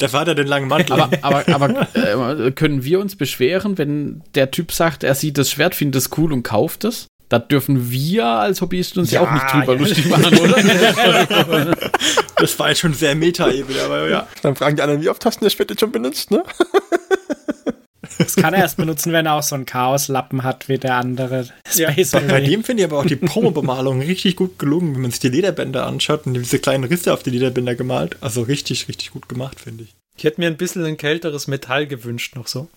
Der 0.00 0.08
Vater 0.08 0.34
den 0.34 0.46
langen 0.46 0.68
Mantel. 0.68 1.00
Aber, 1.00 1.10
aber, 1.22 1.48
aber 1.48 1.88
äh, 1.94 2.50
können 2.52 2.84
wir 2.84 3.00
uns 3.00 3.16
beschweren, 3.16 3.76
wenn 3.78 4.22
der 4.34 4.50
Typ 4.50 4.72
sagt, 4.72 5.04
er 5.04 5.14
sieht 5.14 5.38
das 5.38 5.50
Schwert, 5.50 5.74
findet 5.74 6.02
es 6.02 6.10
cool 6.16 6.32
und 6.32 6.42
kauft 6.42 6.84
es? 6.84 7.08
Da 7.28 7.38
dürfen 7.38 7.90
wir 7.92 8.26
als 8.26 8.60
Hobbyisten 8.60 9.02
uns 9.02 9.12
ja, 9.12 9.22
Ja, 9.22 9.28
auch 9.28 9.32
nicht 9.32 9.52
drüber 9.52 9.74
ja. 9.74 9.78
lustig 9.78 10.06
machen, 10.06 10.36
oder? 10.36 11.76
das 12.36 12.58
war 12.58 12.70
jetzt 12.70 12.80
schon 12.80 12.92
sehr 12.92 13.14
Meta-Ebene, 13.14 13.82
aber 13.82 14.08
ja. 14.08 14.26
Dann 14.42 14.56
fragen 14.56 14.74
die 14.74 14.82
anderen, 14.82 15.00
wie 15.00 15.08
oft 15.08 15.24
hast 15.24 15.40
du 15.40 15.44
das 15.44 15.52
Schwert 15.52 15.70
jetzt 15.70 15.78
schon 15.80 15.92
benutzt, 15.92 16.32
ne? 16.32 16.42
Das 18.18 18.36
kann 18.36 18.54
er 18.54 18.60
erst 18.60 18.76
benutzen, 18.76 19.12
wenn 19.12 19.26
er 19.26 19.34
auch 19.34 19.42
so 19.42 19.54
einen 19.54 19.66
Chaoslappen 19.66 20.42
hat 20.42 20.68
wie 20.68 20.78
der 20.78 20.96
andere. 20.96 21.48
Space 21.68 22.10
Bei, 22.10 22.40
dem 22.40 22.64
finde 22.64 22.82
ich 22.82 22.88
aber 22.88 22.98
auch 22.98 23.06
die 23.06 23.16
Promo-Bemalung 23.16 24.00
richtig 24.02 24.36
gut 24.36 24.58
gelungen, 24.58 24.94
wenn 24.94 25.02
man 25.02 25.10
sich 25.10 25.20
die 25.20 25.28
Lederbänder 25.28 25.86
anschaut 25.86 26.26
und 26.26 26.34
diese 26.34 26.58
kleinen 26.58 26.84
Risse 26.84 27.12
auf 27.12 27.22
die 27.22 27.30
Lederbänder 27.30 27.74
gemalt. 27.74 28.16
Also 28.20 28.42
richtig, 28.42 28.88
richtig 28.88 29.12
gut 29.12 29.28
gemacht, 29.28 29.60
finde 29.60 29.84
ich. 29.84 29.94
ich 30.16 30.24
hätte 30.24 30.40
mir 30.40 30.48
ein 30.48 30.56
bisschen 30.56 30.84
ein 30.84 30.96
kälteres 30.96 31.46
Metall 31.48 31.86
gewünscht 31.86 32.36
noch 32.36 32.46
so. 32.46 32.68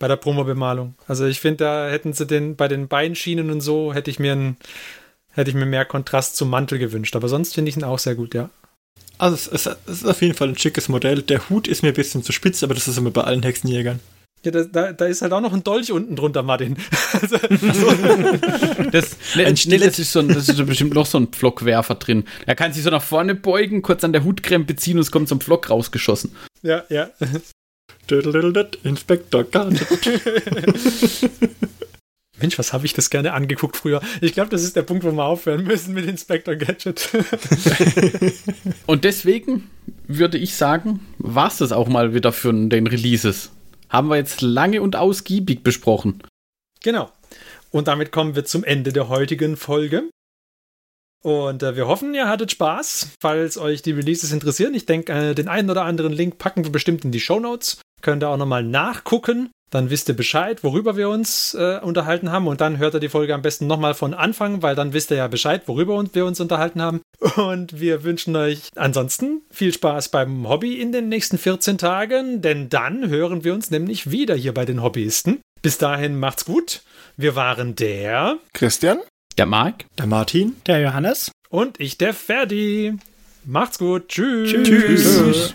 bei 0.00 0.08
der 0.08 0.16
Promobemalung. 0.16 0.94
Also 1.06 1.26
ich 1.26 1.38
finde, 1.38 1.64
da 1.64 1.88
hätten 1.88 2.12
sie 2.12 2.26
den 2.26 2.56
bei 2.56 2.66
den 2.66 2.88
Beinschienen 2.88 3.50
und 3.50 3.60
so 3.60 3.94
hätte 3.94 4.10
ich 4.10 4.18
mir 4.18 4.32
ein, 4.32 4.56
hätte 5.30 5.50
ich 5.50 5.56
mir 5.56 5.66
mehr 5.66 5.84
Kontrast 5.84 6.36
zum 6.36 6.50
Mantel 6.50 6.78
gewünscht. 6.78 7.14
Aber 7.14 7.28
sonst 7.28 7.54
finde 7.54 7.68
ich 7.68 7.76
ihn 7.76 7.84
auch 7.84 7.98
sehr 8.00 8.16
gut, 8.16 8.34
ja. 8.34 8.50
Also 9.18 9.36
es 9.36 9.46
ist, 9.46 9.66
es 9.86 9.96
ist 9.98 10.06
auf 10.06 10.22
jeden 10.22 10.34
Fall 10.34 10.48
ein 10.48 10.58
schickes 10.58 10.88
Modell. 10.88 11.22
Der 11.22 11.50
Hut 11.50 11.68
ist 11.68 11.82
mir 11.82 11.88
ein 11.88 11.94
bisschen 11.94 12.22
zu 12.22 12.32
spitz, 12.32 12.62
aber 12.62 12.74
das 12.74 12.88
ist 12.88 12.96
immer 12.96 13.10
bei 13.10 13.22
allen 13.22 13.42
Hexenjägern. 13.42 14.00
Ja, 14.44 14.50
da, 14.52 14.64
da, 14.64 14.92
da 14.92 15.04
ist 15.04 15.20
halt 15.20 15.32
auch 15.32 15.42
noch 15.42 15.52
ein 15.52 15.62
Dolch 15.62 15.92
unten 15.92 16.16
drunter, 16.16 16.42
Martin. 16.42 16.76
Also, 17.12 17.36
Das, 18.90 19.16
Ein 19.34 19.58
nee, 19.66 19.78
das 19.78 19.98
ist, 19.98 20.12
so 20.12 20.20
ein, 20.20 20.28
das 20.28 20.48
ist 20.48 20.56
so 20.56 20.64
bestimmt 20.64 20.94
noch 20.94 21.06
so 21.06 21.18
ein 21.18 21.28
Pflockwerfer 21.28 21.96
drin. 21.96 22.24
Er 22.46 22.54
kann 22.54 22.72
sich 22.72 22.82
so 22.82 22.90
nach 22.90 23.02
vorne 23.02 23.34
beugen, 23.34 23.82
kurz 23.82 24.04
an 24.04 24.12
der 24.12 24.24
Hutkrempe 24.24 24.76
ziehen 24.76 24.96
und 24.96 25.02
es 25.02 25.10
kommt 25.10 25.28
so 25.28 25.34
ein 25.34 25.40
Pflock 25.40 25.68
rausgeschossen. 25.68 26.34
ja, 26.62 26.84
ja. 26.88 27.10
Inspektor 28.84 29.44
Gadget. 29.44 29.88
Mensch, 32.40 32.58
was 32.58 32.72
habe 32.72 32.86
ich 32.86 32.94
das 32.94 33.10
gerne 33.10 33.34
angeguckt 33.34 33.76
früher? 33.76 34.00
Ich 34.20 34.32
glaube, 34.32 34.50
das 34.50 34.62
ist 34.62 34.74
der 34.74 34.82
Punkt, 34.82 35.04
wo 35.04 35.12
wir 35.12 35.24
aufhören 35.24 35.64
müssen 35.64 35.94
mit 35.94 36.06
Inspector 36.06 36.56
Gadget. 36.56 37.10
Und 38.86 39.04
deswegen 39.04 39.68
würde 40.06 40.38
ich 40.38 40.54
sagen, 40.54 41.00
war 41.18 41.48
es 41.48 41.58
das 41.58 41.72
auch 41.72 41.88
mal 41.88 42.14
wieder 42.14 42.32
für 42.32 42.52
den 42.52 42.86
Releases. 42.86 43.50
Haben 43.90 44.08
wir 44.08 44.16
jetzt 44.16 44.40
lange 44.40 44.80
und 44.80 44.96
ausgiebig 44.96 45.62
besprochen. 45.62 46.22
genau. 46.82 47.10
Und 47.72 47.86
damit 47.86 48.10
kommen 48.10 48.34
wir 48.34 48.44
zum 48.44 48.64
Ende 48.64 48.92
der 48.92 49.08
heutigen 49.08 49.56
Folge. 49.56 50.10
Und 51.22 51.62
äh, 51.62 51.76
wir 51.76 51.86
hoffen, 51.86 52.14
ihr 52.14 52.28
hattet 52.28 52.50
Spaß. 52.50 53.10
Falls 53.20 53.58
euch 53.58 53.82
die 53.82 53.92
Releases 53.92 54.32
interessieren, 54.32 54.74
ich 54.74 54.86
denke, 54.86 55.12
äh, 55.12 55.34
den 55.34 55.48
einen 55.48 55.70
oder 55.70 55.84
anderen 55.84 56.12
Link 56.12 56.38
packen 56.38 56.64
wir 56.64 56.72
bestimmt 56.72 57.04
in 57.04 57.12
die 57.12 57.20
Show 57.20 57.38
Notes. 57.38 57.80
Könnt 58.00 58.24
ihr 58.24 58.28
auch 58.28 58.38
nochmal 58.38 58.64
nachgucken. 58.64 59.50
Dann 59.70 59.88
wisst 59.90 60.08
ihr 60.08 60.16
Bescheid, 60.16 60.64
worüber 60.64 60.96
wir 60.96 61.08
uns 61.08 61.54
äh, 61.54 61.78
unterhalten 61.80 62.32
haben. 62.32 62.48
Und 62.48 62.60
dann 62.60 62.78
hört 62.78 62.94
ihr 62.94 63.00
die 63.00 63.08
Folge 63.08 63.34
am 63.34 63.42
besten 63.42 63.66
nochmal 63.66 63.94
von 63.94 64.14
Anfang, 64.14 64.62
weil 64.62 64.74
dann 64.74 64.92
wisst 64.92 65.10
ihr 65.12 65.16
ja 65.16 65.28
Bescheid, 65.28 65.62
worüber 65.66 66.04
wir 66.12 66.26
uns 66.26 66.40
unterhalten 66.40 66.82
haben. 66.82 67.00
Und 67.36 67.80
wir 67.80 68.02
wünschen 68.02 68.34
euch 68.34 68.70
ansonsten 68.74 69.42
viel 69.50 69.72
Spaß 69.72 70.08
beim 70.08 70.48
Hobby 70.48 70.80
in 70.80 70.90
den 70.92 71.08
nächsten 71.08 71.38
14 71.38 71.78
Tagen, 71.78 72.42
denn 72.42 72.68
dann 72.68 73.08
hören 73.08 73.44
wir 73.44 73.54
uns 73.54 73.70
nämlich 73.70 74.10
wieder 74.10 74.34
hier 74.34 74.52
bei 74.54 74.64
den 74.64 74.82
Hobbyisten. 74.82 75.40
Bis 75.62 75.78
dahin 75.78 76.18
macht's 76.18 76.44
gut. 76.44 76.82
Wir 77.16 77.36
waren 77.36 77.76
der 77.76 78.38
Christian? 78.54 78.98
Der 79.38 79.46
Marc? 79.46 79.84
Der 79.98 80.06
Martin. 80.06 80.56
Der 80.66 80.80
Johannes. 80.80 81.30
und 81.48 81.78
ich 81.80 81.98
der 81.98 82.14
Ferdi. 82.14 82.94
Macht's 83.44 83.78
gut. 83.78 84.08
Tschüss. 84.08 84.50
Tschüss. 84.50 85.54